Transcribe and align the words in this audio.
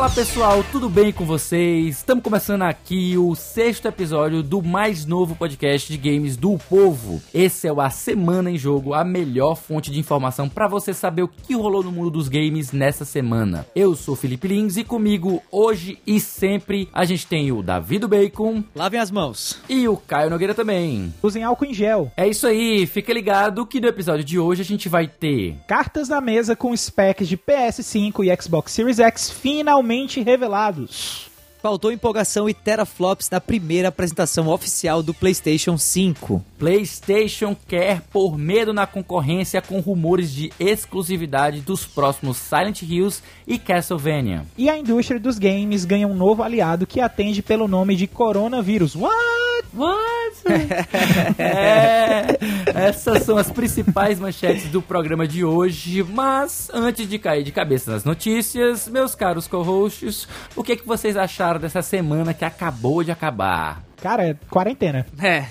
Fala 0.00 0.12
pessoal, 0.14 0.64
tudo 0.72 0.88
bem 0.88 1.12
com 1.12 1.26
vocês? 1.26 1.98
Estamos 1.98 2.24
começando 2.24 2.62
aqui 2.62 3.18
o 3.18 3.34
sexto 3.34 3.86
episódio 3.86 4.42
do 4.42 4.62
mais 4.62 5.04
novo 5.04 5.36
podcast 5.36 5.92
de 5.92 5.98
games 5.98 6.38
do 6.38 6.56
povo. 6.56 7.20
Esse 7.34 7.68
é 7.68 7.72
o 7.72 7.82
A 7.82 7.90
Semana 7.90 8.50
em 8.50 8.56
Jogo, 8.56 8.94
a 8.94 9.04
melhor 9.04 9.56
fonte 9.56 9.90
de 9.90 9.98
informação 10.00 10.48
para 10.48 10.66
você 10.66 10.94
saber 10.94 11.24
o 11.24 11.28
que 11.28 11.54
rolou 11.54 11.82
no 11.82 11.92
mundo 11.92 12.10
dos 12.12 12.28
games 12.28 12.72
nessa 12.72 13.04
semana. 13.04 13.66
Eu 13.76 13.94
sou 13.94 14.16
Felipe 14.16 14.48
Lins 14.48 14.78
e 14.78 14.84
comigo 14.84 15.42
hoje 15.52 15.98
e 16.06 16.18
sempre 16.18 16.88
a 16.94 17.04
gente 17.04 17.26
tem 17.26 17.52
o 17.52 17.62
Davi 17.62 17.98
do 17.98 18.08
Bacon. 18.08 18.64
Lavem 18.74 19.00
as 19.00 19.10
mãos. 19.10 19.60
E 19.68 19.86
o 19.86 19.98
Caio 19.98 20.30
Nogueira 20.30 20.54
também. 20.54 21.12
Usem 21.22 21.44
álcool 21.44 21.66
em 21.66 21.74
gel. 21.74 22.10
É 22.16 22.26
isso 22.26 22.46
aí, 22.46 22.86
fica 22.86 23.12
ligado 23.12 23.66
que 23.66 23.78
no 23.78 23.88
episódio 23.88 24.24
de 24.24 24.38
hoje 24.38 24.62
a 24.62 24.64
gente 24.64 24.88
vai 24.88 25.06
ter 25.06 25.58
cartas 25.68 26.08
na 26.08 26.22
mesa 26.22 26.56
com 26.56 26.74
specs 26.74 27.28
de 27.28 27.36
PS5 27.36 28.24
e 28.24 28.42
Xbox 28.42 28.72
Series 28.72 28.98
X 28.98 29.30
finalmente 29.30 29.89
revelados. 30.22 31.29
Faltou 31.62 31.92
empolgação 31.92 32.48
e 32.48 32.54
teraflops 32.54 33.28
na 33.28 33.38
primeira 33.38 33.88
apresentação 33.88 34.48
oficial 34.48 35.02
do 35.02 35.12
PlayStation 35.12 35.76
5. 35.76 36.42
PlayStation 36.58 37.54
quer 37.68 38.00
pôr 38.10 38.38
medo 38.38 38.72
na 38.72 38.86
concorrência 38.86 39.60
com 39.60 39.78
rumores 39.78 40.32
de 40.32 40.50
exclusividade 40.58 41.60
dos 41.60 41.84
próximos 41.84 42.38
Silent 42.38 42.80
Hills 42.80 43.22
e 43.46 43.58
Castlevania. 43.58 44.46
E 44.56 44.70
a 44.70 44.78
indústria 44.78 45.20
dos 45.20 45.38
games 45.38 45.84
ganha 45.84 46.08
um 46.08 46.14
novo 46.14 46.42
aliado 46.42 46.86
que 46.86 46.98
atende 46.98 47.42
pelo 47.42 47.68
nome 47.68 47.94
de 47.94 48.06
coronavírus. 48.06 48.96
What? 48.96 49.66
What? 49.74 50.20
é, 51.38 52.38
essas 52.74 53.22
são 53.22 53.36
as 53.36 53.50
principais 53.50 54.18
manchetes 54.18 54.68
do 54.70 54.80
programa 54.80 55.28
de 55.28 55.44
hoje. 55.44 56.02
Mas 56.02 56.70
antes 56.72 57.06
de 57.08 57.18
cair 57.18 57.44
de 57.44 57.52
cabeça 57.52 57.92
nas 57.92 58.04
notícias, 58.04 58.88
meus 58.88 59.14
caros 59.14 59.46
co-hosts, 59.46 60.26
o 60.56 60.64
que, 60.64 60.72
é 60.72 60.76
que 60.76 60.86
vocês 60.86 61.16
acharam 61.16 61.49
dessa 61.58 61.82
semana 61.82 62.32
que 62.34 62.44
acabou 62.44 63.02
de 63.02 63.10
acabar? 63.10 63.82
Cara, 64.00 64.38
quarentena. 64.48 65.06
É. 65.22 65.46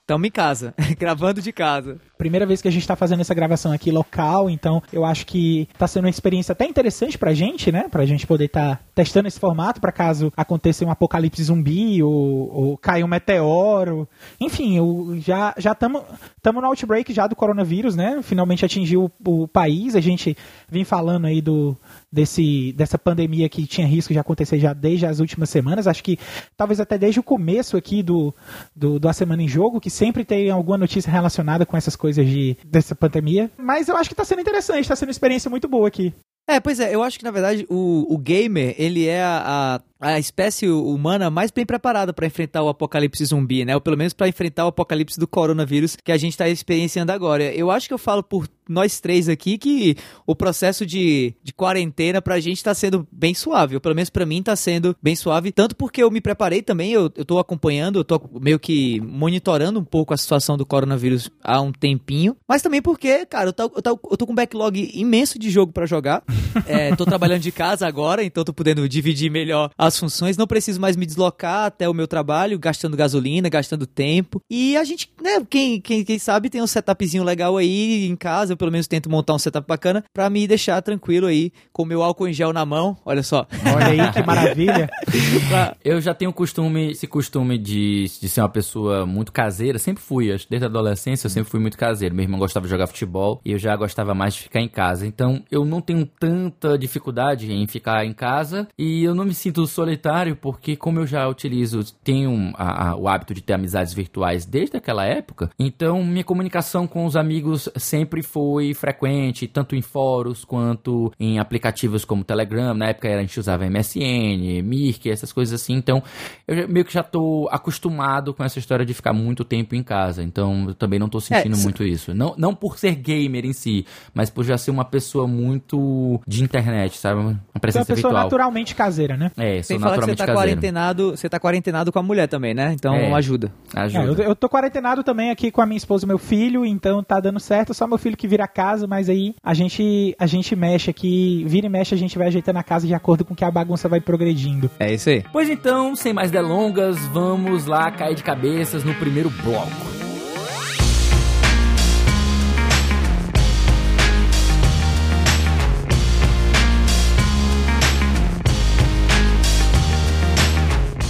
Estamos 0.00 0.28
em 0.28 0.30
casa, 0.30 0.74
gravando 0.98 1.40
de 1.40 1.50
casa. 1.52 1.98
Primeira 2.16 2.46
vez 2.46 2.62
que 2.62 2.68
a 2.68 2.70
gente 2.70 2.86
tá 2.86 2.94
fazendo 2.94 3.20
essa 3.20 3.34
gravação 3.34 3.72
aqui 3.72 3.90
local, 3.90 4.48
então 4.48 4.82
eu 4.92 5.04
acho 5.04 5.26
que 5.26 5.68
tá 5.76 5.86
sendo 5.86 6.04
uma 6.04 6.10
experiência 6.10 6.52
até 6.52 6.64
interessante 6.64 7.18
pra 7.18 7.34
gente, 7.34 7.72
né? 7.72 7.88
Pra 7.90 8.06
gente 8.06 8.26
poder 8.26 8.46
estar 8.46 8.76
tá 8.76 8.82
testando 8.94 9.28
esse 9.28 9.40
formato 9.40 9.80
para 9.80 9.90
caso 9.90 10.32
aconteça 10.36 10.84
um 10.84 10.90
apocalipse 10.90 11.42
zumbi 11.42 12.02
ou, 12.02 12.12
ou 12.12 12.78
caia 12.78 13.04
um 13.04 13.08
meteoro. 13.08 14.08
Enfim, 14.40 14.76
eu, 14.76 15.16
já 15.18 15.54
já 15.58 15.72
estamos 15.72 16.02
no 16.44 16.66
outbreak 16.66 17.12
já 17.12 17.26
do 17.26 17.36
coronavírus, 17.36 17.96
né? 17.96 18.20
Finalmente 18.22 18.64
atingiu 18.64 19.10
o, 19.26 19.42
o 19.42 19.48
país. 19.48 19.96
A 19.96 20.00
gente 20.00 20.36
vem 20.68 20.84
falando 20.84 21.26
aí 21.26 21.40
do 21.40 21.76
desse, 22.14 22.72
dessa 22.74 22.96
pandemia 22.96 23.48
que 23.48 23.66
tinha 23.66 23.86
risco 23.86 24.12
de 24.12 24.18
acontecer 24.20 24.60
já 24.60 24.72
desde 24.72 25.04
as 25.04 25.18
últimas 25.18 25.50
semanas. 25.50 25.88
Acho 25.88 26.04
que 26.04 26.16
talvez 26.56 26.78
até 26.78 26.96
desde 26.96 27.18
o 27.18 27.24
começo 27.24 27.76
aqui 27.76 28.04
do, 28.04 28.32
do, 28.74 29.00
do 29.00 29.08
A 29.08 29.12
Semana 29.12 29.42
em 29.42 29.48
Jogo, 29.48 29.80
que 29.80 29.90
sempre 29.90 30.24
tem 30.24 30.48
alguma 30.48 30.78
notícia 30.78 31.10
relacionada 31.10 31.66
com 31.66 31.76
essas 31.76 31.96
coisas 32.04 32.26
de, 32.26 32.54
dessa 32.66 32.94
pandemia. 32.94 33.50
Mas 33.56 33.88
eu 33.88 33.96
acho 33.96 34.10
que 34.10 34.12
está 34.12 34.26
sendo 34.26 34.42
interessante, 34.42 34.82
está 34.82 34.94
sendo 34.94 35.08
uma 35.08 35.12
experiência 35.12 35.48
muito 35.48 35.66
boa 35.66 35.88
aqui. 35.88 36.12
É, 36.46 36.60
pois 36.60 36.78
é, 36.78 36.94
eu 36.94 37.02
acho 37.02 37.18
que 37.18 37.24
na 37.24 37.30
verdade 37.30 37.66
o, 37.70 38.04
o 38.14 38.18
gamer, 38.18 38.74
ele 38.76 39.06
é 39.06 39.22
a, 39.22 39.42
a 39.46 39.80
espécie 40.18 40.68
humana 40.68 41.30
mais 41.30 41.50
bem 41.50 41.64
preparada 41.64 42.12
para 42.12 42.26
enfrentar 42.26 42.62
o 42.62 42.68
apocalipse 42.68 43.24
zumbi, 43.24 43.64
né? 43.64 43.74
Ou 43.74 43.80
pelo 43.80 43.96
menos 43.96 44.12
para 44.12 44.28
enfrentar 44.28 44.64
o 44.64 44.68
apocalipse 44.68 45.18
do 45.18 45.26
coronavírus 45.26 45.96
que 45.96 46.12
a 46.12 46.16
gente 46.16 46.32
está 46.32 46.48
experienciando 46.48 47.12
agora. 47.12 47.44
Eu 47.54 47.70
acho 47.70 47.88
que 47.88 47.94
eu 47.94 47.98
falo 47.98 48.22
por 48.22 48.48
nós 48.68 49.00
três 49.00 49.28
aqui 49.28 49.58
que 49.58 49.96
o 50.26 50.34
processo 50.34 50.86
de, 50.86 51.34
de 51.42 51.52
quarentena 51.52 52.22
pra 52.22 52.40
gente 52.40 52.62
tá 52.62 52.74
sendo 52.74 53.06
bem 53.10 53.34
suave, 53.34 53.74
ou 53.74 53.80
pelo 53.80 53.94
menos 53.94 54.10
pra 54.10 54.26
mim 54.26 54.42
tá 54.42 54.56
sendo 54.56 54.96
bem 55.02 55.14
suave, 55.14 55.52
tanto 55.52 55.76
porque 55.76 56.02
eu 56.02 56.10
me 56.10 56.20
preparei 56.20 56.62
também, 56.62 56.92
eu, 56.92 57.10
eu 57.14 57.24
tô 57.24 57.38
acompanhando, 57.38 57.98
eu 57.98 58.04
tô 58.04 58.20
meio 58.40 58.58
que 58.58 59.00
monitorando 59.00 59.80
um 59.80 59.84
pouco 59.84 60.14
a 60.14 60.16
situação 60.16 60.56
do 60.56 60.66
coronavírus 60.66 61.30
há 61.42 61.60
um 61.60 61.72
tempinho, 61.72 62.36
mas 62.48 62.62
também 62.62 62.80
porque, 62.80 63.26
cara, 63.26 63.48
eu 63.48 63.52
tô, 63.52 63.64
eu 63.64 63.82
tô, 63.82 63.90
eu 64.10 64.16
tô 64.16 64.26
com 64.26 64.32
um 64.32 64.36
backlog 64.36 64.90
imenso 64.94 65.38
de 65.38 65.50
jogo 65.50 65.72
para 65.72 65.86
jogar, 65.86 66.22
é, 66.66 66.94
tô 66.96 67.04
trabalhando 67.04 67.42
de 67.42 67.52
casa 67.52 67.86
agora, 67.86 68.24
então 68.24 68.44
tô 68.44 68.52
podendo 68.52 68.88
dividir 68.88 69.30
melhor 69.30 69.70
as 69.76 69.93
funções, 69.98 70.36
não 70.36 70.46
preciso 70.46 70.80
mais 70.80 70.96
me 70.96 71.06
deslocar 71.06 71.66
até 71.66 71.88
o 71.88 71.94
meu 71.94 72.06
trabalho, 72.06 72.58
gastando 72.58 72.96
gasolina, 72.96 73.48
gastando 73.48 73.86
tempo, 73.86 74.40
e 74.50 74.76
a 74.76 74.84
gente, 74.84 75.10
né, 75.22 75.44
quem, 75.48 75.80
quem, 75.80 76.04
quem 76.04 76.18
sabe 76.18 76.50
tem 76.50 76.62
um 76.62 76.66
setupzinho 76.66 77.24
legal 77.24 77.56
aí 77.56 78.06
em 78.06 78.16
casa, 78.16 78.52
eu 78.52 78.56
pelo 78.56 78.72
menos 78.72 78.86
tento 78.86 79.10
montar 79.10 79.34
um 79.34 79.38
setup 79.38 79.66
bacana 79.66 80.04
para 80.12 80.28
me 80.30 80.46
deixar 80.46 80.80
tranquilo 80.82 81.26
aí 81.26 81.52
com 81.72 81.84
meu 81.84 82.02
álcool 82.02 82.28
em 82.28 82.32
gel 82.32 82.52
na 82.52 82.64
mão. 82.64 82.96
Olha 83.04 83.22
só. 83.22 83.46
Olha 83.74 83.86
aí 83.86 84.12
que 84.12 84.22
maravilha. 84.22 84.90
eu 85.84 86.00
já 86.00 86.14
tenho 86.14 86.32
costume, 86.32 86.92
esse 86.92 87.06
costume 87.06 87.58
de, 87.58 88.04
de 88.20 88.28
ser 88.28 88.40
uma 88.40 88.48
pessoa 88.48 89.06
muito 89.06 89.32
caseira, 89.32 89.78
sempre 89.78 90.02
fui, 90.02 90.26
desde 90.48 90.64
a 90.64 90.68
adolescência 90.68 91.26
eu 91.26 91.30
sempre 91.30 91.50
fui 91.50 91.60
muito 91.60 91.76
caseiro. 91.76 92.14
Meu 92.14 92.24
irmão 92.24 92.38
gostava 92.38 92.66
de 92.66 92.70
jogar 92.70 92.86
futebol 92.86 93.40
e 93.44 93.52
eu 93.52 93.58
já 93.58 93.74
gostava 93.76 94.14
mais 94.14 94.34
de 94.34 94.42
ficar 94.42 94.60
em 94.60 94.68
casa. 94.68 95.06
Então 95.06 95.42
eu 95.50 95.64
não 95.64 95.80
tenho 95.80 96.06
tanta 96.06 96.78
dificuldade 96.78 97.52
em 97.52 97.66
ficar 97.66 98.04
em 98.04 98.12
casa 98.12 98.68
e 98.78 99.04
eu 99.04 99.14
não 99.14 99.24
me 99.24 99.34
sinto 99.34 99.66
solitário 99.84 100.36
porque 100.36 100.76
como 100.76 101.00
eu 101.00 101.06
já 101.06 101.28
utilizo, 101.28 101.84
tenho 102.02 102.52
a, 102.56 102.90
a, 102.90 102.96
o 102.96 103.08
hábito 103.08 103.34
de 103.34 103.42
ter 103.42 103.52
amizades 103.52 103.92
virtuais 103.92 104.44
desde 104.44 104.76
aquela 104.76 105.04
época, 105.04 105.50
então 105.58 106.02
minha 106.02 106.24
comunicação 106.24 106.86
com 106.86 107.04
os 107.04 107.16
amigos 107.16 107.68
sempre 107.76 108.22
foi 108.22 108.74
frequente, 108.74 109.46
tanto 109.46 109.76
em 109.76 109.82
fóruns 109.82 110.44
quanto 110.44 111.12
em 111.18 111.38
aplicativos 111.38 112.04
como 112.04 112.24
Telegram. 112.24 112.74
Na 112.74 112.88
época 112.88 113.08
a 113.08 113.20
gente 113.20 113.38
usava 113.38 113.68
MSN, 113.68 114.62
Mirk, 114.62 115.10
essas 115.10 115.32
coisas 115.32 115.60
assim. 115.60 115.74
Então, 115.74 116.02
eu 116.46 116.68
meio 116.68 116.84
que 116.84 116.92
já 116.92 117.02
tô 117.02 117.48
acostumado 117.50 118.32
com 118.32 118.44
essa 118.44 118.58
história 118.58 118.84
de 118.84 118.94
ficar 118.94 119.12
muito 119.12 119.44
tempo 119.44 119.74
em 119.74 119.82
casa. 119.82 120.22
Então, 120.22 120.68
eu 120.68 120.74
também 120.74 120.98
não 120.98 121.08
tô 121.08 121.20
sentindo 121.20 121.56
é, 121.56 121.60
muito 121.60 121.84
isso. 121.84 122.14
Não, 122.14 122.34
não 122.36 122.54
por 122.54 122.78
ser 122.78 122.94
gamer 122.94 123.44
em 123.44 123.52
si, 123.52 123.86
mas 124.12 124.30
por 124.30 124.44
já 124.44 124.56
ser 124.56 124.70
uma 124.70 124.84
pessoa 124.84 125.26
muito 125.26 126.20
de 126.26 126.42
internet, 126.42 126.96
sabe? 126.96 127.20
Uma 127.20 127.40
presença 127.60 127.92
uma 127.92 127.96
pessoa 127.96 128.12
virtual. 128.12 128.24
naturalmente 128.24 128.74
caseira, 128.74 129.16
né? 129.16 129.30
É, 129.36 129.62
sou 129.64 129.74
Sem 129.76 129.80
falar 129.80 129.98
que 129.98 130.04
você 130.04 130.16
tá 130.16 130.26
caseiro. 130.26 130.38
quarentenado, 130.40 131.10
você 131.10 131.28
tá 131.28 131.40
quarentenado 131.40 131.90
com 131.92 131.98
a 131.98 132.02
mulher 132.02 132.28
também, 132.28 132.54
né? 132.54 132.72
Então, 132.72 132.94
é, 132.94 133.12
ajuda. 133.12 133.52
Ajuda. 133.74 134.22
É, 134.22 134.24
eu, 134.24 134.28
eu 134.30 134.36
tô 134.36 134.48
quarentenado 134.48 135.02
também 135.02 135.30
aqui 135.30 135.50
com 135.50 135.60
a 135.60 135.66
minha 135.66 135.76
esposa 135.76 136.04
e 136.04 136.08
meu 136.08 136.18
filho, 136.18 136.64
então 136.64 137.02
tá 137.02 137.18
dando 137.20 137.40
certo. 137.40 137.74
Só 137.74 137.86
meu 137.86 137.98
filho 137.98 138.16
que 138.16 138.28
vira 138.28 138.44
a 138.44 138.48
casa, 138.48 138.86
mas 138.86 139.08
aí 139.08 139.34
a 139.42 139.54
gente, 139.54 140.14
a 140.18 140.26
gente 140.26 140.54
mexe 140.54 140.90
aqui, 140.90 141.44
vira 141.46 141.66
e 141.66 141.70
mexe, 141.70 141.94
a 141.94 141.98
gente 141.98 142.16
vai 142.18 142.28
ajeitando 142.28 142.58
a 142.58 142.62
casa 142.62 142.86
de 142.86 142.94
acordo 142.94 143.24
com 143.24 143.34
que 143.34 143.44
a 143.44 143.50
bagunça 143.50 143.88
vai 143.88 144.00
progredindo. 144.00 144.70
É 144.78 144.92
isso 144.92 145.08
aí. 145.10 145.24
Pois 145.32 145.48
então, 145.48 145.96
sem 145.96 146.12
mais 146.12 146.30
delongas, 146.30 146.98
vamos 147.08 147.66
lá 147.66 147.90
cair 147.90 148.14
de 148.14 148.22
cabeças 148.22 148.84
no 148.84 148.94
primeiro 148.94 149.30
bloco. 149.42 150.03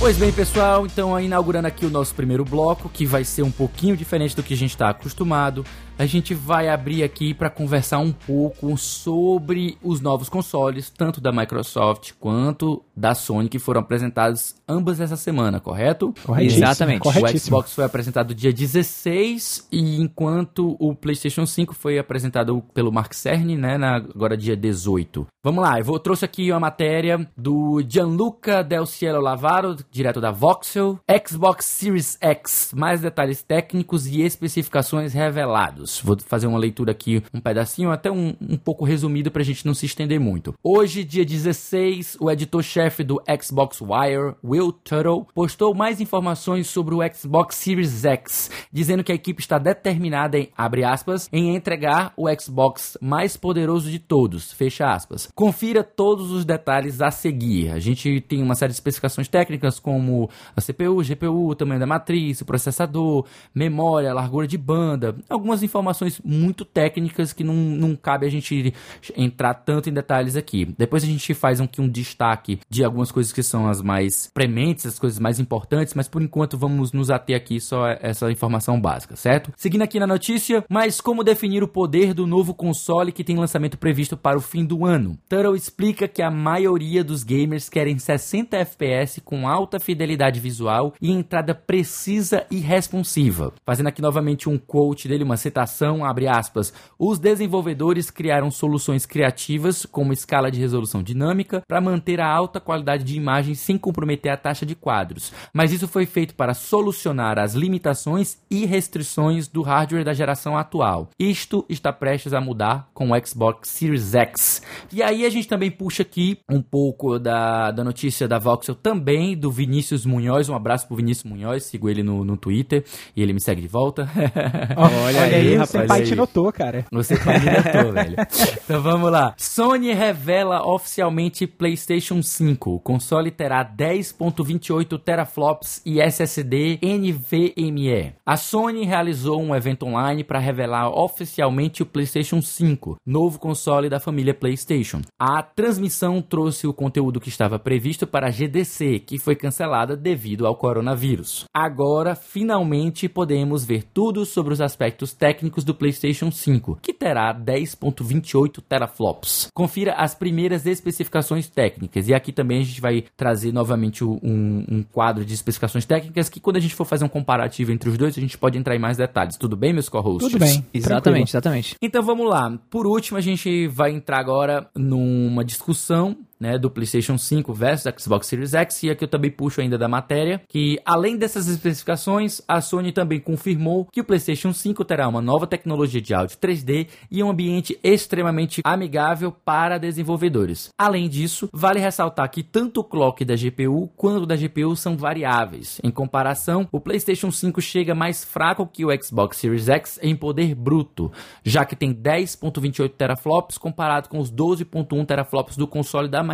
Pois 0.04 0.18
bem, 0.18 0.30
pessoal, 0.30 0.84
então 0.84 1.18
inaugurando 1.18 1.66
aqui 1.66 1.86
o 1.86 1.90
nosso 1.90 2.14
primeiro 2.14 2.44
bloco, 2.44 2.90
que 2.90 3.06
vai 3.06 3.24
ser 3.24 3.40
um 3.40 3.50
pouquinho 3.50 3.96
diferente 3.96 4.36
do 4.36 4.42
que 4.42 4.52
a 4.52 4.56
gente 4.56 4.72
está 4.72 4.90
acostumado 4.90 5.64
a 5.96 6.06
gente 6.06 6.34
vai 6.34 6.68
abrir 6.68 7.02
aqui 7.04 7.32
para 7.32 7.48
conversar 7.48 7.98
um 7.98 8.12
pouco 8.12 8.76
sobre 8.76 9.78
os 9.82 10.00
novos 10.00 10.28
consoles, 10.28 10.90
tanto 10.90 11.20
da 11.20 11.30
Microsoft 11.30 12.12
quanto 12.18 12.82
da 12.96 13.14
Sony, 13.14 13.48
que 13.48 13.58
foram 13.58 13.80
apresentados 13.80 14.56
ambas 14.68 15.00
essa 15.00 15.16
semana, 15.16 15.60
correto? 15.60 16.12
Exatamente. 16.56 17.06
O 17.06 17.38
Xbox 17.38 17.72
foi 17.72 17.84
apresentado 17.84 18.34
dia 18.34 18.52
16 18.52 19.68
e 19.70 20.00
enquanto 20.00 20.76
o 20.80 20.94
PlayStation 20.94 21.46
5 21.46 21.74
foi 21.74 21.98
apresentado 21.98 22.62
pelo 22.74 22.92
Mark 22.92 23.12
Cerny, 23.12 23.56
né, 23.56 23.78
na, 23.78 23.96
agora 23.96 24.36
dia 24.36 24.56
18. 24.56 25.26
Vamos 25.42 25.62
lá, 25.62 25.78
eu 25.78 25.84
vou, 25.84 25.98
trouxe 25.98 26.24
aqui 26.24 26.50
uma 26.50 26.60
matéria 26.60 27.28
do 27.36 27.82
Gianluca 27.86 28.64
Del 28.64 28.86
Cielo 28.86 29.20
Lavaro, 29.20 29.76
direto 29.90 30.20
da 30.20 30.30
Voxel, 30.30 30.98
Xbox 31.26 31.66
Series 31.66 32.18
X, 32.20 32.72
mais 32.74 33.00
detalhes 33.00 33.42
técnicos 33.42 34.06
e 34.06 34.22
especificações 34.22 35.12
revelados. 35.12 35.83
Vou 36.02 36.16
fazer 36.18 36.46
uma 36.46 36.58
leitura 36.58 36.92
aqui, 36.92 37.22
um 37.32 37.40
pedacinho, 37.40 37.90
até 37.90 38.10
um, 38.10 38.34
um 38.40 38.56
pouco 38.56 38.84
resumido 38.84 39.30
para 39.30 39.42
a 39.42 39.44
gente 39.44 39.66
não 39.66 39.74
se 39.74 39.86
estender 39.86 40.18
muito. 40.18 40.54
Hoje, 40.62 41.04
dia 41.04 41.24
16, 41.24 42.16
o 42.20 42.30
editor-chefe 42.30 43.04
do 43.04 43.22
Xbox 43.42 43.80
Wire, 43.80 44.34
Will 44.42 44.72
Tuttle, 44.72 45.26
postou 45.34 45.74
mais 45.74 46.00
informações 46.00 46.66
sobre 46.66 46.94
o 46.94 47.00
Xbox 47.14 47.56
Series 47.56 48.04
X, 48.04 48.50
dizendo 48.72 49.04
que 49.04 49.12
a 49.12 49.14
equipe 49.14 49.40
está 49.40 49.58
determinada 49.58 50.38
em, 50.38 50.48
abre 50.56 50.84
aspas, 50.84 51.28
em 51.32 51.54
entregar 51.54 52.12
o 52.16 52.26
Xbox 52.40 52.96
mais 53.00 53.36
poderoso 53.36 53.90
de 53.90 53.98
todos, 53.98 54.52
fecha 54.52 54.90
aspas. 54.90 55.28
Confira 55.34 55.84
todos 55.84 56.30
os 56.30 56.44
detalhes 56.44 57.02
a 57.02 57.10
seguir. 57.10 57.70
A 57.70 57.78
gente 57.78 58.20
tem 58.22 58.42
uma 58.42 58.54
série 58.54 58.70
de 58.70 58.76
especificações 58.76 59.28
técnicas 59.28 59.78
como 59.78 60.30
a 60.56 60.60
CPU, 60.60 61.02
GPU, 61.02 61.54
tamanho 61.54 61.80
da 61.80 61.86
matriz, 61.86 62.40
o 62.40 62.44
processador, 62.44 63.26
memória, 63.54 64.14
largura 64.14 64.46
de 64.46 64.56
banda, 64.56 65.16
algumas 65.28 65.62
informações 65.62 65.73
informações 65.74 66.20
muito 66.24 66.64
técnicas 66.64 67.32
que 67.32 67.42
não, 67.42 67.54
não 67.54 67.96
cabe 67.96 68.26
a 68.26 68.30
gente 68.30 68.72
entrar 69.16 69.54
tanto 69.54 69.90
em 69.90 69.92
detalhes 69.92 70.36
aqui. 70.36 70.72
Depois 70.78 71.02
a 71.02 71.06
gente 71.06 71.34
faz 71.34 71.58
um, 71.58 71.66
um 71.80 71.88
destaque 71.88 72.60
de 72.70 72.84
algumas 72.84 73.10
coisas 73.10 73.32
que 73.32 73.42
são 73.42 73.68
as 73.68 73.82
mais 73.82 74.30
prementes, 74.32 74.86
as 74.86 74.98
coisas 74.98 75.18
mais 75.18 75.40
importantes, 75.40 75.94
mas 75.94 76.08
por 76.08 76.22
enquanto 76.22 76.56
vamos 76.56 76.92
nos 76.92 77.10
ater 77.10 77.36
aqui 77.36 77.60
só 77.60 77.88
essa 78.00 78.30
informação 78.30 78.80
básica, 78.80 79.16
certo? 79.16 79.52
Seguindo 79.56 79.82
aqui 79.82 79.98
na 79.98 80.06
notícia, 80.06 80.64
mas 80.68 81.00
como 81.00 81.24
definir 81.24 81.62
o 81.64 81.68
poder 81.68 82.14
do 82.14 82.26
novo 82.26 82.54
console 82.54 83.10
que 83.10 83.24
tem 83.24 83.36
lançamento 83.36 83.76
previsto 83.76 84.16
para 84.16 84.38
o 84.38 84.40
fim 84.40 84.64
do 84.64 84.86
ano? 84.86 85.18
Turtle 85.28 85.56
explica 85.56 86.06
que 86.06 86.22
a 86.22 86.30
maioria 86.30 87.02
dos 87.02 87.24
gamers 87.24 87.68
querem 87.68 87.98
60 87.98 88.56
FPS 88.58 89.20
com 89.20 89.48
alta 89.48 89.80
fidelidade 89.80 90.38
visual 90.38 90.94
e 91.00 91.10
entrada 91.10 91.54
precisa 91.54 92.46
e 92.50 92.58
responsiva. 92.58 93.52
Fazendo 93.66 93.88
aqui 93.88 94.00
novamente 94.00 94.48
um 94.48 94.58
quote 94.58 95.08
dele, 95.08 95.24
uma 95.24 95.36
citação, 95.36 95.63
abre 96.04 96.26
aspas, 96.26 96.72
os 96.98 97.18
desenvolvedores 97.18 98.10
criaram 98.10 98.50
soluções 98.50 99.06
criativas 99.06 99.84
como 99.86 100.12
escala 100.12 100.50
de 100.50 100.58
resolução 100.58 101.02
dinâmica 101.02 101.62
para 101.68 101.80
manter 101.80 102.20
a 102.20 102.28
alta 102.28 102.58
qualidade 102.58 103.04
de 103.04 103.16
imagem 103.16 103.54
sem 103.54 103.76
comprometer 103.76 104.32
a 104.32 104.36
taxa 104.36 104.64
de 104.64 104.74
quadros, 104.74 105.32
mas 105.52 105.72
isso 105.72 105.86
foi 105.86 106.06
feito 106.06 106.34
para 106.34 106.54
solucionar 106.54 107.38
as 107.38 107.54
limitações 107.54 108.38
e 108.50 108.64
restrições 108.64 109.48
do 109.48 109.62
hardware 109.62 110.04
da 110.04 110.14
geração 110.14 110.56
atual. 110.56 111.10
Isto 111.18 111.64
está 111.68 111.92
prestes 111.92 112.32
a 112.32 112.40
mudar 112.40 112.88
com 112.94 113.10
o 113.10 113.26
Xbox 113.26 113.68
Series 113.68 114.14
X. 114.14 114.62
E 114.92 115.02
aí 115.02 115.24
a 115.26 115.30
gente 115.30 115.48
também 115.48 115.70
puxa 115.70 116.02
aqui 116.02 116.38
um 116.50 116.62
pouco 116.62 117.18
da, 117.18 117.70
da 117.70 117.84
notícia 117.84 118.26
da 118.26 118.38
Voxel 118.38 118.74
também, 118.74 119.36
do 119.36 119.50
Vinícius 119.50 120.06
Munhoz, 120.06 120.48
um 120.48 120.54
abraço 120.54 120.86
pro 120.86 120.96
Vinícius 120.96 121.30
Munhoz, 121.30 121.64
sigo 121.64 121.88
ele 121.88 122.02
no, 122.02 122.24
no 122.24 122.36
Twitter 122.36 122.84
e 123.16 123.22
ele 123.22 123.32
me 123.32 123.40
segue 123.40 123.60
de 123.60 123.68
volta. 123.68 124.08
olha, 124.76 125.22
olha, 125.22 125.36
aí, 125.36 125.53
aí 125.54 125.58
rapaz. 125.58 125.70
Você 125.70 125.86
pai 125.86 126.02
te 126.02 126.14
notou, 126.14 126.52
cara. 126.52 126.84
Você 126.92 127.16
pai 127.16 127.38
me 127.38 127.46
notou, 127.46 127.92
velho. 127.94 128.16
Então 128.64 128.82
vamos 128.82 129.10
lá. 129.10 129.34
Sony 129.36 129.92
revela 129.92 130.66
oficialmente 130.66 131.46
PlayStation 131.46 132.22
5. 132.22 132.70
O 132.70 132.80
console 132.80 133.30
terá 133.30 133.64
10.28 133.64 134.98
teraflops 134.98 135.80
e 135.84 136.00
SSD 136.00 136.78
NVMe. 136.82 138.14
A 138.26 138.36
Sony 138.36 138.84
realizou 138.84 139.40
um 139.40 139.54
evento 139.54 139.86
online 139.86 140.24
para 140.24 140.38
revelar 140.38 140.88
oficialmente 140.90 141.82
o 141.82 141.86
PlayStation 141.86 142.40
5, 142.40 142.96
novo 143.06 143.38
console 143.38 143.88
da 143.88 144.00
família 144.00 144.34
PlayStation. 144.34 145.00
A 145.18 145.42
transmissão 145.42 146.20
trouxe 146.20 146.66
o 146.66 146.74
conteúdo 146.74 147.20
que 147.20 147.28
estava 147.28 147.58
previsto 147.58 148.06
para 148.06 148.28
a 148.28 148.30
GDC, 148.30 149.00
que 149.00 149.18
foi 149.18 149.36
cancelada 149.36 149.96
devido 149.96 150.46
ao 150.46 150.56
coronavírus. 150.56 151.44
Agora, 151.54 152.14
finalmente, 152.14 153.08
podemos 153.08 153.64
ver 153.64 153.84
tudo 153.84 154.24
sobre 154.24 154.52
os 154.52 154.60
aspectos 154.60 155.12
técnicos 155.12 155.43
do 155.64 155.74
PlayStation 155.74 156.30
5, 156.30 156.78
que 156.80 156.92
terá 156.92 157.34
10.28 157.34 158.62
teraflops. 158.68 159.48
Confira 159.52 159.94
as 159.94 160.14
primeiras 160.14 160.66
especificações 160.66 161.48
técnicas 161.48 162.08
e 162.08 162.14
aqui 162.14 162.32
também 162.32 162.60
a 162.60 162.64
gente 162.64 162.80
vai 162.80 163.04
trazer 163.16 163.52
novamente 163.52 164.04
um, 164.04 164.18
um 164.22 164.82
quadro 164.82 165.24
de 165.24 165.34
especificações 165.34 165.84
técnicas 165.84 166.28
que 166.28 166.40
quando 166.40 166.56
a 166.56 166.60
gente 166.60 166.74
for 166.74 166.84
fazer 166.84 167.04
um 167.04 167.08
comparativo 167.08 167.72
entre 167.72 167.88
os 167.88 167.98
dois, 167.98 168.16
a 168.16 168.20
gente 168.20 168.38
pode 168.38 168.58
entrar 168.58 168.74
em 168.74 168.78
mais 168.78 168.96
detalhes. 168.96 169.36
Tudo 169.36 169.56
bem, 169.56 169.72
meus 169.72 169.88
co-hosts? 169.88 170.30
Tudo 170.30 170.40
bem. 170.40 170.64
Exatamente, 170.72 171.30
exatamente. 171.30 171.76
Então 171.80 172.02
vamos 172.02 172.28
lá. 172.28 172.58
Por 172.70 172.86
último, 172.86 173.18
a 173.18 173.20
gente 173.20 173.66
vai 173.68 173.90
entrar 173.90 174.18
agora 174.18 174.68
numa 174.74 175.44
discussão 175.44 176.16
né, 176.44 176.58
do 176.58 176.70
PlayStation 176.70 177.16
5 177.16 177.54
versus 177.54 177.90
Xbox 177.98 178.26
Series 178.26 178.52
X, 178.52 178.82
e 178.82 178.90
aqui 178.90 179.02
eu 179.02 179.08
também 179.08 179.30
puxo 179.30 179.62
ainda 179.62 179.78
da 179.78 179.88
matéria, 179.88 180.42
que 180.46 180.78
além 180.84 181.16
dessas 181.16 181.48
especificações, 181.48 182.42
a 182.46 182.60
Sony 182.60 182.92
também 182.92 183.18
confirmou 183.18 183.86
que 183.90 184.02
o 184.02 184.04
PlayStation 184.04 184.52
5 184.52 184.84
terá 184.84 185.08
uma 185.08 185.22
nova 185.22 185.46
tecnologia 185.46 186.02
de 186.02 186.12
áudio 186.12 186.36
3D 186.36 186.88
e 187.10 187.22
um 187.22 187.30
ambiente 187.30 187.78
extremamente 187.82 188.60
amigável 188.62 189.32
para 189.32 189.78
desenvolvedores. 189.78 190.68
Além 190.76 191.08
disso, 191.08 191.48
vale 191.50 191.80
ressaltar 191.80 192.30
que 192.30 192.42
tanto 192.42 192.80
o 192.80 192.84
clock 192.84 193.24
da 193.24 193.34
GPU 193.34 193.88
quanto 193.96 194.26
da 194.26 194.36
GPU 194.36 194.76
são 194.76 194.98
variáveis. 194.98 195.80
Em 195.82 195.90
comparação, 195.90 196.68
o 196.70 196.78
PlayStation 196.78 197.30
5 197.30 197.58
chega 197.62 197.94
mais 197.94 198.22
fraco 198.22 198.66
que 198.66 198.84
o 198.84 199.02
Xbox 199.02 199.38
Series 199.38 199.68
X 199.70 199.98
em 200.02 200.14
poder 200.14 200.54
bruto, 200.54 201.10
já 201.42 201.64
que 201.64 201.74
tem 201.74 201.94
10.28 201.94 202.90
teraflops 202.90 203.56
comparado 203.56 204.10
com 204.10 204.18
os 204.18 204.30
12.1 204.30 205.06
teraflops 205.06 205.56
do 205.56 205.66
console 205.66 206.06
da 206.06 206.22
Microsoft. 206.22 206.33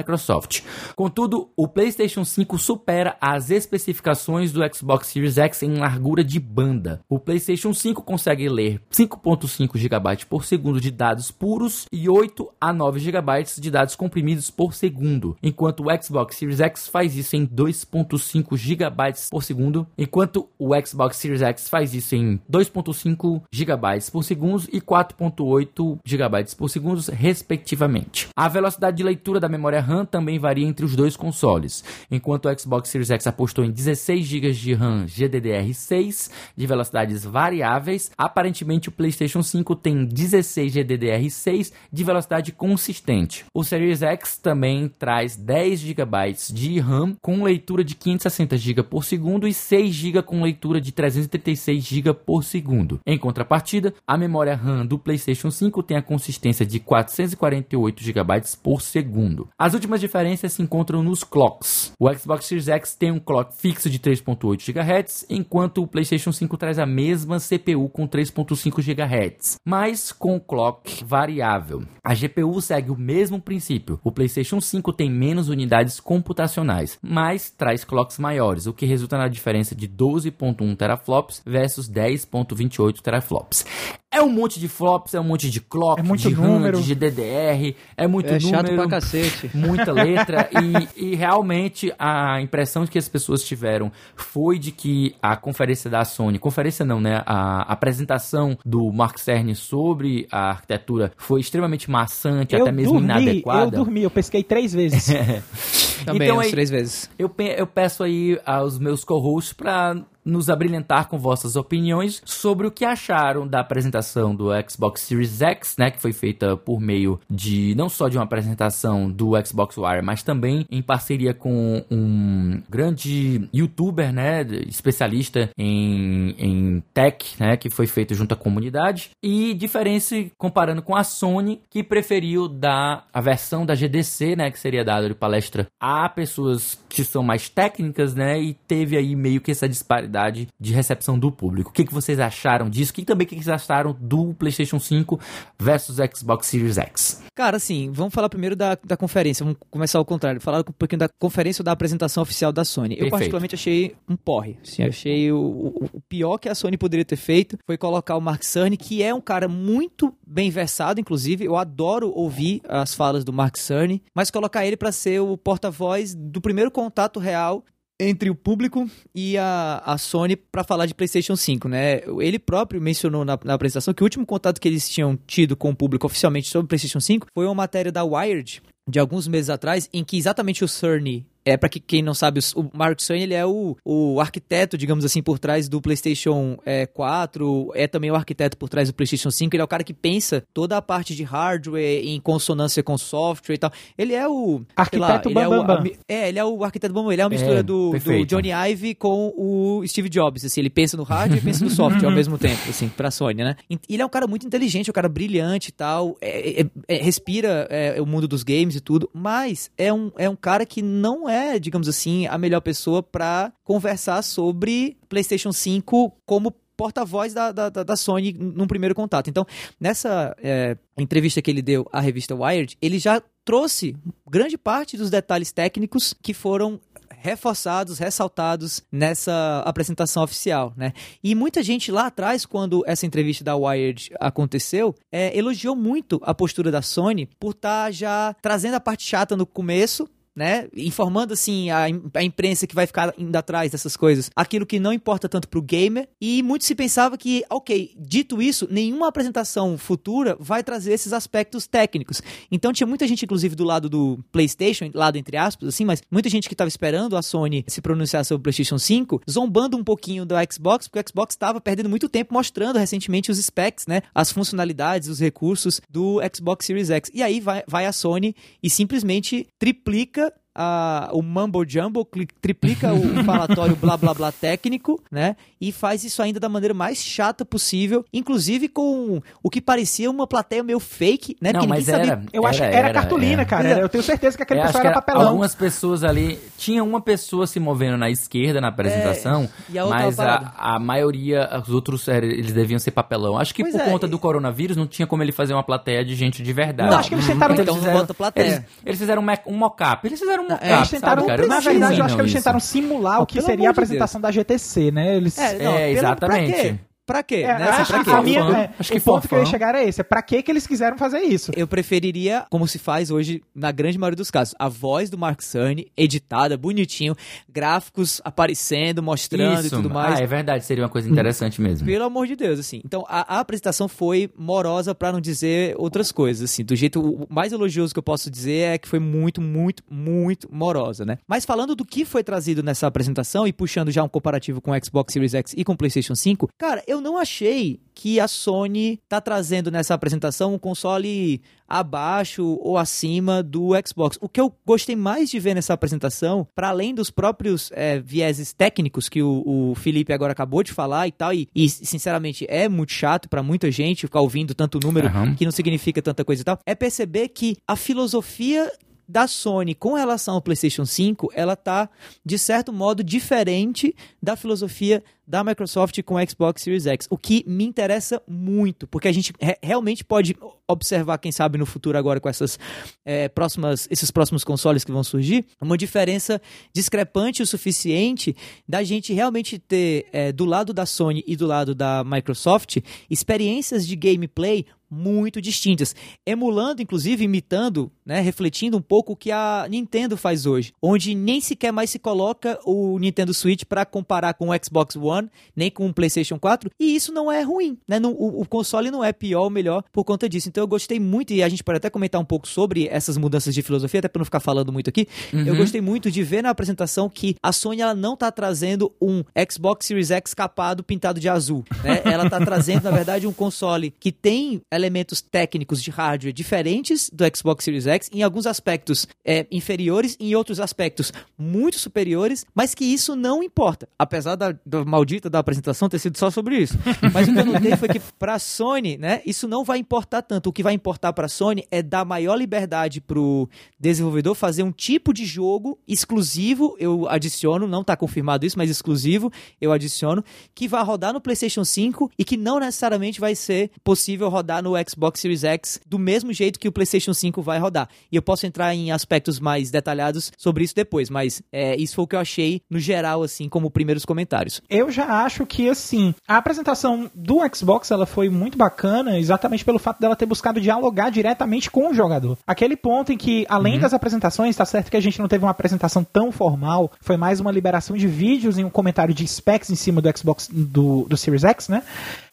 Contudo, 0.96 1.50
o 1.56 1.68
PlayStation 1.68 2.24
5 2.24 2.58
supera 2.58 3.16
as 3.20 3.50
especificações 3.50 4.52
do 4.52 4.60
Xbox 4.74 5.08
Series 5.08 5.38
X 5.38 5.62
em 5.62 5.76
largura 5.76 6.24
de 6.24 6.38
banda. 6.38 7.00
O 7.08 7.18
PlayStation 7.18 7.72
5 7.72 8.02
consegue 8.02 8.48
ler 8.48 8.80
5.5 8.90 9.76
GB 9.76 10.24
por 10.28 10.44
segundo 10.44 10.80
de 10.80 10.90
dados 10.90 11.30
puros 11.30 11.86
e 11.92 12.08
8 12.08 12.52
a 12.60 12.72
9 12.72 13.00
GB 13.00 13.44
de 13.58 13.70
dados 13.70 13.96
comprimidos 13.96 14.50
por 14.50 14.74
segundo, 14.74 15.36
enquanto 15.42 15.84
o 15.84 16.02
Xbox 16.02 16.36
Series 16.36 16.60
X 16.60 16.88
faz 16.88 17.16
isso 17.16 17.36
em 17.36 17.46
2.5 17.46 18.56
GB 18.56 19.30
por 19.30 19.42
segundo, 19.42 19.86
enquanto 19.96 20.48
o 20.58 20.74
Xbox 20.84 21.16
Series 21.16 21.42
X 21.42 21.68
faz 21.68 21.94
isso 21.94 22.14
em 22.14 22.40
2.5 22.50 23.42
GB 23.52 24.10
por 24.12 24.24
segundo 24.24 24.62
e 24.72 24.80
4.8 24.80 25.98
GB 26.04 26.56
por 26.56 26.68
segundo, 26.68 27.00
respectivamente. 27.12 28.28
A 28.36 28.48
velocidade 28.48 28.96
de 28.96 29.02
leitura 29.02 29.40
da 29.40 29.48
memória 29.48 29.80
RAM 29.90 30.04
também 30.04 30.38
varia 30.38 30.66
entre 30.66 30.84
os 30.84 30.94
dois 30.94 31.16
consoles, 31.16 31.82
enquanto 32.10 32.46
o 32.46 32.58
Xbox 32.58 32.88
Series 32.88 33.10
X 33.10 33.26
apostou 33.26 33.64
em 33.64 33.70
16 33.70 34.24
GB 34.24 34.52
de 34.52 34.74
RAM 34.74 35.04
GDDR6 35.06 36.30
de 36.56 36.66
velocidades 36.66 37.24
variáveis, 37.24 38.10
aparentemente 38.16 38.88
o 38.88 38.92
PlayStation 38.92 39.42
5 39.42 39.74
tem 39.76 40.04
16 40.04 40.72
GDDR6 40.72 41.72
de 41.92 42.04
velocidade 42.04 42.52
consistente. 42.52 43.44
O 43.52 43.64
Series 43.64 44.02
X 44.02 44.36
também 44.36 44.88
traz 44.88 45.36
10 45.36 45.80
GB 45.80 46.10
de 46.52 46.78
RAM 46.78 47.16
com 47.20 47.42
leitura 47.42 47.82
de 47.82 47.94
560 47.94 48.56
GB 48.56 48.82
por 48.84 49.04
segundo 49.04 49.48
e 49.48 49.52
6 49.52 49.92
GB 49.92 50.22
com 50.22 50.42
leitura 50.42 50.80
de 50.80 50.92
336 50.92 51.82
GB 51.82 52.14
por 52.14 52.44
segundo. 52.44 53.00
Em 53.04 53.18
contrapartida, 53.18 53.92
a 54.06 54.16
memória 54.16 54.54
RAM 54.54 54.86
do 54.86 54.98
PlayStation 54.98 55.50
5 55.50 55.82
tem 55.82 55.96
a 55.96 56.02
consistência 56.02 56.64
de 56.64 56.78
448 56.78 58.02
GB 58.02 58.20
por 58.62 58.80
segundo. 58.82 59.48
As 59.58 59.69
últimas 59.74 60.00
diferenças 60.00 60.52
se 60.52 60.62
encontram 60.62 61.02
nos 61.02 61.22
clocks. 61.22 61.92
O 61.98 62.12
Xbox 62.12 62.46
Series 62.46 62.68
X 62.68 62.94
tem 62.94 63.10
um 63.10 63.18
clock 63.18 63.54
fixo 63.54 63.90
de 63.90 63.98
3.8 63.98 64.72
GHz, 64.72 65.26
enquanto 65.28 65.82
o 65.82 65.86
PlayStation 65.86 66.32
5 66.32 66.56
traz 66.56 66.78
a 66.78 66.86
mesma 66.86 67.38
CPU 67.38 67.88
com 67.88 68.08
3.5 68.08 68.82
GHz, 68.82 69.56
mas 69.66 70.12
com 70.12 70.40
clock 70.40 71.04
variável. 71.04 71.82
A 72.02 72.14
GPU 72.14 72.60
segue 72.60 72.90
o 72.90 72.96
mesmo 72.96 73.40
princípio. 73.40 74.00
O 74.02 74.10
PlayStation 74.10 74.60
5 74.60 74.92
tem 74.92 75.10
menos 75.10 75.48
unidades 75.48 76.00
computacionais, 76.00 76.98
mas 77.02 77.50
traz 77.50 77.84
clocks 77.84 78.18
maiores, 78.18 78.66
o 78.66 78.72
que 78.72 78.86
resulta 78.86 79.18
na 79.18 79.28
diferença 79.28 79.74
de 79.74 79.88
12.1 79.88 80.76
teraflops 80.76 81.42
versus 81.44 81.90
10.28 81.90 83.00
teraflops. 83.00 83.64
É 84.12 84.20
um 84.20 84.28
monte 84.28 84.58
de 84.58 84.66
flops, 84.66 85.14
é 85.14 85.20
um 85.20 85.24
monte 85.24 85.48
de 85.48 85.60
clock, 85.60 86.00
é 86.00 86.02
muito 86.02 86.28
de 86.28 86.34
número. 86.34 86.78
RAM, 86.78 86.84
de 86.84 86.94
DDR, 86.96 87.76
é 87.96 88.08
muito 88.08 88.26
é 88.26 88.38
número. 88.40 88.48
chato 88.48 88.74
pra 88.74 88.88
cacete. 88.88 89.48
Muita 89.54 89.92
letra. 89.92 90.50
e, 90.96 91.10
e 91.12 91.14
realmente 91.14 91.92
a 91.96 92.40
impressão 92.40 92.84
que 92.88 92.98
as 92.98 93.08
pessoas 93.08 93.44
tiveram 93.44 93.92
foi 94.16 94.58
de 94.58 94.72
que 94.72 95.14
a 95.22 95.36
conferência 95.36 95.88
da 95.88 96.04
Sony, 96.04 96.40
conferência 96.40 96.84
não, 96.84 97.00
né? 97.00 97.22
A 97.24 97.62
apresentação 97.72 98.58
do 98.66 98.90
Mark 98.92 99.16
Cerny 99.16 99.54
sobre 99.54 100.26
a 100.32 100.50
arquitetura 100.50 101.12
foi 101.16 101.40
extremamente 101.40 101.88
maçante, 101.88 102.56
Eu 102.56 102.62
até 102.62 102.72
mesmo 102.72 102.94
dormi, 102.94 103.04
inadequada. 103.04 103.76
Eu 103.76 103.84
dormi, 103.84 104.02
eu 104.02 104.10
pesquei 104.10 104.42
três 104.42 104.72
vezes. 104.72 105.06
Também, 106.04 106.28
Então, 106.28 106.40
aí- 106.40 106.50
três 106.50 106.68
vezes. 106.70 107.08
Eu, 107.18 107.30
eu 107.56 107.66
peço 107.66 108.02
aí 108.02 108.40
aos 108.44 108.76
meus 108.78 109.04
co-hosts 109.04 109.52
para 109.52 109.96
nos 110.30 110.48
abrilhantar 110.48 111.08
com 111.08 111.18
vossas 111.18 111.56
opiniões 111.56 112.22
sobre 112.24 112.66
o 112.66 112.70
que 112.70 112.84
acharam 112.84 113.46
da 113.46 113.60
apresentação 113.60 114.34
do 114.34 114.48
Xbox 114.68 115.02
Series 115.02 115.42
X, 115.42 115.76
né, 115.78 115.90
que 115.90 116.00
foi 116.00 116.12
feita 116.12 116.56
por 116.56 116.80
meio 116.80 117.20
de 117.28 117.74
não 117.76 117.88
só 117.88 118.08
de 118.08 118.16
uma 118.16 118.24
apresentação 118.24 119.10
do 119.10 119.32
Xbox 119.44 119.76
Wire, 119.76 120.02
mas 120.02 120.22
também 120.22 120.64
em 120.70 120.82
parceria 120.82 121.34
com 121.34 121.84
um 121.90 122.62
grande 122.68 123.48
youtuber, 123.52 124.12
né, 124.12 124.42
especialista 124.66 125.50
em, 125.56 126.34
em 126.38 126.82
tech, 126.94 127.34
né, 127.38 127.56
que 127.56 127.70
foi 127.70 127.86
feito 127.86 128.14
junto 128.14 128.32
à 128.32 128.36
comunidade. 128.36 129.10
E 129.22 129.54
diferença 129.54 130.16
comparando 130.38 130.82
com 130.82 130.96
a 130.96 131.04
Sony, 131.04 131.60
que 131.70 131.82
preferiu 131.82 132.48
dar 132.48 133.06
a 133.12 133.20
versão 133.20 133.66
da 133.66 133.74
GDC, 133.74 134.36
né, 134.36 134.50
que 134.50 134.58
seria 134.58 134.84
dada 134.84 135.08
de 135.08 135.14
palestra 135.14 135.66
a 135.80 136.08
pessoas 136.08 136.78
que 136.88 137.04
são 137.04 137.22
mais 137.22 137.48
técnicas, 137.48 138.14
né, 138.14 138.40
e 138.40 138.54
teve 138.54 138.96
aí 138.96 139.14
meio 139.14 139.40
que 139.40 139.50
essa 139.50 139.68
dispar 139.68 140.06
qualidade 140.20 140.48
de 140.60 140.72
recepção 140.72 141.18
do 141.18 141.32
público. 141.32 141.70
O 141.70 141.72
que, 141.72 141.84
que 141.84 141.92
vocês 141.94 142.18
acharam 142.20 142.68
disso? 142.68 142.92
E 142.98 143.04
também 143.04 143.24
o 143.24 143.28
que, 143.28 143.36
que 143.36 143.42
vocês 143.42 143.54
acharam 143.54 143.96
do 143.98 144.34
PlayStation 144.34 144.78
5 144.78 145.18
versus 145.58 145.96
Xbox 146.14 146.46
Series 146.46 146.76
X? 146.78 147.22
Cara, 147.34 147.56
assim, 147.56 147.90
vamos 147.90 148.12
falar 148.12 148.28
primeiro 148.28 148.54
da, 148.54 148.76
da 148.84 148.96
conferência, 148.96 149.42
vamos 149.44 149.58
começar 149.70 149.98
ao 149.98 150.04
contrário, 150.04 150.40
falar 150.40 150.60
um 150.60 150.72
pouquinho 150.72 150.98
da 150.98 151.08
conferência 151.08 151.62
ou 151.62 151.64
da 151.64 151.72
apresentação 151.72 152.22
oficial 152.22 152.52
da 152.52 152.64
Sony. 152.64 152.94
Eu 152.94 152.98
Perfeito. 152.98 153.10
particularmente 153.12 153.54
achei 153.54 153.96
um 154.08 154.16
porre, 154.16 154.58
assim, 154.62 154.82
achei 154.82 155.32
o, 155.32 155.38
o- 155.38 155.88
o 155.94 156.00
pior 156.08 156.36
que 156.38 156.48
a 156.48 156.54
Sony 156.54 156.76
poderia 156.76 157.04
ter 157.04 157.16
feito 157.16 157.56
foi 157.66 157.78
colocar 157.78 158.16
o 158.16 158.20
Mark 158.20 158.42
Cerny, 158.42 158.76
que 158.76 159.02
é 159.02 159.14
um 159.14 159.20
cara 159.20 159.48
muito 159.48 160.14
bem 160.26 160.50
versado, 160.50 161.00
inclusive, 161.00 161.44
eu 161.44 161.56
adoro 161.56 162.10
ouvir 162.14 162.60
as 162.68 162.94
falas 162.94 163.24
do 163.24 163.32
Mark 163.32 163.56
Cerny, 163.56 164.02
mas 164.14 164.30
colocar 164.30 164.66
ele 164.66 164.76
para 164.76 164.92
ser 164.92 165.20
o 165.20 165.36
porta-voz 165.38 166.14
do 166.14 166.40
primeiro 166.40 166.70
contato 166.70 167.18
real 167.18 167.64
entre 168.00 168.30
o 168.30 168.34
público 168.34 168.90
e 169.14 169.36
a, 169.36 169.82
a 169.84 169.98
Sony 169.98 170.34
para 170.34 170.64
falar 170.64 170.86
de 170.86 170.94
PlayStation 170.94 171.36
5, 171.36 171.68
né? 171.68 172.00
Ele 172.20 172.38
próprio 172.38 172.80
mencionou 172.80 173.24
na, 173.24 173.38
na 173.44 173.54
apresentação 173.54 173.92
que 173.92 174.02
o 174.02 174.06
último 174.06 174.24
contato 174.24 174.60
que 174.60 174.66
eles 174.66 174.88
tinham 174.88 175.18
tido 175.26 175.54
com 175.54 175.70
o 175.70 175.76
público 175.76 176.06
oficialmente 176.06 176.48
sobre 176.48 176.64
o 176.64 176.68
PlayStation 176.68 177.00
5 177.00 177.26
foi 177.34 177.44
uma 177.44 177.54
matéria 177.54 177.92
da 177.92 178.02
Wired 178.02 178.62
de 178.88 178.98
alguns 178.98 179.28
meses 179.28 179.50
atrás, 179.50 179.88
em 179.92 180.02
que 180.02 180.16
exatamente 180.16 180.64
o 180.64 180.68
Cerny 180.68 181.26
é 181.52 181.56
para 181.56 181.68
que 181.68 181.80
quem 181.80 182.02
não 182.02 182.14
sabe, 182.14 182.40
o 182.54 182.70
Mark 182.72 183.00
Cerny 183.00 183.24
ele 183.24 183.34
é 183.34 183.44
o, 183.46 183.76
o 183.84 184.20
arquiteto, 184.20 184.76
digamos 184.78 185.04
assim, 185.04 185.22
por 185.22 185.38
trás 185.38 185.68
do 185.68 185.80
PlayStation 185.80 186.56
é, 186.64 186.86
4, 186.86 187.72
é 187.74 187.86
também 187.86 188.10
o 188.10 188.14
arquiteto 188.14 188.56
por 188.56 188.68
trás 188.68 188.88
do 188.88 188.94
PlayStation 188.94 189.30
5, 189.30 189.54
ele 189.54 189.60
é 189.62 189.64
o 189.64 189.68
cara 189.68 189.84
que 189.84 189.92
pensa 189.94 190.42
toda 190.54 190.76
a 190.76 190.82
parte 190.82 191.14
de 191.14 191.22
hardware 191.24 192.02
em 192.04 192.20
consonância 192.20 192.82
com 192.82 192.96
software 192.96 193.54
e 193.54 193.58
tal. 193.58 193.72
Ele 193.98 194.14
é 194.14 194.26
o 194.28 194.62
sei 194.90 194.98
lá, 194.98 195.08
Arquiteto 195.14 195.28
ele 195.30 195.38
é, 195.38 195.48
o, 195.48 195.50
Bam 195.50 195.66
Bam 195.66 195.82
Bam. 195.82 195.90
a 196.08 196.12
é, 196.12 196.28
ele 196.28 196.38
é 196.38 196.44
o 196.44 196.64
arquiteto 196.64 196.94
Bambam, 196.94 197.12
ele 197.12 197.22
é 197.22 197.24
a 197.24 197.28
mistura 197.28 197.60
É, 197.60 197.62
do, 197.62 197.90
do. 197.92 198.26
Johnny 198.26 198.50
Ive 198.52 198.94
com 198.94 199.32
o 199.36 199.82
Steve 199.86 200.08
Jobs, 200.08 200.44
assim, 200.44 200.60
ele 200.60 200.70
pensa 200.70 200.96
no 200.96 201.02
hardware 201.02 201.40
e 201.40 201.44
pensa 201.44 201.64
no 201.64 201.70
software 201.70 202.06
ao 202.08 202.12
mesmo 202.14 202.38
tempo, 202.38 202.60
assim, 202.68 202.88
pra 202.88 203.10
Sony, 203.10 203.42
né? 203.42 203.56
E 203.68 203.78
Ele 203.88 204.02
é 204.02 204.06
um 204.06 204.08
cara 204.10 204.26
muito 204.26 204.46
inteligente, 204.46 204.90
um 204.90 204.92
cara 204.94 205.08
brilhante 205.08 205.68
e 205.70 205.72
tal, 205.72 206.16
é- 206.20 206.62
é- 206.62 206.66
é- 206.88 207.02
respira 207.02 207.66
é, 207.70 208.00
o 208.00 208.06
mundo 208.06 208.26
dos 208.28 208.42
games 208.42 208.76
e 208.76 208.80
tudo, 208.80 209.08
mas 209.12 209.70
é 209.76 209.92
um, 209.92 210.10
é 210.16 210.28
um 210.28 210.36
cara 210.36 210.64
que 210.66 210.82
não 210.82 211.28
é, 211.28 211.39
digamos 211.58 211.88
assim, 211.88 212.26
a 212.26 212.36
melhor 212.36 212.60
pessoa 212.60 213.02
pra 213.02 213.52
conversar 213.64 214.22
sobre 214.22 214.96
PlayStation 215.08 215.52
5 215.52 216.12
como 216.26 216.52
porta-voz 216.76 217.34
da, 217.34 217.52
da, 217.52 217.68
da- 217.68 217.96
Sony 217.96 218.32
num 218.32 218.66
primeiro 218.66 218.94
contato. 218.94 219.28
Então, 219.28 219.46
nessa 219.78 220.34
é, 220.42 220.76
entrevista 220.96 221.42
que 221.42 221.50
ele 221.50 221.60
deu 221.60 221.86
à 221.92 222.00
revista 222.00 222.34
Wired, 222.34 222.76
ele 222.80 222.98
já 222.98 223.22
trouxe 223.44 223.94
grande 224.26 224.56
parte 224.56 224.96
dos 224.96 225.10
detalhes 225.10 225.52
técnicos 225.52 226.14
que 226.22 226.32
foram 226.32 226.80
reforçados, 227.22 227.98
ressaltados 227.98 228.82
nessa 228.90 229.62
apresentação 229.66 230.22
oficial, 230.22 230.72
né? 230.74 230.94
E 231.22 231.34
muita 231.34 231.62
gente 231.62 231.92
lá 231.92 232.06
atrás, 232.06 232.46
quando 232.46 232.82
essa 232.86 233.04
entrevista 233.04 233.44
da 233.44 233.54
Wired 233.54 234.10
aconteceu, 234.18 234.94
é, 235.12 235.36
elogiou 235.36 235.76
muito 235.76 236.18
a 236.22 236.32
postura 236.34 236.70
da 236.70 236.80
Sony 236.80 237.28
por 237.38 237.50
estar 237.50 237.92
já 237.92 238.34
trazendo 238.40 238.74
a 238.76 238.80
parte 238.80 239.04
chata 239.06 239.36
no 239.36 239.44
começo, 239.44 240.08
né? 240.34 240.68
Informando 240.76 241.32
assim 241.32 241.70
a, 241.70 241.86
a 242.14 242.22
imprensa 242.22 242.66
que 242.66 242.74
vai 242.74 242.86
ficar 242.86 243.12
indo 243.18 243.34
atrás 243.36 243.72
dessas 243.72 243.96
coisas, 243.96 244.30
aquilo 244.34 244.66
que 244.66 244.78
não 244.78 244.92
importa 244.92 245.28
tanto 245.28 245.48
pro 245.48 245.62
gamer. 245.62 246.08
E 246.20 246.42
muito 246.42 246.64
se 246.64 246.74
pensava 246.74 247.16
que, 247.18 247.44
ok, 247.50 247.94
dito 247.98 248.40
isso, 248.40 248.68
nenhuma 248.70 249.08
apresentação 249.08 249.76
futura 249.76 250.36
vai 250.38 250.62
trazer 250.62 250.92
esses 250.92 251.12
aspectos 251.12 251.66
técnicos. 251.66 252.22
Então 252.50 252.72
tinha 252.72 252.86
muita 252.86 253.06
gente, 253.06 253.24
inclusive, 253.24 253.54
do 253.54 253.64
lado 253.64 253.88
do 253.88 254.18
PlayStation, 254.30 254.90
lado 254.94 255.16
entre 255.16 255.36
aspas, 255.36 255.68
assim, 255.68 255.84
mas 255.84 256.02
muita 256.10 256.28
gente 256.28 256.48
que 256.48 256.54
estava 256.54 256.68
esperando 256.68 257.16
a 257.16 257.22
Sony 257.22 257.64
se 257.66 257.80
pronunciar 257.80 258.24
sobre 258.24 258.40
o 258.40 258.42
PlayStation 258.42 258.78
5, 258.78 259.22
zombando 259.28 259.76
um 259.76 259.84
pouquinho 259.84 260.24
do 260.24 260.34
Xbox, 260.50 260.88
porque 260.88 261.00
o 261.00 261.08
Xbox 261.08 261.34
estava 261.34 261.60
perdendo 261.60 261.88
muito 261.88 262.08
tempo 262.08 262.32
mostrando 262.32 262.78
recentemente 262.78 263.30
os 263.30 263.38
specs, 263.38 263.86
né? 263.86 264.02
As 264.14 264.30
funcionalidades, 264.30 265.08
os 265.08 265.20
recursos 265.20 265.80
do 265.88 266.20
Xbox 266.34 266.66
Series 266.66 266.90
X. 266.90 267.10
E 267.12 267.22
aí 267.22 267.40
vai, 267.40 267.62
vai 267.66 267.86
a 267.86 267.92
Sony 267.92 268.34
e 268.62 268.70
simplesmente 268.70 269.46
triplica 269.58 270.29
a- 270.54 271.08
o 271.12 271.22
mumbo 271.22 271.64
jumbo, 271.66 272.06
triplica 272.40 272.92
o 272.92 273.00
falatório 273.24 273.76
blá 273.76 273.96
blá 273.96 274.12
blá 274.14 274.32
técnico, 274.32 275.00
né? 275.10 275.36
E 275.60 275.70
faz 275.72 276.04
isso 276.04 276.22
ainda 276.22 276.40
da 276.40 276.48
maneira 276.48 276.72
mais 276.74 276.98
chata 276.98 277.44
possível, 277.44 278.04
inclusive 278.12 278.68
com 278.68 279.20
o 279.42 279.50
que 279.50 279.60
parecia 279.60 280.10
uma 280.10 280.26
plateia 280.26 280.62
meio 280.62 280.80
fake, 280.80 281.36
né? 281.40 281.52
Não, 281.52 281.60
Porque 281.60 281.68
mas 281.74 281.88
era. 281.88 282.04
sabia. 282.06 282.26
Eu 282.32 282.46
acho 282.46 282.58
que 282.58 282.64
era, 282.64 282.92
cartolina, 282.92 283.42
é. 283.42 283.44
cara. 283.44 283.68
Era- 283.68 283.80
eu 283.80 283.88
tenho 283.88 284.02
certeza 284.04 284.36
que 284.36 284.42
aquele 284.42 284.60
É, 284.60 284.64
pessoal 284.64 284.80
era 284.84 284.90
era 284.90 285.00
papelão. 285.00 285.28
algumas 285.28 285.54
pessoas 285.54 286.02
ali. 286.02 286.38
Tinha 286.56 286.82
uma 286.82 287.00
pessoa 287.00 287.46
se 287.46 287.60
movendo 287.60 287.96
na 287.96 288.10
esquerda 288.10 288.60
na 288.60 288.68
apresentação, 288.68 289.42
É, 289.68 289.72
e 289.74 289.78
a 289.78 289.86
mas 289.86 290.18
a, 290.18 290.52
a 290.58 290.78
maioria, 290.78 291.48
os 291.62 291.68
outros, 291.70 292.08
é, 292.08 292.18
eles 292.18 292.52
deviam 292.52 292.78
ser 292.78 292.90
papelão. 292.90 293.38
Acho 293.38 293.54
que 293.54 293.62
Pois 293.62 293.74
por 293.74 293.80
é, 293.82 293.84
conta 293.84 294.08
do 294.08 294.18
coronavírus 294.18 294.76
não 294.76 294.86
tinha 294.86 295.06
como 295.06 295.22
ele 295.22 295.32
fazer 295.32 295.52
uma 295.52 295.62
plateia 295.62 296.04
de 296.04 296.14
gente 296.14 296.42
de 296.42 296.52
verdade. 296.52 296.90
Não, 296.90 296.98
acho 296.98 297.08
que 297.08 297.14
eles 297.14 297.26
tentaram- 297.26 297.54
Então, 297.54 297.62
Então 297.62 297.74
eles 297.74 297.74
não 297.74 297.82
fizeram, 297.90 298.00
bota 298.00 298.14
plateia. 298.14 298.46
Eles, 298.46 298.62
eles 298.86 298.98
fizeram 298.98 299.22
um 299.46 299.56
mock-up. 299.56 300.06
Eles 300.06 300.18
fizeram 300.18 300.39
um 300.40 300.42
Não, 300.44 300.50
mock-up, 300.50 300.72
Eles 300.72 300.90
tentaram, 300.90 301.22
sabe, 301.22 301.26
cara? 301.36 301.46
na 301.46 301.60
verdade, 301.60 301.98
eu 301.98 302.04
acho 302.04 302.14
que 302.16 302.20
eles 302.22 302.30
isso. 302.32 302.38
tentaram 302.40 302.60
simular 302.60 303.22
o 303.22 303.26
que 303.26 303.40
seria 303.40 303.68
a 303.68 303.70
apresentação 303.70 304.20
da 304.20 304.30
GTC, 304.30 304.90
né? 304.90 305.16
Eles... 305.16 305.38
É, 305.38 305.58
não, 305.62 305.72
É, 305.72 305.78
pelo- 305.78 305.98
exatamente. 305.98 306.80
Pra 307.10 307.22
quê? 307.22 307.42
Pra 307.42 307.56
quê? 307.56 307.62
É, 307.62 307.64
né? 307.64 307.68
acho 307.70 307.92
Pra 307.92 308.04
que 308.04 308.10
quê? 308.10 308.20
minha- 308.22 308.40
é, 308.40 308.70
Acho 308.78 308.92
que 308.92 308.98
o 308.98 309.02
ponto 309.02 309.28
que 309.28 309.34
eu 309.34 309.38
ia 309.40 309.46
chegar 309.46 309.74
é 309.74 309.84
esse. 309.88 310.00
É 310.00 310.04
pra 310.04 310.22
que 310.22 310.42
que 310.42 310.50
eles 310.50 310.66
quiseram 310.66 310.96
fazer 310.96 311.20
isso? 311.20 311.50
Eu 311.56 311.66
preferiria, 311.66 312.44
como 312.50 312.66
se 312.68 312.78
faz 312.78 313.10
hoje 313.10 313.42
na 313.54 313.70
grande 313.72 313.98
maioria 313.98 314.16
dos 314.16 314.30
casos, 314.30 314.54
a 314.58 314.68
voz 314.68 315.10
do 315.10 315.18
Mark 315.18 315.40
Cerny, 315.42 315.90
editada, 315.96 316.56
bonitinho, 316.56 317.16
gráficos 317.48 318.20
aparecendo, 318.24 319.02
mostrando 319.02 319.58
Isso. 319.58 319.66
e 319.66 319.70
tudo 319.70 319.90
mais. 319.90 320.18
Ah, 320.20 320.22
é 320.22 320.26
verdade, 320.26 320.64
seria 320.64 320.84
uma 320.84 320.88
coisa 320.90 321.08
interessante 321.10 321.60
mesmo. 321.60 321.86
Pelo 321.86 322.04
amor 322.04 322.26
de 322.26 322.36
Deus, 322.36 322.58
assim. 322.58 322.80
Então, 322.84 323.04
a, 323.08 323.36
a 323.36 323.40
apresentação 323.40 323.88
foi 323.88 324.30
morosa 324.36 324.94
pra 324.94 325.12
não 325.12 325.20
dizer 325.20 325.74
outras 325.78 326.12
coisas, 326.12 326.50
assim. 326.50 326.64
Do 326.64 326.76
jeito 326.76 327.00
o 327.00 327.26
mais 327.28 327.52
elogioso 327.52 327.92
que 327.92 327.98
eu 327.98 328.02
posso 328.02 328.30
dizer 328.30 328.74
é 328.74 328.78
que 328.78 328.88
foi 328.88 328.98
muito, 328.98 329.40
muito, 329.40 329.82
muito 329.90 330.48
morosa, 330.50 331.04
né? 331.04 331.18
Mas 331.26 331.44
falando 331.44 331.74
do 331.74 331.84
que 331.84 332.04
foi 332.04 332.22
trazido 332.22 332.62
nessa 332.62 332.86
apresentação 332.86 333.46
e 333.46 333.52
puxando 333.52 333.90
já 333.90 334.02
um 334.02 334.08
comparativo 334.08 334.60
com 334.60 334.70
o 334.70 334.84
Xbox 334.84 335.12
Series 335.12 335.34
X 335.34 335.54
e 335.56 335.64
com 335.64 335.72
o 335.72 335.76
PlayStation 335.76 336.14
5, 336.14 336.48
cara, 336.58 336.82
eu 336.86 336.99
não 337.00 337.16
achei 337.16 337.80
que 337.94 338.18
a 338.18 338.26
Sony 338.26 338.98
tá 339.08 339.20
trazendo 339.20 339.70
nessa 339.70 339.92
apresentação 339.92 340.54
um 340.54 340.58
console 340.58 341.40
abaixo 341.68 342.58
ou 342.62 342.78
acima 342.78 343.42
do 343.42 343.70
Xbox. 343.86 344.18
O 344.20 344.28
que 344.28 344.40
eu 344.40 344.52
gostei 344.64 344.96
mais 344.96 345.30
de 345.30 345.38
ver 345.38 345.54
nessa 345.54 345.74
apresentação, 345.74 346.46
para 346.54 346.70
além 346.70 346.94
dos 346.94 347.10
próprios 347.10 347.70
é, 347.72 348.00
vieses 348.00 348.52
técnicos 348.52 349.08
que 349.08 349.22
o, 349.22 349.70
o 349.70 349.74
Felipe 349.74 350.12
agora 350.12 350.32
acabou 350.32 350.62
de 350.62 350.72
falar 350.72 351.08
e 351.08 351.12
tal, 351.12 351.32
e, 351.34 351.48
e, 351.54 351.68
sinceramente 351.68 352.46
é 352.48 352.68
muito 352.68 352.92
chato 352.92 353.28
para 353.28 353.42
muita 353.42 353.70
gente 353.70 354.06
ficar 354.06 354.20
ouvindo 354.20 354.54
tanto 354.54 354.80
número 354.82 355.06
Aham. 355.08 355.34
que 355.34 355.44
não 355.44 355.52
significa 355.52 356.00
tanta 356.00 356.24
coisa 356.24 356.42
e 356.42 356.44
tal, 356.44 356.58
é 356.64 356.74
perceber 356.74 357.28
que 357.28 357.56
a 357.68 357.76
filosofia 357.76 358.70
da 359.10 359.26
Sony 359.26 359.74
com 359.74 359.94
relação 359.94 360.34
ao 360.34 360.42
PlayStation 360.42 360.86
5, 360.86 361.30
ela 361.34 361.56
tá 361.56 361.90
de 362.24 362.38
certo 362.38 362.72
modo 362.72 363.02
diferente 363.02 363.94
da 364.22 364.36
filosofia 364.36 365.02
da 365.30 365.44
Microsoft 365.44 366.02
com 366.02 366.16
o 366.16 366.28
Xbox 366.28 366.60
Series 366.60 366.86
X, 366.86 367.06
o 367.08 367.16
que 367.16 367.44
me 367.46 367.64
interessa 367.64 368.20
muito, 368.26 368.88
porque 368.88 369.06
a 369.06 369.12
gente 369.12 369.32
re- 369.40 369.56
realmente 369.62 370.02
pode 370.04 370.36
observar, 370.66 371.18
quem 371.18 371.30
sabe 371.30 371.56
no 371.56 371.64
futuro 371.64 371.96
agora 371.96 372.20
com 372.20 372.28
essas 372.28 372.58
é, 373.04 373.28
próximas, 373.28 373.86
esses 373.90 374.10
próximos 374.10 374.42
consoles 374.42 374.84
que 374.84 374.90
vão 374.90 375.04
surgir, 375.04 375.44
uma 375.60 375.78
diferença 375.78 376.40
discrepante 376.74 377.42
o 377.42 377.46
suficiente 377.46 378.34
da 378.68 378.82
gente 378.82 379.12
realmente 379.12 379.58
ter 379.58 380.06
é, 380.12 380.32
do 380.32 380.44
lado 380.44 380.72
da 380.72 380.84
Sony 380.84 381.22
e 381.26 381.36
do 381.36 381.46
lado 381.46 381.74
da 381.74 382.02
Microsoft 382.04 382.78
experiências 383.08 383.86
de 383.86 383.94
gameplay 383.94 384.66
muito 384.92 385.40
distintas, 385.40 385.94
emulando, 386.26 386.82
inclusive, 386.82 387.24
imitando, 387.24 387.92
né, 388.04 388.20
refletindo 388.20 388.76
um 388.76 388.82
pouco 388.82 389.12
o 389.12 389.16
que 389.16 389.30
a 389.30 389.64
Nintendo 389.70 390.16
faz 390.16 390.46
hoje, 390.46 390.72
onde 390.82 391.14
nem 391.14 391.40
sequer 391.40 391.72
mais 391.72 391.90
se 391.90 391.98
coloca 392.00 392.58
o 392.64 392.98
Nintendo 392.98 393.32
Switch 393.32 393.62
para 393.64 393.84
comparar 393.86 394.34
com 394.34 394.48
o 394.48 394.64
Xbox 394.64 394.96
One, 394.96 395.19
nem 395.54 395.70
com 395.70 395.86
o 395.86 395.92
PlayStation 395.94 396.38
4, 396.38 396.70
e 396.78 396.94
isso 396.94 397.12
não 397.12 397.30
é 397.30 397.42
ruim, 397.42 397.78
né? 397.88 397.98
Não- 397.98 398.12
o, 398.12 398.42
o 398.42 398.46
console 398.46 398.90
não 398.90 399.02
é 399.04 399.12
pior 399.12 399.42
ou 399.44 399.50
melhor 399.50 399.82
por 399.92 400.04
conta 400.04 400.28
disso. 400.28 400.48
Então 400.48 400.62
eu 400.62 400.68
gostei 400.68 400.98
muito 401.00 401.32
e 401.32 401.42
a 401.42 401.48
gente 401.48 401.62
pode 401.64 401.76
até 401.78 401.90
comentar 401.90 402.20
um 402.20 402.24
pouco 402.24 402.46
sobre 402.48 402.86
essas 402.88 403.16
mudanças 403.16 403.54
de 403.54 403.62
filosofia, 403.62 403.98
até 404.00 404.08
para 404.08 404.20
não 404.20 404.24
ficar 404.24 404.40
falando 404.40 404.72
muito 404.72 404.88
aqui. 404.90 405.06
Eu 405.32 405.56
gostei 405.56 405.80
muito 405.80 406.10
de 406.10 406.22
ver 406.22 406.42
na 406.42 406.50
apresentação 406.50 407.08
que 407.08 407.34
a 407.42 407.52
Sony 407.52 407.80
ela 407.80 407.94
não 407.94 408.16
tá 408.16 408.30
trazendo 408.30 408.92
um 409.00 409.22
Xbox 409.50 409.86
Series 409.86 410.10
X 410.10 410.34
capado 410.34 410.82
pintado 410.84 411.18
de 411.20 411.28
azul, 411.28 411.64
né? 411.82 412.02
Ela 412.04 412.28
tá 412.28 412.38
trazendo, 412.44 412.84
na 412.84 412.90
verdade, 412.90 413.26
um 413.26 413.32
console 413.32 413.92
que 413.98 414.12
tem 414.12 414.60
elementos 414.72 415.20
técnicos 415.20 415.82
de 415.82 415.90
hardware 415.90 416.32
diferentes 416.32 417.10
do 417.12 417.24
Xbox 417.36 417.64
Series 417.64 417.86
X, 417.86 418.10
em 418.12 418.22
alguns 418.22 418.46
aspectos 418.46 419.06
é, 419.24 419.46
inferiores, 419.50 420.16
em 420.20 420.34
outros 420.34 420.60
aspectos 420.60 421.12
muito 421.38 421.78
superiores, 421.78 422.44
mas 422.54 422.74
que 422.74 422.84
isso 422.84 423.14
não 423.16 423.42
importa. 423.42 423.88
Apesar 423.98 424.36
da, 424.36 424.54
da 424.64 424.84
maldita 424.84 425.09
maldita 425.10 425.28
da 425.28 425.40
apresentação 425.40 425.88
ter 425.88 425.98
sido 425.98 426.16
só 426.16 426.30
sobre 426.30 426.58
isso. 426.58 426.78
Mas 427.12 427.28
o 427.28 427.32
que 427.32 427.38
eu 427.38 427.44
notei 427.44 427.76
foi 427.76 427.88
que 427.88 428.00
pra 428.18 428.38
Sony, 428.38 428.96
né, 428.96 429.20
isso 429.26 429.48
não 429.48 429.64
vai 429.64 429.78
importar 429.78 430.22
tanto. 430.22 430.48
O 430.48 430.52
que 430.52 430.62
vai 430.62 430.72
importar 430.72 431.12
pra 431.12 431.28
Sony 431.28 431.66
é 431.70 431.82
dar 431.82 432.04
maior 432.04 432.36
liberdade 432.36 433.00
pro 433.00 433.48
desenvolvedor 433.78 434.34
fazer 434.34 434.62
um 434.62 434.70
tipo 434.70 435.12
de 435.12 435.24
jogo 435.24 435.78
exclusivo, 435.88 436.76
eu 436.78 437.08
adiciono, 437.08 437.66
não 437.66 437.82
tá 437.82 437.96
confirmado 437.96 438.46
isso, 438.46 438.56
mas 438.56 438.70
exclusivo, 438.70 439.32
eu 439.60 439.72
adiciono, 439.72 440.22
que 440.54 440.68
vai 440.68 440.84
rodar 440.84 441.12
no 441.12 441.20
PlayStation 441.20 441.64
5 441.64 442.10
e 442.18 442.24
que 442.24 442.36
não 442.36 442.60
necessariamente 442.60 443.20
vai 443.20 443.34
ser 443.34 443.70
possível 443.82 444.28
rodar 444.28 444.62
no 444.62 444.72
Xbox 444.88 445.20
Series 445.20 445.44
X 445.44 445.80
do 445.86 445.98
mesmo 445.98 446.32
jeito 446.32 446.58
que 446.58 446.68
o 446.68 446.72
PlayStation 446.72 447.12
5 447.12 447.42
vai 447.42 447.58
rodar. 447.58 447.88
E 448.12 448.16
eu 448.16 448.22
posso 448.22 448.46
entrar 448.46 448.74
em 448.74 448.92
aspectos 448.92 449.40
mais 449.40 449.70
detalhados 449.70 450.32
sobre 450.36 450.64
isso 450.64 450.74
depois, 450.74 451.10
mas 451.10 451.42
é, 451.50 451.76
isso 451.76 451.94
foi 451.96 452.04
o 452.04 452.06
que 452.06 452.16
eu 452.16 452.20
achei 452.20 452.62
no 452.70 452.78
geral, 452.78 453.22
assim, 453.22 453.48
como 453.48 453.70
primeiros 453.70 454.04
comentários. 454.04 454.60
Eu 454.68 454.89
já 454.90 455.24
acho 455.24 455.46
que, 455.46 455.68
assim, 455.68 456.14
a 456.26 456.36
apresentação 456.36 457.10
do 457.14 457.38
Xbox 457.54 457.90
ela 457.90 458.06
foi 458.06 458.28
muito 458.28 458.56
bacana 458.56 459.18
exatamente 459.18 459.64
pelo 459.64 459.78
fato 459.78 460.00
dela 460.00 460.16
ter 460.16 460.26
buscado 460.26 460.60
dialogar 460.60 461.10
diretamente 461.10 461.70
com 461.70 461.90
o 461.90 461.94
jogador. 461.94 462.38
Aquele 462.46 462.76
ponto 462.76 463.12
em 463.12 463.16
que, 463.16 463.46
além 463.48 463.74
uhum. 463.74 463.80
das 463.80 463.94
apresentações, 463.94 464.56
tá 464.56 464.64
certo 464.64 464.90
que 464.90 464.96
a 464.96 465.00
gente 465.00 465.20
não 465.20 465.28
teve 465.28 465.44
uma 465.44 465.50
apresentação 465.50 466.04
tão 466.04 466.32
formal, 466.32 466.90
foi 467.00 467.16
mais 467.16 467.40
uma 467.40 467.50
liberação 467.50 467.96
de 467.96 468.06
vídeos 468.06 468.58
e 468.58 468.64
um 468.64 468.70
comentário 468.70 469.14
de 469.14 469.26
specs 469.26 469.70
em 469.70 469.76
cima 469.76 470.00
do 470.00 470.18
Xbox 470.18 470.48
do, 470.50 471.06
do 471.08 471.16
Series 471.16 471.44
X, 471.44 471.68
né? 471.68 471.82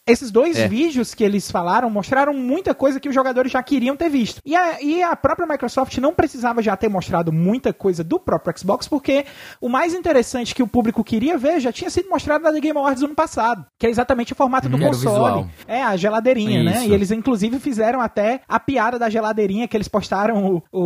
Esses 0.07 0.31
dois 0.31 0.57
é. 0.57 0.67
vídeos 0.67 1.13
que 1.13 1.23
eles 1.23 1.51
falaram 1.51 1.89
mostraram 1.89 2.33
muita 2.33 2.73
coisa 2.73 2.99
que 2.99 3.09
os 3.09 3.13
jogadores 3.13 3.51
já 3.51 3.61
queriam 3.61 3.95
ter 3.95 4.09
visto. 4.09 4.41
E 4.45 4.55
a, 4.55 4.81
e 4.81 5.03
a 5.03 5.15
própria 5.15 5.45
Microsoft 5.45 5.97
não 5.97 6.13
precisava 6.13 6.61
já 6.61 6.77
ter 6.77 6.87
mostrado 6.87 7.31
muita 7.31 7.73
coisa 7.73 8.03
do 8.03 8.17
próprio 8.17 8.57
Xbox, 8.57 8.87
porque 8.87 9.25
o 9.59 9.67
mais 9.67 9.93
interessante 9.93 10.55
que 10.55 10.63
o 10.63 10.67
público 10.67 11.03
queria 11.03 11.37
ver 11.37 11.59
já 11.59 11.71
tinha 11.71 11.89
sido 11.89 12.09
mostrado 12.09 12.43
na 12.43 12.53
The 12.53 12.61
Game 12.61 12.77
Awards 12.77 13.03
ano 13.03 13.13
passado, 13.13 13.65
que 13.77 13.85
é 13.85 13.89
exatamente 13.89 14.31
o 14.31 14.35
formato 14.35 14.69
do 14.69 14.79
console. 14.79 15.45
É, 15.67 15.83
a 15.83 15.97
geladeirinha, 15.97 16.63
né? 16.63 16.71
Isso. 16.71 16.79
né? 16.81 16.87
E 16.87 16.93
eles, 16.93 17.11
inclusive, 17.11 17.59
fizeram 17.59 17.99
até 17.99 18.41
a 18.47 18.59
piada 18.59 18.97
da 18.97 19.09
geladeirinha, 19.09 19.67
que 19.67 19.75
eles 19.75 19.89
postaram 19.89 20.45
o, 20.45 20.63
o, 20.71 20.81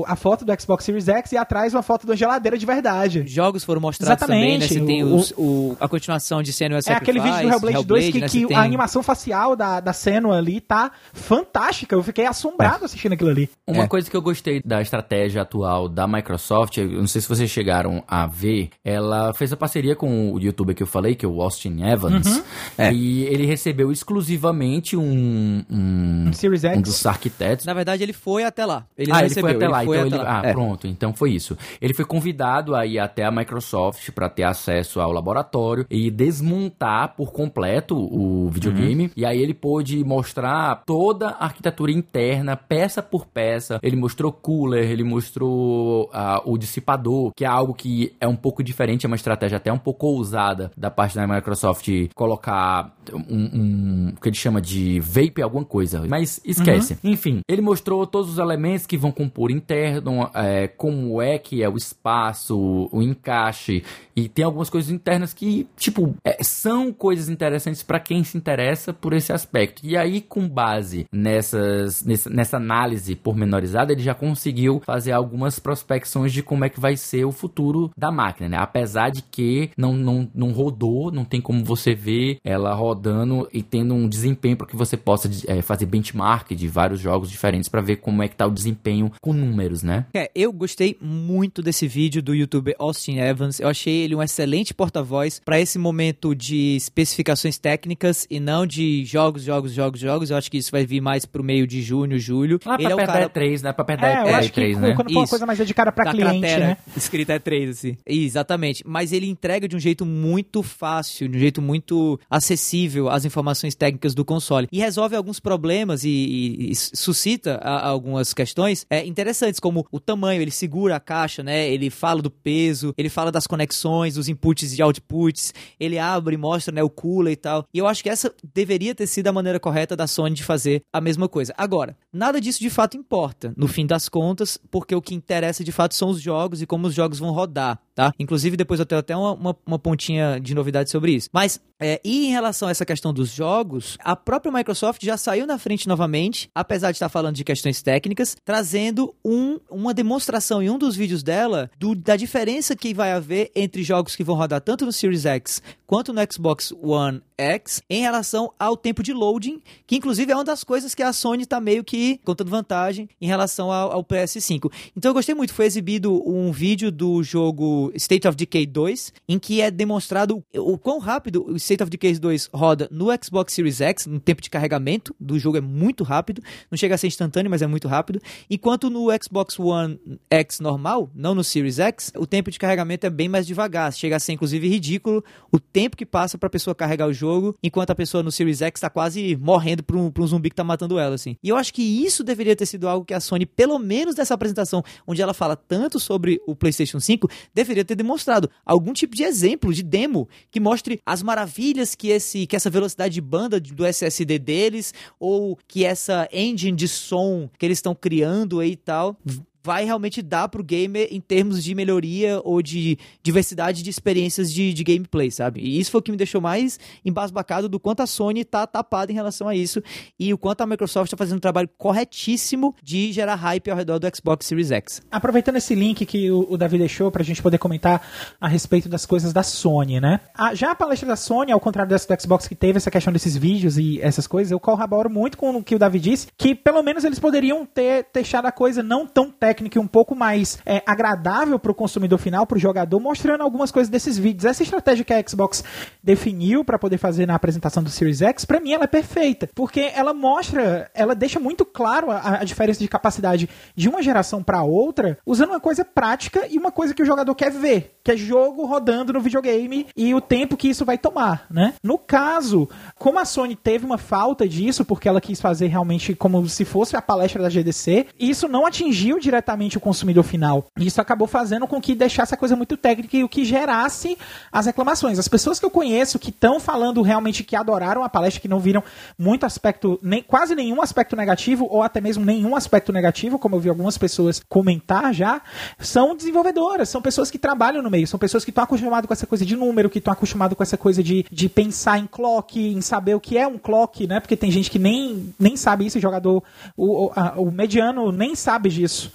o, 0.00 0.04
a 0.06 0.16
foto 0.16 0.44
do 0.44 0.60
Xbox 0.60 0.84
Series 0.84 1.08
X 1.08 1.32
e 1.32 1.36
atrás 1.36 1.74
uma 1.74 1.82
foto 1.82 2.06
da 2.06 2.14
geladeira 2.14 2.56
de 2.56 2.64
verdade. 2.64 3.24
Jogos 3.26 3.62
foram 3.62 3.80
mostrados 3.80 4.22
Exatamente. 4.22 4.40
também, 4.40 4.58
né? 4.58 4.66
Você 4.66 4.80
tem 4.80 5.04
os, 5.04 5.34
a 5.78 5.88
continuação 5.88 6.42
de 6.42 6.52
Senua 6.52 6.78
É 6.86 6.92
aquele 6.92 7.20
vídeo 7.20 7.42
do 7.42 7.48
Hellblade, 7.48 7.76
Hellblade 7.76 7.86
2 7.86 8.10
que, 8.10 8.20
né? 8.20 8.28
que. 8.28 8.53
A 8.54 8.62
animação 8.62 9.02
facial 9.02 9.56
da, 9.56 9.80
da 9.80 9.92
Senua 9.92 10.38
ali 10.38 10.60
tá 10.60 10.90
fantástica. 11.12 11.94
Eu 11.94 12.02
fiquei 12.02 12.26
assombrado 12.26 12.82
é. 12.82 12.86
assistindo 12.86 13.12
aquilo 13.12 13.30
ali. 13.30 13.50
Uma 13.66 13.84
é. 13.84 13.88
coisa 13.88 14.10
que 14.10 14.16
eu 14.16 14.22
gostei 14.22 14.60
da 14.64 14.80
estratégia 14.80 15.42
atual 15.42 15.88
da 15.88 16.06
Microsoft, 16.06 16.78
eu 16.78 16.88
não 16.88 17.06
sei 17.06 17.20
se 17.20 17.28
vocês 17.28 17.50
chegaram 17.50 18.02
a 18.06 18.26
ver, 18.26 18.70
ela 18.84 19.32
fez 19.34 19.52
a 19.52 19.56
parceria 19.56 19.96
com 19.96 20.32
o 20.32 20.40
youtuber 20.40 20.74
que 20.74 20.82
eu 20.82 20.86
falei, 20.86 21.14
que 21.14 21.24
é 21.24 21.28
o 21.28 21.40
Austin 21.40 21.82
Evans, 21.82 22.26
uhum. 22.26 22.42
é. 22.78 22.92
e 22.92 23.24
ele 23.24 23.46
recebeu 23.46 23.90
exclusivamente 23.90 24.96
um, 24.96 25.64
um, 25.70 26.28
um 26.28 26.32
Series 26.32 26.64
X. 26.64 26.78
Um 26.78 26.82
dos 26.82 27.06
arquitetos. 27.06 27.66
Na 27.66 27.74
verdade, 27.74 28.02
ele 28.02 28.12
foi 28.12 28.44
até 28.44 28.64
lá. 28.64 28.86
Ele 28.96 29.12
ah, 29.12 29.18
ele 29.18 29.28
recebeu, 29.28 29.50
foi 29.50 29.56
até 29.56 29.68
lá. 29.68 29.84
Então 29.84 30.06
ele, 30.06 30.16
lá. 30.16 30.40
Ah, 30.40 30.46
é. 30.46 30.52
pronto. 30.52 30.86
Então 30.86 31.12
foi 31.12 31.32
isso. 31.32 31.56
Ele 31.80 31.94
foi 31.94 32.04
convidado 32.04 32.74
a 32.74 32.86
ir 32.86 32.98
até 32.98 33.24
a 33.24 33.30
Microsoft 33.30 34.10
para 34.10 34.28
ter 34.28 34.44
acesso 34.44 35.00
ao 35.00 35.12
laboratório 35.12 35.86
e 35.90 36.10
desmontar 36.10 37.14
por 37.16 37.32
completo 37.32 37.96
o 37.96 38.43
videogame. 38.48 39.04
Uhum. 39.04 39.10
E 39.16 39.24
aí 39.24 39.40
ele 39.40 39.54
pôde 39.54 40.02
mostrar 40.04 40.82
toda 40.86 41.28
a 41.28 41.44
arquitetura 41.44 41.92
interna, 41.92 42.56
peça 42.56 43.02
por 43.02 43.26
peça. 43.26 43.78
Ele 43.82 43.96
mostrou 43.96 44.32
cooler, 44.32 44.90
ele 44.90 45.04
mostrou 45.04 46.04
uh, 46.06 46.40
o 46.44 46.58
dissipador, 46.58 47.32
que 47.34 47.44
é 47.44 47.48
algo 47.48 47.74
que 47.74 48.14
é 48.20 48.26
um 48.26 48.36
pouco 48.36 48.62
diferente, 48.62 49.06
é 49.06 49.08
uma 49.08 49.16
estratégia 49.16 49.56
até 49.56 49.72
um 49.72 49.78
pouco 49.78 50.06
ousada 50.06 50.70
da 50.76 50.90
parte 50.90 51.14
da 51.16 51.26
Microsoft 51.26 51.88
colocar 52.14 52.94
um, 53.12 53.50
um 53.54 54.12
o 54.16 54.20
que 54.20 54.28
ele 54.28 54.36
chama 54.36 54.60
de 54.60 55.00
vape 55.00 55.42
alguma 55.42 55.64
coisa. 55.64 56.04
Mas 56.08 56.40
esquece. 56.44 56.98
Uhum. 57.02 57.12
Enfim, 57.12 57.40
ele 57.48 57.62
mostrou 57.62 58.06
todos 58.06 58.30
os 58.30 58.38
elementos 58.38 58.86
que 58.86 58.96
vão 58.96 59.10
compor 59.10 59.50
interno, 59.50 60.30
é, 60.34 60.68
como 60.68 61.20
é 61.20 61.38
que 61.38 61.62
é 61.62 61.68
o 61.68 61.76
espaço, 61.76 62.88
o 62.90 63.02
encaixe. 63.02 63.82
E 64.16 64.28
tem 64.28 64.44
algumas 64.44 64.70
coisas 64.70 64.90
internas 64.90 65.32
que, 65.32 65.66
tipo, 65.76 66.14
é, 66.24 66.42
são 66.42 66.92
coisas 66.92 67.28
interessantes 67.28 67.82
para 67.82 68.00
quem 68.00 68.23
se 68.24 68.36
interessa 68.36 68.92
por 68.92 69.12
esse 69.12 69.32
aspecto. 69.32 69.80
E 69.84 69.96
aí, 69.96 70.20
com 70.20 70.48
base 70.48 71.06
nessas, 71.12 72.04
nessa, 72.04 72.30
nessa 72.30 72.56
análise 72.56 73.14
pormenorizada, 73.14 73.92
ele 73.92 74.02
já 74.02 74.14
conseguiu 74.14 74.80
fazer 74.84 75.12
algumas 75.12 75.58
prospecções 75.58 76.32
de 76.32 76.42
como 76.42 76.64
é 76.64 76.68
que 76.68 76.80
vai 76.80 76.96
ser 76.96 77.24
o 77.24 77.32
futuro 77.32 77.90
da 77.96 78.10
máquina, 78.10 78.48
né? 78.48 78.56
Apesar 78.58 79.10
de 79.10 79.22
que 79.22 79.70
não, 79.76 79.94
não, 79.94 80.30
não 80.34 80.52
rodou, 80.52 81.10
não 81.10 81.24
tem 81.24 81.40
como 81.40 81.64
você 81.64 81.94
ver 81.94 82.38
ela 82.44 82.74
rodando 82.74 83.48
e 83.52 83.62
tendo 83.62 83.94
um 83.94 84.08
desempenho 84.08 84.56
para 84.56 84.66
que 84.66 84.76
você 84.76 84.96
possa 84.96 85.30
é, 85.46 85.62
fazer 85.62 85.86
benchmark 85.86 86.54
de 86.54 86.68
vários 86.68 87.00
jogos 87.00 87.30
diferentes 87.30 87.68
para 87.68 87.80
ver 87.80 87.96
como 87.96 88.22
é 88.22 88.28
que 88.28 88.36
tá 88.36 88.46
o 88.46 88.50
desempenho 88.50 89.10
com 89.20 89.32
números, 89.32 89.82
né? 89.82 90.06
É, 90.14 90.30
eu 90.34 90.52
gostei 90.52 90.96
muito 91.00 91.62
desse 91.62 91.86
vídeo 91.86 92.22
do 92.22 92.34
youtuber 92.34 92.74
Austin 92.78 93.18
Evans. 93.18 93.60
Eu 93.60 93.68
achei 93.68 94.02
ele 94.02 94.14
um 94.14 94.22
excelente 94.22 94.74
porta-voz 94.74 95.40
para 95.44 95.60
esse 95.60 95.78
momento 95.78 96.34
de 96.34 96.76
especificações 96.76 97.58
técnicas 97.58 98.13
e 98.30 98.38
não 98.38 98.66
de 98.66 99.04
jogos, 99.04 99.42
jogos, 99.42 99.72
jogos, 99.72 100.00
jogos. 100.00 100.30
Eu 100.30 100.36
acho 100.36 100.50
que 100.50 100.58
isso 100.58 100.70
vai 100.70 100.86
vir 100.86 101.00
mais 101.00 101.24
pro 101.24 101.42
meio 101.42 101.66
de 101.66 101.82
junho, 101.82 102.18
julho. 102.18 102.58
Lá 102.64 102.74
ele 102.74 102.84
pra 102.84 102.92
é 102.92 102.94
um 102.94 103.06
cara... 103.06 103.30
E3, 103.30 103.62
né? 103.62 103.72
Pra 103.72 103.96
da 103.96 104.08
é, 104.08 104.30
eu 104.30 104.34
acho 104.36 104.48
E3, 104.50 104.52
que 104.52 104.76
né? 104.76 104.94
quando 104.94 105.12
for 105.12 105.18
uma 105.20 105.28
coisa 105.28 105.46
mais 105.46 105.58
dedicada 105.58 105.92
pra 105.92 106.04
da 106.04 106.10
cliente, 106.12 106.40
cratera, 106.40 106.66
né? 106.66 106.76
Escrita 106.96 107.40
E3, 107.40 107.70
assim. 107.70 107.96
Exatamente. 108.06 108.82
Mas 108.86 109.12
ele 109.12 109.28
entrega 109.28 109.66
de 109.66 109.76
um 109.76 109.80
jeito 109.80 110.06
muito 110.06 110.62
fácil, 110.62 111.28
de 111.28 111.36
um 111.36 111.40
jeito 111.40 111.60
muito 111.60 112.18
acessível 112.30 113.08
as 113.08 113.24
informações 113.24 113.74
técnicas 113.74 114.14
do 114.14 114.24
console. 114.24 114.68
E 114.70 114.78
resolve 114.78 115.16
alguns 115.16 115.40
problemas 115.40 116.04
e, 116.04 116.08
e, 116.08 116.70
e 116.70 116.74
suscita 116.74 117.56
a, 117.56 117.88
algumas 117.88 118.32
questões 118.32 118.86
é, 118.90 119.04
interessantes, 119.04 119.60
como 119.60 119.86
o 119.90 120.00
tamanho, 120.00 120.42
ele 120.42 120.50
segura 120.50 120.96
a 120.96 121.00
caixa, 121.00 121.42
né? 121.42 121.68
Ele 121.68 121.90
fala 121.90 122.22
do 122.22 122.30
peso, 122.30 122.94
ele 122.96 123.08
fala 123.08 123.32
das 123.32 123.46
conexões, 123.46 124.14
dos 124.14 124.28
inputs 124.28 124.78
e 124.78 124.82
outputs, 124.82 125.52
ele 125.78 125.98
abre 125.98 126.34
e 126.34 126.38
mostra 126.38 126.74
né, 126.74 126.82
o 126.82 126.90
cooler 126.90 127.32
e 127.32 127.36
tal. 127.36 127.66
E 127.72 127.78
eu 127.78 127.86
acho 127.86 128.02
que 128.04 128.10
essa 128.10 128.30
deveria 128.52 128.94
ter 128.94 129.06
sido 129.06 129.28
a 129.28 129.32
maneira 129.32 129.58
correta 129.58 129.96
da 129.96 130.06
Sony 130.06 130.34
de 130.34 130.44
fazer 130.44 130.82
a 130.92 131.00
mesma 131.00 131.26
coisa. 131.26 131.54
Agora, 131.56 131.96
nada 132.12 132.38
disso 132.38 132.60
de 132.60 132.68
fato 132.68 132.98
importa, 132.98 133.54
no 133.56 133.66
fim 133.66 133.86
das 133.86 134.10
contas, 134.10 134.58
porque 134.70 134.94
o 134.94 135.00
que 135.00 135.14
interessa 135.14 135.64
de 135.64 135.72
fato 135.72 135.94
são 135.94 136.10
os 136.10 136.20
jogos 136.20 136.60
e 136.60 136.66
como 136.66 136.86
os 136.86 136.92
jogos 136.92 137.18
vão 137.18 137.30
rodar, 137.30 137.78
tá? 137.94 138.12
Inclusive, 138.18 138.58
depois 138.58 138.78
eu 138.78 138.84
tenho 138.84 138.98
até 138.98 139.16
uma, 139.16 139.32
uma, 139.32 139.56
uma 139.66 139.78
pontinha 139.78 140.38
de 140.38 140.54
novidade 140.54 140.90
sobre 140.90 141.12
isso. 141.12 141.30
Mas, 141.32 141.58
é, 141.80 141.98
e 142.04 142.26
em 142.26 142.30
relação 142.30 142.68
a 142.68 142.70
essa 142.70 142.84
questão 142.84 143.10
dos 143.10 143.30
jogos, 143.30 143.96
a 144.04 144.14
própria 144.14 144.52
Microsoft 144.52 145.02
já 145.02 145.16
saiu 145.16 145.46
na 145.46 145.58
frente 145.58 145.88
novamente, 145.88 146.50
apesar 146.54 146.90
de 146.90 146.96
estar 146.96 147.08
falando 147.08 147.36
de 147.36 147.42
questões 147.42 147.80
técnicas, 147.80 148.36
trazendo 148.44 149.14
um, 149.24 149.58
uma 149.70 149.94
demonstração 149.94 150.62
em 150.62 150.68
um 150.68 150.76
dos 150.76 150.94
vídeos 150.94 151.22
dela 151.22 151.70
do, 151.78 151.94
da 151.94 152.16
diferença 152.16 152.76
que 152.76 152.92
vai 152.92 153.12
haver 153.12 153.50
entre 153.56 153.82
jogos 153.82 154.14
que 154.14 154.22
vão 154.22 154.36
rodar 154.36 154.60
tanto 154.60 154.84
no 154.84 154.92
Series 154.92 155.24
X 155.24 155.62
quanto 155.86 156.12
no 156.12 156.20
Xbox 156.30 156.72
One 156.82 157.22
X 157.38 157.82
em 157.94 158.00
relação 158.00 158.52
ao 158.58 158.76
tempo 158.76 159.02
de 159.02 159.12
loading, 159.12 159.62
que 159.86 159.96
inclusive 159.96 160.32
é 160.32 160.34
uma 160.34 160.44
das 160.44 160.64
coisas 160.64 160.94
que 160.94 161.02
a 161.02 161.12
Sony 161.12 161.44
está 161.44 161.60
meio 161.60 161.84
que 161.84 162.18
contando 162.24 162.50
vantagem 162.50 163.08
em 163.20 163.26
relação 163.26 163.70
ao, 163.70 163.92
ao, 163.92 164.04
PS5. 164.04 164.70
Então 164.96 165.10
eu 165.10 165.14
gostei 165.14 165.34
muito, 165.34 165.54
foi 165.54 165.66
exibido 165.66 166.20
um 166.28 166.50
vídeo 166.50 166.90
do 166.90 167.22
jogo 167.22 167.92
State 167.94 168.26
of 168.26 168.36
Decay 168.36 168.66
2, 168.66 169.12
em 169.28 169.38
que 169.38 169.60
é 169.60 169.70
demonstrado 169.70 170.42
o 170.56 170.76
quão 170.76 170.98
rápido 170.98 171.46
o 171.46 171.56
State 171.56 171.82
of 171.84 171.90
Decay 171.90 172.18
2 172.18 172.50
roda 172.52 172.88
no 172.90 173.06
Xbox 173.22 173.54
Series 173.54 173.80
X, 173.80 174.06
no 174.06 174.18
tempo 174.18 174.42
de 174.42 174.50
carregamento. 174.50 175.14
Do 175.20 175.38
jogo 175.38 175.56
é 175.56 175.60
muito 175.60 176.02
rápido, 176.02 176.42
não 176.70 176.76
chega 176.76 176.96
a 176.96 176.98
ser 176.98 177.06
instantâneo, 177.06 177.50
mas 177.50 177.62
é 177.62 177.66
muito 177.66 177.86
rápido, 177.86 178.20
enquanto 178.50 178.90
no 178.90 179.06
Xbox 179.22 179.58
One 179.58 180.00
X 180.30 180.58
normal, 180.58 181.08
não 181.14 181.34
no 181.34 181.44
Series 181.44 181.78
X, 181.78 182.12
o 182.16 182.26
tempo 182.26 182.50
de 182.50 182.58
carregamento 182.58 183.06
é 183.06 183.10
bem 183.10 183.28
mais 183.28 183.46
devagar, 183.46 183.92
chega 183.92 184.16
a 184.16 184.20
ser 184.20 184.32
inclusive 184.32 184.68
ridículo 184.68 185.24
o 185.52 185.60
tempo 185.60 185.96
que 185.96 186.04
passa 186.04 186.36
para 186.36 186.48
a 186.48 186.50
pessoa 186.50 186.74
carregar 186.74 187.06
o 187.06 187.12
jogo, 187.12 187.54
enquanto 187.62 187.83
a 187.92 187.94
pessoa 187.94 188.22
no 188.22 188.32
Series 188.32 188.62
X 188.62 188.78
está 188.78 188.90
quase 188.90 189.36
morrendo 189.36 189.82
por 189.82 189.96
um, 189.96 190.10
por 190.10 190.22
um 190.22 190.26
zumbi 190.26 190.50
que 190.50 190.56
tá 190.56 190.64
matando 190.64 190.98
ela, 190.98 191.14
assim. 191.14 191.36
E 191.42 191.48
eu 191.48 191.56
acho 191.56 191.72
que 191.72 191.82
isso 191.82 192.24
deveria 192.24 192.56
ter 192.56 192.66
sido 192.66 192.88
algo 192.88 193.04
que 193.04 193.14
a 193.14 193.20
Sony, 193.20 193.46
pelo 193.46 193.78
menos 193.78 194.14
dessa 194.14 194.34
apresentação, 194.34 194.82
onde 195.06 195.22
ela 195.22 195.34
fala 195.34 195.56
tanto 195.56 195.98
sobre 196.00 196.40
o 196.46 196.54
PlayStation 196.54 197.00
5, 197.00 197.28
deveria 197.54 197.84
ter 197.84 197.94
demonstrado 197.94 198.50
algum 198.64 198.92
tipo 198.92 199.14
de 199.14 199.22
exemplo, 199.22 199.72
de 199.72 199.82
demo, 199.82 200.28
que 200.50 200.60
mostre 200.60 201.00
as 201.04 201.22
maravilhas 201.22 201.94
que, 201.94 202.08
esse, 202.08 202.46
que 202.46 202.56
essa 202.56 202.70
velocidade 202.70 203.14
de 203.14 203.20
banda 203.20 203.60
do 203.60 203.84
SSD 203.84 204.38
deles, 204.38 204.92
ou 205.18 205.58
que 205.66 205.84
essa 205.84 206.28
engine 206.32 206.76
de 206.76 206.88
som 206.88 207.48
que 207.58 207.66
eles 207.66 207.78
estão 207.78 207.94
criando 207.94 208.60
aí 208.60 208.72
e 208.72 208.76
tal, 208.76 209.16
vai 209.64 209.86
realmente 209.86 210.20
dar 210.20 210.46
pro 210.48 210.62
gamer 210.62 211.08
em 211.10 211.20
termos 211.20 211.64
de 211.64 211.74
melhoria 211.74 212.38
ou 212.44 212.60
de 212.60 212.98
diversidade 213.22 213.82
de 213.82 213.88
experiências 213.88 214.52
de, 214.52 214.74
de 214.74 214.84
gameplay, 214.84 215.30
sabe? 215.30 215.60
E 215.62 215.80
isso 215.80 215.90
foi 215.90 216.00
o 216.00 216.02
que 216.02 216.10
me 216.10 216.18
deixou 216.18 216.38
mais 216.40 216.78
embasbacado 217.02 217.66
do 217.66 217.80
quanto 217.80 218.02
a 218.02 218.06
Sony 218.06 218.44
tá 218.44 218.66
tapada 218.66 219.10
em 219.10 219.14
relação 219.14 219.48
a 219.48 219.56
isso 219.56 219.82
e 220.20 220.34
o 220.34 220.38
quanto 220.38 220.60
a 220.60 220.66
Microsoft 220.66 221.10
tá 221.10 221.16
fazendo 221.16 221.38
um 221.38 221.40
trabalho 221.40 221.70
corretíssimo 221.78 222.76
de 222.82 223.10
gerar 223.10 223.36
hype 223.36 223.70
ao 223.70 223.76
redor 223.76 223.98
do 223.98 224.06
Xbox 224.14 224.44
Series 224.44 224.70
X. 224.70 225.00
Aproveitando 225.10 225.56
esse 225.56 225.74
link 225.74 226.04
que 226.04 226.30
o, 226.30 226.46
o 226.50 226.58
Davi 226.58 226.76
deixou 226.76 227.10
pra 227.10 227.24
gente 227.24 227.40
poder 227.40 227.56
comentar 227.56 228.06
a 228.38 228.46
respeito 228.46 228.86
das 228.86 229.06
coisas 229.06 229.32
da 229.32 229.42
Sony, 229.42 229.98
né? 229.98 230.20
A, 230.34 230.54
já 230.54 230.72
a 230.72 230.74
palestra 230.74 231.08
da 231.08 231.16
Sony, 231.16 231.52
ao 231.52 231.60
contrário 231.60 231.88
dessa 231.88 232.06
do 232.06 232.20
Xbox 232.20 232.46
que 232.46 232.54
teve 232.54 232.76
essa 232.76 232.90
questão 232.90 233.12
desses 233.12 233.34
vídeos 233.34 233.78
e 233.78 233.98
essas 234.02 234.26
coisas, 234.26 234.50
eu 234.50 234.60
corroboro 234.60 235.08
muito 235.08 235.38
com 235.38 235.56
o 235.56 235.64
que 235.64 235.74
o 235.74 235.78
Davi 235.78 235.98
disse, 235.98 236.26
que 236.36 236.54
pelo 236.54 236.82
menos 236.82 237.02
eles 237.02 237.18
poderiam 237.18 237.64
ter 237.64 238.06
deixado 238.12 238.44
a 238.44 238.52
coisa 238.52 238.82
não 238.82 239.06
tão 239.06 239.30
técnica 239.30 239.53
e 239.62 239.78
um 239.78 239.86
pouco 239.86 240.14
mais 240.14 240.58
é, 240.64 240.82
agradável 240.86 241.58
pro 241.58 241.74
consumidor 241.74 242.18
final, 242.18 242.46
pro 242.46 242.58
jogador, 242.58 242.98
mostrando 242.98 243.42
algumas 243.42 243.70
coisas 243.70 243.88
desses 243.88 244.18
vídeos. 244.18 244.44
Essa 244.44 244.62
estratégia 244.62 245.04
que 245.04 245.12
a 245.12 245.22
Xbox 245.26 245.62
definiu 246.02 246.64
para 246.64 246.78
poder 246.78 246.98
fazer 246.98 247.26
na 247.26 247.34
apresentação 247.34 247.82
do 247.82 247.90
Series 247.90 248.22
X, 248.22 248.44
pra 248.44 248.60
mim 248.60 248.72
ela 248.72 248.84
é 248.84 248.88
perfeita, 248.88 249.48
porque 249.54 249.92
ela 249.94 250.12
mostra, 250.12 250.90
ela 250.94 251.14
deixa 251.14 251.38
muito 251.38 251.64
claro 251.64 252.10
a, 252.10 252.40
a 252.40 252.44
diferença 252.44 252.80
de 252.80 252.88
capacidade 252.88 253.48
de 253.74 253.88
uma 253.88 254.02
geração 254.02 254.42
para 254.42 254.62
outra, 254.62 255.18
usando 255.24 255.50
uma 255.50 255.60
coisa 255.60 255.84
prática 255.84 256.46
e 256.50 256.58
uma 256.58 256.72
coisa 256.72 256.94
que 256.94 257.02
o 257.02 257.06
jogador 257.06 257.34
quer 257.34 257.50
ver, 257.50 257.98
que 258.02 258.12
é 258.12 258.16
jogo 258.16 258.66
rodando 258.66 259.12
no 259.12 259.20
videogame 259.20 259.86
e 259.96 260.14
o 260.14 260.20
tempo 260.20 260.56
que 260.56 260.68
isso 260.68 260.84
vai 260.84 260.98
tomar, 260.98 261.46
né? 261.50 261.74
No 261.82 261.98
caso, 261.98 262.68
como 262.98 263.18
a 263.18 263.24
Sony 263.24 263.54
teve 263.54 263.84
uma 263.84 263.98
falta 263.98 264.48
disso, 264.48 264.84
porque 264.84 265.08
ela 265.08 265.20
quis 265.20 265.40
fazer 265.40 265.68
realmente 265.68 266.14
como 266.14 266.48
se 266.48 266.64
fosse 266.64 266.96
a 266.96 267.02
palestra 267.02 267.42
da 267.42 267.48
GDC, 267.48 268.06
isso 268.18 268.48
não 268.48 268.66
atingiu 268.66 269.18
diretamente 269.18 269.43
o 269.76 269.80
consumidor 269.80 270.24
final. 270.24 270.66
Isso 270.78 271.00
acabou 271.00 271.26
fazendo 271.26 271.66
com 271.66 271.80
que 271.80 271.94
deixasse 271.94 272.34
a 272.34 272.36
coisa 272.36 272.56
muito 272.56 272.76
técnica 272.76 273.16
e 273.16 273.24
o 273.24 273.28
que 273.28 273.44
gerasse 273.44 274.16
as 274.50 274.66
reclamações. 274.66 275.18
As 275.18 275.28
pessoas 275.28 275.58
que 275.58 275.66
eu 275.66 275.70
conheço 275.70 276.18
que 276.18 276.30
estão 276.30 276.58
falando 276.58 277.02
realmente 277.02 277.44
que 277.44 277.54
adoraram 277.54 278.02
a 278.02 278.08
palestra, 278.08 278.40
que 278.40 278.48
não 278.48 278.58
viram 278.58 278.82
muito 279.18 279.44
aspecto, 279.46 279.98
nem, 280.02 280.22
quase 280.22 280.54
nenhum 280.54 280.82
aspecto 280.82 281.16
negativo, 281.16 281.66
ou 281.70 281.82
até 281.82 282.00
mesmo 282.00 282.24
nenhum 282.24 282.56
aspecto 282.56 282.92
negativo, 282.92 283.38
como 283.38 283.56
eu 283.56 283.60
vi 283.60 283.68
algumas 283.68 283.98
pessoas 283.98 284.42
comentar 284.48 285.12
já, 285.12 285.40
são 285.78 286.16
desenvolvedoras, 286.16 286.88
são 286.88 287.02
pessoas 287.02 287.30
que 287.30 287.38
trabalham 287.38 287.82
no 287.82 287.90
meio, 287.90 288.06
são 288.06 288.18
pessoas 288.18 288.44
que 288.44 288.50
estão 288.50 288.64
acostumadas 288.64 289.06
com 289.06 289.12
essa 289.12 289.26
coisa 289.26 289.44
de 289.44 289.56
número, 289.56 289.90
que 289.90 289.98
estão 289.98 290.12
acostumadas 290.12 290.56
com 290.56 290.62
essa 290.62 290.76
coisa 290.76 291.02
de, 291.02 291.24
de 291.30 291.48
pensar 291.48 291.98
em 291.98 292.06
clock, 292.06 292.58
em 292.58 292.80
saber 292.80 293.14
o 293.14 293.20
que 293.20 293.36
é 293.38 293.46
um 293.46 293.58
clock, 293.58 294.06
né? 294.06 294.20
Porque 294.20 294.36
tem 294.36 294.50
gente 294.50 294.70
que 294.70 294.78
nem, 294.78 295.34
nem 295.38 295.56
sabe 295.56 295.86
isso, 295.86 296.00
jogador, 296.00 296.42
o, 296.76 297.06
o, 297.06 297.12
a, 297.14 297.34
o 297.40 297.50
mediano 297.50 298.10
nem 298.12 298.34
sabe 298.34 298.68
disso 298.68 299.12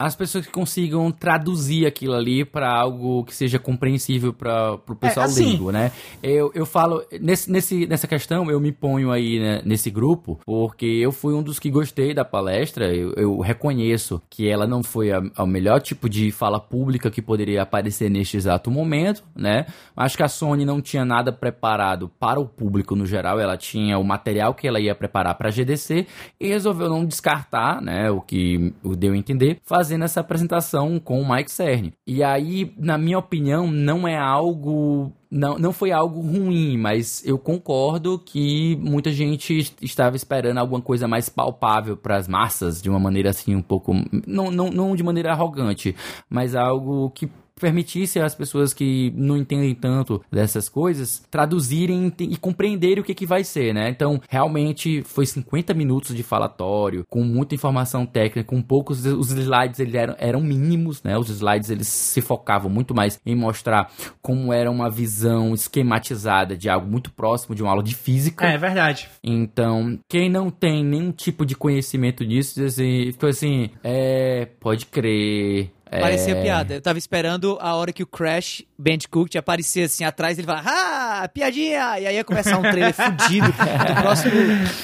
as 0.00 0.16
pessoas 0.16 0.46
que 0.46 0.52
consigam 0.52 1.12
traduzir 1.12 1.84
aquilo 1.84 2.14
ali 2.14 2.42
para 2.42 2.72
algo 2.72 3.22
que 3.22 3.34
seja 3.34 3.58
compreensível 3.58 4.32
para 4.32 4.78
o 4.88 4.94
pessoal 4.96 5.26
é, 5.26 5.28
assim, 5.28 5.44
leigo, 5.44 5.70
né? 5.70 5.92
Eu, 6.22 6.50
eu 6.54 6.64
falo, 6.64 7.04
nesse, 7.20 7.52
nesse, 7.52 7.86
nessa 7.86 8.06
questão, 8.06 8.50
eu 8.50 8.58
me 8.58 8.72
ponho 8.72 9.12
aí 9.12 9.38
né, 9.38 9.60
nesse 9.62 9.90
grupo, 9.90 10.40
porque 10.46 10.86
eu 10.86 11.12
fui 11.12 11.34
um 11.34 11.42
dos 11.42 11.58
que 11.58 11.68
gostei 11.70 12.14
da 12.14 12.24
palestra, 12.24 12.86
eu, 12.94 13.12
eu 13.14 13.40
reconheço 13.40 14.22
que 14.30 14.48
ela 14.48 14.66
não 14.66 14.82
foi 14.82 15.12
a, 15.12 15.20
a, 15.36 15.46
melhor 15.46 15.82
tipo 15.82 16.08
de 16.08 16.32
fala 16.32 16.58
pública 16.58 17.10
que 17.10 17.20
poderia 17.20 17.60
aparecer 17.60 18.08
neste 18.10 18.38
exato 18.38 18.70
momento, 18.70 19.22
né? 19.36 19.66
Acho 19.94 20.16
que 20.16 20.22
a 20.22 20.28
Sony 20.28 20.64
não 20.64 20.80
tinha 20.80 21.04
nada 21.04 21.30
preparado 21.30 22.08
para 22.18 22.40
o 22.40 22.46
público 22.46 22.96
no 22.96 23.04
geral, 23.04 23.38
ela 23.38 23.58
tinha 23.58 23.98
o 23.98 24.04
material 24.04 24.54
que 24.54 24.66
ela 24.66 24.80
ia 24.80 24.94
preparar 24.94 25.34
para 25.34 25.48
a 25.48 25.52
GDC 25.52 26.06
e 26.40 26.48
resolveu 26.48 26.88
não 26.88 27.04
descartar, 27.04 27.82
né, 27.82 28.10
o 28.10 28.22
que 28.22 28.72
deu 28.96 29.12
a 29.12 29.16
entender, 29.16 29.58
fazer 29.62 29.89
fazendo 29.90 30.04
essa 30.04 30.20
apresentação 30.20 31.00
com 31.00 31.20
o 31.20 31.28
Mike 31.28 31.50
Cerny. 31.50 31.92
E 32.06 32.22
aí, 32.22 32.72
na 32.78 32.96
minha 32.96 33.18
opinião, 33.18 33.68
não 33.68 34.06
é 34.06 34.16
algo 34.16 35.12
não, 35.30 35.56
não 35.58 35.72
foi 35.72 35.92
algo 35.92 36.20
ruim, 36.20 36.76
mas 36.76 37.24
eu 37.24 37.38
concordo 37.38 38.18
que 38.18 38.76
muita 38.80 39.12
gente 39.12 39.72
estava 39.80 40.16
esperando 40.16 40.58
alguma 40.58 40.82
coisa 40.82 41.06
mais 41.06 41.28
palpável 41.28 41.96
para 41.96 42.16
as 42.16 42.26
massas, 42.26 42.82
de 42.82 42.90
uma 42.90 42.98
maneira 42.98 43.30
assim 43.30 43.54
um 43.54 43.62
pouco. 43.62 43.94
Não, 44.26 44.50
não, 44.50 44.70
não 44.70 44.96
de 44.96 45.04
maneira 45.04 45.30
arrogante, 45.30 45.94
mas 46.28 46.56
algo 46.56 47.10
que 47.10 47.28
permitisse 47.60 48.18
às 48.18 48.34
pessoas 48.34 48.72
que 48.72 49.12
não 49.14 49.36
entendem 49.36 49.74
tanto 49.74 50.22
dessas 50.30 50.68
coisas 50.68 51.22
traduzirem 51.30 52.12
e 52.18 52.36
compreenderem 52.36 53.00
o 53.00 53.04
que, 53.04 53.14
que 53.14 53.26
vai 53.26 53.44
ser, 53.44 53.74
né? 53.74 53.88
Então, 53.90 54.20
realmente 54.28 55.02
foi 55.02 55.26
50 55.26 55.74
minutos 55.74 56.16
de 56.16 56.22
falatório, 56.22 57.04
com 57.08 57.22
muita 57.22 57.54
informação 57.54 58.06
técnica, 58.06 58.44
com 58.44 58.62
poucos. 58.62 59.04
Os 59.04 59.30
slides 59.30 59.80
eles 59.80 59.94
eram, 59.94 60.16
eram 60.18 60.40
mínimos, 60.40 61.02
né? 61.02 61.16
Os 61.18 61.28
slides 61.28 61.70
eles 61.70 61.88
se 61.88 62.20
focavam 62.20 62.70
muito 62.70 62.94
mais 62.94 63.20
em 63.24 63.36
mostrar 63.36 63.90
como 64.22 64.52
era 64.52 64.70
uma 64.70 64.90
visão 64.90 65.54
esquematizada 65.54 66.56
de 66.56 66.68
algo 66.68 66.86
muito 66.86 67.10
próximo 67.10 67.54
de 67.54 67.62
uma 67.62 67.70
aula 67.70 67.82
de 67.82 67.94
física. 67.94 68.46
É, 68.46 68.54
é 68.54 68.58
verdade. 68.58 69.08
Então, 69.22 69.98
quem 70.08 70.30
não 70.30 70.50
tem 70.50 70.84
nenhum 70.84 71.12
tipo 71.12 71.44
de 71.44 71.54
conhecimento 71.54 72.26
disso, 72.26 72.62
assim, 72.62 73.12
ficou 73.12 73.28
assim, 73.28 73.70
é, 73.82 74.46
pode 74.60 74.86
crer 74.86 75.70
Parecia 75.90 76.34
é... 76.34 76.42
piada. 76.42 76.74
Eu 76.74 76.80
tava 76.80 76.98
esperando 76.98 77.58
a 77.60 77.74
hora 77.74 77.92
que 77.92 78.02
o 78.02 78.06
Crash 78.06 78.62
Bandicoot 78.78 79.36
aparecer 79.36 79.84
assim 79.84 80.04
atrás 80.04 80.38
ele 80.38 80.46
falar, 80.46 80.62
ah, 80.64 81.28
piadinha! 81.28 81.98
E 81.98 82.06
aí 82.06 82.14
ia 82.14 82.24
começar 82.24 82.58
um 82.58 82.62
trailer 82.62 82.94
fudido 82.94 83.48
do 83.48 84.02
próximo. 84.02 84.32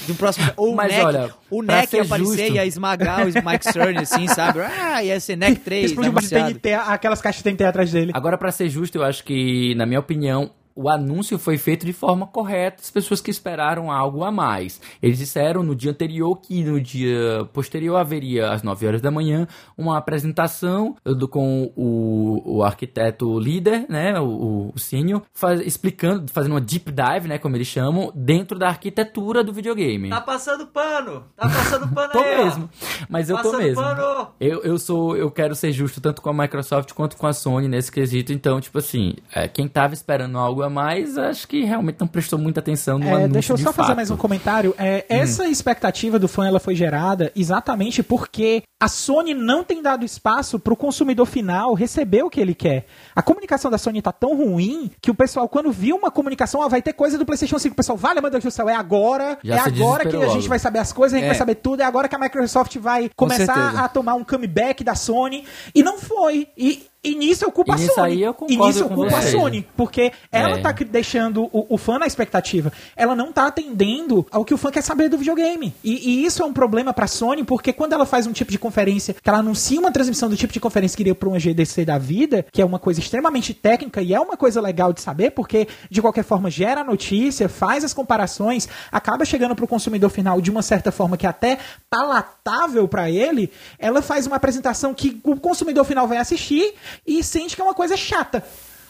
Do 0.08 0.14
próximo 0.14 0.52
ou 0.56 0.74
Mas, 0.74 0.92
o 0.92 0.96
Neck, 0.96 1.06
olha, 1.06 1.30
o 1.50 1.62
Neck 1.62 1.96
ia 1.96 2.02
aparecer 2.02 2.26
justo... 2.26 2.42
e 2.42 2.54
ia 2.56 2.66
esmagar 2.66 3.20
o 3.22 3.26
Mike 3.26 3.72
Cerny, 3.72 3.98
assim, 3.98 4.26
sabe? 4.26 4.60
Ah, 4.60 5.02
ia 5.02 5.18
ser 5.20 5.36
Neck 5.36 5.60
3. 5.60 5.90
Explodiu 5.90 6.12
TNT, 6.12 6.74
aquelas 6.74 7.20
caixas 7.20 7.42
de 7.42 7.50
TNT 7.50 7.64
atrás 7.64 7.92
dele. 7.92 8.10
Agora, 8.14 8.36
para 8.36 8.50
ser 8.50 8.68
justo, 8.68 8.98
eu 8.98 9.04
acho 9.04 9.22
que, 9.22 9.74
na 9.76 9.86
minha 9.86 10.00
opinião, 10.00 10.50
o 10.76 10.90
anúncio 10.90 11.38
foi 11.38 11.56
feito 11.56 11.86
de 11.86 11.92
forma 11.92 12.26
correta, 12.26 12.82
as 12.82 12.90
pessoas 12.90 13.20
que 13.22 13.30
esperaram 13.30 13.90
algo 13.90 14.22
a 14.22 14.30
mais. 14.30 14.78
Eles 15.02 15.18
disseram 15.18 15.62
no 15.62 15.74
dia 15.74 15.90
anterior 15.90 16.36
que 16.36 16.62
no 16.62 16.78
dia 16.78 17.48
posterior 17.52 17.96
haveria, 17.96 18.50
às 18.50 18.62
9 18.62 18.86
horas 18.86 19.00
da 19.00 19.10
manhã, 19.10 19.48
uma 19.76 19.96
apresentação 19.96 20.94
do, 21.02 21.26
com 21.26 21.72
o, 21.74 22.58
o 22.58 22.62
arquiteto 22.62 23.38
líder, 23.40 23.86
né, 23.88 24.20
o, 24.20 24.72
o 24.74 24.78
senior, 24.78 25.22
faz, 25.32 25.60
explicando, 25.60 26.30
fazendo 26.30 26.52
uma 26.52 26.60
deep 26.60 26.92
dive, 26.92 27.26
né, 27.26 27.38
como 27.38 27.56
eles 27.56 27.66
chamam, 27.66 28.12
dentro 28.14 28.58
da 28.58 28.68
arquitetura 28.68 29.42
do 29.42 29.54
videogame. 29.54 30.10
Tá 30.10 30.20
passando 30.20 30.66
pano! 30.66 31.24
Tá 31.34 31.48
passando 31.48 31.88
pano 31.88 32.12
tô 32.12 32.18
aí! 32.18 32.44
mesmo. 32.44 32.70
Mas 33.08 33.30
eu 33.30 33.40
tô 33.40 33.56
mesmo. 33.56 33.82
Pano. 33.82 34.28
Eu, 34.38 34.62
eu 34.62 34.78
sou, 34.78 35.16
eu 35.16 35.30
quero 35.30 35.54
ser 35.54 35.72
justo 35.72 36.02
tanto 36.02 36.20
com 36.20 36.28
a 36.28 36.34
Microsoft 36.34 36.92
quanto 36.92 37.16
com 37.16 37.26
a 37.26 37.32
Sony 37.32 37.66
nesse 37.66 37.90
quesito, 37.90 38.30
então, 38.30 38.60
tipo 38.60 38.78
assim, 38.78 39.14
é, 39.34 39.48
quem 39.48 39.66
tava 39.66 39.94
esperando 39.94 40.36
algo 40.36 40.65
mas 40.68 41.16
acho 41.18 41.46
que 41.48 41.64
realmente 41.64 41.96
não 42.00 42.06
prestou 42.06 42.38
muita 42.38 42.60
atenção 42.60 42.98
no 42.98 43.06
é, 43.06 43.12
anúncio 43.12 43.32
Deixa 43.32 43.52
eu 43.52 43.58
só 43.58 43.72
fazer 43.72 43.94
mais 43.94 44.10
um 44.10 44.16
comentário. 44.16 44.74
É, 44.78 44.98
hum. 44.98 45.14
Essa 45.16 45.46
expectativa 45.48 46.18
do 46.18 46.28
fã 46.28 46.46
ela 46.46 46.60
foi 46.60 46.74
gerada 46.74 47.32
exatamente 47.34 48.02
porque 48.02 48.62
a 48.80 48.88
Sony 48.88 49.32
não 49.32 49.64
tem 49.64 49.80
dado 49.80 50.04
espaço 50.04 50.58
para 50.58 50.72
o 50.72 50.76
consumidor 50.76 51.26
final 51.26 51.72
receber 51.74 52.22
o 52.22 52.30
que 52.30 52.40
ele 52.40 52.54
quer. 52.54 52.86
A 53.14 53.22
comunicação 53.22 53.70
da 53.70 53.78
Sony 53.78 54.02
tá 54.02 54.12
tão 54.12 54.36
ruim 54.36 54.90
que 55.00 55.10
o 55.10 55.14
pessoal, 55.14 55.48
quando 55.48 55.72
viu 55.72 55.96
uma 55.96 56.10
comunicação, 56.10 56.60
ó, 56.60 56.68
vai 56.68 56.82
ter 56.82 56.92
coisa 56.92 57.16
do 57.16 57.24
PlayStation 57.24 57.58
5, 57.58 57.72
o 57.72 57.76
pessoal, 57.76 57.96
vale, 57.96 58.20
meu 58.20 58.30
Deus 58.30 58.44
do 58.44 58.50
céu, 58.50 58.68
é 58.68 58.74
agora, 58.74 59.38
Já 59.42 59.56
é 59.56 59.58
agora 59.60 60.06
que 60.06 60.16
a 60.16 60.28
gente 60.28 60.48
vai 60.48 60.58
saber 60.58 60.78
as 60.78 60.92
coisas, 60.92 61.14
a 61.14 61.16
gente 61.16 61.26
é. 61.26 61.28
vai 61.28 61.38
saber 61.38 61.56
tudo, 61.56 61.80
é 61.80 61.84
agora 61.84 62.08
que 62.08 62.14
a 62.14 62.18
Microsoft 62.18 62.76
vai 62.76 63.10
começar 63.16 63.78
a 63.82 63.88
tomar 63.88 64.14
um 64.14 64.24
comeback 64.24 64.84
da 64.84 64.94
Sony. 64.94 65.44
E 65.74 65.82
não 65.82 65.98
foi. 65.98 66.48
E 66.56 66.86
e 67.06 67.14
nisso 67.14 67.44
eu 67.44 67.52
culpo 67.52 67.72
a 67.72 67.78
Sony. 67.78 68.12
Aí 68.12 68.22
eu 68.22 68.36
e 68.48 68.56
nisso 68.56 68.80
eu 68.80 68.88
culpo 68.88 69.14
a 69.14 69.22
Sony. 69.22 69.66
Porque 69.76 70.12
ela 70.32 70.58
é. 70.58 70.60
tá 70.60 70.72
deixando 70.72 71.44
o, 71.52 71.66
o, 71.74 71.78
fã 71.78 71.98
na 71.98 72.06
expectativa. 72.06 72.72
Ela 72.96 73.14
não 73.14 73.32
tá 73.32 73.46
atendendo 73.46 74.26
ao 74.30 74.44
que 74.44 74.52
o 74.52 74.56
fã 74.56 74.70
quer 74.70 74.82
saber 74.82 75.08
do 75.08 75.16
videogame. 75.16 75.72
E, 75.84 76.10
e, 76.10 76.24
isso 76.24 76.42
é 76.42 76.46
um 76.46 76.52
problema 76.52 76.92
pra 76.92 77.06
Sony, 77.06 77.44
porque 77.44 77.72
quando 77.72 77.92
ela 77.92 78.04
faz 78.04 78.26
um 78.26 78.32
tipo 78.32 78.50
de 78.50 78.58
conferência, 78.58 79.14
que 79.14 79.28
ela 79.28 79.38
anuncia 79.38 79.78
uma 79.78 79.92
transmissão 79.92 80.28
do 80.28 80.36
tipo 80.36 80.52
de 80.52 80.58
conferência 80.58 80.96
que 80.96 81.02
iria 81.02 81.14
pra 81.14 81.28
uma 81.28 81.38
GDC 81.38 81.84
da 81.84 81.96
vida, 81.96 82.44
que 82.52 82.60
é 82.60 82.64
uma 82.64 82.78
coisa 82.78 82.98
extremamente 82.98 83.54
técnica 83.54 84.02
e 84.02 84.12
é 84.12 84.18
uma 84.18 84.36
coisa 84.36 84.60
legal 84.60 84.92
de 84.92 85.00
saber, 85.00 85.30
porque 85.30 85.68
de 85.88 86.02
qualquer 86.02 86.24
forma 86.24 86.50
gera 86.50 86.82
notícia, 86.82 87.48
faz 87.48 87.84
as 87.84 87.94
comparações, 87.94 88.68
acaba 88.90 89.24
chegando 89.24 89.54
pro 89.54 89.68
consumidor 89.68 90.10
final 90.10 90.40
de 90.40 90.50
uma 90.50 90.62
certa 90.62 90.90
forma 90.90 91.16
que 91.16 91.26
até 91.26 91.58
palatável 91.88 92.88
para 92.88 93.08
ele, 93.10 93.50
ela 93.78 94.02
faz 94.02 94.26
uma 94.26 94.36
apresentação 94.36 94.92
que 94.92 95.20
o 95.22 95.36
consumidor 95.36 95.84
final 95.84 96.08
vai 96.08 96.18
assistir 96.18 96.74
e 97.06 97.22
sente 97.24 97.56
que 97.56 97.60
é 97.60 97.64
uma 97.64 97.74
coisa 97.74 97.96
chata. 97.96 98.44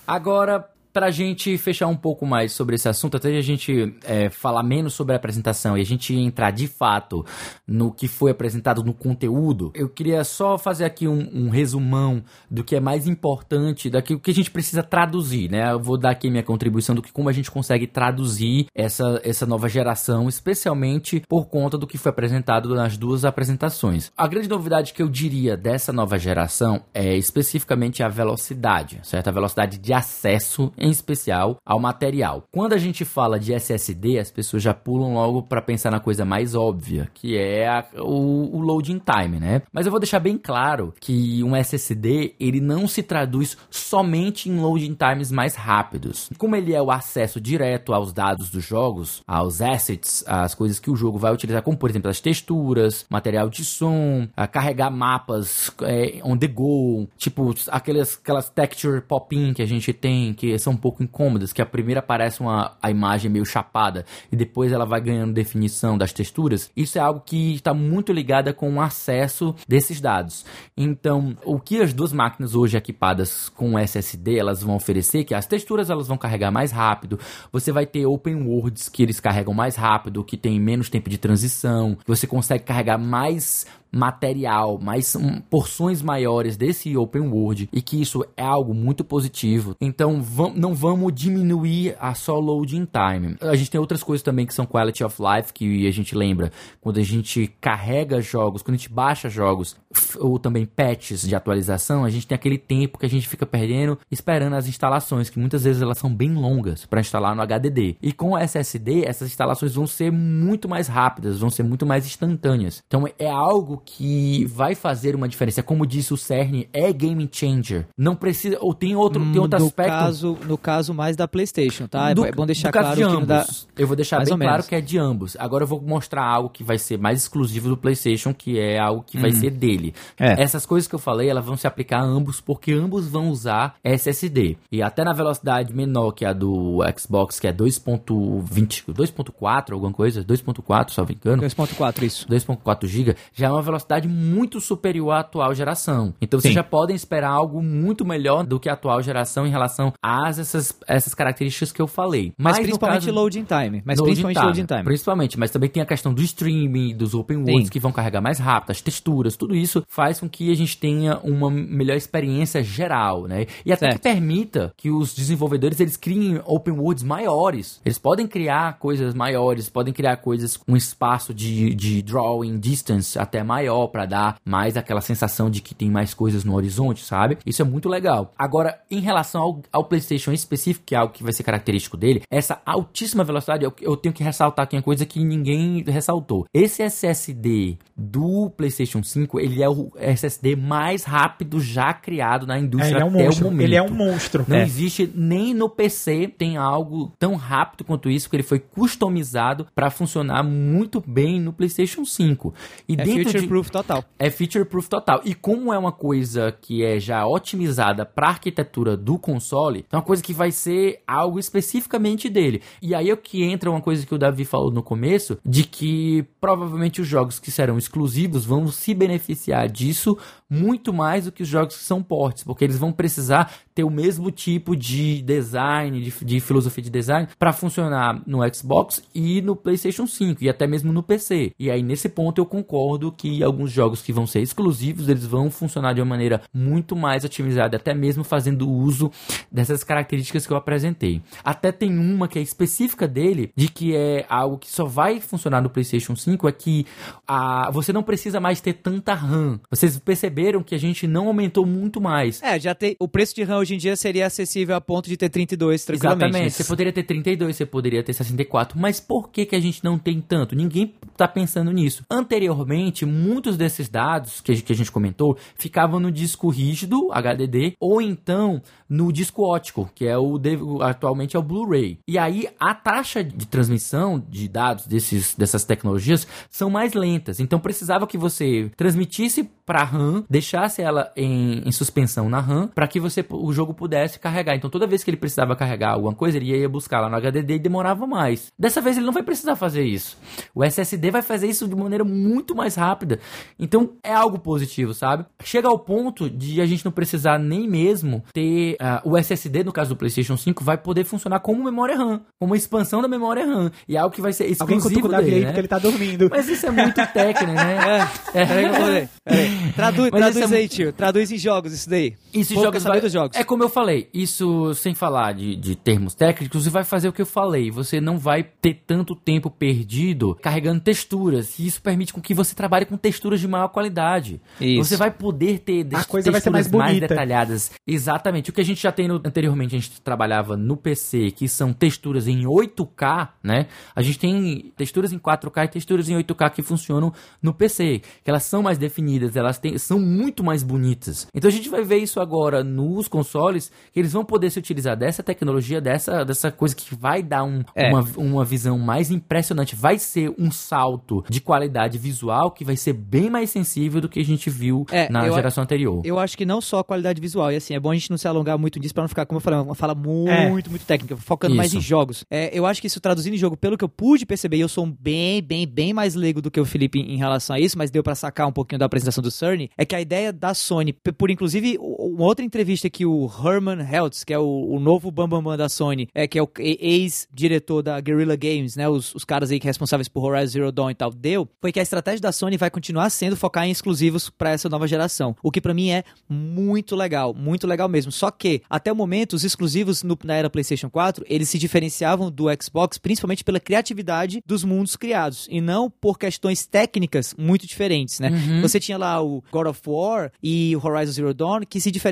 Agora, 0.06 0.68
pra 0.96 1.10
gente 1.10 1.58
fechar 1.58 1.88
um 1.88 1.94
pouco 1.94 2.24
mais 2.24 2.52
sobre 2.52 2.74
esse 2.74 2.88
assunto, 2.88 3.18
até 3.18 3.28
a 3.36 3.42
gente 3.42 3.94
é, 4.02 4.30
falar 4.30 4.62
menos 4.62 4.94
sobre 4.94 5.12
a 5.12 5.16
apresentação 5.16 5.76
e 5.76 5.82
a 5.82 5.84
gente 5.84 6.14
entrar 6.14 6.50
de 6.50 6.66
fato 6.66 7.22
no 7.66 7.92
que 7.92 8.08
foi 8.08 8.30
apresentado 8.30 8.82
no 8.82 8.94
conteúdo, 8.94 9.70
eu 9.74 9.90
queria 9.90 10.24
só 10.24 10.56
fazer 10.56 10.86
aqui 10.86 11.06
um, 11.06 11.28
um 11.34 11.50
resumão 11.50 12.24
do 12.50 12.64
que 12.64 12.74
é 12.74 12.80
mais 12.80 13.06
importante, 13.06 13.90
daquilo 13.90 14.18
que 14.18 14.30
a 14.30 14.34
gente 14.34 14.50
precisa 14.50 14.82
traduzir, 14.82 15.50
né? 15.50 15.70
Eu 15.70 15.78
vou 15.78 15.98
dar 15.98 16.12
aqui 16.12 16.30
minha 16.30 16.42
contribuição 16.42 16.94
do 16.94 17.02
que 17.02 17.12
como 17.12 17.28
a 17.28 17.32
gente 17.32 17.50
consegue 17.50 17.86
traduzir 17.86 18.68
essa, 18.74 19.20
essa 19.22 19.44
nova 19.44 19.68
geração, 19.68 20.30
especialmente 20.30 21.22
por 21.28 21.44
conta 21.44 21.76
do 21.76 21.86
que 21.86 21.98
foi 21.98 22.08
apresentado 22.08 22.74
nas 22.74 22.96
duas 22.96 23.26
apresentações. 23.26 24.10
A 24.16 24.26
grande 24.26 24.48
novidade 24.48 24.94
que 24.94 25.02
eu 25.02 25.10
diria 25.10 25.58
dessa 25.58 25.92
nova 25.92 26.18
geração 26.18 26.80
é 26.94 27.14
especificamente 27.14 28.02
a 28.02 28.08
velocidade, 28.08 28.98
certo? 29.02 29.28
A 29.28 29.32
velocidade 29.32 29.76
de 29.76 29.92
acesso, 29.92 30.72
em 30.86 30.90
especial, 30.90 31.58
ao 31.64 31.80
material. 31.80 32.44
Quando 32.52 32.72
a 32.72 32.78
gente 32.78 33.04
fala 33.04 33.38
de 33.38 33.52
SSD, 33.52 34.18
as 34.18 34.30
pessoas 34.30 34.62
já 34.62 34.72
pulam 34.72 35.14
logo 35.14 35.42
para 35.42 35.60
pensar 35.60 35.90
na 35.90 36.00
coisa 36.00 36.24
mais 36.24 36.54
óbvia, 36.54 37.10
que 37.14 37.36
é 37.36 37.68
a, 37.68 37.84
o, 37.98 38.56
o 38.56 38.60
loading 38.60 39.00
time, 39.00 39.40
né? 39.40 39.62
Mas 39.72 39.86
eu 39.86 39.90
vou 39.90 40.00
deixar 40.00 40.20
bem 40.20 40.38
claro 40.38 40.94
que 41.00 41.42
um 41.42 41.56
SSD 41.56 42.34
ele 42.38 42.60
não 42.60 42.86
se 42.86 43.02
traduz 43.02 43.56
somente 43.70 44.48
em 44.48 44.60
loading 44.60 44.94
times 44.94 45.30
mais 45.30 45.54
rápidos. 45.54 46.30
Como 46.38 46.56
ele 46.56 46.72
é 46.72 46.80
o 46.80 46.90
acesso 46.90 47.40
direto 47.40 47.92
aos 47.92 48.12
dados 48.12 48.50
dos 48.50 48.64
jogos, 48.64 49.22
aos 49.26 49.60
assets, 49.60 50.24
às 50.26 50.54
coisas 50.54 50.78
que 50.78 50.90
o 50.90 50.96
jogo 50.96 51.18
vai 51.18 51.32
utilizar, 51.32 51.62
como 51.62 51.76
por 51.76 51.90
exemplo 51.90 52.10
as 52.10 52.20
texturas, 52.20 53.04
material 53.10 53.48
de 53.48 53.64
som, 53.64 54.28
a 54.36 54.46
carregar 54.46 54.90
mapas 54.90 55.70
é, 55.82 56.20
on 56.22 56.36
the 56.36 56.46
go, 56.46 57.08
tipo 57.16 57.54
aquelas, 57.68 58.18
aquelas 58.22 58.48
texture 58.48 59.00
pop-in 59.00 59.52
que 59.52 59.62
a 59.62 59.66
gente 59.66 59.92
tem, 59.92 60.32
que 60.34 60.58
são 60.58 60.75
um 60.76 60.78
pouco 60.78 61.02
incômodas, 61.02 61.52
que 61.52 61.62
a 61.62 61.66
primeira 61.66 62.00
aparece 62.00 62.40
uma, 62.40 62.76
a 62.80 62.90
imagem 62.90 63.30
meio 63.30 63.44
chapada 63.44 64.04
e 64.30 64.36
depois 64.36 64.70
ela 64.70 64.84
vai 64.84 65.00
ganhando 65.00 65.32
definição 65.32 65.98
das 65.98 66.12
texturas. 66.12 66.70
Isso 66.76 66.98
é 66.98 67.00
algo 67.00 67.22
que 67.24 67.54
está 67.54 67.74
muito 67.74 68.12
ligada 68.12 68.52
com 68.52 68.74
o 68.74 68.80
acesso 68.80 69.54
desses 69.66 70.00
dados. 70.00 70.44
Então, 70.76 71.36
o 71.44 71.58
que 71.58 71.80
as 71.80 71.92
duas 71.92 72.12
máquinas 72.12 72.54
hoje 72.54 72.76
equipadas 72.76 73.48
com 73.48 73.78
SSD 73.78 74.38
elas 74.38 74.62
vão 74.62 74.76
oferecer, 74.76 75.24
que 75.24 75.34
as 75.34 75.46
texturas 75.46 75.90
elas 75.90 76.06
vão 76.06 76.18
carregar 76.18 76.50
mais 76.50 76.70
rápido, 76.70 77.18
você 77.50 77.72
vai 77.72 77.86
ter 77.86 78.06
open 78.06 78.36
worlds 78.46 78.88
que 78.88 79.02
eles 79.02 79.18
carregam 79.18 79.54
mais 79.54 79.76
rápido, 79.76 80.22
que 80.22 80.36
tem 80.36 80.60
menos 80.60 80.88
tempo 80.88 81.08
de 81.08 81.18
transição, 81.18 81.96
você 82.06 82.26
consegue 82.26 82.64
carregar 82.64 82.98
mais 82.98 83.66
material, 83.90 84.78
mais 84.78 85.14
um, 85.16 85.40
porções 85.40 86.02
maiores 86.02 86.56
desse 86.56 86.96
open 86.96 87.28
world 87.28 87.68
e 87.72 87.82
que 87.82 88.00
isso 88.00 88.24
é 88.36 88.42
algo 88.42 88.74
muito 88.74 89.04
positivo. 89.04 89.76
Então 89.80 90.22
não 90.54 90.74
vamos 90.74 91.12
diminuir 91.14 91.96
a 92.00 92.14
só 92.14 92.38
loading 92.38 92.86
time. 92.86 93.36
A 93.40 93.56
gente 93.56 93.70
tem 93.70 93.80
outras 93.80 94.02
coisas 94.02 94.22
também 94.22 94.46
que 94.46 94.54
são 94.54 94.66
quality 94.66 95.04
of 95.04 95.16
life 95.20 95.52
que 95.52 95.86
a 95.86 95.90
gente 95.90 96.14
lembra 96.14 96.52
quando 96.80 96.98
a 96.98 97.02
gente 97.02 97.52
carrega 97.60 98.20
jogos, 98.20 98.62
quando 98.62 98.74
a 98.74 98.78
gente 98.78 98.90
baixa 98.90 99.28
jogos 99.28 99.76
ou 100.18 100.38
também 100.38 100.66
patches 100.66 101.22
de 101.22 101.34
atualização, 101.34 102.04
a 102.04 102.10
gente 102.10 102.26
tem 102.26 102.34
aquele 102.34 102.58
tempo 102.58 102.98
que 102.98 103.06
a 103.06 103.08
gente 103.08 103.28
fica 103.28 103.46
perdendo 103.46 103.98
esperando 104.10 104.54
as 104.54 104.66
instalações, 104.66 105.30
que 105.30 105.38
muitas 105.38 105.64
vezes 105.64 105.82
elas 105.82 105.98
são 105.98 106.12
bem 106.12 106.34
longas 106.34 106.86
para 106.86 107.00
instalar 107.00 107.34
no 107.34 107.42
HDD. 107.42 107.96
E 108.02 108.12
com 108.12 108.36
SSD, 108.36 109.04
essas 109.04 109.28
instalações 109.28 109.74
vão 109.74 109.86
ser 109.86 110.10
muito 110.10 110.68
mais 110.68 110.88
rápidas, 110.88 111.40
vão 111.40 111.50
ser 111.50 111.62
muito 111.62 111.86
mais 111.86 112.06
instantâneas. 112.06 112.82
Então 112.86 113.06
é 113.18 113.28
algo 113.28 113.75
que 113.84 114.44
vai 114.46 114.74
fazer 114.74 115.14
uma 115.14 115.28
diferença. 115.28 115.62
Como 115.62 115.86
disse 115.86 116.12
o 116.12 116.16
CERN, 116.16 116.66
é 116.72 116.92
game 116.92 117.28
changer. 117.30 117.86
Não 117.96 118.14
precisa. 118.14 118.58
Ou 118.60 118.74
tem 118.74 118.94
outro, 118.96 119.22
tem 119.24 119.40
outro 119.40 119.58
no 119.58 119.66
aspecto. 119.66 119.90
Caso, 119.90 120.38
no 120.46 120.58
caso 120.58 120.94
mais 120.94 121.16
da 121.16 121.26
PlayStation, 121.26 121.86
tá? 121.86 122.12
Do, 122.12 122.24
é 122.24 122.32
bom 122.32 122.46
deixar 122.46 122.70
claro 122.70 122.96
de 122.96 123.02
ambos. 123.02 123.20
que 123.20 123.26
dá... 123.26 123.46
Eu 123.76 123.86
vou 123.86 123.96
deixar 123.96 124.16
mais 124.16 124.28
bem 124.28 124.38
claro 124.38 124.62
que 124.62 124.74
é 124.74 124.80
de 124.80 124.98
ambos. 124.98 125.36
Agora 125.38 125.64
eu 125.64 125.68
vou 125.68 125.80
mostrar 125.80 126.24
algo 126.24 126.48
que 126.48 126.62
vai 126.62 126.78
ser 126.78 126.98
mais 126.98 127.22
exclusivo 127.22 127.68
do 127.68 127.76
PlayStation, 127.76 128.32
que 128.32 128.58
é 128.58 128.78
algo 128.78 129.02
que 129.06 129.18
vai 129.18 129.32
ser 129.32 129.50
dele. 129.50 129.94
É. 130.18 130.42
Essas 130.42 130.64
coisas 130.66 130.88
que 130.88 130.94
eu 130.94 130.98
falei, 130.98 131.28
elas 131.28 131.44
vão 131.44 131.56
se 131.56 131.66
aplicar 131.66 132.00
a 132.00 132.04
ambos, 132.04 132.40
porque 132.40 132.72
ambos 132.72 133.06
vão 133.06 133.28
usar 133.30 133.76
SSD. 133.82 134.56
E 134.70 134.82
até 134.82 135.04
na 135.04 135.12
velocidade 135.12 135.74
menor 135.74 136.12
que 136.12 136.24
a 136.24 136.32
do 136.32 136.80
Xbox, 136.98 137.38
que 137.38 137.46
é 137.46 137.52
2.20, 137.52 138.84
2.4, 138.92 139.72
alguma 139.72 139.92
coisa, 139.92 140.24
2.4, 140.24 140.90
se 140.90 140.98
não 140.98 141.06
me 141.06 141.14
engano. 141.14 141.42
2.4, 141.42 142.02
isso. 142.02 142.28
2.4 142.28 142.86
GB 142.86 143.16
já 143.32 143.46
é 143.46 143.50
uma 143.50 143.62
velocidade 143.66 144.08
muito 144.08 144.60
superior 144.60 145.12
à 145.12 145.20
atual 145.20 145.54
geração. 145.54 146.14
Então 146.20 146.40
vocês 146.40 146.52
Sim. 146.52 146.56
já 146.56 146.64
podem 146.64 146.94
esperar 146.96 147.30
algo 147.30 147.62
muito 147.62 148.04
melhor 148.04 148.44
do 148.44 148.58
que 148.58 148.68
a 148.68 148.72
atual 148.72 149.02
geração 149.02 149.46
em 149.46 149.50
relação 149.50 149.92
a 150.02 150.28
essas, 150.28 150.76
essas 150.86 151.14
características 151.14 151.72
que 151.72 151.80
eu 151.82 151.86
falei. 151.86 152.32
Mas 152.38 152.56
no 152.56 152.62
principalmente 152.64 153.06
caso- 153.06 153.12
loading 153.14 153.44
time. 153.44 153.82
Mas 153.84 153.98
Loading 153.98 154.12
principalmente 154.22 154.44
loading 154.44 154.66
time. 154.66 154.84
Principalmente, 154.84 155.38
mas 155.38 155.50
também 155.50 155.68
tem 155.68 155.82
a 155.82 155.86
questão 155.86 156.12
do 156.14 156.22
streaming, 156.22 156.96
dos 156.96 157.14
open 157.14 157.38
worlds 157.38 157.70
que 157.70 157.80
vão 157.80 157.92
carregar 157.92 158.20
mais 158.20 158.38
rápido, 158.38 158.70
as 158.70 158.80
texturas, 158.80 159.36
tudo 159.36 159.54
isso 159.54 159.84
faz 159.88 160.20
com 160.20 160.28
que 160.28 160.50
a 160.50 160.54
gente 160.54 160.76
tenha 160.78 161.18
uma 161.22 161.50
melhor 161.50 161.96
experiência 161.96 162.62
geral, 162.62 163.26
né? 163.26 163.46
E 163.64 163.72
até 163.72 163.86
Certo. 163.86 163.96
que 163.96 164.02
permita 164.02 164.72
que 164.76 164.90
os 164.90 165.14
desenvolvedores 165.14 165.80
eles 165.80 165.96
criem 165.96 166.40
open 166.44 166.74
worlds 166.74 167.02
maiores. 167.02 167.80
Eles 167.84 167.98
podem 167.98 168.26
criar 168.26 168.78
coisas 168.78 169.14
maiores, 169.14 169.68
podem 169.68 169.92
criar 169.92 170.16
coisas 170.18 170.56
com 170.56 170.76
espaço 170.76 171.32
de, 171.34 171.74
de 171.74 172.02
drawing 172.02 172.58
distance 172.58 173.18
até 173.18 173.42
maior 173.42 173.55
para 173.92 174.06
dar 174.06 174.36
mais 174.44 174.76
aquela 174.76 175.00
sensação 175.00 175.50
de 175.50 175.60
que 175.60 175.74
tem 175.74 175.90
mais 175.90 176.12
coisas 176.14 176.44
no 176.44 176.54
horizonte, 176.54 177.04
sabe? 177.04 177.38
Isso 177.46 177.62
é 177.62 177.64
muito 177.64 177.88
legal. 177.88 178.32
Agora, 178.38 178.78
em 178.90 179.00
relação 179.00 179.42
ao, 179.42 179.62
ao 179.72 179.84
PlayStation 179.84 180.30
em 180.30 180.34
específico, 180.34 180.84
que 180.86 180.94
é 180.94 180.98
algo 180.98 181.12
que 181.12 181.22
vai 181.22 181.32
ser 181.32 181.42
característico 181.42 181.96
dele, 181.96 182.22
essa 182.30 182.60
altíssima 182.66 183.24
velocidade, 183.24 183.64
eu, 183.64 183.72
eu 183.80 183.96
tenho 183.96 184.12
que 184.12 184.22
ressaltar 184.22 184.64
aqui 184.64 184.76
uma 184.76 184.82
coisa 184.82 185.06
que 185.06 185.24
ninguém 185.24 185.82
ressaltou. 185.86 186.46
Esse 186.52 186.82
SSD 186.82 187.78
do 187.96 188.50
PlayStation 188.56 189.02
5, 189.02 189.40
ele 189.40 189.62
é 189.62 189.68
o 189.68 189.90
SSD 189.96 190.54
mais 190.56 191.04
rápido 191.04 191.60
já 191.60 191.92
criado 191.94 192.46
na 192.46 192.56
É, 192.56 192.60
indústria 192.60 192.94
ele 192.96 193.02
é 193.02 193.04
um 193.04 193.08
até 193.14 193.24
monstro. 193.24 193.46
o 193.46 193.50
momento. 193.50 193.66
Ele 193.66 193.74
é 193.76 193.82
um 193.82 193.90
monstro. 193.90 194.44
Não 194.46 194.56
É. 194.56 194.62
existe 194.62 195.10
nem 195.14 195.54
no 195.54 195.68
PC 195.68 196.28
tem 196.36 196.56
algo 196.56 197.12
tão 197.18 197.34
rápido 197.36 197.84
quanto 197.84 198.10
isso, 198.10 198.26
porque 198.26 198.36
ele 198.36 198.42
foi 198.42 198.58
customizado 198.58 199.66
para 199.74 199.90
funcionar 199.90 200.42
muito 200.42 201.02
bem 201.06 201.40
no 201.40 201.52
PlayStation 201.52 202.04
5. 202.04 202.54
E 202.88 202.94
É 202.94 202.96
dentro 202.96 203.24
future 203.24 203.45
de 203.46 203.48
proof 203.48 203.70
total. 203.70 204.04
é 204.18 204.30
feature 204.30 204.64
proof 204.64 204.88
total. 204.88 205.20
E 205.24 205.34
como 205.34 205.72
é 205.72 205.78
uma 205.78 205.92
coisa 205.92 206.52
que 206.60 206.84
é 206.84 206.98
já 207.00 207.26
otimizada 207.26 208.04
para 208.04 208.28
arquitetura 208.28 208.96
do 208.96 209.18
console, 209.18 209.84
é 209.90 209.96
uma 209.96 210.02
coisa 210.02 210.22
que 210.22 210.32
vai 210.32 210.50
ser 210.50 211.00
algo 211.06 211.38
especificamente 211.38 212.28
dele. 212.28 212.62
E 212.80 212.94
aí 212.94 213.10
é 213.10 213.16
que 213.16 213.42
entra 213.42 213.70
uma 213.70 213.80
coisa 213.80 214.06
que 214.06 214.14
o 214.14 214.18
Davi 214.18 214.44
falou 214.44 214.70
no 214.70 214.82
começo, 214.82 215.38
de 215.44 215.64
que 215.64 216.24
provavelmente 216.40 217.00
os 217.00 217.08
jogos 217.08 217.38
que 217.38 217.50
serão 217.50 217.78
exclusivos 217.78 218.44
vão 218.44 218.68
se 218.68 218.94
beneficiar 218.94 219.68
disso 219.68 220.16
muito 220.48 220.92
mais 220.92 221.24
do 221.24 221.32
que 221.32 221.42
os 221.42 221.48
jogos 221.48 221.76
que 221.76 221.82
são 221.82 222.02
ports, 222.02 222.44
porque 222.44 222.64
eles 222.64 222.78
vão 222.78 222.92
precisar 222.92 223.52
ter 223.74 223.84
o 223.84 223.90
mesmo 223.90 224.30
tipo 224.30 224.76
de 224.76 225.20
design, 225.22 226.00
de, 226.00 226.24
de 226.24 226.40
filosofia 226.40 226.84
de 226.84 226.90
design, 226.90 227.28
para 227.38 227.52
funcionar 227.52 228.22
no 228.26 228.38
Xbox 228.54 229.02
e 229.14 229.42
no 229.42 229.56
PlayStation 229.56 230.06
5 230.06 230.44
e 230.44 230.48
até 230.48 230.66
mesmo 230.66 230.92
no 230.92 231.02
PC. 231.02 231.52
E 231.58 231.70
aí 231.70 231.82
nesse 231.82 232.08
ponto 232.08 232.40
eu 232.40 232.46
concordo 232.46 233.12
que 233.12 233.35
alguns 233.42 233.70
jogos 233.70 234.02
que 234.02 234.12
vão 234.12 234.26
ser 234.26 234.40
exclusivos, 234.40 235.08
eles 235.08 235.24
vão 235.24 235.50
funcionar 235.50 235.92
de 235.92 236.00
uma 236.00 236.06
maneira 236.06 236.42
muito 236.52 236.94
mais 236.94 237.24
otimizada, 237.24 237.76
até 237.76 237.94
mesmo 237.94 238.24
fazendo 238.24 238.68
uso 238.68 239.10
dessas 239.50 239.82
características 239.84 240.46
que 240.46 240.52
eu 240.52 240.56
apresentei. 240.56 241.22
Até 241.44 241.72
tem 241.72 241.98
uma 241.98 242.28
que 242.28 242.38
é 242.38 242.42
específica 242.42 243.06
dele, 243.06 243.50
de 243.56 243.68
que 243.68 243.94
é 243.94 244.24
algo 244.28 244.58
que 244.58 244.70
só 244.70 244.84
vai 244.84 245.20
funcionar 245.20 245.60
no 245.60 245.70
PlayStation 245.70 246.14
5, 246.16 246.48
é 246.48 246.52
que 246.52 246.86
a, 247.26 247.70
você 247.70 247.92
não 247.92 248.02
precisa 248.02 248.40
mais 248.40 248.60
ter 248.60 248.74
tanta 248.74 249.14
RAM. 249.14 249.60
Vocês 249.70 249.98
perceberam 249.98 250.62
que 250.62 250.74
a 250.74 250.78
gente 250.78 251.06
não 251.06 251.28
aumentou 251.28 251.66
muito 251.66 252.00
mais. 252.00 252.42
É, 252.42 252.58
já 252.58 252.74
tem. 252.74 252.96
O 252.98 253.08
preço 253.08 253.34
de 253.34 253.42
RAM 253.42 253.58
hoje 253.58 253.74
em 253.74 253.78
dia 253.78 253.96
seria 253.96 254.26
acessível 254.26 254.76
a 254.76 254.80
ponto 254.80 255.08
de 255.08 255.16
ter 255.16 255.28
32 255.28 255.84
tranquilamente. 255.84 256.24
Exatamente. 256.26 256.52
Você 256.54 256.64
poderia 256.64 256.92
ter 256.92 257.02
32, 257.02 257.56
você 257.56 257.66
poderia 257.66 258.02
ter 258.02 258.12
64, 258.12 258.78
mas 258.78 259.00
por 259.00 259.30
que, 259.30 259.46
que 259.46 259.56
a 259.56 259.60
gente 259.60 259.84
não 259.84 259.98
tem 259.98 260.20
tanto? 260.20 260.54
Ninguém 260.54 260.94
tá 261.16 261.26
pensando 261.26 261.70
nisso. 261.72 262.04
Anteriormente, 262.10 263.04
muitos 263.26 263.56
desses 263.56 263.88
dados 263.88 264.40
que 264.40 264.52
a 264.52 264.54
gente, 264.54 264.90
comentou 264.90 265.36
ficavam 265.56 265.98
no 265.98 266.10
disco 266.10 266.48
rígido, 266.48 267.08
HDD, 267.12 267.74
ou 267.80 268.00
então 268.00 268.62
no 268.88 269.12
disco 269.12 269.42
óptico, 269.42 269.90
que 269.94 270.06
é 270.06 270.16
o 270.18 270.40
atualmente 270.82 271.36
é 271.36 271.38
o 271.38 271.42
Blu-ray. 271.42 271.98
E 272.06 272.18
aí 272.18 272.48
a 272.58 272.74
taxa 272.74 273.22
de 273.22 273.46
transmissão 273.46 274.18
de 274.18 274.48
dados 274.48 274.86
desses, 274.86 275.34
dessas 275.34 275.64
tecnologias 275.64 276.26
são 276.50 276.70
mais 276.70 276.94
lentas. 276.94 277.40
Então 277.40 277.58
precisava 277.58 278.06
que 278.06 278.18
você 278.18 278.70
transmitisse 278.76 279.48
para 279.64 279.82
RAM, 279.82 280.24
deixasse 280.30 280.80
ela 280.80 281.12
em, 281.16 281.62
em 281.66 281.72
suspensão 281.72 282.28
na 282.28 282.38
RAM, 282.40 282.68
para 282.68 282.86
que 282.86 283.00
você 283.00 283.24
o 283.28 283.52
jogo 283.52 283.74
pudesse 283.74 284.18
carregar. 284.18 284.54
Então 284.54 284.70
toda 284.70 284.86
vez 284.86 285.02
que 285.02 285.10
ele 285.10 285.16
precisava 285.16 285.56
carregar 285.56 285.94
alguma 285.94 286.14
coisa, 286.14 286.36
ele 286.36 286.56
ia 286.56 286.68
buscar 286.68 287.00
lá 287.00 287.08
no 287.08 287.16
HDD 287.16 287.54
e 287.54 287.58
demorava 287.58 288.06
mais. 288.06 288.52
Dessa 288.58 288.80
vez 288.80 288.96
ele 288.96 289.06
não 289.06 289.12
vai 289.12 289.24
precisar 289.24 289.56
fazer 289.56 289.84
isso. 289.84 290.16
O 290.54 290.62
SSD 290.62 291.10
vai 291.10 291.22
fazer 291.22 291.48
isso 291.48 291.66
de 291.66 291.74
maneira 291.74 292.04
muito 292.04 292.54
mais 292.54 292.76
rápida. 292.76 293.18
Então 293.58 293.94
é 294.02 294.12
algo 294.12 294.38
positivo, 294.38 294.94
sabe? 294.94 295.26
Chega 295.42 295.68
ao 295.68 295.78
ponto 295.78 296.30
de 296.30 296.60
a 296.60 296.66
gente 296.66 296.84
não 296.84 296.92
precisar 296.92 297.38
nem 297.38 297.68
mesmo 297.68 298.22
ter 298.32 298.75
uh, 298.80 299.08
o 299.08 299.16
SSD, 299.16 299.64
no 299.64 299.72
caso 299.72 299.90
do 299.90 299.96
PlayStation 299.96 300.36
5, 300.36 300.62
vai 300.64 300.76
poder 300.76 301.04
funcionar 301.04 301.40
como 301.40 301.62
memória 301.64 301.96
RAM, 301.96 302.20
como 302.38 302.52
uma 302.52 302.56
expansão 302.56 303.00
da 303.02 303.08
memória 303.08 303.44
RAM. 303.46 303.70
E 303.88 303.96
é 303.96 303.98
algo 303.98 304.14
que 304.14 304.20
vai 304.20 304.32
ser 304.32 304.46
exclusivo 304.46 305.06
Alguém 305.06 305.24
dele, 305.30 305.40
né? 305.40 305.46
porque 305.46 305.60
ele 305.60 305.68
tá 305.68 305.78
dormindo. 305.78 306.28
Mas 306.30 306.48
isso 306.48 306.66
é 306.66 306.70
muito 306.70 306.94
técnico, 307.12 307.52
né? 307.52 308.08
É, 308.34 308.46
peraí 308.46 308.68
vou 308.68 308.86
ler. 308.86 309.08
Peraí. 309.24 309.72
Traduz, 309.74 310.10
Mas 310.10 310.20
traduz 310.20 310.44
isso 310.44 310.54
é 310.54 310.58
aí, 310.58 310.68
tio. 310.68 310.92
Traduz 310.92 311.30
em 311.32 311.38
jogos 311.38 311.72
isso 311.72 311.88
daí. 311.90 312.14
Isso 312.32 312.54
Pô, 312.54 312.62
jogos 312.62 312.82
vai- 312.82 313.00
dos 313.00 313.12
jogos. 313.12 313.36
É 313.36 313.44
como 313.44 313.62
eu 313.62 313.68
falei, 313.68 314.08
isso 314.12 314.74
sem 314.74 314.94
falar 314.94 315.32
de, 315.34 315.56
de 315.56 315.74
termos 315.76 316.14
técnicos, 316.14 316.64
você 316.64 316.70
vai 316.70 316.84
fazer 316.84 317.08
o 317.08 317.12
que 317.12 317.22
eu 317.22 317.26
falei. 317.26 317.70
Você 317.70 318.00
não 318.00 318.18
vai 318.18 318.42
ter 318.42 318.82
tanto 318.86 319.14
tempo 319.14 319.50
perdido 319.50 320.36
carregando 320.42 320.80
texturas. 320.80 321.58
E 321.58 321.66
isso 321.66 321.80
permite 321.82 322.12
com 322.12 322.20
que 322.20 322.34
você 322.34 322.54
trabalhe 322.54 322.84
com 322.86 322.96
texturas 322.96 323.40
de 323.40 323.48
maior 323.48 323.68
qualidade. 323.68 324.40
Isso. 324.60 324.84
Você 324.84 324.96
vai 324.96 325.10
poder 325.10 325.58
ter 325.60 325.86
A 325.94 326.04
coisa 326.04 326.30
vai 326.30 326.40
ser 326.40 326.50
mais 326.50 326.66
bonita. 326.66 327.06
detalhadas. 327.08 327.70
Exatamente. 327.86 328.50
O 328.50 328.52
que 328.52 328.60
a 328.60 328.64
gente 328.66 328.82
já 328.82 328.92
tem 328.92 329.08
no- 329.08 329.16
anteriormente, 329.24 329.74
a 329.74 329.78
gente 329.78 330.00
trabalhava 330.00 330.56
no 330.56 330.76
PC, 330.76 331.30
que 331.30 331.48
são 331.48 331.72
texturas 331.72 332.26
em 332.28 332.44
8K, 332.46 333.28
né? 333.42 333.66
A 333.94 334.02
gente 334.02 334.18
tem 334.18 334.72
texturas 334.76 335.12
em 335.12 335.18
4K 335.18 335.64
e 335.64 335.68
texturas 335.68 336.08
em 336.08 336.14
8K 336.16 336.50
que 336.50 336.62
funcionam 336.62 337.12
no 337.42 337.52
PC, 337.54 338.00
que 338.22 338.30
elas 338.30 338.42
são 338.44 338.62
mais 338.62 338.78
definidas, 338.78 339.36
elas 339.36 339.58
têm, 339.58 339.78
são 339.78 339.98
muito 339.98 340.42
mais 340.44 340.62
bonitas. 340.62 341.26
Então 341.34 341.48
a 341.48 341.52
gente 341.52 341.68
vai 341.68 341.82
ver 341.82 341.98
isso 341.98 342.20
agora 342.20 342.62
nos 342.64 343.08
consoles, 343.08 343.70
que 343.92 344.00
eles 344.00 344.12
vão 344.12 344.24
poder 344.24 344.50
se 344.50 344.58
utilizar 344.58 344.96
dessa 344.96 345.22
tecnologia, 345.22 345.80
dessa, 345.80 346.24
dessa 346.24 346.50
coisa 346.50 346.74
que 346.74 346.94
vai 346.94 347.22
dar 347.22 347.44
um- 347.44 347.62
É. 347.74 347.88
uma, 347.88 348.04
uma 348.16 348.44
visão 348.44 348.78
mais 348.78 349.10
impressionante. 349.10 349.74
Vai 349.76 349.98
ser 349.98 350.34
um 350.38 350.50
salto 350.50 351.24
de 351.28 351.40
qualidade 351.40 351.98
visual 351.98 352.50
que 352.50 352.64
vai 352.64 352.76
ser 352.76 352.92
bem 352.92 353.30
mais 353.30 353.50
sensível 353.50 354.00
do 354.00 354.08
que 354.08 354.20
a 354.20 354.24
gente 354.24 354.50
viu 354.50 354.84
É, 354.90 355.10
na 355.10 355.28
geração 355.30 355.62
anterior. 355.64 356.02
Eu 356.04 356.18
acho 356.18 356.36
que 356.36 356.44
não 356.44 356.60
só 356.60 356.80
a 356.80 356.84
qualidade 356.84 357.20
visual, 357.20 357.52
e 357.52 357.56
assim, 357.56 357.74
é 357.74 357.80
bom 357.80 357.90
a 357.90 357.94
gente 357.94 358.10
não 358.10 358.18
se 358.18 358.26
alongar 358.26 358.55
muito 358.58 358.78
disso 358.80 358.94
pra 358.94 359.02
não 359.02 359.08
ficar, 359.08 359.26
como 359.26 359.38
eu 359.38 359.40
falei, 359.42 359.60
uma 359.60 359.74
fala 359.74 359.94
muito, 359.94 360.30
É. 360.30 360.48
muito 360.50 360.84
técnica, 360.86 361.16
focando 361.16 361.54
mais 361.54 361.68
Isso. 361.68 361.78
em 361.78 361.80
jogos. 361.80 362.24
É, 362.30 362.50
eu 362.56 362.66
acho 362.66 362.80
que 362.80 362.86
isso 362.86 363.00
traduzindo 363.00 363.34
em 363.34 363.38
jogo, 363.38 363.56
pelo 363.56 363.76
que 363.76 363.84
eu 363.84 363.88
pude 363.88 364.24
perceber, 364.26 364.56
e 364.56 364.60
eu 364.60 364.68
sou 364.68 364.84
um 364.84 364.90
bem, 364.90 365.42
bem, 365.42 365.66
bem 365.66 365.92
mais 365.92 366.14
leigo 366.14 366.40
do 366.42 366.50
que 366.50 366.60
o 366.60 366.64
Felipe 366.64 366.98
em 367.00 367.16
relação 367.16 367.56
a 367.56 367.60
isso, 367.60 367.76
mas 367.78 367.90
deu 367.90 368.02
pra 368.02 368.14
sacar 368.14 368.46
um 368.48 368.52
pouquinho 368.52 368.78
da 368.78 368.86
apresentação 368.86 369.22
do 369.22 369.30
Cerny, 369.30 369.70
é 369.76 369.84
que 369.84 369.94
a 369.94 370.00
ideia 370.00 370.32
da 370.32 370.54
Sony, 370.54 370.92
por 370.92 371.30
inclusive 371.30 371.78
uma 372.16 372.26
outra 372.26 372.44
entrevista 372.44 372.88
que 372.90 373.04
o 373.06 373.30
Herman 373.44 373.80
Heltz, 373.80 374.24
que 374.24 374.32
é 374.32 374.38
o, 374.38 374.68
o 374.70 374.80
novo 374.80 375.10
Bambambam 375.10 375.56
da 375.56 375.68
Sony, 375.68 376.08
é, 376.14 376.26
que 376.26 376.38
é 376.38 376.42
o 376.42 376.48
ex-diretor 376.58 377.82
da 377.82 378.00
Guerrilla 378.00 378.36
Games, 378.36 378.76
né, 378.76 378.88
os, 378.88 379.14
os 379.14 379.24
caras 379.24 379.50
aí 379.50 379.60
que 379.60 379.66
responsáveis 379.66 380.08
por 380.08 380.24
Horizon 380.24 380.46
Zero 380.52 380.72
Dawn 380.72 380.90
e 380.90 380.94
tal, 380.94 381.10
deu, 381.10 381.48
foi 381.60 381.72
que 381.72 381.78
a 381.78 381.82
estratégia 381.82 382.20
da 382.20 382.32
Sony 382.32 382.56
vai 382.56 382.70
continuar 382.70 383.10
sendo 383.10 383.36
focar 383.36 383.66
em 383.66 383.70
exclusivos 383.70 384.30
pra 384.30 384.50
essa 384.50 384.68
nova 384.68 384.86
geração. 384.88 385.36
O 385.42 385.50
que 385.50 385.60
pra 385.60 385.74
mim 385.74 385.90
é 385.90 386.04
muito 386.28 386.96
legal, 386.96 387.34
muito 387.34 387.66
legal 387.66 387.88
mesmo. 387.88 388.10
Só 388.10 388.30
que, 388.30 388.62
até 388.68 388.90
o 388.92 388.96
momento, 388.96 389.34
os 389.34 389.44
exclusivos 389.44 390.02
no- 390.02 390.18
na 390.24 390.34
era 390.34 390.50
PlayStation 390.50 390.88
4, 390.90 391.24
eles 391.28 391.48
se 391.48 391.58
diferenciavam 391.58 392.30
do 392.30 392.46
Xbox 392.62 392.98
principalmente 392.98 393.44
pela 393.44 393.60
criatividade 393.60 394.42
dos 394.46 394.64
mundos 394.64 394.96
criados, 394.96 395.46
e 395.50 395.60
não 395.60 395.90
por 395.90 396.18
questões 396.18 396.66
técnicas 396.66 397.34
muito 397.38 397.66
diferentes, 397.66 398.20
né? 398.20 398.30
Você 398.62 398.80
tinha 398.80 398.98
lá 398.98 399.22
o 399.22 399.42
God 399.52 399.66
of 399.68 399.80
War 399.86 400.32
e 400.42 400.74
o 400.76 400.86
Horizon 400.86 401.12
Zero 401.12 401.34
Dawn, 401.34 401.60
que 401.68 401.80
se 401.80 401.90
diferenciavam 401.90 402.05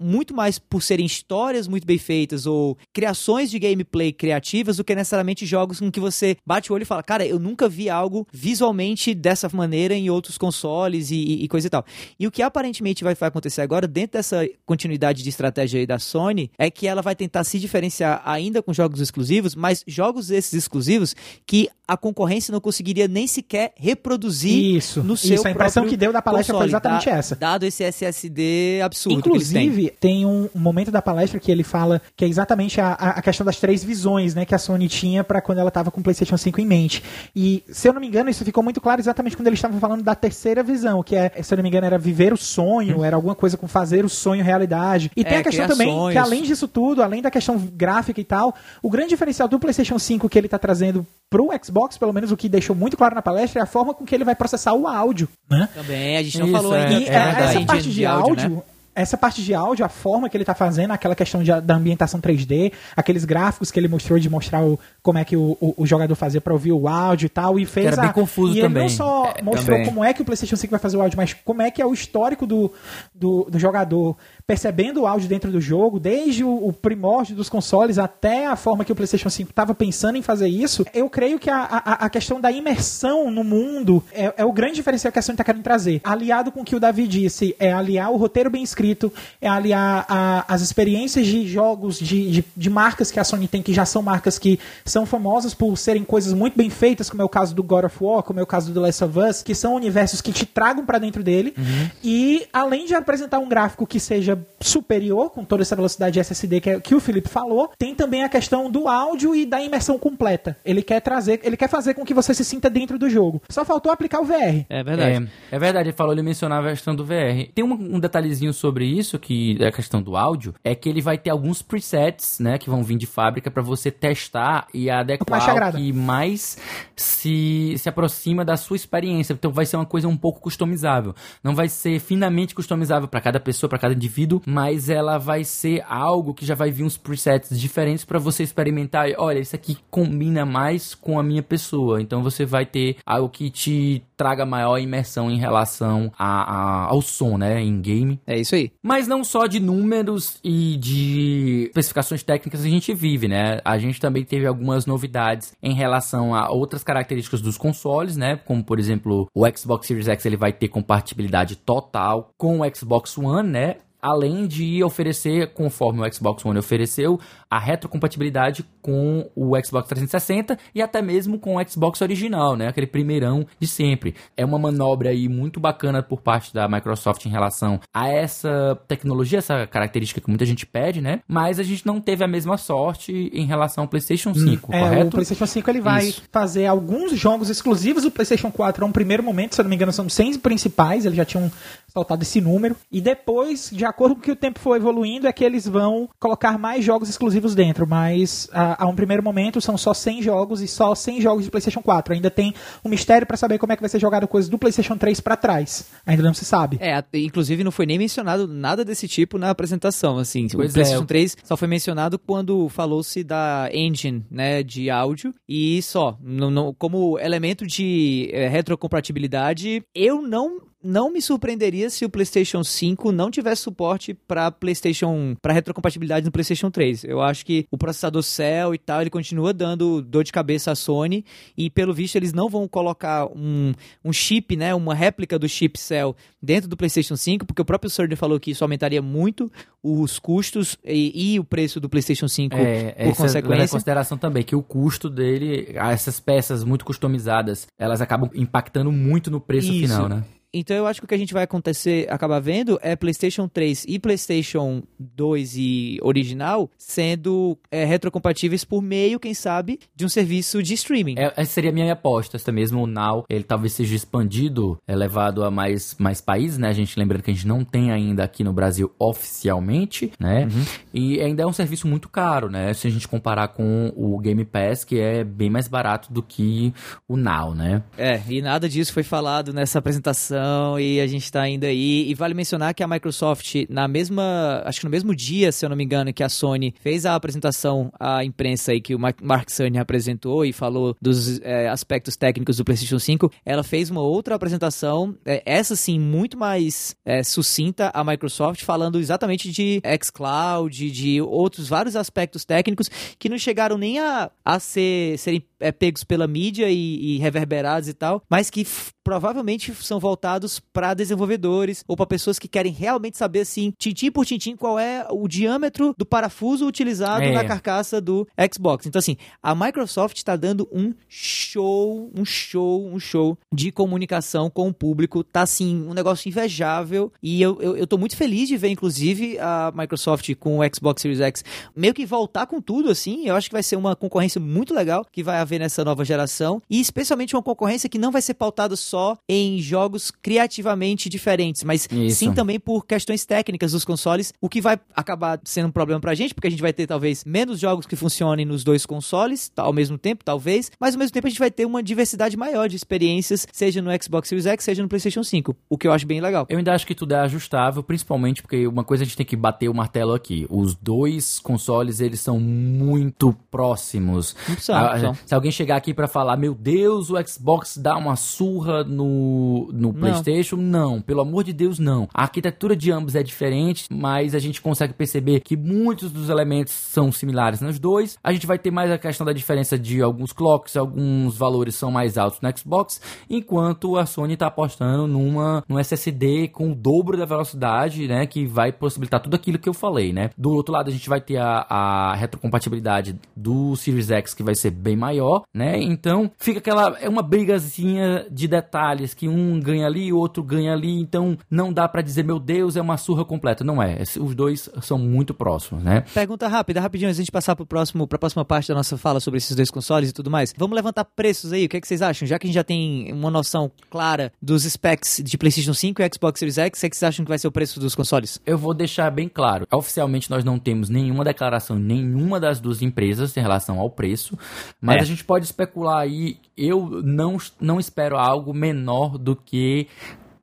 muito 0.00 0.34
mais 0.34 0.58
por 0.58 0.82
serem 0.82 1.06
histórias 1.06 1.66
muito 1.68 1.86
bem 1.86 1.98
feitas 1.98 2.46
ou 2.46 2.76
criações 2.92 3.50
de 3.50 3.58
gameplay 3.58 4.12
criativas 4.12 4.76
do 4.76 4.84
que 4.84 4.94
necessariamente 4.94 5.44
jogos 5.46 5.80
em 5.80 5.90
que 5.90 6.00
você 6.00 6.36
bate 6.46 6.70
o 6.70 6.74
olho 6.74 6.82
e 6.82 6.86
fala, 6.86 7.02
cara, 7.02 7.24
eu 7.26 7.38
nunca 7.38 7.68
vi 7.68 7.88
algo 7.88 8.26
visualmente 8.32 9.14
dessa 9.14 9.48
maneira 9.52 9.94
em 9.94 10.10
outros 10.10 10.36
consoles 10.38 11.10
e, 11.10 11.16
e- 11.16 11.44
e 11.44 11.48
coisa 11.48 11.66
e 11.66 11.70
tal. 11.70 11.84
E 12.18 12.26
o 12.26 12.30
que 12.30 12.42
aparentemente 12.42 13.04
vai, 13.04 13.14
vai 13.14 13.28
acontecer 13.28 13.60
agora, 13.60 13.86
dentro 13.86 14.12
dessa 14.18 14.48
continuidade 14.66 15.22
de 15.22 15.28
estratégia 15.28 15.78
aí 15.80 15.86
da 15.86 15.98
Sony, 15.98 16.50
é 16.58 16.70
que 16.70 16.86
ela 16.86 17.02
vai 17.02 17.14
tentar 17.14 17.44
se 17.44 17.58
diferenciar 17.58 18.22
ainda 18.24 18.62
com 18.62 18.72
jogos 18.72 19.00
exclusivos, 19.00 19.54
mas 19.54 19.84
jogos 19.86 20.30
esses 20.30 20.52
exclusivos 20.54 21.14
que 21.46 21.68
a 21.86 21.96
concorrência 21.96 22.52
não 22.52 22.60
conseguiria 22.60 23.08
nem 23.08 23.26
sequer 23.26 23.72
reproduzir 23.76 24.76
Isso, 24.76 25.02
no 25.02 25.16
seu 25.16 25.34
isso, 25.36 25.46
a 25.46 25.50
impressão 25.50 25.86
que 25.86 25.96
deu 25.96 26.12
da 26.12 26.20
palestra 26.20 26.54
foi 26.54 26.66
console, 26.66 26.70
exatamente 26.70 27.06
da- 27.06 27.12
essa. 27.16 27.36
Dado 27.36 27.64
esse 27.64 27.82
SSD 27.82 28.80
absurdo. 28.82 29.16
Inclusive, 29.36 29.92
tem 30.00 30.24
um, 30.26 30.48
um 30.54 30.60
momento 30.60 30.90
da 30.90 31.00
palestra 31.02 31.38
que 31.40 31.50
ele 31.50 31.62
fala 31.62 32.00
que 32.16 32.24
é 32.24 32.28
exatamente 32.28 32.80
a, 32.80 32.92
a- 32.92 33.22
questão 33.22 33.44
das 33.44 33.58
três 33.58 33.82
visões, 33.84 34.34
né, 34.34 34.44
que 34.44 34.54
a 34.54 34.58
Sony 34.58 34.88
tinha 34.88 35.22
pra 35.24 35.40
quando 35.40 35.58
ela 35.58 35.70
tava 35.70 35.90
com 35.90 36.00
o 36.00 36.02
PlayStation 36.02 36.36
5 36.36 36.60
em 36.60 36.66
mente. 36.66 37.02
E, 37.34 37.62
se 37.70 37.88
eu 37.88 37.92
não 37.92 38.00
me 38.00 38.06
engano, 38.06 38.30
isso 38.30 38.44
ficou 38.44 38.62
muito 38.62 38.80
claro 38.80 39.00
exatamente 39.00 39.36
quando 39.36 39.46
eles 39.48 39.58
estavam 39.58 39.78
falando 39.78 40.02
da 40.02 40.14
terceira 40.14 40.62
visão, 40.62 41.02
que 41.02 41.14
é, 41.16 41.30
se 41.42 41.52
eu 41.52 41.56
não 41.56 41.62
me 41.62 41.68
engano, 41.68 41.86
era 41.86 41.98
viver 41.98 42.32
o 42.32 42.36
sonho, 42.36 43.04
era 43.04 43.16
alguma 43.16 43.34
coisa 43.34 43.56
com 43.56 43.68
fazer 43.68 44.04
o 44.04 44.08
sonho 44.08 44.42
realidade. 44.42 45.10
E 45.16 45.20
É, 45.20 45.24
tem 45.24 45.38
a 45.38 45.42
questão 45.42 45.66
também 45.68 45.88
sonhos. 45.88 46.12
que 46.12 46.18
além 46.18 46.42
disso 46.42 46.66
tudo, 46.68 47.02
além 47.02 47.20
da 47.22 47.30
questão 47.30 47.56
gráfica 47.74 48.20
e 48.20 48.24
tal, 48.24 48.54
o 48.82 48.88
grande 48.90 49.10
diferencial 49.10 49.48
do 49.48 49.58
PlayStation 49.58 49.98
5 49.98 50.28
que 50.28 50.38
ele 50.38 50.48
tá 50.48 50.58
trazendo 50.58 51.06
pro 51.30 51.48
Xbox, 51.62 51.98
pelo 51.98 52.12
menos 52.12 52.32
o 52.32 52.36
que 52.36 52.48
deixou 52.48 52.74
muito 52.74 52.96
claro 52.96 53.14
na 53.14 53.22
palestra, 53.22 53.60
é 53.60 53.62
a 53.62 53.66
forma 53.66 53.92
com 53.92 54.04
que 54.04 54.14
ele 54.14 54.24
vai 54.24 54.34
processar 54.34 54.72
o 54.72 54.86
áudio, 54.86 55.28
né? 55.50 55.68
Também, 55.74 56.16
a 56.16 56.22
gente 56.22 56.38
não 56.38 56.46
Isso, 56.46 56.56
falou 56.56 56.74
é- 56.74 56.86
ainda. 56.86 57.00
E 57.00 57.04
é 57.08 57.14
essa 57.14 57.60
parte 57.66 57.90
de, 57.90 58.06
áudio, 58.06 58.50
né? 58.50 58.62
Essa 59.00 59.16
parte 59.16 59.42
de 59.42 59.54
áudio, 59.54 59.84
a 59.84 59.88
forma 59.88 60.28
que 60.28 60.36
ele 60.36 60.44
tá 60.44 60.54
fazendo, 60.54 60.90
aquela 60.92 61.14
questão 61.14 61.42
de- 61.42 61.60
da 61.60 61.74
ambientação 61.74 62.20
3D, 62.20 62.72
aqueles 62.96 63.24
gráficos 63.24 63.70
que 63.70 63.78
ele 63.78 63.88
mostrou 63.88 64.18
de 64.18 64.28
mostrar 64.28 64.62
o, 64.64 64.78
como 65.02 65.18
é 65.18 65.24
que 65.24 65.36
o, 65.36 65.56
o- 65.60 65.74
o 65.78 65.86
jogador 65.86 66.14
fazia 66.14 66.40
pra 66.40 66.52
ouvir 66.52 66.72
o 66.72 66.88
áudio 66.88 67.26
e 67.26 67.28
tal, 67.28 67.58
e 67.58 67.64
fez 67.66 67.86
era 67.86 67.96
a, 68.00 68.04
bem 68.04 68.12
confuso 68.12 68.54
e 68.54 68.58
ele 68.58 68.68
também. 68.68 68.82
não 68.84 68.88
só 68.90 69.32
É, 69.36 69.42
mostrou 69.42 69.76
também. 69.78 69.84
como 69.86 70.04
é 70.04 70.12
que 70.12 70.22
o 70.22 70.24
PlayStation 70.24 70.56
5 70.56 70.70
vai 70.70 70.80
fazer 70.80 70.96
o 70.96 71.02
áudio, 71.02 71.16
mas 71.16 71.32
como 71.32 71.62
é 71.62 71.70
que 71.70 71.80
é 71.80 71.86
o 71.86 71.92
histórico 71.92 72.46
do, 72.46 72.72
do, 73.14 73.44
do 73.50 73.58
jogador 73.58 74.16
percebendo 74.48 75.02
o 75.02 75.06
áudio 75.06 75.28
dentro 75.28 75.52
do 75.52 75.60
jogo, 75.60 76.00
desde 76.00 76.42
o, 76.42 76.68
o 76.68 76.72
primórdio 76.72 77.36
dos 77.36 77.50
consoles 77.50 77.98
até 77.98 78.46
a 78.46 78.56
forma 78.56 78.82
que 78.82 78.90
o 78.90 78.94
PlayStation 78.94 79.28
5 79.28 79.50
estava 79.50 79.74
pensando 79.74 80.16
em 80.16 80.22
fazer 80.22 80.48
isso. 80.48 80.86
Eu 80.94 81.10
creio 81.10 81.38
que 81.38 81.50
a, 81.50 81.58
a, 81.64 81.92
a 82.06 82.08
questão 82.08 82.40
da 82.40 82.50
imersão 82.50 83.30
no 83.30 83.44
mundo 83.44 84.02
é, 84.10 84.32
é 84.38 84.44
o 84.46 84.50
grande 84.50 84.76
diferencial 84.76 85.12
que 85.12 85.18
a 85.18 85.22
Sony 85.22 85.34
está 85.34 85.44
querendo 85.44 85.62
trazer. 85.62 86.00
Aliado 86.02 86.50
com 86.50 86.62
o 86.62 86.64
que 86.64 86.74
o 86.74 86.80
Davi 86.80 87.06
disse, 87.06 87.54
é 87.60 87.70
aliar 87.70 88.10
o 88.10 88.16
roteiro 88.16 88.48
bem 88.48 88.62
escrito, 88.62 89.12
é 89.38 89.46
aliar 89.46 90.06
a- 90.08 90.46
as 90.48 90.62
experiências 90.62 91.26
de 91.26 91.46
jogos, 91.46 91.98
de, 91.98 92.30
de, 92.30 92.44
de 92.56 92.70
marcas 92.70 93.10
que 93.10 93.20
a 93.20 93.24
Sony 93.24 93.48
tem, 93.48 93.62
que 93.62 93.74
já 93.74 93.84
são 93.84 94.00
marcas 94.00 94.38
que 94.38 94.58
são 94.82 95.04
famosas 95.04 95.52
por 95.52 95.76
serem 95.76 96.04
coisas 96.04 96.32
muito 96.32 96.56
bem 96.56 96.70
feitas, 96.70 97.10
como 97.10 97.20
é 97.20 97.24
o 97.24 97.28
caso 97.28 97.54
do 97.54 97.62
God 97.62 97.84
of 97.84 97.96
War, 98.00 98.22
como 98.22 98.40
é 98.40 98.42
o 98.42 98.46
caso 98.46 98.72
do 98.72 98.80
Last 98.80 99.04
of 99.04 99.18
Us, 99.18 99.42
que 99.42 99.54
são 99.54 99.74
universos 99.74 100.22
que 100.22 100.32
te 100.32 100.46
tragam 100.46 100.86
para 100.86 100.98
dentro 100.98 101.22
dele. 101.22 101.54
E 102.02 102.46
além 102.50 102.86
de 102.86 102.94
apresentar 102.94 103.40
um 103.40 103.48
gráfico 103.48 103.86
que 103.86 104.00
seja 104.00 104.37
superior, 104.60 105.30
com 105.30 105.44
toda 105.44 105.62
essa 105.62 105.76
velocidade 105.76 106.18
SSD 106.18 106.60
que, 106.60 106.70
é- 106.70 106.80
que 106.80 106.94
o 106.94 107.00
Felipe 107.00 107.28
falou, 107.28 107.70
tem 107.78 107.94
também 107.94 108.22
a 108.24 108.28
questão 108.28 108.70
do 108.70 108.88
áudio 108.88 109.34
e 109.34 109.46
da 109.46 109.60
imersão 109.62 109.98
completa. 109.98 110.56
Ele 110.64 110.82
quer 110.82 111.00
trazer, 111.00 111.40
ele 111.42 111.56
quer 111.56 111.68
fazer 111.68 111.94
com 111.94 112.04
que 112.04 112.12
você 112.14 112.34
se 112.34 112.44
sinta 112.44 112.68
dentro 112.68 112.98
do 112.98 113.08
jogo. 113.08 113.40
Só 113.48 113.64
faltou 113.64 113.92
aplicar 113.92 114.20
o 114.20 114.24
VR. 114.24 114.64
É 114.68 114.82
verdade. 114.82 115.28
É, 115.50 115.56
é 115.56 115.58
verdade, 115.58 115.88
ele 115.90 115.96
falou, 115.96 116.12
ele 116.12 116.22
mencionava 116.22 116.68
a 116.68 116.70
questão 116.70 116.94
do 116.94 117.04
VR. 117.04 117.48
Tem 117.54 117.64
um, 117.64 117.72
um 117.72 118.00
detalhezinho 118.00 118.52
sobre 118.52 118.84
isso, 118.86 119.18
que 119.18 119.56
é 119.60 119.68
a 119.68 119.72
questão 119.72 120.02
do 120.02 120.16
áudio, 120.16 120.54
é 120.64 120.74
que 120.74 120.88
ele 120.88 121.00
vai 121.00 121.16
ter 121.16 121.30
alguns 121.30 121.62
presets, 121.62 122.40
né, 122.40 122.58
que 122.58 122.68
vão 122.68 122.82
vir 122.82 122.96
de 122.98 123.06
fábrica 123.06 123.50
pra 123.50 123.62
você 123.62 123.90
testar 123.90 124.66
e 124.74 124.90
adequar 124.90 125.40
o 125.68 125.72
que 125.76 125.92
mais 125.92 126.58
se, 126.96 127.74
se 127.78 127.88
aproxima 127.88 128.44
da 128.44 128.56
sua 128.56 128.76
experiência. 128.76 129.32
Então 129.32 129.52
vai 129.52 129.64
ser 129.66 129.76
uma 129.76 129.86
coisa 129.86 130.08
um 130.08 130.16
pouco 130.16 130.40
customizável. 130.40 131.14
Não 131.42 131.54
vai 131.54 131.68
ser 131.68 131.98
finamente 132.00 132.54
customizável 132.54 133.08
pra 133.08 133.20
cada 133.20 133.38
pessoa, 133.38 133.68
pra 133.70 133.78
cada 133.78 133.94
indivíduo, 133.94 134.27
mas 134.46 134.88
ela 134.90 135.18
vai 135.18 135.44
ser 135.44 135.84
algo 135.88 136.34
que 136.34 136.44
já 136.46 136.54
vai 136.54 136.70
vir 136.70 136.84
uns 136.84 136.96
presets 136.96 137.58
diferentes 137.58 138.04
pra 138.04 138.18
você 138.18 138.42
experimentar. 138.42 139.08
E, 139.08 139.14
Olha, 139.18 139.38
isso 139.38 139.54
aqui 139.56 139.76
combina 139.90 140.44
mais 140.44 140.94
com 140.94 141.18
a 141.18 141.22
minha 141.22 141.42
pessoa. 141.42 142.00
Então 142.00 142.22
você 142.22 142.44
vai 142.44 142.64
ter 142.66 142.96
algo 143.04 143.28
que 143.28 143.50
te 143.50 144.02
traga 144.16 144.44
maior 144.44 144.78
imersão 144.78 145.30
em 145.30 145.38
relação 145.38 146.12
a, 146.18 146.26
a- 146.42 146.84
ao 146.86 147.00
som, 147.00 147.38
né, 147.38 147.60
em 147.62 147.80
game. 147.80 148.20
É 148.26 148.38
isso 148.38 148.54
aí. 148.54 148.70
Mas 148.82 149.06
não 149.06 149.22
só 149.22 149.46
de 149.46 149.60
números 149.60 150.38
e 150.42 150.76
de 150.76 151.64
especificações 151.68 152.22
técnicas 152.22 152.64
a 152.64 152.68
gente 152.68 152.92
vive, 152.94 153.28
né? 153.28 153.60
A 153.64 153.78
gente 153.78 154.00
também 154.00 154.24
teve 154.24 154.46
algumas 154.46 154.86
novidades 154.86 155.52
em 155.62 155.72
relação 155.74 156.34
a 156.34 156.50
outras 156.50 156.82
características 156.82 157.40
dos 157.40 157.56
consoles, 157.56 158.16
né? 158.16 158.36
Como, 158.44 158.62
por 158.64 158.78
exemplo, 158.78 159.28
o 159.34 159.46
Xbox 159.56 159.86
Series 159.86 160.08
X 160.08 160.26
ele 160.26 160.36
vai 160.36 160.52
ter 160.52 160.68
compatibilidade 160.68 161.56
total 161.56 162.30
com 162.36 162.60
o 162.60 162.74
Xbox 162.76 163.16
One, 163.18 163.48
né? 163.48 163.76
Além 164.00 164.46
de 164.46 164.82
oferecer, 164.82 165.52
conforme 165.52 166.00
o 166.00 166.12
Xbox 166.12 166.44
One 166.44 166.58
ofereceu, 166.58 167.20
a 167.50 167.58
retrocompatibilidade 167.58 168.64
com 168.82 169.28
o 169.34 169.52
Xbox 169.64 169.88
360 169.88 170.58
e 170.74 170.82
até 170.82 171.00
mesmo 171.02 171.38
com 171.38 171.56
o 171.56 171.68
Xbox 171.68 172.00
original, 172.00 172.56
né? 172.56 172.68
Aquele 172.68 172.86
primeirão 172.86 173.46
de 173.58 173.66
sempre. 173.66 174.14
É 174.36 174.44
uma 174.44 174.58
manobra 174.58 175.10
aí 175.10 175.28
muito 175.28 175.58
bacana 175.60 176.02
por 176.02 176.20
parte 176.20 176.52
da 176.52 176.68
Microsoft 176.68 177.24
em 177.26 177.28
relação 177.30 177.80
a 177.92 178.08
essa 178.08 178.78
tecnologia, 178.86 179.38
essa 179.38 179.66
característica 179.66 180.20
que 180.20 180.28
muita 180.28 180.44
gente 180.46 180.66
pede, 180.66 181.00
né? 181.00 181.20
Mas 181.26 181.58
a 181.58 181.62
gente 181.62 181.86
não 181.86 182.00
teve 182.00 182.24
a 182.24 182.28
mesma 182.28 182.56
sorte 182.56 183.30
em 183.32 183.46
relação 183.46 183.84
ao 183.84 183.88
PlayStation 183.88 184.34
5, 184.34 184.72
É, 184.74 184.80
correto? 184.80 185.06
o 185.08 185.10
PlayStation 185.10 185.46
5 185.46 185.70
ele 185.70 185.80
vai 185.80 186.06
Isso. 186.06 186.22
fazer 186.30 186.66
alguns 186.66 187.12
jogos 187.18 187.48
exclusivos 187.50 188.02
do 188.02 188.10
PlayStation 188.10 188.50
4 188.50 188.84
a 188.84 188.88
um 188.88 188.92
primeiro 188.92 189.22
momento, 189.22 189.54
se 189.54 189.60
eu 189.60 189.64
não 189.64 189.70
me 189.70 189.76
engano, 189.76 189.92
são 189.92 190.08
100 190.08 190.38
principais, 190.38 191.04
eles 191.04 191.16
já 191.16 191.24
tinham 191.24 191.50
soltado 191.88 192.22
esse 192.22 192.40
número. 192.40 192.76
E 192.92 193.00
depois, 193.00 193.70
de 193.72 193.84
acordo 193.84 194.14
com 194.14 194.20
que 194.20 194.30
o 194.30 194.36
tempo 194.36 194.58
for 194.58 194.76
evoluindo, 194.76 195.26
é 195.26 195.32
que 195.32 195.44
eles 195.44 195.66
vão 195.66 196.08
colocar 196.18 196.58
mais 196.58 196.84
jogos 196.84 197.08
exclusivos 197.08 197.37
dentro. 197.54 197.86
Mas 197.86 198.48
a, 198.52 198.84
a 198.84 198.86
um 198.88 198.94
primeiro 198.94 199.22
momento 199.22 199.60
são 199.60 199.76
só 199.76 199.92
100 199.94 200.22
jogos 200.22 200.60
e 200.60 200.68
só 200.68 200.94
100 200.94 201.20
jogos 201.20 201.44
de 201.44 201.50
PlayStation 201.50 201.82
4. 201.82 202.14
Ainda 202.14 202.30
tem 202.30 202.54
um 202.84 202.88
mistério 202.88 203.26
pra 203.26 203.36
saber 203.36 203.58
como 203.58 203.72
é 203.72 203.76
que 203.76 203.82
vai 203.82 203.88
ser 203.88 203.98
jogado 204.00 204.26
coisas 204.28 204.48
do 204.50 204.58
PlayStation 204.58 204.96
3 204.96 205.20
pra 205.20 205.36
trás. 205.36 205.86
Ainda 206.06 206.22
não 206.22 206.34
se 206.34 206.44
sabe. 206.44 206.78
É, 206.80 207.02
inclusive 207.14 207.62
não 207.64 207.70
foi 207.70 207.86
nem 207.86 207.98
mencionado 207.98 208.46
nada 208.48 208.84
desse 208.84 209.06
tipo 209.08 209.38
na 209.38 209.50
apresentação, 209.50 210.18
assim. 210.18 210.46
Pois 210.52 210.70
o 210.70 210.74
PlayStation 210.74 211.02
é. 211.02 211.06
3 211.06 211.36
só 211.44 211.56
foi 211.56 211.68
mencionado 211.68 212.18
quando 212.18 212.68
falou-se 212.68 213.22
da 213.24 213.68
engine, 213.72 214.24
né, 214.30 214.62
de 214.62 214.90
áudio 214.90 215.34
e 215.48 215.80
só. 215.82 216.16
Não- 216.22 216.50
não- 216.50 216.74
como 216.74 217.18
elemento 217.18 217.66
de 217.66 218.30
eh, 218.32 218.48
retrocompatibilidade, 218.48 219.82
eu 219.94 220.20
não 220.22 220.58
não 220.88 221.12
me 221.12 221.20
surpreenderia 221.20 221.90
se 221.90 222.06
o 222.06 222.08
PlayStation 222.08 222.64
5 222.64 223.12
não 223.12 223.30
tivesse 223.30 223.60
suporte 223.62 224.14
para 224.14 224.50
PlayStation, 224.50 225.36
para 225.42 225.52
retrocompatibilidade 225.52 226.24
no 226.24 226.32
PlayStation 226.32 226.70
3. 226.70 227.04
Eu 227.04 227.20
acho 227.20 227.44
que 227.44 227.66
o 227.70 227.76
processador 227.76 228.22
Cell 228.22 228.74
e 228.74 228.78
tal, 228.78 229.02
ele 229.02 229.10
continua 229.10 229.52
dando 229.52 230.00
dor 230.00 230.24
de 230.24 230.32
cabeça 230.32 230.72
à 230.72 230.74
Sony 230.74 231.26
e 231.56 231.68
pelo 231.68 231.92
visto 231.92 232.16
eles 232.16 232.32
não 232.32 232.48
vão 232.48 232.66
colocar 232.66 233.26
um, 233.26 233.74
um 234.02 234.12
chip, 234.14 234.56
né, 234.56 234.74
uma 234.74 234.94
réplica 234.94 235.38
do 235.38 235.46
chip 235.46 235.78
Cell 235.78 236.16
dentro 236.42 236.70
do 236.70 236.76
PlayStation 236.76 237.16
5, 237.16 237.44
porque 237.44 237.60
o 237.60 237.66
próprio 237.66 237.90
Cerny 237.90 238.16
falou 238.16 238.40
que 238.40 238.52
isso 238.52 238.64
aumentaria 238.64 239.02
muito 239.02 239.52
os 239.82 240.18
custos 240.18 240.78
e, 240.82 241.34
e 241.34 241.38
o 241.38 241.44
preço 241.44 241.78
do 241.80 241.88
PlayStation 241.88 242.28
5 242.28 242.56
É, 242.56 242.92
por 242.92 243.02
essa 243.02 243.10
em 243.10 243.14
consequência. 243.14 243.68
consideração 243.68 244.16
também 244.16 244.42
que 244.42 244.56
o 244.56 244.62
custo 244.62 245.10
dele, 245.10 245.68
essas 245.74 246.18
peças 246.18 246.64
muito 246.64 246.84
customizadas, 246.84 247.66
elas 247.78 248.00
acabam 248.00 248.30
impactando 248.34 248.90
muito 248.90 249.30
no 249.30 249.38
preço 249.40 249.70
Isso. 249.70 249.80
final, 249.80 250.08
né? 250.08 250.24
Então 250.58 250.76
eu 250.76 250.86
acho 250.86 251.00
que 251.00 251.04
o 251.04 251.08
que 251.08 251.14
a 251.14 251.18
gente 251.18 251.32
vai 251.32 251.44
acontecer, 251.44 252.06
acabar 252.10 252.40
vendo, 252.40 252.78
é 252.82 252.96
PlayStation 252.96 253.48
3 253.48 253.84
e 253.88 253.98
PlayStation 253.98 254.82
2 254.98 255.56
e 255.56 255.98
original 256.02 256.70
sendo 256.76 257.56
é, 257.70 257.84
retrocompatíveis 257.84 258.64
por 258.64 258.82
meio, 258.82 259.20
quem 259.20 259.34
sabe, 259.34 259.78
de 259.94 260.04
um 260.04 260.08
serviço 260.08 260.62
de 260.62 260.74
streaming. 260.74 261.14
É, 261.16 261.32
essa 261.36 261.52
seria 261.52 261.70
a 261.70 261.72
minha 261.72 261.92
aposta, 261.92 262.36
até 262.36 262.50
mesmo 262.50 262.82
o 262.82 262.86
Now, 262.86 263.24
ele 263.28 263.44
talvez 263.44 263.72
seja 263.72 263.94
expandido, 263.94 264.78
é 264.86 264.96
levado 264.96 265.44
a 265.44 265.50
mais, 265.50 265.94
mais 265.98 266.20
países, 266.20 266.58
né? 266.58 266.68
A 266.68 266.72
gente 266.72 266.98
lembrando 266.98 267.22
que 267.22 267.30
a 267.30 267.34
gente 267.34 267.46
não 267.46 267.64
tem 267.64 267.92
ainda 267.92 268.24
aqui 268.24 268.42
no 268.42 268.52
Brasil 268.52 268.92
oficialmente, 268.98 270.12
né? 270.18 270.44
Uhum. 270.44 270.64
E 270.92 271.20
ainda 271.20 271.42
é 271.42 271.46
um 271.46 271.52
serviço 271.52 271.86
muito 271.86 272.08
caro, 272.08 272.50
né? 272.50 272.74
Se 272.74 272.86
a 272.86 272.90
gente 272.90 273.06
comparar 273.06 273.48
com 273.48 273.92
o 273.96 274.18
Game 274.18 274.44
Pass, 274.44 274.84
que 274.84 274.98
é 274.98 275.22
bem 275.22 275.50
mais 275.50 275.68
barato 275.68 276.12
do 276.12 276.22
que 276.22 276.72
o 277.06 277.16
Now, 277.16 277.54
né? 277.54 277.82
É, 277.96 278.20
e 278.28 278.42
nada 278.42 278.68
disso 278.68 278.92
foi 278.92 279.02
falado 279.02 279.52
nessa 279.52 279.78
apresentação 279.78 280.47
e 280.78 281.00
a 281.00 281.06
gente 281.06 281.30
tá 281.30 281.42
ainda 281.42 281.66
aí. 281.66 282.08
E 282.10 282.14
vale 282.14 282.34
mencionar 282.34 282.74
que 282.74 282.82
a 282.82 282.88
Microsoft, 282.88 283.54
na 283.68 283.86
mesma. 283.88 284.62
Acho 284.64 284.80
que 284.80 284.84
no 284.86 284.90
mesmo 284.90 285.14
dia, 285.14 285.50
se 285.52 285.64
eu 285.64 285.68
não 285.68 285.76
me 285.76 285.84
engano, 285.84 286.12
que 286.12 286.22
a 286.22 286.28
Sony 286.28 286.74
fez 286.80 287.06
a 287.06 287.14
apresentação 287.14 287.90
à 287.98 288.24
imprensa 288.24 288.72
aí 288.72 288.80
que 288.80 288.94
o 288.94 288.98
Ma- 288.98 289.14
Mark 289.22 289.50
Cerny 289.50 289.78
apresentou 289.78 290.44
e 290.44 290.52
falou 290.52 290.96
dos 291.00 291.40
é, 291.40 291.68
aspectos 291.68 292.16
técnicos 292.16 292.56
do 292.56 292.64
PlayStation 292.64 292.98
5, 292.98 293.30
ela 293.44 293.62
fez 293.62 293.90
uma 293.90 294.00
outra 294.02 294.34
apresentação, 294.34 295.14
é, 295.24 295.42
essa 295.44 295.74
sim, 295.76 295.98
muito 295.98 296.36
mais 296.36 296.94
é, 297.04 297.22
sucinta 297.22 297.90
a 297.94 298.02
Microsoft, 298.04 298.62
falando 298.62 298.98
exatamente 298.98 299.50
de 299.50 299.80
xCloud, 300.02 300.90
de 300.90 301.20
outros 301.20 301.68
vários 301.68 301.96
aspectos 301.96 302.44
técnicos 302.44 302.88
que 303.18 303.28
não 303.28 303.38
chegaram 303.38 303.76
nem 303.78 303.98
a, 303.98 304.30
a 304.44 304.58
ser, 304.58 305.18
serem 305.18 305.42
é, 305.60 305.72
pegos 305.72 306.04
pela 306.04 306.26
mídia 306.26 306.70
e, 306.70 307.16
e 307.16 307.18
reverberados 307.18 307.88
e 307.88 307.94
tal, 307.94 308.22
mas 308.28 308.50
que 308.50 308.66
provavelmente 309.02 309.74
são 309.74 309.98
voltados 309.98 310.60
para 310.60 310.92
desenvolvedores 310.92 311.82
ou 311.88 311.96
para 311.96 312.04
pessoas 312.06 312.38
que 312.38 312.46
querem 312.46 312.70
realmente 312.72 313.16
saber 313.16 313.40
assim, 313.40 313.72
tintim 313.78 314.10
por 314.10 314.26
tintim, 314.26 314.54
qual 314.54 314.78
é 314.78 315.06
o 315.10 315.26
diâmetro 315.26 315.94
do 315.96 316.04
parafuso 316.04 316.66
utilizado 316.66 317.22
É. 317.22 317.32
na 317.32 317.44
carcaça 317.44 318.00
do 318.02 318.26
Xbox. 318.52 318.86
Então 318.86 318.98
assim, 318.98 319.16
a 319.42 319.54
Microsoft 319.54 320.16
está 320.18 320.36
dando 320.36 320.68
um 320.70 320.92
show, 321.08 322.10
um 322.14 322.24
show, 322.24 322.86
um 322.86 323.00
show 323.00 323.38
de 323.52 323.72
comunicação 323.72 324.50
com 324.50 324.68
o 324.68 324.74
público, 324.74 325.24
tá 325.24 325.42
assim, 325.42 325.86
um 325.88 325.94
negócio 325.94 326.28
invejável 326.28 327.10
e 327.22 327.40
eu, 327.40 327.58
eu, 327.62 327.76
eu 327.76 327.86
tô 327.86 327.96
muito 327.96 328.16
feliz 328.16 328.46
de 328.48 328.56
ver 328.56 328.68
inclusive 328.68 329.38
a 329.38 329.72
Microsoft 329.74 330.34
com 330.34 330.58
o 330.58 330.62
Xbox 330.74 331.00
Series 331.00 331.20
X 331.20 331.44
meio 331.74 331.94
que 331.94 332.04
voltar 332.04 332.46
com 332.46 332.60
tudo 332.60 332.90
assim, 332.90 333.26
eu 333.26 333.34
acho 333.36 333.48
que 333.48 333.54
vai 333.54 333.62
ser 333.62 333.76
uma 333.76 333.96
concorrência 333.96 334.40
muito 334.40 334.74
legal 334.74 335.06
que 335.10 335.22
vai 335.22 335.40
haver 335.48 335.58
nessa 335.58 335.82
nova 335.82 336.04
geração 336.04 336.62
e 336.68 336.78
especialmente 336.78 337.34
uma 337.34 337.42
concorrência 337.42 337.88
que 337.88 337.98
não 337.98 338.12
vai 338.12 338.20
ser 338.20 338.34
pautada 338.34 338.76
só 338.76 339.16
em 339.28 339.58
jogos 339.58 340.10
criativamente 340.10 341.08
diferentes, 341.08 341.64
mas 341.64 341.88
Isso. 341.90 342.16
sim 342.16 342.32
também 342.32 342.60
por 342.60 342.86
questões 342.86 343.24
técnicas 343.24 343.72
dos 343.72 343.84
consoles, 343.84 344.32
o 344.40 344.48
que 344.48 344.60
vai 344.60 344.78
acabar 344.94 345.40
sendo 345.44 345.68
um 345.68 345.70
problema 345.72 346.00
pra 346.00 346.14
gente, 346.14 346.34
porque 346.34 346.46
a 346.46 346.50
gente 346.50 346.60
vai 346.62 346.72
ter 346.72 346.86
talvez 346.86 347.24
menos 347.24 347.58
jogos 347.58 347.86
que 347.86 347.96
funcionem 347.96 348.44
nos 348.44 348.62
dois 348.62 348.84
consoles 348.84 349.48
tá, 349.48 349.62
ao 349.62 349.72
mesmo 349.72 349.96
tempo, 349.96 350.24
talvez, 350.24 350.70
mas 350.78 350.94
ao 350.94 350.98
mesmo 350.98 351.12
tempo 351.14 351.26
a 351.26 351.30
gente 351.30 351.38
vai 351.38 351.50
ter 351.50 351.64
uma 351.64 351.82
diversidade 351.82 352.36
maior 352.36 352.68
de 352.68 352.76
experiências, 352.76 353.46
seja 353.52 353.80
no 353.80 353.90
Xbox 354.02 354.28
Series 354.28 354.46
X, 354.46 354.64
seja 354.64 354.82
no 354.82 354.88
PlayStation 354.88 355.24
5, 355.24 355.56
o 355.68 355.78
que 355.78 355.88
eu 355.88 355.92
acho 355.92 356.06
bem 356.06 356.20
legal. 356.20 356.46
Eu 356.48 356.58
ainda 356.58 356.74
acho 356.74 356.86
que 356.86 356.94
tudo 356.94 357.12
é 357.14 357.20
ajustável, 357.20 357.82
principalmente 357.82 358.42
porque 358.42 358.66
uma 358.66 358.84
coisa 358.84 359.02
a 359.04 359.06
gente 359.06 359.16
tem 359.16 359.26
que 359.26 359.36
bater 359.36 359.68
o 359.68 359.74
martelo 359.74 360.12
aqui. 360.12 360.46
Os 360.50 360.74
dois 360.74 361.38
consoles, 361.38 362.00
eles 362.00 362.20
são 362.20 362.38
muito 362.38 363.34
próximos. 363.50 364.36
Não 364.48 364.58
são, 364.58 364.76
Ah, 364.76 364.98
são. 365.00 365.16
Alguém 365.38 365.52
chegar 365.52 365.76
aqui 365.76 365.94
pra 365.94 366.08
falar, 366.08 366.36
meu 366.36 366.52
Deus, 366.52 367.10
o 367.10 367.16
Xbox 367.24 367.78
dá 367.78 367.96
uma 367.96 368.16
surra 368.16 368.82
no, 368.82 369.70
no 369.72 369.94
PlayStation, 369.94 370.56
não. 370.56 371.00
Pelo 371.00 371.20
amor 371.20 371.44
de 371.44 371.52
Deus, 371.52 371.78
não. 371.78 372.08
A 372.12 372.22
arquitetura 372.22 372.74
de 372.74 372.90
ambos 372.90 373.14
é 373.14 373.22
diferente, 373.22 373.86
mas 373.88 374.34
a 374.34 374.40
gente 374.40 374.60
consegue 374.60 374.92
perceber 374.94 375.38
que 375.38 375.56
muitos 375.56 376.10
dos 376.10 376.28
elementos 376.28 376.72
são 376.72 377.12
similares 377.12 377.60
nos 377.60 377.78
dois. 377.78 378.18
A 378.22 378.32
gente 378.32 378.48
vai 378.48 378.58
ter 378.58 378.72
mais 378.72 378.90
a 378.90 378.98
questão 378.98 379.24
da 379.24 379.32
diferença 379.32 379.78
de 379.78 380.02
alguns 380.02 380.32
clocks, 380.32 380.76
alguns 380.76 381.38
valores 381.38 381.76
são 381.76 381.92
mais 381.92 382.18
altos 382.18 382.40
no 382.40 382.58
Xbox, 382.58 383.00
enquanto 383.30 383.96
a 383.96 384.06
Sony 384.06 384.36
tá 384.36 384.48
apostando 384.48 385.06
numa 385.06 385.62
num 385.68 385.78
SSD 385.78 386.48
com 386.48 386.72
o 386.72 386.74
dobro 386.74 387.16
da 387.16 387.24
velocidade, 387.24 388.08
né, 388.08 388.26
que 388.26 388.44
vai 388.44 388.72
possibilitar 388.72 389.20
tudo 389.20 389.36
aquilo 389.36 389.56
que 389.56 389.68
eu 389.68 389.74
falei, 389.74 390.12
né. 390.12 390.30
Do 390.36 390.50
outro 390.50 390.72
lado 390.72 390.88
a 390.88 390.92
gente 390.92 391.08
vai 391.08 391.20
ter 391.20 391.36
a, 391.36 391.64
a 391.68 392.14
retrocompatibilidade 392.16 393.14
do 393.36 393.76
Series 393.76 394.10
X 394.10 394.34
que 394.34 394.42
vai 394.42 394.56
ser 394.56 394.72
bem 394.72 394.96
maior, 394.96 395.27
né? 395.54 395.80
Então 395.82 396.30
fica 396.38 396.58
aquela 396.58 396.96
é 397.00 397.08
uma 397.08 397.22
brigazinha 397.22 398.26
de 398.30 398.46
detalhes 398.48 399.14
que 399.14 399.28
um 399.28 399.58
ganha 399.60 399.86
ali, 399.86 400.12
o 400.12 400.16
outro 400.18 400.42
ganha 400.42 400.72
ali, 400.72 401.00
então 401.00 401.36
não 401.50 401.72
dá 401.72 401.88
pra 401.88 402.02
dizer 402.02 402.24
meu 402.24 402.38
Deus, 402.38 402.76
é 402.76 402.80
uma 402.80 402.96
surra 402.96 403.24
completa, 403.24 403.64
não 403.64 403.82
é. 403.82 403.98
Os 404.20 404.34
dois 404.34 404.68
são 404.82 404.98
muito 404.98 405.34
próximos, 405.34 405.82
né? 405.82 406.04
Pergunta 406.14 406.46
rápida, 406.48 406.80
rapidinho, 406.80 407.08
antes 407.08 407.16
de 407.16 407.22
a 407.22 407.24
gente 407.24 407.32
passar 407.32 407.56
pro 407.56 407.66
próximo, 407.66 408.06
pra 408.06 408.18
próxima 408.18 408.44
parte 408.44 408.68
da 408.68 408.74
nossa 408.74 408.96
fala 408.96 409.20
sobre 409.20 409.38
esses 409.38 409.54
dois 409.56 409.70
consoles 409.70 410.10
e 410.10 410.12
tudo 410.12 410.30
mais. 410.30 410.54
Vamos 410.56 410.74
levantar 410.74 411.04
preços 411.04 411.52
aí, 411.52 411.66
o 411.66 411.68
que, 411.68 411.76
é 411.76 411.80
que 411.80 411.88
vocês 411.88 412.02
acham? 412.02 412.26
Já 412.26 412.38
que 412.38 412.46
a 412.46 412.48
gente 412.48 412.54
já 412.54 412.64
tem 412.64 413.12
uma 413.12 413.30
noção 413.30 413.70
clara 413.90 414.32
dos 414.40 414.62
specs 414.64 415.20
de 415.24 415.36
PlayStation 415.38 415.74
5 415.74 416.02
e 416.02 416.10
Xbox 416.14 416.38
Series 416.38 416.58
X, 416.58 416.78
o 416.78 416.80
que, 416.80 416.86
é 416.86 416.90
que 416.90 416.96
vocês 416.96 417.08
acham 417.08 417.24
que 417.24 417.28
vai 417.28 417.38
ser 417.38 417.48
o 417.48 417.52
preço 417.52 417.80
dos 417.80 417.94
consoles? 417.94 418.40
Eu 418.46 418.58
vou 418.58 418.74
deixar 418.74 419.10
bem 419.10 419.28
claro. 419.28 419.66
Oficialmente 419.72 420.30
nós 420.30 420.44
não 420.44 420.58
temos 420.58 420.88
nenhuma 420.88 421.24
declaração, 421.24 421.76
nenhuma 421.78 422.38
das 422.40 422.60
duas 422.60 422.82
empresas 422.82 423.36
em 423.36 423.40
relação 423.40 423.78
ao 423.78 423.90
preço, 423.90 424.36
mas 424.80 424.96
É. 424.96 425.00
a 425.00 425.04
gente 425.04 425.17
pode 425.24 425.44
especular 425.44 425.98
aí. 425.98 426.38
Eu 426.56 427.02
não, 427.04 427.36
não 427.60 427.78
espero 427.78 428.16
algo 428.16 428.52
menor 428.52 429.18
do 429.18 429.36
que 429.36 429.86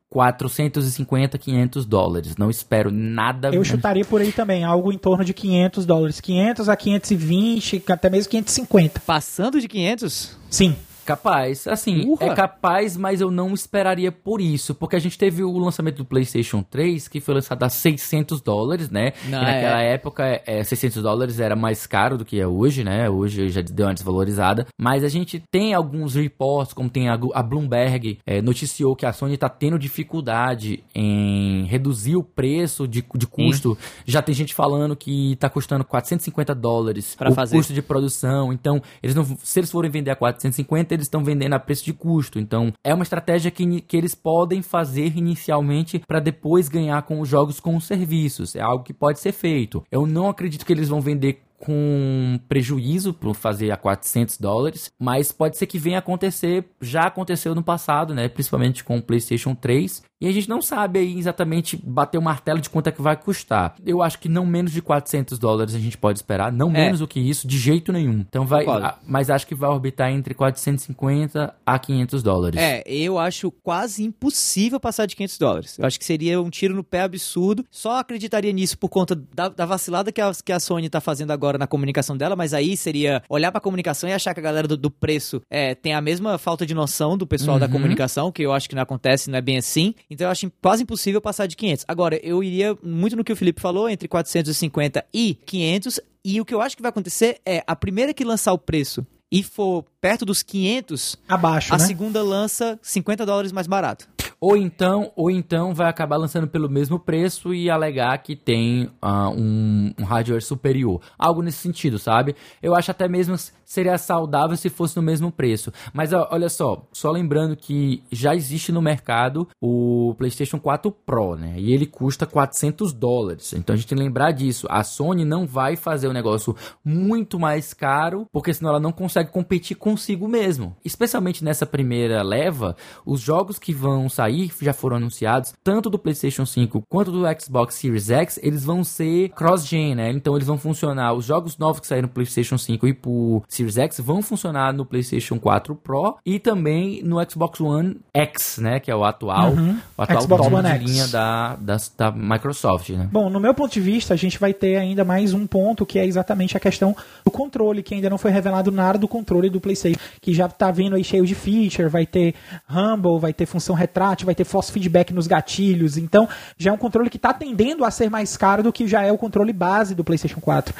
450, 0.09 1.37
500 1.37 1.85
dólares. 1.85 2.37
Não 2.37 2.49
espero 2.49 2.89
nada. 2.89 3.49
Eu 3.49 3.63
chutaria 3.65 4.05
por 4.05 4.21
aí 4.21 4.31
também, 4.31 4.63
algo 4.63 4.93
em 4.93 4.97
torno 4.97 5.25
de 5.25 5.33
500 5.33 5.85
dólares. 5.85 6.21
500 6.21 6.69
a 6.69 6.75
520, 6.75 7.83
até 7.89 8.09
mesmo 8.09 8.31
550. 8.31 9.01
Passando 9.01 9.59
de 9.59 9.67
500? 9.67 10.37
Sim. 10.49 10.75
Capaz, 11.05 11.67
assim, 11.67 12.05
Urra. 12.07 12.25
é 12.25 12.33
capaz, 12.33 12.97
mas 12.97 13.21
eu 13.21 13.29
não 13.29 13.53
esperaria 13.53 14.11
por 14.11 14.41
isso, 14.41 14.73
porque 14.73 14.95
a 14.95 14.99
gente 14.99 15.17
teve 15.17 15.43
o 15.43 15.57
lançamento 15.57 15.97
do 15.97 16.05
PlayStation 16.05 16.63
3, 16.63 17.07
que 17.07 17.21
foi 17.21 17.35
lançado 17.35 17.63
a 17.63 17.69
600 17.69 18.41
dólares, 18.41 18.89
né? 18.89 19.13
Não, 19.25 19.41
e 19.41 19.45
naquela 19.45 19.81
é. 19.83 19.93
época, 19.93 20.41
é, 20.45 20.63
600 20.63 21.03
dólares 21.03 21.39
era 21.39 21.55
mais 21.55 21.85
caro 21.85 22.17
do 22.17 22.25
que 22.25 22.39
é 22.39 22.47
hoje, 22.47 22.83
né? 22.83 23.09
Hoje 23.09 23.49
já 23.49 23.61
deu 23.61 23.85
uma 23.85 23.93
desvalorizada, 23.93 24.65
mas 24.79 25.03
a 25.03 25.09
gente 25.09 25.43
tem 25.51 25.73
alguns 25.73 26.15
reports, 26.15 26.73
como 26.73 26.89
tem 26.89 27.07
a, 27.09 27.19
a 27.33 27.43
Bloomberg, 27.43 28.19
é, 28.25 28.41
noticiou 28.41 28.95
que 28.95 29.05
a 29.05 29.13
Sony 29.13 29.37
tá 29.37 29.49
tendo 29.49 29.77
dificuldade 29.77 30.83
em 30.93 31.65
reduzir 31.65 32.15
o 32.15 32.23
preço 32.23 32.87
de, 32.87 33.03
de 33.15 33.27
custo. 33.27 33.77
Já 34.05 34.21
tem 34.21 34.33
gente 34.33 34.53
falando 34.53 34.95
que 34.95 35.35
tá 35.35 35.49
custando 35.49 35.83
450 35.83 36.55
dólares 36.55 37.15
Pra 37.15 37.29
o 37.29 37.33
fazer. 37.33 37.55
custo 37.57 37.73
de 37.73 37.81
produção. 37.81 38.51
Então, 38.51 38.81
eles 39.03 39.15
não, 39.15 39.25
se 39.43 39.59
eles 39.59 39.71
forem 39.71 39.91
vender 39.91 40.11
a 40.11 40.15
450, 40.15 40.94
eles 40.95 41.05
estão 41.05 41.23
vendendo 41.23 41.53
a 41.53 41.59
preço 41.59 41.85
de 41.85 41.93
custo. 41.93 42.39
Então, 42.39 42.73
é 42.83 42.93
uma 42.93 43.03
estratégia 43.03 43.51
que, 43.51 43.81
que 43.81 43.97
eles 43.97 44.15
podem 44.15 44.61
fazer 44.61 45.15
inicialmente 45.17 46.01
para 46.07 46.19
depois 46.19 46.67
ganhar 46.67 47.01
com 47.03 47.19
os 47.19 47.29
jogos 47.29 47.59
com 47.59 47.75
os 47.75 47.85
serviços. 47.85 48.55
É 48.55 48.61
algo 48.61 48.83
que 48.83 48.93
pode 48.93 49.19
ser 49.19 49.31
feito. 49.31 49.83
Eu 49.91 50.05
não 50.07 50.29
acredito 50.29 50.65
que 50.65 50.73
eles 50.73 50.89
vão 50.89 51.01
vender 51.01 51.45
com 51.57 52.39
prejuízo 52.47 53.13
por 53.13 53.33
fazer 53.33 53.71
a 53.71 53.77
400 53.77 54.37
dólares, 54.37 54.91
mas 54.99 55.31
pode 55.31 55.57
ser 55.57 55.65
que 55.65 55.79
venha 55.79 55.99
acontecer, 55.99 56.65
já 56.81 57.03
aconteceu 57.03 57.55
no 57.55 57.63
passado, 57.63 58.13
né, 58.13 58.27
principalmente 58.27 58.83
com 58.83 58.97
o 58.97 59.01
PlayStation 59.01 59.55
3, 59.55 60.03
e 60.21 60.27
a 60.27 60.31
gente 60.31 60.47
não 60.49 60.61
sabe 60.61 60.99
aí 60.99 61.17
exatamente 61.17 61.75
bater 61.77 62.17
o 62.17 62.21
martelo 62.21 62.59
de 62.61 62.69
quanto 62.69 62.87
é 62.87 62.91
que 62.91 63.01
vai 63.01 63.15
custar. 63.17 63.75
Eu 63.85 64.01
acho 64.01 64.19
que 64.19 64.29
não 64.29 64.45
menos 64.45 64.71
de 64.71 64.81
400 64.81 65.37
dólares 65.37 65.75
a 65.75 65.79
gente 65.79 65.97
pode 65.97 66.19
esperar, 66.19 66.51
não 66.51 66.69
menos 66.69 66.99
do 66.99 67.07
que 67.07 67.19
isso, 67.19 67.47
de 67.47 67.57
jeito 67.57 67.91
nenhum. 67.91 68.19
Então 68.27 68.45
vai, 68.45 68.65
a- 68.65 68.97
mas 69.05 69.29
acho 69.29 69.45
que 69.47 69.53
vai 69.55 69.69
orbitar 69.69 70.11
entre 70.11 70.33
450 70.33 71.53
a 71.65 71.79
500 71.79 72.23
dólares. 72.23 72.59
É, 72.59 72.83
eu 72.87 73.17
acho 73.17 73.51
quase 73.51 74.03
impossível 74.03 74.79
passar 74.79 75.05
de 75.05 75.15
500 75.15 75.37
dólares. 75.37 75.79
Eu 75.79 75.85
acho 75.85 75.99
que 75.99 76.05
seria 76.05 76.41
um 76.41 76.49
tiro 76.49 76.75
no 76.75 76.83
pé 76.83 77.01
absurdo. 77.01 77.65
Só 77.71 77.99
acreditaria 77.99 78.51
nisso 78.51 78.77
por 78.77 78.89
conta 78.89 79.15
da, 79.33 79.49
da 79.49 79.65
vacilada 79.65 80.11
que 80.11 80.21
a, 80.21 80.31
que 80.43 80.51
a 80.51 80.59
Sony 80.59 80.89
tá 80.89 81.01
fazendo 81.01 81.31
agora 81.31 81.57
na 81.57 81.67
comunicação 81.67 82.15
dela, 82.17 82.35
mas 82.35 82.53
aí 82.53 82.75
seria 82.77 83.21
olhar 83.29 83.51
pra 83.51 83.61
comunicação 83.61 84.09
e 84.09 84.13
achar 84.13 84.33
que 84.33 84.39
a 84.39 84.43
galera 84.43 84.67
do, 84.67 84.77
do 84.77 84.91
preço 84.91 85.41
é, 85.49 85.73
tem 85.75 85.93
a 85.93 86.01
mesma 86.01 86.37
falta 86.37 86.65
de 86.65 86.73
noção 86.73 87.17
do 87.17 87.25
pessoal 87.27 87.59
da 87.59 87.65
Uhum. 87.65 87.71
comunicação, 87.71 88.31
que 88.31 88.43
eu 88.43 88.53
acho 88.53 88.69
que 88.69 88.75
não 88.75 88.83
acontece, 88.83 89.29
não 89.29 89.37
é 89.37 89.41
bem 89.41 89.57
assim. 89.57 89.93
Então 90.09 90.27
eu 90.27 90.31
acho 90.31 90.51
quase 90.61 90.83
impossível 90.83 91.21
passar 91.21 91.47
de 91.47 91.55
500. 91.55 91.85
Agora, 91.87 92.19
eu 92.23 92.43
iria 92.43 92.77
muito 92.83 93.15
no 93.15 93.23
que 93.23 93.33
o 93.33 93.35
Felipe 93.35 93.61
falou, 93.61 93.89
entre 93.89 94.07
450 94.07 95.05
e 95.13 95.35
500. 95.45 95.99
E 96.23 96.41
o 96.41 96.45
que 96.45 96.53
eu 96.53 96.61
acho 96.61 96.75
que 96.75 96.81
vai 96.81 96.89
acontecer 96.89 97.39
é 97.45 97.63
a 97.67 97.75
primeira 97.75 98.13
que 98.13 98.23
lançar 98.23 98.53
o 98.53 98.57
preço 98.57 99.05
e 99.31 99.43
for 99.43 99.83
perto 99.99 100.25
dos 100.25 100.41
500, 100.43 101.17
Abaixo, 101.27 101.73
a 101.73 101.77
né? 101.77 101.83
segunda 101.83 102.23
lança 102.23 102.79
50 102.81 103.25
dólares 103.25 103.51
mais 103.51 103.67
barato. 103.67 104.07
Ou 104.39 104.55
então, 104.55 105.11
ou 105.15 105.31
então 105.31 105.73
vai 105.73 105.89
acabar 105.89 106.17
lançando 106.17 106.47
pelo 106.47 106.69
mesmo 106.69 106.99
preço 106.99 107.53
e 107.53 107.69
alegar 107.69 108.17
que 108.19 108.35
tem 108.35 108.89
ah, 109.01 109.29
um, 109.29 109.93
um 109.97 110.03
hardware 110.03 110.41
superior. 110.41 111.01
Algo 111.17 111.41
nesse 111.41 111.57
sentido, 111.57 111.97
sabe? 111.97 112.35
Eu 112.61 112.75
acho 112.75 112.91
até 112.91 113.07
mesmo 113.07 113.35
seria 113.75 113.97
saudável 113.97 114.57
se 114.57 114.69
fosse 114.69 114.95
no 114.95 115.01
mesmo 115.03 115.31
preço. 115.31 115.71
Mas 115.93 116.13
ó, 116.13 116.27
olha 116.31 116.49
só, 116.49 116.87
só 116.91 117.11
lembrando 117.11 117.55
que 117.55 118.03
já 118.11 118.33
existe 118.35 118.71
no 118.71 118.81
mercado 118.81 119.47
o 119.61 120.15
PlayStation 120.17 120.59
4 120.59 120.91
Pro, 120.91 121.35
né? 121.35 121.55
E 121.57 121.73
ele 121.73 121.85
custa 121.85 122.25
400 122.25 122.93
dólares. 122.93 123.53
Então 123.53 123.73
a 123.73 123.77
gente 123.77 123.87
tem 123.87 123.97
que 123.97 124.03
lembrar 124.03 124.31
disso. 124.31 124.67
A 124.69 124.83
Sony 124.83 125.25
não 125.25 125.45
vai 125.45 125.75
fazer 125.75 126.07
o 126.07 126.13
negócio 126.13 126.55
muito 126.83 127.39
mais 127.39 127.73
caro, 127.73 128.25
porque 128.31 128.53
senão 128.53 128.71
ela 128.71 128.79
não 128.79 128.91
consegue 128.91 129.31
competir 129.31 129.75
consigo 129.75 130.27
mesmo. 130.27 130.75
Especialmente 130.83 131.43
nessa 131.43 131.65
primeira 131.65 132.23
leva, 132.23 132.75
os 133.05 133.19
jogos 133.19 133.59
que 133.59 133.73
vão 133.73 134.07
sair 134.09 134.51
já 134.61 134.73
foram 134.73 134.97
anunciados, 134.97 135.53
tanto 135.63 135.89
do 135.89 135.99
PlayStation 135.99 136.45
5 136.45 136.83
quanto 136.87 137.11
do 137.11 137.23
Xbox 137.39 137.75
Series 137.75 138.09
X, 138.09 138.39
eles 138.41 138.63
vão 138.63 138.83
ser 138.83 139.29
cross-gen, 139.29 139.95
né? 139.95 140.11
Então 140.11 140.35
eles 140.35 140.47
vão 140.47 140.57
funcionar, 140.57 141.13
os 141.13 141.25
jogos 141.25 141.57
novos 141.57 141.79
que 141.79 141.87
saíram 141.87 142.07
no 142.07 142.13
PlayStation 142.13 142.57
5 142.57 142.87
e 142.87 142.93
pro 142.93 143.43
Series 143.47 143.64
X 143.69 143.99
vão 143.99 144.21
funcionar 144.21 144.71
no 144.73 144.85
PlayStation 144.85 145.39
4 145.39 145.75
Pro 145.75 146.17
e 146.25 146.39
também 146.39 147.01
no 147.03 147.17
Xbox 147.29 147.59
One 147.59 147.97
X, 148.13 148.57
né? 148.59 148.79
Que 148.79 148.91
é 148.91 148.95
o 148.95 149.03
atual, 149.03 149.51
Uhum. 149.51 149.77
o 149.97 150.01
atual 150.01 150.21
Xbox 150.21 150.47
One 150.47 150.61
de 150.63 150.69
X. 150.69 150.83
linha 150.91 151.07
da, 151.07 151.55
da, 151.55 151.77
da 151.97 152.11
Microsoft, 152.11 152.89
né? 152.91 153.09
Bom, 153.11 153.29
no 153.29 153.39
meu 153.39 153.53
ponto 153.53 153.71
de 153.73 153.81
vista, 153.81 154.13
a 154.13 154.17
gente 154.17 154.37
vai 154.39 154.53
ter 154.53 154.77
ainda 154.77 155.03
mais 155.03 155.33
um 155.33 155.45
ponto 155.47 155.85
que 155.85 155.97
é 155.99 156.05
exatamente 156.05 156.55
a 156.55 156.59
questão 156.59 156.95
do 157.25 157.31
controle, 157.31 157.81
que 157.83 157.93
ainda 157.95 158.09
não 158.09 158.17
foi 158.17 158.31
revelado 158.31 158.71
nada 158.71 158.97
do 158.99 159.07
controle 159.07 159.49
do 159.49 159.59
PlayStation, 159.59 159.99
que 160.21 160.33
já 160.33 160.47
tá 160.47 160.71
vindo 160.71 160.95
aí 160.95 161.03
cheio 161.03 161.25
de 161.25 161.33
feature, 161.35 161.89
vai 161.89 162.05
ter 162.05 162.35
Rumble, 162.69 163.19
vai 163.19 163.33
ter 163.33 163.45
função 163.45 163.75
retrátil, 163.75 164.25
vai 164.25 164.35
ter 164.35 164.43
force 164.43 164.71
feedback 164.71 165.13
nos 165.13 165.27
gatilhos. 165.27 165.97
Então, 165.97 166.27
já 166.57 166.71
é 166.71 166.73
um 166.73 166.77
controle 166.77 167.09
que 167.09 167.17
tá 167.19 167.33
tendendo 167.33 167.83
a 167.85 167.91
ser 167.91 168.09
mais 168.09 168.35
caro 168.37 168.63
do 168.63 168.73
que 168.73 168.87
já 168.87 169.01
é 169.03 169.11
o 169.11 169.17
controle 169.17 169.53
base 169.53 169.95
do 169.95 170.03
PlayStation 170.03 170.39
4. 170.39 170.73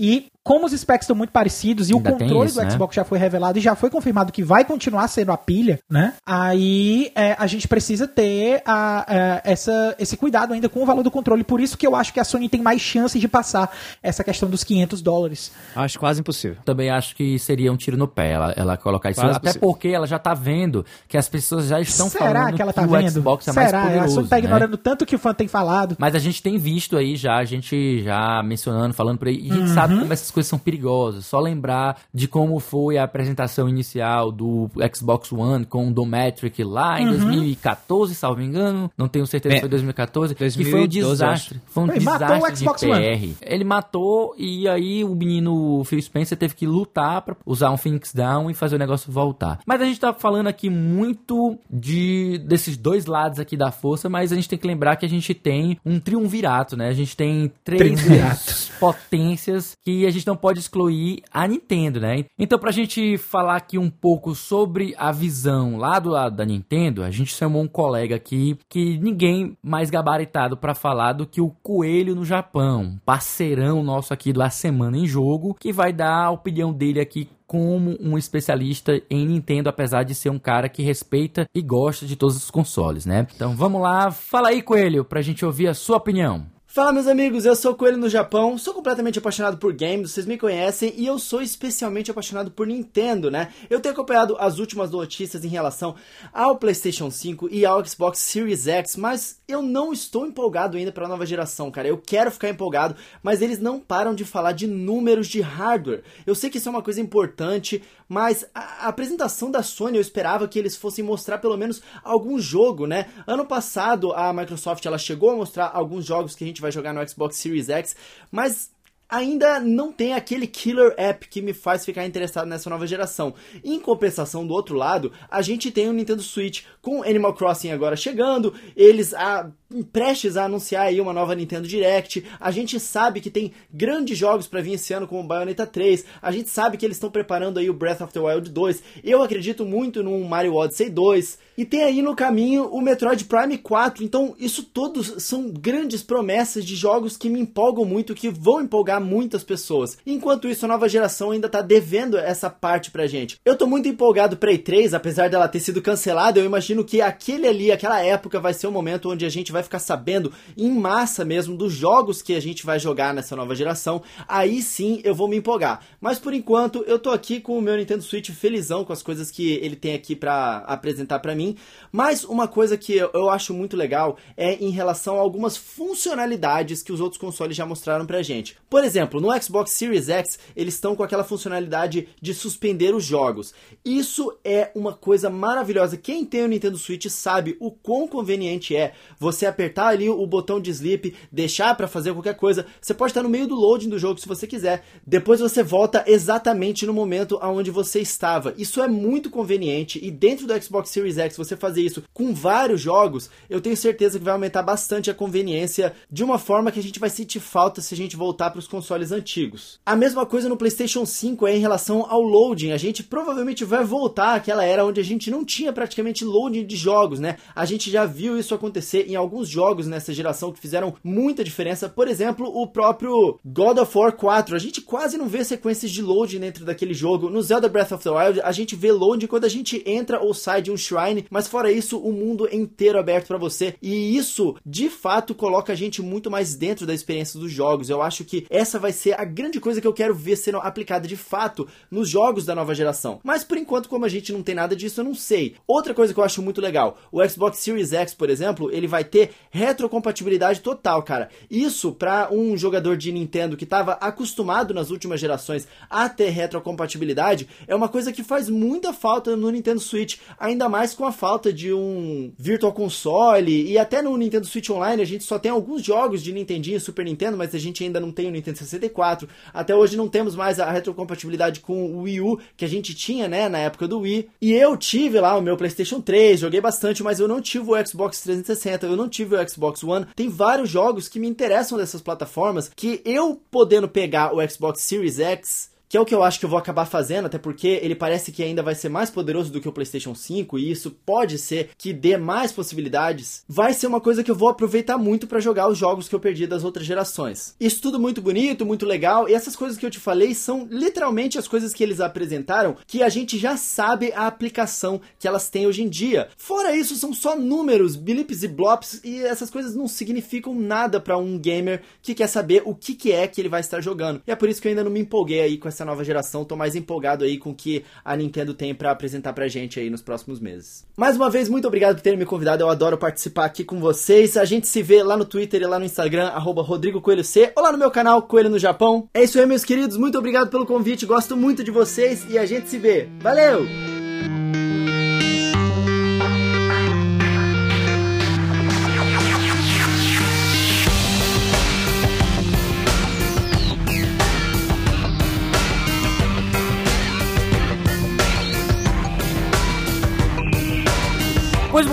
E 0.00 0.26
como 0.48 0.64
os 0.64 0.72
specs 0.72 1.04
estão 1.04 1.14
muito 1.14 1.28
parecidos 1.30 1.90
e 1.90 1.94
Ainda 1.94 2.08
o 2.08 2.12
controle 2.12 2.46
isso, 2.48 2.58
do 2.58 2.64
né? 2.64 2.70
Xbox 2.70 2.96
já 2.96 3.04
foi 3.04 3.18
revelado 3.18 3.58
e 3.58 3.60
já 3.60 3.74
foi 3.74 3.90
confirmado 3.90 4.32
que 4.32 4.42
vai 4.42 4.64
continuar 4.64 5.06
sendo 5.08 5.30
a 5.30 5.36
pilha, 5.36 5.78
né? 5.90 6.14
Aí 6.26 7.12
é, 7.14 7.36
a 7.38 7.46
gente 7.46 7.68
precisa 7.68 8.08
ter 8.08 8.62
a, 8.64 9.04
é, 9.44 9.52
essa, 9.52 9.94
esse 9.98 10.16
cuidado 10.16 10.54
ainda 10.54 10.66
com 10.66 10.82
o 10.82 10.86
valor 10.86 11.02
do 11.02 11.10
controle. 11.10 11.44
Por 11.44 11.60
isso 11.60 11.76
que 11.76 11.86
eu 11.86 11.94
acho 11.94 12.14
que 12.14 12.18
a 12.18 12.24
Sony 12.24 12.48
tem 12.48 12.62
mais 12.62 12.80
chance 12.80 13.18
de 13.18 13.28
passar 13.28 13.70
essa 14.02 14.24
questão 14.24 14.48
dos 14.48 14.64
500 14.64 15.02
dólares. 15.02 15.52
Acho 15.76 15.98
quase 15.98 16.20
impossível. 16.20 16.56
Também 16.64 16.88
acho 16.88 17.14
que 17.14 17.38
seria 17.38 17.70
um 17.70 17.76
tiro 17.76 17.98
no 17.98 18.08
pé 18.08 18.30
ela, 18.32 18.54
ela 18.56 18.76
colocar 18.78 19.10
isso. 19.10 19.20
Quase 19.20 19.36
Até 19.36 19.48
possível. 19.48 19.68
porque 19.68 19.88
ela 19.88 20.06
já 20.06 20.18
tá 20.18 20.32
vendo 20.32 20.84
que 21.06 21.18
as 21.18 21.28
pessoas 21.28 21.66
já 21.66 21.78
estão 21.80 22.08
Será 22.08 22.24
falando 22.44 22.56
que 22.56 22.62
ela 22.62 22.72
tá 22.72 22.82
o 22.82 22.88
vendo? 22.88 23.10
Xbox 23.10 23.48
é 23.48 23.52
Será? 23.52 23.64
mais 23.78 23.86
poderoso. 23.86 24.12
a 24.12 24.14
Sony 24.14 24.28
tá 24.28 24.36
né? 24.36 24.42
ignorando 24.42 24.76
tanto 24.78 25.04
que 25.04 25.14
o 25.14 25.18
fã 25.18 25.34
tem 25.34 25.46
falado. 25.48 25.96
Mas 25.98 26.14
a 26.14 26.18
gente 26.18 26.42
tem 26.42 26.56
visto 26.56 26.96
aí 26.96 27.16
já, 27.16 27.36
a 27.36 27.44
gente 27.44 28.02
já 28.02 28.42
mencionando, 28.42 28.94
falando 28.94 29.18
por 29.18 29.28
aí, 29.28 29.36
e 29.42 29.50
a 29.50 29.54
gente 29.54 29.68
Uhum. 29.68 29.74
sabe 29.74 29.98
como 29.98 30.12
essas 30.12 30.30
coisas 30.30 30.37
são 30.46 30.58
perigosas. 30.58 31.26
Só 31.26 31.40
lembrar 31.40 32.00
de 32.12 32.28
como 32.28 32.58
foi 32.60 32.98
a 32.98 33.04
apresentação 33.04 33.68
inicial 33.68 34.30
do 34.30 34.70
Xbox 34.94 35.32
One 35.32 35.64
com 35.64 35.88
o 35.88 35.92
Dometric 35.92 36.62
lá 36.64 37.00
em 37.00 37.06
Uhum. 37.08 37.18
2014, 37.18 38.14
salvo 38.14 38.42
engano. 38.42 38.90
Não 38.96 39.08
tenho 39.08 39.26
certeza 39.26 39.54
se 39.56 39.60
foi 39.60 39.68
2014. 39.68 40.34
que 40.34 40.38
foi 40.38 40.48
um 40.48 40.50
2012, 40.86 40.98
eu 40.98 41.10
desastre. 41.12 41.60
Foi 41.66 41.84
um 41.84 41.90
Ele 41.92 42.04
matou 42.04 42.26
o 42.26 42.30
desastre 42.30 42.52
de 42.52 42.58
Xbox 42.58 42.82
One. 42.82 43.18
PR. 43.18 43.34
Ele 43.42 43.64
matou 43.64 44.34
e 44.38 44.68
aí 44.68 45.04
o 45.04 45.14
menino 45.14 45.82
Phil 45.84 46.00
Spencer 46.00 46.36
teve 46.38 46.54
que 46.54 46.66
lutar 46.66 47.22
pra 47.22 47.36
usar 47.46 47.70
um 47.70 47.76
Phoenix 47.76 48.12
Down 48.12 48.50
e 48.50 48.54
fazer 48.54 48.76
o 48.76 48.78
negócio 48.78 49.10
voltar. 49.12 49.58
Mas 49.66 49.80
a 49.80 49.84
gente 49.84 49.98
tá 50.00 50.12
falando 50.12 50.46
aqui 50.46 50.68
muito 50.70 51.58
de 51.70 52.38
desses 52.46 52.76
dois 52.76 53.06
lados 53.06 53.38
aqui 53.38 53.56
da 53.56 53.70
força, 53.70 54.08
mas 54.08 54.32
a 54.32 54.34
gente 54.36 54.48
tem 54.48 54.58
que 54.58 54.66
lembrar 54.66 54.96
que 54.96 55.06
a 55.06 55.08
gente 55.08 55.34
tem 55.34 55.78
um 55.84 55.98
triunvirato, 55.98 56.76
né? 56.76 56.88
A 56.88 56.92
gente 56.94 57.16
tem 57.16 57.50
três 57.64 58.70
potências 58.78 59.76
que 59.84 60.06
a 60.06 60.10
gente 60.10 60.24
não 60.28 60.36
pode 60.36 60.60
excluir 60.60 61.22
a 61.32 61.46
Nintendo, 61.48 62.00
né? 62.00 62.24
Então, 62.38 62.58
pra 62.58 62.70
gente 62.70 63.16
falar 63.18 63.56
aqui 63.56 63.78
um 63.78 63.90
pouco 63.90 64.34
sobre 64.34 64.94
a 64.96 65.10
visão 65.10 65.76
lá 65.76 65.98
do 65.98 66.10
lado 66.10 66.36
da 66.36 66.44
Nintendo, 66.44 67.02
a 67.02 67.10
gente 67.10 67.34
chamou 67.34 67.62
um 67.62 67.68
colega 67.68 68.14
aqui 68.14 68.56
que 68.68 68.98
ninguém 68.98 69.56
mais 69.62 69.90
gabaritado 69.90 70.56
pra 70.56 70.74
falar 70.74 71.14
do 71.14 71.26
que 71.26 71.40
o 71.40 71.50
Coelho 71.62 72.14
no 72.14 72.24
Japão, 72.24 73.00
parceirão 73.04 73.82
nosso 73.82 74.12
aqui 74.12 74.32
do 74.32 74.42
A 74.42 74.50
Semana 74.50 74.96
em 74.96 75.06
Jogo, 75.06 75.56
que 75.58 75.72
vai 75.72 75.92
dar 75.92 76.26
a 76.26 76.30
opinião 76.30 76.72
dele 76.72 77.00
aqui 77.00 77.28
como 77.46 77.96
um 77.98 78.18
especialista 78.18 79.00
em 79.08 79.26
Nintendo, 79.26 79.70
apesar 79.70 80.02
de 80.02 80.14
ser 80.14 80.28
um 80.28 80.38
cara 80.38 80.68
que 80.68 80.82
respeita 80.82 81.46
e 81.54 81.62
gosta 81.62 82.04
de 82.04 82.14
todos 82.14 82.36
os 82.36 82.50
consoles, 82.50 83.06
né? 83.06 83.26
Então 83.34 83.56
vamos 83.56 83.80
lá, 83.80 84.10
fala 84.10 84.48
aí, 84.48 84.60
Coelho, 84.60 85.02
pra 85.02 85.22
gente 85.22 85.46
ouvir 85.46 85.68
a 85.68 85.74
sua 85.74 85.96
opinião. 85.96 86.44
Fala 86.78 86.92
meus 86.92 87.08
amigos, 87.08 87.44
eu 87.44 87.56
sou 87.56 87.72
o 87.72 87.74
Coelho 87.74 87.96
no 87.96 88.08
Japão, 88.08 88.56
sou 88.56 88.72
completamente 88.72 89.18
apaixonado 89.18 89.58
por 89.58 89.72
games, 89.72 90.12
vocês 90.12 90.26
me 90.26 90.38
conhecem 90.38 90.94
e 90.96 91.06
eu 91.06 91.18
sou 91.18 91.42
especialmente 91.42 92.08
apaixonado 92.08 92.52
por 92.52 92.68
Nintendo, 92.68 93.32
né? 93.32 93.52
Eu 93.68 93.80
tenho 93.80 93.92
acompanhado 93.92 94.36
as 94.38 94.60
últimas 94.60 94.88
notícias 94.92 95.44
em 95.44 95.48
relação 95.48 95.96
ao 96.32 96.56
PlayStation 96.56 97.10
5 97.10 97.48
e 97.50 97.66
ao 97.66 97.84
Xbox 97.84 98.20
Series 98.20 98.68
X, 98.68 98.94
mas 98.94 99.40
eu 99.48 99.60
não 99.60 99.92
estou 99.92 100.24
empolgado 100.24 100.76
ainda 100.76 100.92
para 100.92 101.06
a 101.06 101.08
nova 101.08 101.26
geração, 101.26 101.68
cara. 101.68 101.88
Eu 101.88 101.98
quero 101.98 102.30
ficar 102.30 102.48
empolgado, 102.48 102.94
mas 103.24 103.42
eles 103.42 103.58
não 103.58 103.80
param 103.80 104.14
de 104.14 104.24
falar 104.24 104.52
de 104.52 104.68
números 104.68 105.26
de 105.26 105.40
hardware. 105.40 106.04
Eu 106.24 106.36
sei 106.36 106.48
que 106.48 106.58
isso 106.58 106.68
é 106.68 106.70
uma 106.70 106.80
coisa 106.80 107.00
importante, 107.00 107.82
mas 108.08 108.46
a 108.54 108.88
apresentação 108.88 109.50
da 109.50 109.62
Sony 109.62 109.98
eu 109.98 110.00
esperava 110.00 110.48
que 110.48 110.58
eles 110.58 110.76
fossem 110.76 111.04
mostrar 111.04 111.38
pelo 111.38 111.56
menos 111.56 111.82
algum 112.02 112.38
jogo, 112.38 112.86
né? 112.86 113.06
Ano 113.26 113.44
passado 113.44 114.12
a 114.12 114.32
Microsoft 114.32 114.84
ela 114.86 114.98
chegou 114.98 115.30
a 115.30 115.36
mostrar 115.36 115.70
alguns 115.72 116.06
jogos 116.06 116.34
que 116.34 116.44
a 116.44 116.46
gente 116.46 116.62
vai 116.62 116.72
jogar 116.72 116.94
no 116.94 117.06
Xbox 117.06 117.36
Series 117.36 117.68
X, 117.68 117.94
mas 118.30 118.70
ainda 119.08 119.58
não 119.58 119.90
tem 119.90 120.12
aquele 120.12 120.46
killer 120.46 120.94
app 120.98 121.26
que 121.28 121.40
me 121.40 121.54
faz 121.54 121.84
ficar 121.84 122.04
interessado 122.04 122.46
nessa 122.46 122.68
nova 122.68 122.86
geração. 122.86 123.34
Em 123.64 123.80
compensação, 123.80 124.46
do 124.46 124.52
outro 124.52 124.76
lado, 124.76 125.12
a 125.30 125.40
gente 125.40 125.70
tem 125.70 125.88
o 125.88 125.92
Nintendo 125.92 126.22
Switch 126.22 126.64
com 126.82 127.02
Animal 127.02 127.34
Crossing 127.34 127.70
agora 127.70 127.96
chegando, 127.96 128.54
eles 128.76 129.14
a, 129.14 129.50
prestes 129.92 130.36
a 130.36 130.44
anunciar 130.44 130.86
aí 130.86 131.00
uma 131.00 131.12
nova 131.12 131.34
Nintendo 131.34 131.68
Direct. 131.68 132.24
A 132.40 132.50
gente 132.50 132.80
sabe 132.80 133.20
que 133.20 133.30
tem 133.30 133.52
grandes 133.72 134.16
jogos 134.16 134.46
para 134.46 134.62
vir 134.62 134.74
esse 134.74 134.92
ano 134.92 135.06
como 135.06 135.26
Bayonetta 135.26 135.66
3. 135.66 136.04
A 136.22 136.32
gente 136.32 136.48
sabe 136.48 136.76
que 136.76 136.86
eles 136.86 136.96
estão 136.96 137.10
preparando 137.10 137.58
aí 137.58 137.68
o 137.68 137.74
Breath 137.74 138.00
of 138.00 138.12
the 138.12 138.20
Wild 138.20 138.50
2. 138.50 138.82
Eu 139.04 139.22
acredito 139.22 139.64
muito 139.64 140.02
no 140.02 140.18
Mario 140.24 140.54
Odyssey 140.54 140.88
2. 140.88 141.38
E 141.58 141.64
tem 141.64 141.82
aí 141.82 142.00
no 142.00 142.14
caminho 142.14 142.66
o 142.66 142.80
Metroid 142.80 143.24
Prime 143.24 143.58
4. 143.58 144.04
Então, 144.04 144.34
isso 144.38 144.62
todos 144.62 145.22
são 145.24 145.50
grandes 145.50 146.02
promessas 146.02 146.64
de 146.64 146.76
jogos 146.76 147.16
que 147.16 147.28
me 147.28 147.40
empolgam 147.40 147.84
muito, 147.84 148.14
que 148.14 148.30
vão 148.30 148.62
empolgar 148.62 149.00
muitas 149.00 149.42
pessoas. 149.42 149.98
Enquanto 150.06 150.48
isso, 150.48 150.64
a 150.64 150.68
nova 150.68 150.88
geração 150.88 151.32
ainda 151.32 151.48
tá 151.48 151.60
devendo 151.60 152.16
essa 152.16 152.48
parte 152.48 152.90
pra 152.90 153.06
gente. 153.06 153.40
Eu 153.44 153.56
tô 153.56 153.66
muito 153.66 153.88
empolgado 153.88 154.36
pra 154.36 154.52
E3, 154.52 154.94
apesar 154.94 155.28
dela 155.28 155.48
ter 155.48 155.60
sido 155.60 155.82
cancelada. 155.82 156.38
Eu 156.38 156.46
imagino 156.46 156.84
que 156.84 157.02
aquele 157.02 157.46
ali, 157.46 157.72
aquela 157.72 158.00
época, 158.00 158.40
vai 158.40 158.54
ser 158.54 158.68
o 158.68 158.72
momento 158.72 159.10
onde 159.10 159.26
a 159.26 159.28
gente 159.28 159.50
vai 159.50 159.57
ficar 159.62 159.78
sabendo 159.78 160.32
em 160.56 160.70
massa 160.70 161.24
mesmo 161.24 161.56
dos 161.56 161.72
jogos 161.72 162.22
que 162.22 162.34
a 162.34 162.40
gente 162.40 162.64
vai 162.64 162.78
jogar 162.78 163.14
nessa 163.14 163.36
nova 163.36 163.54
geração. 163.54 164.02
Aí 164.26 164.62
sim 164.62 165.00
eu 165.04 165.14
vou 165.14 165.28
me 165.28 165.36
empolgar. 165.36 165.80
Mas 166.00 166.18
por 166.18 166.34
enquanto, 166.34 166.84
eu 166.86 166.98
tô 166.98 167.10
aqui 167.10 167.40
com 167.40 167.58
o 167.58 167.62
meu 167.62 167.76
Nintendo 167.76 168.02
Switch 168.02 168.30
felizão 168.30 168.84
com 168.84 168.92
as 168.92 169.02
coisas 169.02 169.30
que 169.30 169.54
ele 169.54 169.76
tem 169.76 169.94
aqui 169.94 170.14
para 170.14 170.58
apresentar 170.58 171.18
para 171.18 171.34
mim. 171.34 171.56
Mas 171.90 172.24
uma 172.24 172.48
coisa 172.48 172.76
que 172.76 172.96
eu 172.96 173.30
acho 173.30 173.54
muito 173.54 173.76
legal 173.76 174.16
é 174.36 174.54
em 174.54 174.70
relação 174.70 175.16
a 175.16 175.20
algumas 175.20 175.56
funcionalidades 175.56 176.82
que 176.82 176.92
os 176.92 177.00
outros 177.00 177.20
consoles 177.20 177.56
já 177.56 177.66
mostraram 177.66 178.06
pra 178.06 178.22
gente. 178.22 178.56
Por 178.68 178.84
exemplo, 178.84 179.20
no 179.20 179.42
Xbox 179.42 179.72
Series 179.72 180.08
X, 180.08 180.38
eles 180.56 180.74
estão 180.74 180.94
com 180.94 181.02
aquela 181.02 181.24
funcionalidade 181.24 182.08
de 182.20 182.34
suspender 182.34 182.94
os 182.94 183.04
jogos. 183.04 183.54
Isso 183.84 184.36
é 184.44 184.70
uma 184.74 184.92
coisa 184.92 185.30
maravilhosa. 185.30 185.96
Quem 185.96 186.24
tem 186.24 186.42
o 186.42 186.48
Nintendo 186.48 186.78
Switch 186.78 187.06
sabe 187.06 187.56
o 187.60 187.70
quão 187.70 188.06
conveniente 188.06 188.74
é 188.74 188.92
você 189.18 189.46
apertar 189.48 189.88
ali 189.88 190.08
o 190.08 190.26
botão 190.26 190.60
de 190.60 190.70
sleep, 190.70 191.14
deixar 191.32 191.74
para 191.74 191.88
fazer 191.88 192.12
qualquer 192.12 192.34
coisa. 192.34 192.66
Você 192.80 192.94
pode 192.94 193.10
estar 193.10 193.22
no 193.22 193.28
meio 193.28 193.46
do 193.46 193.54
loading 193.54 193.88
do 193.88 193.98
jogo 193.98 194.20
se 194.20 194.28
você 194.28 194.46
quiser. 194.46 194.84
Depois 195.06 195.40
você 195.40 195.62
volta 195.62 196.04
exatamente 196.06 196.86
no 196.86 196.94
momento 196.94 197.38
aonde 197.40 197.70
você 197.70 198.00
estava. 198.00 198.54
Isso 198.56 198.82
é 198.82 198.88
muito 198.88 199.30
conveniente 199.30 199.98
e 200.02 200.10
dentro 200.10 200.46
do 200.46 200.62
Xbox 200.62 200.90
Series 200.90 201.18
X 201.18 201.36
você 201.36 201.56
fazer 201.56 201.82
isso 201.82 202.02
com 202.12 202.34
vários 202.34 202.80
jogos, 202.80 203.30
eu 203.48 203.60
tenho 203.60 203.76
certeza 203.76 204.18
que 204.18 204.24
vai 204.24 204.34
aumentar 204.34 204.62
bastante 204.62 205.10
a 205.10 205.14
conveniência 205.14 205.94
de 206.10 206.24
uma 206.24 206.38
forma 206.38 206.72
que 206.72 206.80
a 206.80 206.82
gente 206.82 206.98
vai 206.98 207.10
sentir 207.10 207.40
falta 207.40 207.80
se 207.80 207.94
a 207.94 207.96
gente 207.96 208.16
voltar 208.16 208.50
para 208.50 208.58
os 208.58 208.66
consoles 208.66 209.12
antigos. 209.12 209.78
A 209.86 209.94
mesma 209.94 210.26
coisa 210.26 210.48
no 210.48 210.56
PlayStation 210.56 211.06
5 211.06 211.46
é 211.46 211.56
em 211.56 211.60
relação 211.60 212.06
ao 212.08 212.20
loading. 212.20 212.72
A 212.72 212.76
gente 212.76 213.02
provavelmente 213.02 213.64
vai 213.64 213.84
voltar 213.84 214.34
àquela 214.34 214.64
era 214.64 214.84
onde 214.84 215.00
a 215.00 215.04
gente 215.04 215.30
não 215.30 215.44
tinha 215.44 215.72
praticamente 215.72 216.24
loading 216.24 216.66
de 216.66 216.76
jogos, 216.76 217.20
né? 217.20 217.36
A 217.54 217.64
gente 217.64 217.90
já 217.90 218.04
viu 218.04 218.38
isso 218.38 218.54
acontecer 218.54 219.06
em 219.08 219.14
alguns 219.14 219.37
jogos 219.46 219.86
nessa 219.86 220.14
geração 220.14 220.50
que 220.50 220.58
fizeram 220.58 220.94
muita 221.04 221.44
diferença. 221.44 221.88
Por 221.88 222.08
exemplo, 222.08 222.46
o 222.46 222.66
próprio 222.66 223.38
God 223.44 223.76
of 223.78 223.98
War 223.98 224.12
4. 224.12 224.56
A 224.56 224.58
gente 224.58 224.80
quase 224.80 225.18
não 225.18 225.28
vê 225.28 225.44
sequências 225.44 225.90
de 225.90 226.00
loading 226.00 226.40
dentro 226.40 226.64
daquele 226.64 226.94
jogo. 226.94 227.28
No 227.28 227.42
Zelda 227.42 227.68
Breath 227.68 227.92
of 227.92 228.02
the 228.02 228.10
Wild, 228.10 228.40
a 228.40 228.52
gente 228.52 228.74
vê 228.74 228.90
loading 228.90 229.26
quando 229.26 229.44
a 229.44 229.48
gente 229.48 229.82
entra 229.84 230.20
ou 230.20 230.32
sai 230.32 230.62
de 230.62 230.70
um 230.70 230.76
shrine 230.76 231.18
mas 231.30 231.46
fora 231.46 231.70
isso, 231.70 231.98
o 231.98 232.12
mundo 232.12 232.48
inteiro 232.50 232.98
aberto 232.98 233.28
para 233.28 233.38
você. 233.38 233.74
E 233.82 234.16
isso, 234.16 234.56
de 234.64 234.88
fato, 234.88 235.34
coloca 235.34 235.72
a 235.72 235.76
gente 235.76 236.02
muito 236.02 236.30
mais 236.30 236.54
dentro 236.54 236.86
da 236.86 236.94
experiência 236.94 237.38
dos 237.38 237.52
jogos. 237.52 237.90
Eu 237.90 238.02
acho 238.02 238.24
que 238.24 238.46
essa 238.48 238.78
vai 238.78 238.92
ser 238.92 239.18
a 239.18 239.24
grande 239.24 239.60
coisa 239.60 239.80
que 239.80 239.86
eu 239.86 239.92
quero 239.92 240.14
ver 240.14 240.36
sendo 240.36 240.58
aplicada 240.58 241.06
de 241.06 241.16
fato 241.16 241.68
nos 241.90 242.08
jogos 242.08 242.44
da 242.44 242.54
nova 242.54 242.74
geração. 242.74 243.20
Mas 243.22 243.44
por 243.44 243.58
enquanto, 243.58 243.88
como 243.88 244.04
a 244.04 244.08
gente 244.08 244.32
não 244.32 244.42
tem 244.42 244.54
nada 244.54 244.74
disso, 244.74 245.00
eu 245.00 245.04
não 245.04 245.14
sei. 245.14 245.56
Outra 245.66 245.94
coisa 245.94 246.12
que 246.12 246.20
eu 246.20 246.24
acho 246.24 246.42
muito 246.42 246.60
legal, 246.60 246.98
o 247.12 247.26
Xbox 247.26 247.58
Series 247.58 247.92
X, 247.92 248.14
por 248.14 248.30
exemplo, 248.30 248.70
ele 248.72 248.86
vai 248.86 249.04
ter 249.04 249.27
retrocompatibilidade 249.50 250.60
total, 250.60 251.02
cara. 251.02 251.28
Isso 251.50 251.92
para 251.92 252.28
um 252.32 252.56
jogador 252.56 252.96
de 252.96 253.12
Nintendo 253.12 253.56
que 253.56 253.64
estava 253.64 253.92
acostumado 253.92 254.74
nas 254.74 254.90
últimas 254.90 255.20
gerações 255.20 255.66
a 255.90 256.08
ter 256.08 256.30
retrocompatibilidade, 256.30 257.48
é 257.66 257.74
uma 257.74 257.88
coisa 257.88 258.12
que 258.12 258.22
faz 258.22 258.48
muita 258.48 258.92
falta 258.92 259.36
no 259.36 259.50
Nintendo 259.50 259.80
Switch, 259.80 260.18
ainda 260.38 260.68
mais 260.68 260.94
com 260.94 261.04
a 261.04 261.12
falta 261.12 261.52
de 261.52 261.72
um 261.72 262.32
Virtual 262.38 262.72
Console 262.72 263.70
e 263.70 263.78
até 263.78 264.02
no 264.02 264.16
Nintendo 264.16 264.46
Switch 264.46 264.70
Online 264.70 265.02
a 265.02 265.06
gente 265.06 265.24
só 265.24 265.38
tem 265.38 265.50
alguns 265.50 265.82
jogos 265.82 266.22
de 266.22 266.32
Nintendinho 266.32 266.76
e 266.76 266.80
Super 266.80 267.04
Nintendo, 267.04 267.36
mas 267.36 267.54
a 267.54 267.58
gente 267.58 267.82
ainda 267.82 268.00
não 268.00 268.12
tem 268.12 268.28
o 268.28 268.30
Nintendo 268.30 268.58
64. 268.58 269.28
Até 269.52 269.74
hoje 269.74 269.96
não 269.96 270.08
temos 270.08 270.34
mais 270.34 270.60
a 270.60 270.70
retrocompatibilidade 270.70 271.60
com 271.60 271.92
o 271.92 272.02
Wii 272.02 272.20
U 272.20 272.38
que 272.56 272.64
a 272.64 272.68
gente 272.68 272.94
tinha, 272.94 273.28
né, 273.28 273.48
na 273.48 273.58
época 273.58 273.88
do 273.88 274.00
Wii. 274.00 274.28
E 274.40 274.52
eu 274.52 274.76
tive 274.76 275.20
lá 275.20 275.36
o 275.36 275.42
meu 275.42 275.56
PlayStation 275.56 276.00
3, 276.00 276.40
joguei 276.40 276.60
bastante, 276.60 277.02
mas 277.02 277.20
eu 277.20 277.28
não 277.28 277.40
tive 277.40 277.70
o 277.70 277.86
Xbox 277.86 278.20
360, 278.20 278.86
eu 278.86 278.96
não 278.96 279.08
tive 279.08 279.17
o 279.24 279.48
Xbox 279.48 279.82
One. 279.82 280.06
Tem 280.14 280.28
vários 280.28 280.68
jogos 280.68 281.08
que 281.08 281.18
me 281.18 281.28
interessam 281.28 281.78
dessas 281.78 282.02
plataformas 282.02 282.70
que 282.74 283.00
eu 283.04 283.40
podendo 283.50 283.88
pegar 283.88 284.34
o 284.34 284.48
Xbox 284.48 284.82
Series 284.82 285.18
X 285.18 285.70
que 285.88 285.96
é 285.96 286.00
o 286.00 286.04
que 286.04 286.14
eu 286.14 286.22
acho 286.22 286.38
que 286.38 286.44
eu 286.44 286.50
vou 286.50 286.58
acabar 286.58 286.84
fazendo, 286.84 287.26
até 287.26 287.38
porque 287.38 287.80
ele 287.82 287.94
parece 287.94 288.30
que 288.30 288.42
ainda 288.42 288.62
vai 288.62 288.74
ser 288.74 288.88
mais 288.88 289.10
poderoso 289.10 289.50
do 289.50 289.60
que 289.60 289.68
o 289.68 289.72
PlayStation 289.72 290.14
5 290.14 290.58
e 290.58 290.70
isso 290.70 290.90
pode 290.90 291.38
ser 291.38 291.70
que 291.78 291.92
dê 291.92 292.16
mais 292.16 292.52
possibilidades. 292.52 293.44
Vai 293.48 293.72
ser 293.72 293.86
uma 293.86 294.00
coisa 294.00 294.22
que 294.22 294.30
eu 294.30 294.34
vou 294.34 294.48
aproveitar 294.48 294.98
muito 294.98 295.26
para 295.26 295.40
jogar 295.40 295.68
os 295.68 295.78
jogos 295.78 296.08
que 296.08 296.14
eu 296.14 296.20
perdi 296.20 296.46
das 296.46 296.64
outras 296.64 296.86
gerações. 296.86 297.54
Isso 297.58 297.80
tudo 297.80 297.98
muito 297.98 298.20
bonito, 298.20 298.66
muito 298.66 298.84
legal, 298.84 299.28
e 299.28 299.34
essas 299.34 299.56
coisas 299.56 299.78
que 299.78 299.86
eu 299.86 299.90
te 299.90 299.98
falei 299.98 300.34
são 300.34 300.66
literalmente 300.70 301.38
as 301.38 301.48
coisas 301.48 301.72
que 301.72 301.82
eles 301.82 302.00
apresentaram 302.00 302.76
que 302.86 303.02
a 303.02 303.08
gente 303.08 303.38
já 303.38 303.56
sabe 303.56 304.12
a 304.12 304.26
aplicação 304.26 305.00
que 305.18 305.26
elas 305.26 305.48
têm 305.48 305.66
hoje 305.66 305.82
em 305.82 305.88
dia. 305.88 306.28
Fora 306.36 306.76
isso, 306.76 306.96
são 306.96 307.12
só 307.12 307.36
números, 307.36 307.96
blips 307.96 308.42
e 308.42 308.48
blops 308.48 309.00
e 309.04 309.22
essas 309.22 309.50
coisas 309.50 309.74
não 309.74 309.88
significam 309.88 310.54
nada 310.54 311.00
para 311.00 311.18
um 311.18 311.38
gamer 311.38 311.82
que 312.02 312.14
quer 312.14 312.26
saber 312.26 312.62
o 312.64 312.74
que, 312.74 312.94
que 312.94 313.12
é 313.12 313.26
que 313.26 313.40
ele 313.40 313.48
vai 313.48 313.60
estar 313.60 313.80
jogando. 313.80 314.22
E 314.26 314.30
é 314.30 314.36
por 314.36 314.48
isso 314.48 314.60
que 314.60 314.68
eu 314.68 314.70
ainda 314.70 314.84
não 314.84 314.90
me 314.90 315.00
empolguei 315.00 315.40
aí 315.40 315.58
com 315.58 315.68
essa 315.68 315.77
essa 315.78 315.84
nova 315.84 316.04
geração. 316.04 316.44
Tô 316.44 316.56
mais 316.56 316.74
empolgado 316.74 317.24
aí 317.24 317.38
com 317.38 317.50
o 317.50 317.54
que 317.54 317.84
a 318.04 318.16
Nintendo 318.16 318.52
tem 318.52 318.74
para 318.74 318.90
apresentar 318.90 319.32
pra 319.32 319.48
gente 319.48 319.78
aí 319.78 319.88
nos 319.88 320.02
próximos 320.02 320.40
meses. 320.40 320.84
Mais 320.96 321.16
uma 321.16 321.30
vez, 321.30 321.48
muito 321.48 321.68
obrigado 321.68 321.96
por 321.96 322.02
terem 322.02 322.18
me 322.18 322.26
convidado. 322.26 322.62
Eu 322.62 322.68
adoro 322.68 322.98
participar 322.98 323.44
aqui 323.44 323.64
com 323.64 323.78
vocês. 323.78 324.36
A 324.36 324.44
gente 324.44 324.66
se 324.66 324.82
vê 324.82 325.02
lá 325.02 325.16
no 325.16 325.24
Twitter 325.24 325.62
e 325.62 325.66
lá 325.66 325.78
no 325.78 325.84
Instagram, 325.84 326.28
arroba 326.28 326.62
Rodrigo 326.62 327.00
Coelho 327.00 327.24
C, 327.24 327.52
ou 327.56 327.62
lá 327.62 327.72
no 327.72 327.78
meu 327.78 327.90
canal, 327.90 328.22
Coelho 328.22 328.50
no 328.50 328.58
Japão. 328.58 329.08
É 329.14 329.22
isso 329.22 329.38
aí, 329.38 329.46
meus 329.46 329.64
queridos. 329.64 329.96
Muito 329.96 330.18
obrigado 330.18 330.50
pelo 330.50 330.66
convite. 330.66 331.06
Gosto 331.06 331.36
muito 331.36 331.62
de 331.62 331.70
vocês 331.70 332.26
e 332.28 332.38
a 332.38 332.44
gente 332.44 332.68
se 332.68 332.78
vê. 332.78 333.08
Valeu! 333.20 334.77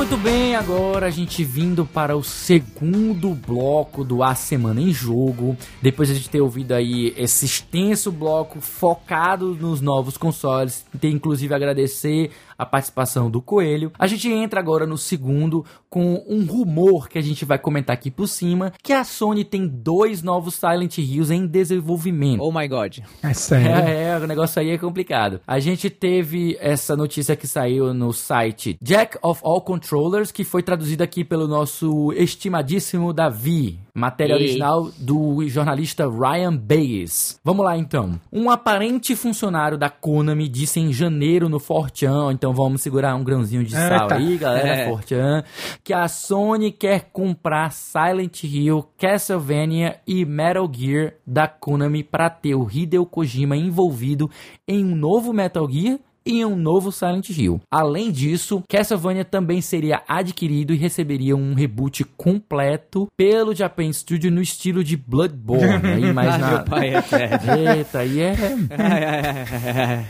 Muito 0.07 0.17
bem, 0.17 0.55
agora 0.55 1.07
a 1.07 1.09
gente 1.09 1.43
vindo 1.43 1.83
para 1.83 2.15
o 2.15 2.23
segundo 2.23 3.33
bloco 3.33 4.03
do 4.03 4.21
A 4.21 4.35
Semana 4.35 4.79
em 4.79 4.93
Jogo. 4.93 5.57
Depois 5.81 6.07
de 6.07 6.13
a 6.13 6.17
gente 6.17 6.29
ter 6.29 6.41
ouvido 6.41 6.73
aí 6.73 7.11
esse 7.17 7.47
extenso 7.47 8.11
bloco 8.11 8.61
focado 8.61 9.55
nos 9.55 9.81
novos 9.81 10.15
consoles, 10.15 10.85
tem 11.01 11.13
inclusive 11.13 11.55
agradecer 11.55 12.29
a 12.57 12.65
participação 12.65 13.29
do 13.29 13.41
Coelho. 13.41 13.91
A 13.97 14.07
gente 14.07 14.29
entra 14.29 14.59
agora 14.59 14.85
no 14.85 14.97
segundo 14.97 15.65
com 15.89 16.23
um 16.27 16.45
rumor 16.45 17.07
que 17.07 17.17
a 17.17 17.21
gente 17.21 17.45
vai 17.45 17.57
comentar 17.57 17.93
aqui 17.93 18.11
por 18.11 18.27
cima, 18.27 18.73
que 18.83 18.93
a 18.93 19.03
Sony 19.03 19.43
tem 19.43 19.67
dois 19.67 20.21
novos 20.21 20.55
Silent 20.55 20.97
Hills 20.97 21.33
em 21.33 21.47
desenvolvimento. 21.47 22.41
Oh 22.41 22.51
my 22.51 22.67
god. 22.67 22.99
É 23.23 23.33
sério? 23.33 23.67
É, 23.67 24.03
é, 24.15 24.17
o 24.17 24.27
negócio 24.27 24.61
aí 24.61 24.71
é 24.71 24.77
complicado. 24.77 25.39
A 25.47 25.59
gente 25.59 25.89
teve 25.89 26.57
essa 26.59 26.95
notícia 26.95 27.35
que 27.35 27.47
saiu 27.47 27.93
no 27.93 28.11
site 28.11 28.77
Jack 28.81 29.17
of 29.21 29.41
All 29.43 29.61
Controllers, 29.61 30.31
que 30.31 30.43
foi 30.43 30.63
traduzida 30.63 31.03
aqui 31.03 31.23
pelo 31.23 31.47
nosso 31.47 32.11
estimadíssimo 32.13 33.13
Davi. 33.13 33.84
Matéria 33.95 34.35
original 34.35 34.91
do 34.97 35.47
jornalista 35.47 36.05
Ryan 36.05 36.53
Baez. 36.53 37.39
Vamos 37.41 37.63
lá 37.65 37.77
então. 37.77 38.19
Um 38.31 38.49
aparente 38.49 39.15
funcionário 39.15 39.77
da 39.77 39.89
Konami 39.89 40.49
disse 40.49 40.81
em 40.81 40.91
janeiro 40.91 41.47
no 41.47 41.59
Fortean, 41.61 42.33
então 42.33 42.53
vamos 42.53 42.81
segurar 42.81 43.15
um 43.15 43.23
grãozinho 43.23 43.63
de 43.63 43.71
sal 43.71 44.01
Eita. 44.03 44.15
aí, 44.15 44.37
galera, 44.37 44.67
É. 44.67 44.89
Fortean, 44.89 45.43
que 45.81 45.93
a 45.93 46.09
Sony 46.09 46.73
quer 46.73 47.09
comprar 47.13 47.71
Silent 47.71 48.43
Hill, 48.43 48.85
Castlevania 48.97 49.97
e 50.05 50.25
Metal 50.25 50.69
Gear 50.69 51.13
da 51.25 51.47
Konami 51.47 52.03
para 52.03 52.29
ter 52.29 52.53
o 52.53 52.69
Hideo 52.69 53.05
Kojima 53.05 53.55
envolvido 53.55 54.29
em 54.67 54.83
um 54.83 54.93
novo 54.95 55.31
Metal 55.31 55.65
Gear 55.71 55.99
e 56.25 56.43
um 56.43 56.55
novo 56.55 56.91
Silent 56.91 57.29
Hill. 57.29 57.61
Além 57.69 58.11
disso, 58.11 58.63
Castlevania 58.67 59.23
também 59.23 59.61
seria 59.61 60.01
adquirido 60.07 60.73
e 60.73 60.77
receberia 60.77 61.35
um 61.35 61.53
reboot 61.53 62.03
completo 62.17 63.07
pelo 63.15 63.53
Japan 63.53 63.91
Studio 63.93 64.31
no 64.31 64.41
estilo 64.41 64.83
de 64.83 64.97
Bloodborne. 64.97 65.87
Aí 65.87 66.13
mais 66.13 66.31
Ai, 66.31 66.37
na... 66.39 66.49
meu 66.49 66.63
pai 66.63 66.89
é 66.89 66.97
eterno. 66.97 67.69
Eita, 67.75 67.99
aí 67.99 68.19
é... 68.19 68.35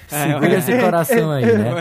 Segura 0.07 0.57
esse 0.57 0.79
coração 0.79 1.31
aí, 1.31 1.45
né? 1.45 1.71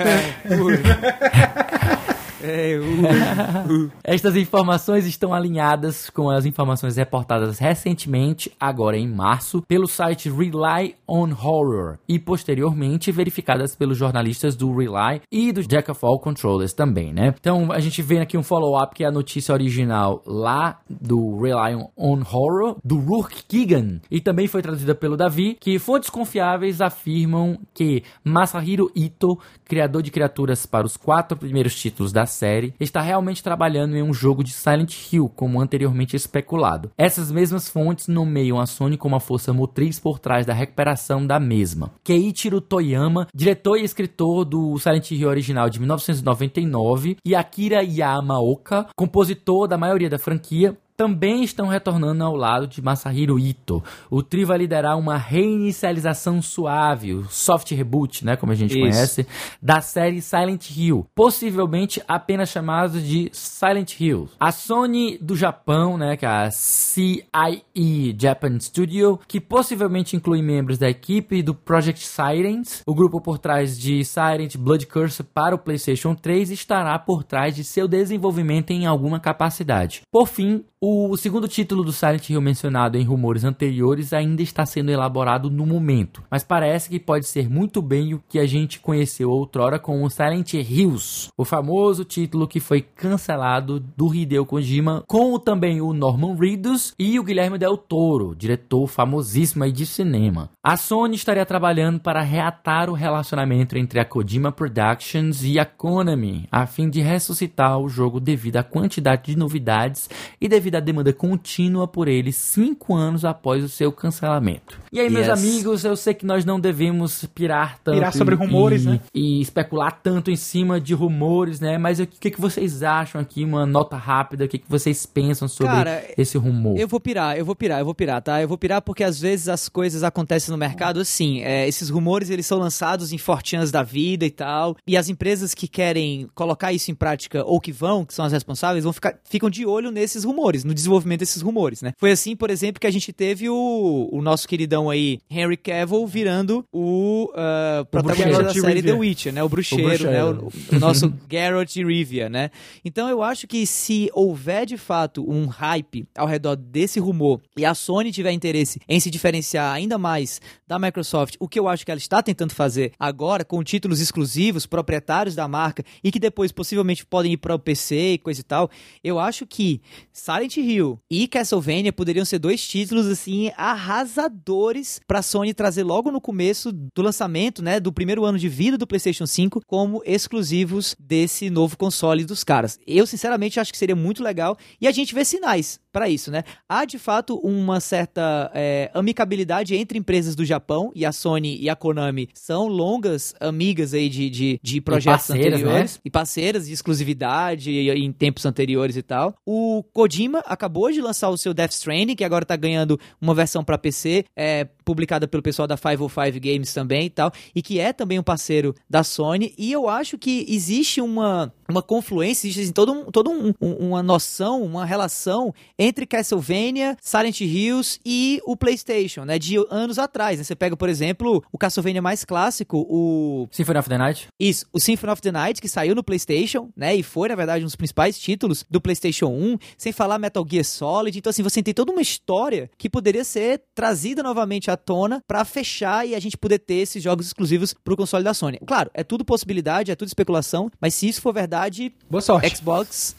É, 2.46 2.78
ui. 2.78 3.90
Estas 4.04 4.36
informações 4.36 5.06
estão 5.06 5.32
alinhadas 5.32 6.10
com 6.10 6.28
as 6.28 6.44
informações 6.44 6.96
reportadas 6.96 7.58
recentemente, 7.58 8.52
agora 8.60 8.98
em 8.98 9.08
março, 9.08 9.62
pelo 9.62 9.86
site 9.86 10.28
Rely 10.28 10.94
on 11.08 11.30
Horror 11.30 11.96
e 12.06 12.18
posteriormente 12.18 13.10
verificadas 13.10 13.74
pelos 13.74 13.96
jornalistas 13.96 14.54
do 14.54 14.76
Rely 14.76 15.22
e 15.32 15.52
do 15.52 15.62
Jack 15.62 15.90
of 15.90 16.04
All 16.04 16.20
Controllers 16.20 16.74
também, 16.74 17.14
né? 17.14 17.34
Então 17.40 17.72
a 17.72 17.80
gente 17.80 18.02
vê 18.02 18.18
aqui 18.18 18.36
um 18.36 18.42
follow-up 18.42 18.94
que 18.94 19.04
é 19.04 19.06
a 19.06 19.12
notícia 19.12 19.54
original 19.54 20.22
lá 20.26 20.80
do 20.88 21.40
Rely 21.40 21.76
on 21.96 22.20
Horror, 22.30 22.76
do 22.84 22.98
Rourke 22.98 23.42
Keegan, 23.48 24.00
e 24.10 24.20
também 24.20 24.46
foi 24.46 24.60
traduzida 24.60 24.94
pelo 24.94 25.16
Davi, 25.16 25.56
que 25.58 25.78
fontes 25.78 26.10
confiáveis 26.10 26.82
afirmam 26.82 27.58
que 27.72 28.02
Masahiro 28.22 28.90
Ito, 28.94 29.38
criador 29.64 30.02
de 30.02 30.10
criaturas 30.10 30.66
para 30.66 30.86
os 30.86 30.96
quatro 30.96 31.36
primeiros 31.36 31.74
títulos 31.74 32.12
da 32.12 32.26
série, 32.26 32.74
está 32.78 33.00
realmente 33.00 33.42
trabalhando 33.42 33.96
em 33.96 34.02
um 34.02 34.12
jogo 34.12 34.44
de 34.44 34.52
Silent 34.52 34.94
Hill, 35.12 35.30
como 35.34 35.60
anteriormente 35.60 36.16
especulado. 36.16 36.90
Essas 36.96 37.30
mesmas 37.30 37.68
fontes 37.68 38.08
nomeiam 38.08 38.60
a 38.60 38.66
Sony 38.66 38.96
como 38.96 39.16
a 39.16 39.20
força 39.20 39.52
motriz 39.52 39.98
por 39.98 40.18
trás 40.18 40.46
da 40.46 40.52
recuperação 40.52 41.26
da 41.26 41.40
mesma. 41.40 41.92
Keiichiro 42.02 42.60
Toyama, 42.60 43.26
diretor 43.34 43.78
e 43.78 43.84
escritor 43.84 44.44
do 44.44 44.78
Silent 44.78 45.10
Hill 45.10 45.28
original 45.28 45.68
de 45.70 45.78
1999, 45.80 47.16
e 47.24 47.34
Akira 47.34 47.82
Yamaoka, 47.82 48.86
compositor 48.96 49.66
da 49.66 49.78
maioria 49.78 50.10
da 50.10 50.18
franquia, 50.18 50.76
também 50.96 51.42
estão 51.42 51.66
retornando 51.66 52.22
ao 52.24 52.36
lado 52.36 52.66
de 52.66 52.80
Masahiro 52.80 53.38
Ito. 53.38 53.82
O 54.10 54.22
trio 54.22 54.46
vai 54.46 54.58
liderar 54.58 54.98
uma 54.98 55.16
reinicialização 55.16 56.40
suave, 56.40 57.14
o 57.14 57.24
soft 57.24 57.70
reboot, 57.72 58.24
né, 58.24 58.36
como 58.36 58.52
a 58.52 58.54
gente 58.54 58.72
Isso. 58.72 58.80
conhece, 58.80 59.26
da 59.60 59.80
série 59.80 60.20
Silent 60.20 60.70
Hill, 60.70 61.06
possivelmente 61.14 62.02
apenas 62.06 62.48
chamado 62.48 63.00
de 63.00 63.28
Silent 63.32 64.00
Hill. 64.00 64.28
A 64.38 64.52
Sony 64.52 65.18
do 65.18 65.34
Japão, 65.34 65.98
né, 65.98 66.16
que 66.16 66.24
é 66.24 66.28
a 66.28 66.50
CIE 66.50 68.16
Japan 68.18 68.58
Studio, 68.60 69.18
que 69.26 69.40
possivelmente 69.40 70.16
inclui 70.16 70.42
membros 70.42 70.78
da 70.78 70.88
equipe 70.88 71.42
do 71.42 71.54
Project 71.54 72.06
Sirens, 72.06 72.82
o 72.86 72.94
grupo 72.94 73.20
por 73.20 73.38
trás 73.38 73.78
de 73.78 74.04
Silent 74.04 74.56
Blood 74.56 74.86
Curse 74.86 75.22
para 75.22 75.54
o 75.54 75.58
PlayStation 75.58 76.14
3, 76.14 76.50
estará 76.50 76.98
por 76.98 77.24
trás 77.24 77.54
de 77.54 77.64
seu 77.64 77.88
desenvolvimento 77.88 78.70
em 78.70 78.86
alguma 78.86 79.18
capacidade. 79.18 80.02
Por 80.10 80.26
fim, 80.28 80.64
o 80.86 81.16
segundo 81.16 81.48
título 81.48 81.82
do 81.82 81.92
Silent 81.92 82.28
Hill 82.28 82.42
mencionado 82.42 82.98
em 82.98 83.04
rumores 83.04 83.42
anteriores 83.42 84.12
ainda 84.12 84.42
está 84.42 84.66
sendo 84.66 84.90
elaborado 84.90 85.50
no 85.50 85.64
momento, 85.64 86.22
mas 86.30 86.44
parece 86.44 86.90
que 86.90 87.00
pode 87.00 87.26
ser 87.26 87.48
muito 87.48 87.80
bem 87.80 88.12
o 88.12 88.22
que 88.28 88.38
a 88.38 88.46
gente 88.46 88.80
conheceu 88.80 89.30
outrora 89.30 89.78
como 89.78 90.10
Silent 90.10 90.52
Hills, 90.52 91.30
o 91.38 91.44
famoso 91.44 92.04
título 92.04 92.46
que 92.46 92.60
foi 92.60 92.82
cancelado 92.82 93.80
do 93.80 94.14
Hideo 94.14 94.44
Kojima, 94.44 95.02
com 95.06 95.38
também 95.38 95.80
o 95.80 95.94
Norman 95.94 96.36
Reedus 96.36 96.92
e 96.98 97.18
o 97.18 97.24
Guilherme 97.24 97.56
Del 97.56 97.78
Toro, 97.78 98.34
diretor 98.34 98.86
famosíssimo 98.86 99.64
aí 99.64 99.72
de 99.72 99.86
cinema. 99.86 100.50
A 100.62 100.76
Sony 100.76 101.16
estaria 101.16 101.46
trabalhando 101.46 101.98
para 101.98 102.20
reatar 102.20 102.90
o 102.90 102.94
relacionamento 102.94 103.78
entre 103.78 104.00
a 104.00 104.04
Kojima 104.04 104.52
Productions 104.52 105.42
e 105.44 105.58
a 105.58 105.64
Konami, 105.64 106.46
a 106.52 106.66
fim 106.66 106.90
de 106.90 107.00
ressuscitar 107.00 107.78
o 107.78 107.88
jogo 107.88 108.20
devido 108.20 108.58
à 108.58 108.62
quantidade 108.62 109.32
de 109.32 109.38
novidades 109.38 110.10
e 110.38 110.46
devido 110.46 110.73
à 110.76 110.80
demanda 110.80 111.12
contínua 111.12 111.86
por 111.88 112.08
ele 112.08 112.32
cinco 112.32 112.94
anos 112.94 113.24
após 113.24 113.62
o 113.64 113.68
seu 113.68 113.90
cancelamento. 113.92 114.78
E 114.92 115.00
aí, 115.00 115.10
meus 115.10 115.26
Yes. 115.26 115.38
amigos, 115.38 115.84
eu 115.84 115.96
sei 115.96 116.14
que 116.14 116.24
nós 116.26 116.44
não 116.44 116.58
devemos 116.60 117.24
pirar 117.34 117.78
tanto 117.82 117.96
Pirar 117.96 118.12
sobre 118.12 118.34
e- 118.34 118.38
rumores, 118.38 118.84
e, 118.84 118.88
né? 118.88 119.00
e 119.14 119.40
especular 119.40 120.00
tanto 120.02 120.30
em 120.30 120.36
cima 120.36 120.80
de 120.80 120.94
rumores, 120.94 121.58
né? 121.60 121.76
Mas 121.78 121.98
o 121.98 122.06
que, 122.06 122.30
que 122.30 122.40
vocês 122.40 122.82
acham 122.82 123.20
aqui? 123.20 123.44
Uma 123.44 123.66
nota 123.66 123.96
rápida, 123.96 124.44
o 124.44 124.48
que, 124.48 124.58
que 124.58 124.68
vocês 124.70 125.04
pensam 125.06 125.48
sobre 125.48 125.72
Cara, 125.74 126.04
esse 126.16 126.38
rumor? 126.38 126.78
Eu 126.78 126.86
vou 126.88 127.00
pirar, 127.00 127.36
eu 127.36 127.44
vou 127.44 127.54
pirar, 127.56 127.78
eu 127.80 127.84
vou 127.84 127.94
pirar, 127.94 128.22
tá? 128.22 128.40
Eu 128.40 128.48
vou 128.48 128.56
pirar 128.58 128.80
porque 128.82 129.02
às 129.04 129.20
vezes 129.20 129.48
as 129.48 129.68
coisas 129.68 130.02
acontecem 130.02 130.50
no 130.52 130.58
mercado 130.58 131.00
assim. 131.00 131.40
é, 131.42 131.66
esses 131.66 131.88
rumores 131.90 132.30
eles 132.30 132.46
são 132.46 132.58
lançados 132.58 133.12
em 133.12 133.18
fortinhas 133.18 133.70
da 133.70 133.82
vida 133.82 134.24
e 134.24 134.30
tal. 134.30 134.76
E 134.86 134.96
as 134.96 135.08
empresas 135.08 135.54
que 135.54 135.66
querem 135.68 136.28
colocar 136.34 136.72
isso 136.72 136.90
em 136.90 136.94
prática 136.94 137.44
ou 137.44 137.60
que 137.60 137.72
vão, 137.72 138.04
que 138.04 138.14
são 138.14 138.24
as 138.24 138.32
responsáveis, 138.32 138.84
vão 138.84 138.92
ficar, 138.92 139.18
ficam 139.24 139.50
de 139.50 139.66
olho 139.66 139.90
nesses 139.90 140.24
rumores, 140.24 140.63
no 140.64 140.74
desenvolvimento 140.74 141.20
desses 141.20 141.42
rumores, 141.42 141.82
né? 141.82 141.92
Foi 141.98 142.10
assim, 142.10 142.34
por 142.34 142.50
exemplo, 142.50 142.80
que 142.80 142.86
a 142.86 142.90
gente 142.90 143.12
teve 143.12 143.48
o, 143.48 144.08
o 144.10 144.22
nosso 144.22 144.48
queridão 144.48 144.88
aí, 144.88 145.20
Henry 145.30 145.56
Cavill, 145.56 146.06
virando 146.06 146.64
o 146.72 147.30
ah, 147.34 147.86
protagonista 147.90 148.30
da 148.30 148.38
bruxeiro. 148.38 148.66
série 148.66 148.80
Rivia. 148.80 148.92
The 148.92 148.98
Witcher, 148.98 149.32
né? 149.32 149.42
O 149.42 149.48
bruxeiro, 149.48 149.88
bruxeiro. 149.88 150.10
né? 150.10 150.24
O, 150.24 150.76
o 150.76 150.78
nosso 150.78 151.12
Geralt 151.30 151.72
de 151.72 151.84
Rivia, 151.84 152.28
né? 152.28 152.50
Então 152.84 153.08
eu 153.08 153.22
acho 153.22 153.46
que 153.46 153.66
se 153.66 154.10
houver 154.14 154.66
de 154.66 154.76
fato 154.76 155.28
um 155.30 155.46
hype 155.46 156.06
ao 156.16 156.26
redor 156.26 156.56
desse 156.56 156.98
rumor 156.98 157.40
e 157.56 157.64
a 157.64 157.74
Sony 157.74 158.10
tiver 158.10 158.32
interesse 158.32 158.80
em 158.88 158.98
se 158.98 159.10
diferenciar 159.10 159.74
ainda 159.74 159.98
mais 159.98 160.40
da 160.66 160.78
Microsoft, 160.78 161.36
o 161.38 161.48
que 161.48 161.58
eu 161.58 161.68
acho 161.68 161.84
que 161.84 161.90
ela 161.90 161.98
está 161.98 162.22
tentando 162.22 162.54
fazer 162.54 162.92
agora 162.98 163.44
com 163.44 163.62
títulos 163.62 164.00
exclusivos, 164.00 164.66
proprietários 164.66 165.34
da 165.34 165.46
marca 165.46 165.84
e 166.02 166.10
que 166.10 166.18
depois 166.18 166.52
possivelmente 166.52 167.04
podem 167.04 167.32
ir 167.32 167.36
para 167.36 167.54
o 167.54 167.58
PC 167.58 168.12
e 168.12 168.18
coisa 168.18 168.40
e 168.40 168.44
tal, 168.44 168.70
eu 169.02 169.18
acho 169.18 169.46
que 169.46 169.80
Silent 170.12 170.53
Hill 170.60 170.98
e 171.10 171.26
Castlevania 171.28 171.92
poderiam 171.92 172.24
ser 172.24 172.38
dois 172.38 172.66
títulos 172.66 173.06
assim 173.06 173.50
arrasadores 173.56 175.00
para 175.06 175.22
Sony 175.22 175.54
trazer 175.54 175.82
logo 175.82 176.10
no 176.10 176.20
começo 176.20 176.72
do 176.72 177.02
lançamento, 177.02 177.62
né, 177.62 177.80
do 177.80 177.92
primeiro 177.92 178.24
ano 178.24 178.38
de 178.38 178.48
vida 178.48 178.78
do 178.78 178.86
PlayStation 178.86 179.26
5 179.26 179.62
como 179.66 180.02
exclusivos 180.04 180.94
desse 180.98 181.50
novo 181.50 181.76
console 181.76 182.24
dos 182.24 182.44
caras. 182.44 182.78
Eu 182.86 183.06
sinceramente 183.06 183.58
acho 183.58 183.72
que 183.72 183.78
seria 183.78 183.96
muito 183.96 184.22
legal 184.22 184.56
e 184.80 184.86
a 184.86 184.92
gente 184.92 185.14
vê 185.14 185.24
sinais 185.24 185.80
para 185.92 186.08
isso, 186.08 186.30
né? 186.30 186.42
Há 186.68 186.84
de 186.84 186.98
fato 186.98 187.36
uma 187.36 187.78
certa 187.78 188.50
é, 188.52 188.90
amicabilidade 188.92 189.76
entre 189.76 189.96
empresas 189.96 190.34
do 190.34 190.44
Japão 190.44 190.90
e 190.94 191.06
a 191.06 191.12
Sony 191.12 191.56
e 191.60 191.70
a 191.70 191.76
Konami 191.76 192.28
são 192.34 192.66
longas 192.66 193.32
amigas 193.38 193.94
aí 193.94 194.08
de, 194.08 194.28
de, 194.28 194.60
de 194.60 194.80
projetos 194.80 195.28
parceiras, 195.28 195.60
anteriores 195.60 196.00
e 196.04 196.10
parceiras 196.10 196.66
de 196.66 196.72
exclusividade 196.72 197.70
em 197.70 198.12
tempos 198.12 198.44
anteriores 198.44 198.96
e 198.96 199.02
tal. 199.02 199.34
O 199.46 199.84
Kojima 199.92 200.42
acabou 200.44 200.90
de 200.90 201.00
lançar 201.00 201.28
o 201.30 201.36
seu 201.36 201.54
Death 201.54 201.72
Stranding, 201.72 202.14
que 202.14 202.24
agora 202.24 202.44
tá 202.44 202.56
ganhando 202.56 202.98
uma 203.20 203.34
versão 203.34 203.64
para 203.64 203.78
PC, 203.78 204.24
é, 204.36 204.68
publicada 204.84 205.26
pelo 205.26 205.42
pessoal 205.42 205.66
da 205.68 205.76
505 205.76 206.40
Games 206.40 206.72
também 206.72 207.06
e 207.06 207.10
tal, 207.10 207.32
e 207.54 207.62
que 207.62 207.78
é 207.80 207.92
também 207.92 208.18
um 208.18 208.22
parceiro 208.22 208.74
da 208.88 209.02
Sony. 209.04 209.54
E 209.56 209.72
eu 209.72 209.88
acho 209.88 210.18
que 210.18 210.44
existe 210.48 211.00
uma, 211.00 211.52
uma 211.68 211.82
confluência, 211.82 212.46
existe 212.46 212.62
assim, 212.62 212.72
todo 212.72 212.92
um, 212.92 213.04
todo 213.10 213.30
um, 213.30 213.52
um- 213.60 213.88
uma 213.88 214.02
noção, 214.02 214.62
uma 214.62 214.84
relação 214.84 215.52
entre 215.78 216.06
Castlevania, 216.06 216.96
Silent 217.00 217.40
Hills 217.40 217.98
e 218.04 218.40
o 218.46 218.56
PlayStation, 218.56 219.24
né? 219.24 219.38
De 219.38 219.56
anos 219.70 219.98
atrás. 219.98 220.38
né? 220.38 220.44
Você 220.44 220.54
pega, 220.56 220.76
por 220.76 220.88
exemplo, 220.88 221.42
o 221.52 221.58
Castlevania 221.58 222.02
mais 222.02 222.24
clássico, 222.24 222.86
o 222.88 223.48
Symphony 223.50 223.78
of 223.78 223.88
the 223.88 223.98
Night? 223.98 224.28
isso, 224.38 224.66
o 224.72 224.80
Symphony 224.80 225.12
of 225.12 225.22
the 225.22 225.32
Night, 225.32 225.60
que 225.60 225.68
saiu 225.68 225.94
no 225.94 226.02
PlayStation, 226.04 226.70
né? 226.76 226.94
E 226.94 227.02
foi, 227.02 227.28
na 227.28 227.34
verdade, 227.34 227.62
um 227.64 227.66
dos 227.66 227.76
principais 227.76 228.18
títulos 228.18 228.64
do 228.70 228.80
PlayStation 228.80 229.26
1, 229.28 229.58
sem 229.78 229.92
falar 229.92 230.18
Metal 230.18 230.44
Gear 230.48 230.64
Solid. 230.64 231.18
Então, 231.18 231.30
assim, 231.30 231.42
você 231.42 231.62
tem 231.62 231.72
toda 231.74 231.92
uma 231.92 232.02
história 232.02 232.70
que 232.76 232.90
poderia 232.90 233.24
ser 233.24 233.62
trazida 233.74 234.22
novamente 234.22 234.70
à 234.70 234.73
tona 234.76 235.20
pra 235.26 235.44
fechar 235.44 236.06
e 236.06 236.14
a 236.14 236.20
gente 236.20 236.36
poder 236.36 236.58
ter 236.58 236.74
esses 236.74 237.02
jogos 237.02 237.26
exclusivos 237.26 237.74
pro 237.84 237.96
console 237.96 238.24
da 238.24 238.34
Sony. 238.34 238.58
Claro, 238.66 238.90
é 238.94 239.04
tudo 239.04 239.24
possibilidade, 239.24 239.90
é 239.90 239.96
tudo 239.96 240.08
especulação, 240.08 240.70
mas 240.80 240.94
se 240.94 241.08
isso 241.08 241.20
for 241.20 241.32
verdade, 241.32 241.92
Boa 242.10 242.20
sorte. 242.20 242.56
Xbox. 242.56 243.14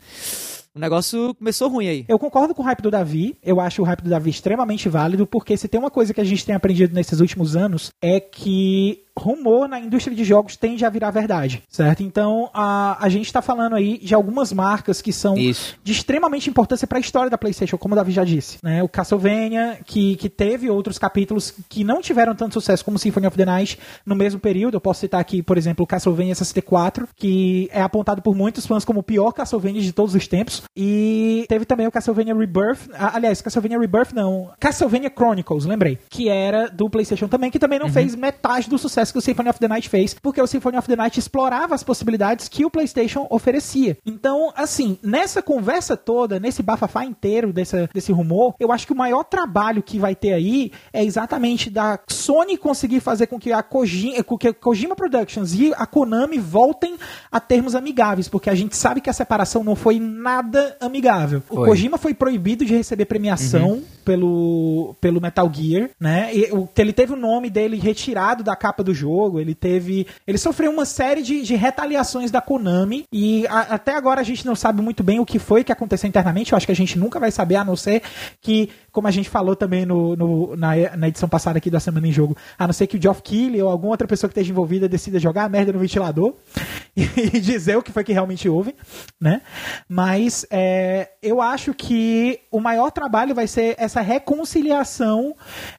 O 0.76 0.80
negócio 0.80 1.34
começou 1.36 1.70
ruim 1.70 1.88
aí. 1.88 2.06
Eu 2.06 2.20
concordo 2.20 2.53
com 2.53 2.62
o 2.62 2.66
hype 2.66 2.82
do 2.82 2.91
Davi. 2.91 3.38
Eu 3.41 3.62
acho 3.62 3.82
o 3.82 3.86
hype 3.86 4.01
do 4.01 4.10
Davi 4.10 4.30
extremamente 4.30 4.89
válido, 4.89 5.26
porque 5.26 5.56
se 5.56 5.70
tem 5.70 5.80
uma 5.80 5.89
coisa 5.89 6.14
que 6.14 6.20
a 6.20 6.24
gente 6.26 6.45
tem 6.45 6.53
aprendido 6.53 6.93
nesses 6.93 7.22
últimos 7.22 7.56
anos 7.56 7.91
é 8.01 8.20
que 8.20 9.05
rumor 9.18 9.68
na 9.68 9.80
indústria 9.80 10.16
de 10.16 10.24
jogos 10.24 10.55
tende 10.55 10.86
a 10.86 10.89
virar 10.89 11.11
verdade, 11.11 11.63
certo? 11.70 12.03
Então 12.03 12.49
a, 12.53 12.97
a 12.99 13.09
gente 13.09 13.32
tá 13.32 13.41
falando 13.41 13.76
aí 13.76 13.97
de 13.97 14.13
algumas 14.13 14.51
marcas 14.51 15.01
que 15.01 15.13
são 15.13 15.38
Isso. 15.38 15.78
de 15.84 15.91
extremamente 15.91 16.49
importância 16.49 16.86
para 16.86 16.97
a 16.97 17.01
história 17.01 17.30
da 17.30 17.38
PlayStation, 17.38 17.78
como 17.78 17.93
o 17.93 17.95
Davi 17.95 18.11
já 18.11 18.24
disse. 18.24 18.57
Né? 18.61 18.84
O 18.84 18.89
Castlevania, 18.89 19.80
que, 19.86 20.16
que 20.18 20.30
teve 20.30 20.70
outros 20.70 20.97
capítulos 20.97 21.53
que 21.70 21.84
não 21.84 22.01
tiveram 22.01 22.36
tanto 22.36 22.53
sucesso 22.53 22.84
como 22.84 22.99
Symphony 22.99 23.28
of 23.28 23.38
the 23.38 23.45
Night 23.45 23.80
no 24.05 24.16
mesmo 24.16 24.39
período. 24.39 24.76
Eu 24.76 24.82
posso 24.82 24.99
citar 24.99 25.22
aqui, 25.22 25.41
por 25.41 25.57
exemplo, 25.57 25.84
o 25.84 25.88
Castlevania 25.88 26.36
64, 26.36 27.07
que 27.16 27.70
é 27.72 27.82
apontado 27.82 28.22
por 28.22 28.36
muitos 28.36 28.66
fãs 28.66 28.84
como 28.84 28.99
o 28.99 29.03
pior 29.03 29.32
Castlevania 29.32 29.82
de 29.82 29.93
todos 29.93 30.13
os 30.13 30.28
tempos. 30.28 30.63
E 30.76 31.45
teve 31.47 31.66
também 31.66 31.88
o 31.88 31.91
Castlevania 31.91 32.36
Rebirth. 32.36 32.89
Aliás, 32.93 33.41
Castlevania 33.41 33.80
Rebirth 33.80 34.13
não. 34.13 34.51
Castlevania 34.59 35.11
Chronicles, 35.16 35.66
lembrei. 35.66 35.99
Que 36.09 36.30
era 36.30 36.70
do 36.70 36.89
PlayStation 36.89 37.28
também, 37.28 37.49
que 37.49 37.59
também 37.59 37.80
não 37.80 37.89
fez 37.89 38.16
metade 38.16 38.70
do 38.70 38.78
sucesso 38.78 39.05
sucesso 39.06 39.14
que 39.14 39.20
o 39.20 39.22
Symphony 39.22 39.49
of 39.49 39.60
the 39.60 39.68
Night 39.68 39.89
fez, 39.89 40.14
porque 40.14 40.41
o 40.41 40.47
Symphony 40.47 40.78
of 40.78 40.88
the 40.88 40.95
Night 40.95 41.20
explorava 41.20 41.76
as 41.76 41.84
possibilidades 41.84 42.47
que 42.47 42.66
o 42.66 42.70
PlayStation 42.70 43.28
oferecia. 43.30 43.97
Então, 44.06 44.51
assim, 44.56 44.97
nessa 45.03 45.41
conversa 45.41 45.95
toda, 45.95 46.39
nesse 46.39 46.64
bafafá 46.64 47.06
inteiro 47.06 47.53
desse, 47.53 47.88
desse 47.93 48.12
rumor, 48.12 48.56
eu 48.60 48.72
acho 48.72 48.88
que 48.88 48.93
o 48.93 48.95
maior 48.95 49.24
trabalho 49.24 49.84
que 49.84 49.99
vai 49.99 50.16
ter 50.16 50.34
aí 50.34 50.72
é 50.91 51.03
exatamente 51.03 51.70
da 51.70 51.99
Sony 52.08 52.58
conseguir 52.58 52.99
fazer 52.99 53.28
com 53.28 53.39
que 53.39 53.51
a 53.51 53.62
Kojima, 53.62 54.24
com 54.24 54.38
que 54.38 54.47
a 54.47 54.53
Kojima 54.53 54.95
Productions 54.95 55.53
e 55.53 55.74
a 55.76 55.86
Konami 55.86 56.39
voltem 56.39 56.97
a 57.32 57.39
termos 57.39 57.76
amigáveis, 57.76 58.28
porque 58.28 58.49
a 58.49 58.56
gente 58.56 58.76
sabe 58.76 59.01
que 59.01 59.10
a 59.10 59.14
separação 59.14 59.64
não 59.64 59.76
foi 59.76 59.99
nada 59.99 60.76
amigável. 60.80 61.41
O 61.49 61.56
Foi. 61.56 61.70
Kojima 61.70 61.97
foi 61.97 62.14
proibido 62.14 62.66
de 62.66 62.76
receber 62.76 63.06
premiação 63.06 63.84
pelo, 64.03 64.95
pelo 65.01 65.22
Metal 65.22 65.51
Gear, 65.51 65.89
né? 65.99 66.30
E, 66.34 66.51
o, 66.51 66.70
ele 66.78 66.93
teve 66.93 67.14
o 67.14 67.16
nome 67.16 67.49
dele 67.49 67.78
retirado 67.78 68.43
da 68.43 68.56
capa 68.56 68.84
do 68.84 68.93
jogo, 68.96 69.39
ele 69.39 69.54
teve. 69.54 70.08
Ele 70.26 70.38
sofreu 70.38 70.72
uma 70.72 70.86
série 70.86 71.22
de, 71.22 71.43
de 71.43 71.54
retaliações 71.56 72.32
da 72.32 72.41
Konami 72.41 73.04
e 73.12 73.46
a- 73.48 73.76
até 73.76 73.93
agora 73.96 74.22
a 74.22 74.24
gente 74.24 74.46
não 74.46 74.56
sabe 74.56 74.82
muito 74.82 75.04
bem 75.04 75.20
o 75.20 75.26
que 75.26 75.38
foi 75.38 75.64
que 75.64 75.72
aconteceu 75.72 76.08
internamente. 76.08 76.52
Eu 76.54 76.58
acho 76.58 76.66
que 76.66 76.72
a 76.72 76.76
gente 76.76 76.98
nunca 76.98 77.20
vai 77.20 77.30
saber, 77.32 77.58
a 77.58 77.64
não 77.66 77.76
ser 77.76 78.02
que, 78.41 78.70
como 78.96 79.08
a 79.08 79.12
gente 79.12 79.30
falou 79.30 79.56
também 79.56 79.86
no, 79.86 80.16
no- 80.16 80.56
na, 80.56 80.70
na 80.98 81.08
edição 81.10 81.28
passada 81.30 81.58
aqui 81.58 81.70
da 81.70 81.80
Semana 81.82 82.08
em 82.08 82.12
Jogo, 82.12 82.36
a 82.58 82.66
não 82.66 82.74
ser 82.74 82.88
que 82.88 82.98
o 82.98 83.02
Geoff 83.02 83.22
Keighley 83.22 83.62
ou 83.62 83.70
alguma 83.70 83.91
outra 83.91 84.08
pessoa 84.08 84.30
que 84.30 84.32
esteja 84.34 84.52
envolvida 84.52 84.88
decida 84.88 85.20
jogar 85.20 85.43
a 85.43 85.50
merda 85.50 85.74
no 85.74 85.80
ventilador 85.80 86.34
e 86.96 87.39
dizer 87.41 87.78
o 87.78 87.84
que 87.84 87.91
foi 87.91 88.04
que 88.06 88.14
realmente 88.14 88.48
houve, 88.48 88.74
né? 89.20 89.41
Mas 89.89 90.46
é, 90.50 91.10
eu 91.22 91.41
acho 91.41 91.74
que 91.74 92.39
o 92.50 92.62
maior 92.62 92.89
trabalho 92.89 93.36
vai 93.36 93.48
ser 93.48 93.76
essa 93.78 94.00
reconciliação 94.00 95.36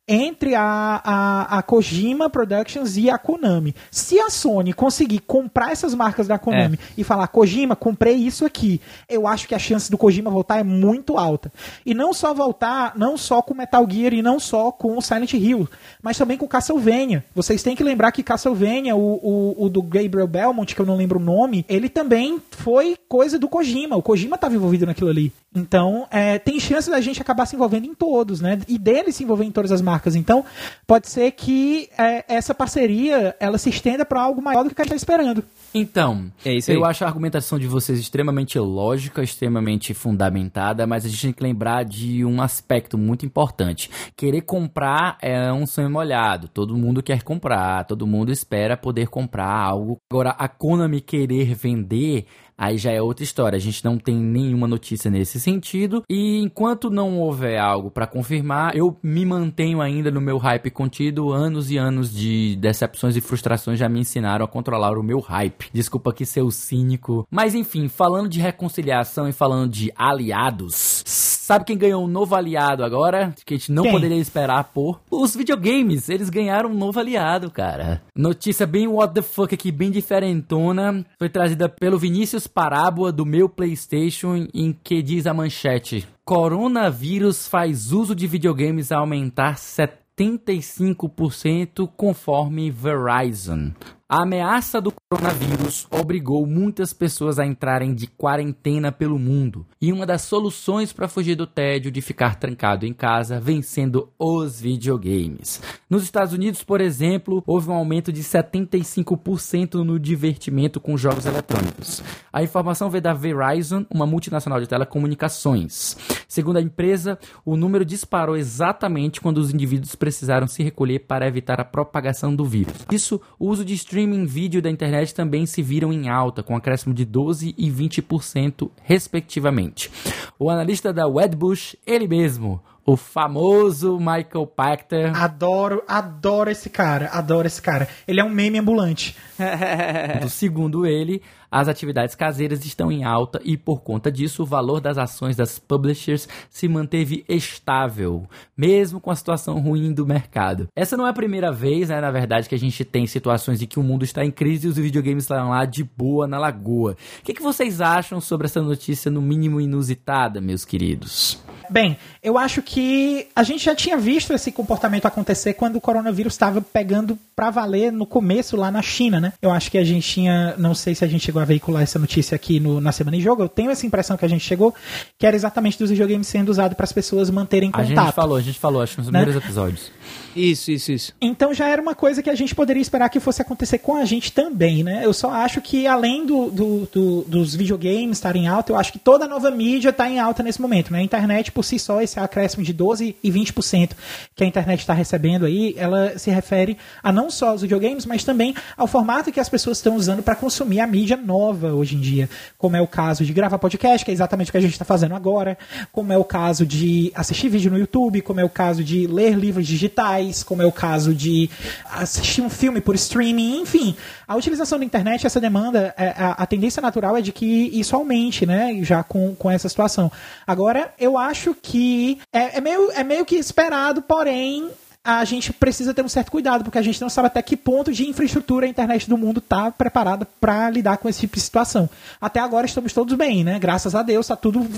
entre 0.06 0.54
a, 0.54 1.00
a, 1.02 1.58
a 1.58 1.62
Kojima 1.62 2.28
Productions 2.28 2.96
e 2.96 3.08
a 3.08 3.16
Konami. 3.16 3.74
Se 3.90 4.18
a 4.20 4.28
Sony 4.28 4.72
conseguir 4.72 5.20
comprar 5.20 5.72
essas 5.72 5.94
marcas 5.94 6.26
da 6.28 6.38
Konami 6.38 6.78
e 6.98 7.04
falar, 7.04 7.28
Kojima, 7.28 7.74
comprei 7.74 8.14
isso 8.16 8.44
aqui, 8.44 8.80
eu 9.08 9.26
acho 9.26 9.48
que 9.48 9.54
a 9.54 9.58
chance 9.58 9.90
do 9.90 9.96
Kojima 9.96 10.30
voltar 10.30 10.58
é 10.58 10.62
muito 10.64 11.16
alta. 11.16 11.50
E 11.84 11.94
não 11.94 12.12
só 12.12 12.34
voltar, 12.34 12.92
não 12.96 13.05
só 13.14 13.42
com 13.42 13.52
Metal 13.52 13.86
Gear 13.86 14.14
e 14.14 14.22
não 14.22 14.40
só 14.40 14.72
com 14.72 14.98
Silent 15.02 15.34
Hill, 15.34 15.68
mas 16.02 16.16
também 16.16 16.38
com 16.38 16.48
Castlevania. 16.48 17.22
Vocês 17.34 17.62
têm 17.62 17.76
que 17.76 17.84
lembrar 17.84 18.10
que 18.10 18.22
Castlevania, 18.22 18.96
o, 18.96 19.20
o, 19.22 19.66
o 19.66 19.68
do 19.68 19.82
Gabriel 19.82 20.26
Belmont, 20.26 20.74
que 20.74 20.80
eu 20.80 20.86
não 20.86 20.96
lembro 20.96 21.18
o 21.20 21.22
nome, 21.22 21.66
ele 21.68 21.90
também 21.90 22.40
foi 22.52 22.96
coisa 23.06 23.38
do 23.38 23.48
Kojima. 23.50 23.96
O 23.96 24.02
Kojima 24.02 24.36
estava 24.36 24.54
envolvido 24.54 24.86
naquilo 24.86 25.10
ali. 25.10 25.30
Então, 25.54 26.06
é, 26.10 26.38
tem 26.38 26.60
chance 26.60 26.90
da 26.90 27.00
gente 27.00 27.20
acabar 27.20 27.46
se 27.46 27.56
envolvendo 27.56 27.86
em 27.86 27.94
todos, 27.94 28.40
né? 28.40 28.58
E 28.68 28.78
dele 28.78 29.12
se 29.12 29.24
envolver 29.24 29.44
em 29.44 29.50
todas 29.50 29.72
as 29.72 29.80
marcas. 29.82 30.14
Então, 30.14 30.44
pode 30.86 31.08
ser 31.08 31.30
que 31.32 31.88
é, 31.98 32.24
essa 32.28 32.54
parceria 32.54 33.34
ela 33.40 33.58
se 33.58 33.70
estenda 33.70 34.04
para 34.04 34.20
algo 34.20 34.40
maior 34.42 34.64
do 34.64 34.74
que 34.74 34.80
a 34.80 34.84
gente 34.84 34.94
está 34.94 34.96
esperando. 34.96 35.42
Então, 35.74 36.30
É 36.44 36.54
isso 36.54 36.70
aí. 36.70 36.76
eu 36.76 36.84
acho 36.84 37.04
a 37.04 37.06
argumentação 37.06 37.58
de 37.58 37.66
vocês 37.66 37.98
extremamente 37.98 38.58
lógica, 38.58 39.22
extremamente 39.22 39.92
fundamentada, 39.92 40.86
mas 40.86 41.04
a 41.04 41.08
gente 41.08 41.22
tem 41.22 41.32
que 41.32 41.42
lembrar 41.42 41.84
de 41.84 42.24
um 42.24 42.40
aspecto 42.40 42.95
muito 42.96 43.26
importante. 43.26 43.90
Querer 44.16 44.42
comprar 44.42 45.18
é 45.20 45.52
um 45.52 45.66
sonho 45.66 45.90
molhado. 45.90 46.48
Todo 46.48 46.76
mundo 46.76 47.02
quer 47.02 47.22
comprar, 47.22 47.84
todo 47.84 48.06
mundo 48.06 48.32
espera 48.32 48.76
poder 48.76 49.08
comprar 49.08 49.48
algo. 49.48 49.98
Agora, 50.10 50.30
a 50.30 50.48
Konami 50.48 51.00
querer 51.00 51.54
vender 51.54 52.26
Aí 52.58 52.78
já 52.78 52.90
é 52.90 53.02
outra 53.02 53.22
história. 53.22 53.56
A 53.56 53.60
gente 53.60 53.84
não 53.84 53.98
tem 53.98 54.16
nenhuma 54.16 54.66
notícia 54.66 55.10
nesse 55.10 55.38
sentido. 55.38 56.02
E 56.08 56.38
enquanto 56.38 56.90
não 56.90 57.18
houver 57.18 57.58
algo 57.58 57.90
pra 57.90 58.06
confirmar, 58.06 58.74
eu 58.74 58.96
me 59.02 59.26
mantenho 59.26 59.80
ainda 59.80 60.10
no 60.10 60.20
meu 60.20 60.38
hype 60.38 60.70
contido. 60.70 61.32
Anos 61.32 61.70
e 61.70 61.76
anos 61.76 62.12
de 62.12 62.56
decepções 62.56 63.16
e 63.16 63.20
frustrações 63.20 63.78
já 63.78 63.88
me 63.88 64.00
ensinaram 64.00 64.44
a 64.44 64.48
controlar 64.48 64.96
o 64.98 65.02
meu 65.02 65.20
hype. 65.20 65.68
Desculpa 65.72 66.10
aqui 66.10 66.24
ser 66.24 66.42
o 66.42 66.50
cínico. 66.50 67.26
Mas 67.30 67.54
enfim, 67.54 67.88
falando 67.88 68.28
de 68.28 68.40
reconciliação 68.40 69.28
e 69.28 69.32
falando 69.32 69.70
de 69.70 69.92
aliados. 69.94 71.35
Sabe 71.46 71.64
quem 71.64 71.78
ganhou 71.78 72.02
um 72.02 72.08
novo 72.08 72.34
aliado 72.34 72.82
agora? 72.82 73.32
Que 73.44 73.54
a 73.54 73.56
gente 73.56 73.70
não 73.70 73.84
Quem? 73.84 73.92
poderia 73.92 74.16
esperar 74.16 74.64
por 74.64 75.00
os 75.08 75.36
videogames. 75.36 76.08
Eles 76.08 76.28
ganharam 76.28 76.70
um 76.70 76.74
novo 76.74 76.98
aliado, 76.98 77.52
cara. 77.52 78.02
Notícia 78.16 78.66
bem 78.66 78.88
what 78.88 79.14
the 79.14 79.22
fuck 79.22 79.54
aqui, 79.54 79.70
bem 79.70 79.92
diferentona. 79.92 81.06
Foi 81.16 81.28
trazida 81.28 81.68
pelo 81.68 82.00
Vinícius 82.00 82.48
Parábola 82.48 83.12
do 83.12 83.24
meu 83.24 83.48
PlayStation, 83.48 84.48
em 84.52 84.76
que 84.82 85.00
diz 85.00 85.24
a 85.24 85.32
manchete: 85.32 86.04
Coronavírus 86.24 87.46
faz 87.46 87.92
uso 87.92 88.12
de 88.12 88.26
videogames 88.26 88.90
aumentar 88.90 89.54
75% 89.54 91.88
conforme 91.96 92.72
Verizon. 92.72 93.70
A 94.08 94.22
ameaça 94.22 94.80
do 94.80 94.92
coronavírus 94.92 95.88
obrigou 95.90 96.46
muitas 96.46 96.92
pessoas 96.92 97.40
a 97.40 97.44
entrarem 97.44 97.92
de 97.92 98.06
quarentena 98.06 98.92
pelo 98.92 99.18
mundo, 99.18 99.66
e 99.82 99.92
uma 99.92 100.06
das 100.06 100.22
soluções 100.22 100.92
para 100.92 101.08
fugir 101.08 101.34
do 101.34 101.44
tédio 101.44 101.90
de 101.90 102.00
ficar 102.00 102.36
trancado 102.36 102.86
em 102.86 102.92
casa 102.92 103.40
vem 103.40 103.60
sendo 103.62 104.08
os 104.16 104.60
videogames. 104.60 105.60
Nos 105.90 106.04
Estados 106.04 106.32
Unidos, 106.32 106.62
por 106.62 106.80
exemplo, 106.80 107.42
houve 107.44 107.68
um 107.68 107.74
aumento 107.74 108.12
de 108.12 108.22
75% 108.22 109.82
no 109.82 109.98
divertimento 109.98 110.78
com 110.78 110.96
jogos 110.96 111.26
eletrônicos. 111.26 112.00
A 112.32 112.44
informação 112.44 112.88
veio 112.88 113.02
da 113.02 113.12
Verizon, 113.12 113.84
uma 113.90 114.06
multinacional 114.06 114.60
de 114.60 114.68
telecomunicações. 114.68 115.96
Segundo 116.28 116.56
a 116.56 116.62
empresa, 116.62 117.18
o 117.44 117.56
número 117.56 117.84
disparou 117.84 118.36
exatamente 118.36 119.20
quando 119.20 119.38
os 119.38 119.52
indivíduos 119.52 119.94
precisaram 119.94 120.46
se 120.46 120.62
recolher 120.62 121.00
para 121.00 121.26
evitar 121.26 121.60
a 121.60 121.64
propagação 121.64 122.34
do 122.34 122.44
vírus. 122.44 122.74
Isso, 122.90 123.20
o 123.38 123.48
uso 123.48 123.64
de 123.64 123.74
streaming 123.74 124.26
vídeo 124.26 124.60
da 124.60 124.70
internet 124.70 125.14
também 125.14 125.46
se 125.46 125.62
viram 125.62 125.92
em 125.92 126.08
alta, 126.08 126.42
com 126.42 126.56
acréscimo 126.56 126.94
de 126.94 127.06
12% 127.06 127.54
e 127.56 127.70
20%, 127.70 128.70
respectivamente. 128.82 129.90
O 130.38 130.50
analista 130.50 130.92
da 130.92 131.06
Wedbush, 131.06 131.76
ele 131.86 132.08
mesmo, 132.08 132.60
o 132.86 132.96
famoso 132.96 133.98
Michael 133.98 134.46
Pachter, 134.46 135.16
Adoro, 135.16 135.82
adoro 135.88 136.48
esse 136.48 136.70
cara, 136.70 137.10
adoro 137.12 137.46
esse 137.46 137.60
cara. 137.60 137.88
Ele 138.06 138.20
é 138.20 138.24
um 138.24 138.30
meme 138.30 138.60
ambulante. 138.60 139.16
segundo 140.30 140.86
ele, 140.86 141.20
as 141.50 141.66
atividades 141.66 142.14
caseiras 142.14 142.64
estão 142.64 142.92
em 142.92 143.02
alta 143.02 143.40
e, 143.44 143.56
por 143.56 143.80
conta 143.80 144.10
disso, 144.10 144.44
o 144.44 144.46
valor 144.46 144.80
das 144.80 144.98
ações 144.98 145.34
das 145.34 145.58
publishers 145.58 146.28
se 146.48 146.68
manteve 146.68 147.24
estável, 147.28 148.28
mesmo 148.56 149.00
com 149.00 149.10
a 149.10 149.16
situação 149.16 149.58
ruim 149.58 149.92
do 149.92 150.06
mercado. 150.06 150.68
Essa 150.76 150.96
não 150.96 151.06
é 151.06 151.10
a 151.10 151.14
primeira 151.14 151.50
vez, 151.50 151.88
né, 151.88 152.00
na 152.00 152.10
verdade, 152.12 152.48
que 152.48 152.54
a 152.54 152.58
gente 152.58 152.84
tem 152.84 153.06
situações 153.06 153.60
em 153.60 153.66
que 153.66 153.80
o 153.80 153.82
mundo 153.82 154.04
está 154.04 154.24
em 154.24 154.30
crise 154.30 154.66
e 154.66 154.70
os 154.70 154.76
videogames 154.76 155.24
estão 155.24 155.50
lá 155.50 155.64
de 155.64 155.82
boa 155.82 156.26
na 156.26 156.38
lagoa. 156.38 156.96
O 157.20 157.22
que, 157.24 157.34
que 157.34 157.42
vocês 157.42 157.80
acham 157.80 158.20
sobre 158.20 158.46
essa 158.46 158.62
notícia, 158.62 159.10
no 159.10 159.20
mínimo 159.20 159.60
inusitada, 159.60 160.40
meus 160.40 160.64
queridos? 160.64 161.45
Bem, 161.70 161.96
eu 162.22 162.36
acho 162.38 162.62
que 162.62 163.26
a 163.34 163.42
gente 163.42 163.64
já 163.64 163.74
tinha 163.74 163.96
visto 163.96 164.32
esse 164.32 164.50
comportamento 164.52 165.06
acontecer 165.06 165.54
quando 165.54 165.76
o 165.76 165.80
coronavírus 165.80 166.32
estava 166.34 166.60
pegando 166.60 167.18
pra 167.34 167.50
valer 167.50 167.90
no 167.92 168.06
começo 168.06 168.56
lá 168.56 168.70
na 168.70 168.82
China, 168.82 169.20
né? 169.20 169.32
Eu 169.42 169.50
acho 169.50 169.70
que 169.70 169.78
a 169.78 169.84
gente 169.84 170.08
tinha, 170.08 170.54
não 170.56 170.74
sei 170.74 170.94
se 170.94 171.04
a 171.04 171.08
gente 171.08 171.24
chegou 171.24 171.40
a 171.42 171.44
veicular 171.44 171.82
essa 171.82 171.98
notícia 171.98 172.34
aqui 172.34 172.58
no- 172.60 172.80
na 172.80 172.92
semana 172.92 173.16
em 173.16 173.20
jogo, 173.20 173.42
eu 173.42 173.48
tenho 173.48 173.70
essa 173.70 173.86
impressão 173.86 174.16
que 174.16 174.24
a 174.24 174.28
gente 174.28 174.44
chegou, 174.44 174.74
que 175.18 175.26
era 175.26 175.36
exatamente 175.36 175.78
dos 175.78 175.90
videogames 175.90 176.26
sendo 176.26 176.48
usados 176.50 176.76
para 176.76 176.84
as 176.84 176.92
pessoas 176.92 177.28
manterem 177.30 177.70
A 177.70 177.72
contato. 177.72 177.88
gente 178.06 178.12
falou, 178.14 178.36
a 178.36 178.42
gente 178.42 178.58
falou, 178.58 178.82
acho 178.82 178.94
que 178.94 179.00
nos 179.02 179.10
Né? 179.10 179.18
primeiros 179.20 179.44
episódios. 179.44 179.90
Isso, 180.36 180.70
isso, 180.70 180.92
isso. 180.92 181.12
Então 181.20 181.54
já 181.54 181.66
era 181.68 181.80
uma 181.80 181.94
coisa 181.94 182.22
que 182.22 182.28
a 182.28 182.34
gente 182.34 182.54
poderia 182.54 182.80
esperar 182.80 183.08
que 183.08 183.18
fosse 183.18 183.40
acontecer 183.40 183.78
com 183.78 183.96
a 183.96 184.04
gente 184.04 184.30
também, 184.32 184.84
né? 184.84 185.00
Eu 185.02 185.14
só 185.14 185.30
acho 185.30 185.62
que 185.62 185.86
além 185.86 186.26
do, 186.26 186.50
do- 186.50 186.88
do- 186.92 187.22
dos 187.22 187.54
videogames 187.54 188.18
estarem 188.18 188.44
em 188.44 188.46
alta, 188.48 188.70
eu 188.72 188.76
acho 188.76 188.92
que 188.92 188.98
toda 188.98 189.26
nova 189.26 189.50
mídia 189.50 189.88
está 189.88 190.08
em 190.10 190.18
alta 190.18 190.42
nesse 190.42 190.60
momento, 190.60 190.92
né? 190.92 190.98
A 190.98 191.02
internet 191.02 191.50
por 191.50 191.64
si 191.64 191.78
só, 191.78 192.02
esse 192.02 192.20
acréscimo 192.20 192.62
de 192.62 192.72
12 192.74 193.16
e 193.22 193.30
20% 193.32 193.92
que 194.34 194.44
a 194.44 194.46
internet 194.46 194.80
está 194.80 194.92
recebendo 194.92 195.46
aí, 195.46 195.74
ela 195.78 196.18
se 196.18 196.30
refere 196.30 196.76
a 197.02 197.10
não 197.10 197.30
só 197.30 197.48
aos 197.50 197.62
videogames, 197.62 198.04
mas 198.04 198.22
também 198.22 198.54
ao 198.76 198.86
formato 198.86 199.32
que 199.32 199.40
as 199.40 199.48
pessoas 199.48 199.78
estão 199.78 199.96
usando 199.96 200.22
para 200.22 200.34
consumir 200.36 200.80
a 200.80 200.86
mídia 200.86 201.16
nova 201.16 201.72
hoje 201.72 201.96
em 201.96 202.00
dia, 202.00 202.28
como 202.58 202.76
é 202.76 202.80
o 202.82 202.86
caso 202.86 203.24
de 203.24 203.32
gravar 203.32 203.58
podcast, 203.58 204.04
que 204.04 204.10
é 204.10 204.14
exatamente 204.14 204.48
o 204.48 204.52
que 204.52 204.58
a 204.58 204.60
gente 204.60 204.72
está 204.72 204.84
fazendo 204.84 205.14
agora, 205.14 205.56
como 205.90 206.12
é 206.12 206.18
o 206.18 206.24
caso 206.24 206.66
de 206.66 207.10
assistir 207.14 207.48
vídeo 207.48 207.70
no 207.70 207.78
YouTube, 207.78 208.20
como 208.20 208.38
é 208.40 208.44
o 208.44 208.50
caso 208.50 208.84
de 208.84 209.06
ler 209.06 209.34
livros 209.38 209.66
digitais, 209.66 210.25
como 210.44 210.62
é 210.62 210.66
o 210.66 210.72
caso 210.72 211.14
de 211.14 211.50
assistir 211.90 212.40
um 212.40 212.50
filme 212.50 212.80
por 212.80 212.94
streaming, 212.94 213.60
enfim. 213.60 213.96
A 214.26 214.36
utilização 214.36 214.78
da 214.78 214.84
internet, 214.84 215.26
essa 215.26 215.40
demanda, 215.40 215.94
é, 215.96 216.08
a, 216.10 216.32
a 216.32 216.46
tendência 216.46 216.80
natural 216.80 217.16
é 217.16 217.20
de 217.20 217.32
que 217.32 217.46
isso 217.46 217.94
aumente, 217.94 218.46
né? 218.46 218.78
Já 218.82 219.02
com, 219.02 219.34
com 219.34 219.50
essa 219.50 219.68
situação. 219.68 220.10
Agora, 220.46 220.92
eu 220.98 221.16
acho 221.16 221.54
que 221.54 222.18
é, 222.32 222.58
é 222.58 222.60
meio, 222.60 222.90
é 222.92 223.04
meio 223.04 223.24
que 223.24 223.36
esperado, 223.36 224.02
porém. 224.02 224.70
A 225.08 225.24
gente 225.24 225.52
precisa 225.52 225.94
ter 225.94 226.04
um 226.04 226.08
certo 226.08 226.32
cuidado, 226.32 226.64
porque 226.64 226.78
a 226.78 226.82
gente 226.82 227.00
não 227.00 227.08
sabe 227.08 227.28
até 227.28 227.40
que 227.40 227.56
ponto 227.56 227.92
de 227.92 228.08
infraestrutura 228.08 228.66
a 228.66 228.68
internet 228.68 229.08
do 229.08 229.16
mundo 229.16 229.38
está 229.38 229.70
preparada 229.70 230.26
para 230.40 230.68
lidar 230.68 230.96
com 230.96 231.08
esse 231.08 231.20
tipo 231.20 231.36
de 231.36 231.42
situação. 231.42 231.88
Até 232.20 232.40
agora 232.40 232.66
estamos 232.66 232.92
todos 232.92 233.14
bem, 233.14 233.44
né? 233.44 233.56
Graças 233.60 233.94
a 233.94 234.02
Deus, 234.02 234.26
está 234.26 234.34
tudo 234.34 234.68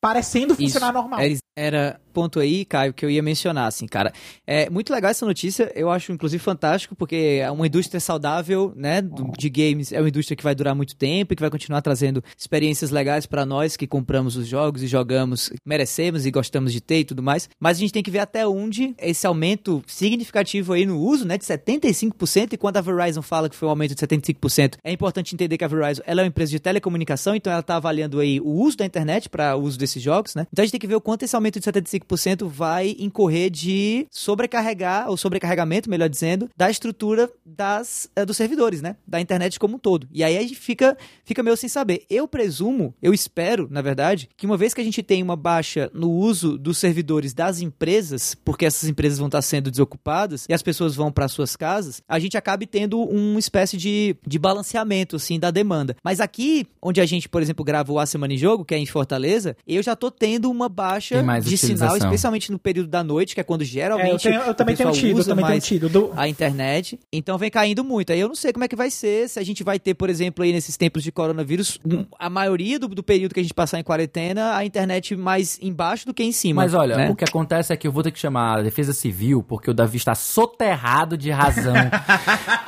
parecendo 0.00 0.54
funcionar 0.54 0.90
Isso. 0.90 0.94
normal. 0.94 1.20
Era 1.56 1.98
ponto 2.14 2.38
aí, 2.38 2.64
Caio, 2.64 2.94
que 2.94 3.04
eu 3.04 3.10
ia 3.10 3.22
mencionar, 3.22 3.66
assim, 3.66 3.86
cara. 3.86 4.12
É 4.46 4.70
muito 4.70 4.92
legal 4.92 5.10
essa 5.10 5.26
notícia, 5.26 5.70
eu 5.74 5.90
acho 5.90 6.12
inclusive 6.12 6.42
fantástico, 6.42 6.94
porque 6.94 7.40
é 7.42 7.50
uma 7.50 7.66
indústria 7.66 7.98
saudável, 7.98 8.72
né, 8.76 9.02
de 9.36 9.50
games, 9.50 9.92
é 9.92 9.98
uma 10.00 10.08
indústria 10.08 10.36
que 10.36 10.44
vai 10.44 10.54
durar 10.54 10.74
muito 10.74 10.94
tempo 10.94 11.32
e 11.32 11.36
que 11.36 11.42
vai 11.42 11.50
continuar 11.50 11.82
trazendo 11.82 12.22
experiências 12.38 12.90
legais 12.90 13.26
para 13.26 13.44
nós 13.44 13.76
que 13.76 13.86
compramos 13.86 14.36
os 14.36 14.46
jogos 14.46 14.82
e 14.82 14.86
jogamos, 14.86 15.50
merecemos 15.66 16.24
e 16.24 16.30
gostamos 16.30 16.72
de 16.72 16.80
ter 16.80 17.00
e 17.00 17.04
tudo 17.04 17.22
mais. 17.22 17.48
Mas 17.58 17.78
a 17.78 17.80
gente 17.80 17.92
tem 17.92 18.02
que 18.02 18.10
ver 18.10 18.20
até 18.20 18.46
onde 18.46 18.94
esse 18.98 19.26
aumento 19.26 19.82
significativo 19.86 20.72
aí 20.72 20.86
no 20.86 21.00
uso, 21.00 21.26
né, 21.26 21.36
de 21.36 21.44
75%, 21.44 22.52
e 22.52 22.56
quando 22.56 22.76
a 22.76 22.80
Verizon 22.80 23.22
fala 23.22 23.48
que 23.48 23.56
foi 23.56 23.66
um 23.66 23.70
aumento 23.70 23.94
de 23.94 24.06
75%, 24.06 24.76
é 24.84 24.92
importante 24.92 25.34
entender 25.34 25.58
que 25.58 25.64
a 25.64 25.68
Verizon 25.68 26.02
ela 26.06 26.20
é 26.20 26.24
uma 26.24 26.28
empresa 26.28 26.50
de 26.52 26.60
telecomunicação, 26.60 27.34
então 27.34 27.52
ela 27.52 27.60
está 27.60 27.76
avaliando 27.76 28.20
aí 28.20 28.40
o 28.40 28.50
uso 28.50 28.76
da 28.76 28.86
internet 28.86 29.28
para 29.28 29.56
uso 29.56 29.78
desses 29.78 30.02
jogos, 30.02 30.34
né? 30.34 30.46
Então 30.52 30.62
a 30.62 30.66
gente 30.66 30.72
tem 30.72 30.80
que 30.80 30.86
ver 30.86 30.94
o 30.94 31.00
quanto 31.00 31.24
esse 31.24 31.34
aumento 31.34 31.58
de 31.58 31.66
75% 31.66 32.03
vai 32.48 32.96
incorrer 32.98 33.50
de 33.50 34.06
sobrecarregar, 34.10 35.08
ou 35.08 35.16
sobrecarregamento, 35.16 35.90
melhor 35.90 36.08
dizendo, 36.08 36.48
da 36.56 36.70
estrutura 36.70 37.30
das, 37.44 38.08
é, 38.14 38.24
dos 38.24 38.36
servidores, 38.36 38.82
né? 38.82 38.96
Da 39.06 39.20
internet 39.20 39.58
como 39.58 39.76
um 39.76 39.78
todo. 39.78 40.08
E 40.12 40.22
aí 40.22 40.36
a 40.36 40.42
gente 40.42 40.54
fica, 40.54 40.96
fica 41.24 41.42
meio 41.42 41.56
sem 41.56 41.68
saber. 41.68 42.04
Eu 42.08 42.26
presumo, 42.26 42.94
eu 43.02 43.12
espero, 43.12 43.68
na 43.70 43.82
verdade, 43.82 44.28
que 44.36 44.46
uma 44.46 44.56
vez 44.56 44.74
que 44.74 44.80
a 44.80 44.84
gente 44.84 45.02
tem 45.02 45.22
uma 45.22 45.36
baixa 45.36 45.90
no 45.92 46.10
uso 46.10 46.58
dos 46.58 46.78
servidores 46.78 47.32
das 47.32 47.60
empresas, 47.60 48.34
porque 48.34 48.66
essas 48.66 48.88
empresas 48.88 49.18
vão 49.18 49.28
estar 49.28 49.42
sendo 49.42 49.70
desocupadas 49.70 50.46
e 50.48 50.54
as 50.54 50.62
pessoas 50.62 50.94
vão 50.94 51.12
para 51.12 51.28
suas 51.28 51.56
casas, 51.56 52.02
a 52.08 52.18
gente 52.18 52.36
acabe 52.36 52.66
tendo 52.66 53.00
uma 53.00 53.38
espécie 53.38 53.76
de, 53.76 54.16
de 54.26 54.38
balanceamento, 54.38 55.16
assim, 55.16 55.38
da 55.38 55.50
demanda. 55.50 55.96
Mas 56.02 56.20
aqui, 56.20 56.66
onde 56.82 57.00
a 57.00 57.06
gente, 57.06 57.28
por 57.28 57.42
exemplo, 57.42 57.64
grava 57.64 57.92
o 57.92 57.98
A 57.98 58.06
Semana 58.06 58.34
em 58.34 58.38
Jogo, 58.38 58.64
que 58.64 58.74
é 58.74 58.78
em 58.78 58.86
Fortaleza, 58.86 59.56
eu 59.66 59.82
já 59.82 59.96
tô 59.96 60.10
tendo 60.10 60.50
uma 60.50 60.68
baixa 60.68 61.22
de 61.40 61.56
sinal, 61.56 61.93
especialmente 61.96 62.50
no 62.50 62.58
período 62.58 62.88
da 62.88 63.02
noite, 63.02 63.34
que 63.34 63.40
é 63.40 63.44
quando 63.44 63.64
geralmente 63.64 64.28
é, 64.28 64.30
eu, 64.30 64.38
tenho, 64.38 64.50
eu 64.50 64.54
também 64.54 64.76
tenho 64.76 64.92
tido, 64.92 65.18
eu 65.18 65.24
também 65.24 65.46
tenho 65.46 65.60
tido. 65.60 65.88
Do... 65.88 66.12
a 66.16 66.28
internet. 66.28 66.98
Então 67.12 67.36
vem 67.38 67.50
caindo 67.50 67.84
muito. 67.84 68.12
Aí 68.12 68.20
eu 68.20 68.28
não 68.28 68.34
sei 68.34 68.52
como 68.52 68.64
é 68.64 68.68
que 68.68 68.76
vai 68.76 68.90
ser, 68.90 69.28
se 69.28 69.38
a 69.38 69.44
gente 69.44 69.62
vai 69.62 69.78
ter, 69.78 69.94
por 69.94 70.10
exemplo, 70.10 70.44
aí 70.44 70.52
nesses 70.52 70.76
tempos 70.76 71.02
de 71.02 71.12
coronavírus, 71.12 71.80
a 72.18 72.30
maioria 72.30 72.78
do, 72.78 72.88
do 72.88 73.02
período 73.02 73.34
que 73.34 73.40
a 73.40 73.42
gente 73.42 73.54
passar 73.54 73.78
em 73.78 73.82
quarentena, 73.82 74.56
a 74.56 74.64
internet 74.64 75.16
mais 75.16 75.58
embaixo 75.62 76.06
do 76.06 76.14
que 76.14 76.22
em 76.22 76.32
cima. 76.32 76.62
Mas 76.62 76.74
olha, 76.74 76.96
né? 76.96 77.10
o 77.10 77.16
que 77.16 77.24
acontece 77.24 77.72
é 77.72 77.76
que 77.76 77.86
eu 77.86 77.92
vou 77.92 78.02
ter 78.02 78.10
que 78.10 78.18
chamar 78.18 78.58
a 78.58 78.62
Defesa 78.62 78.92
Civil, 78.92 79.42
porque 79.42 79.70
o 79.70 79.74
Davi 79.74 79.96
está 79.96 80.14
soterrado 80.14 81.16
de 81.16 81.30
razão. 81.30 81.74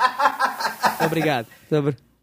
Obrigado. 1.04 1.46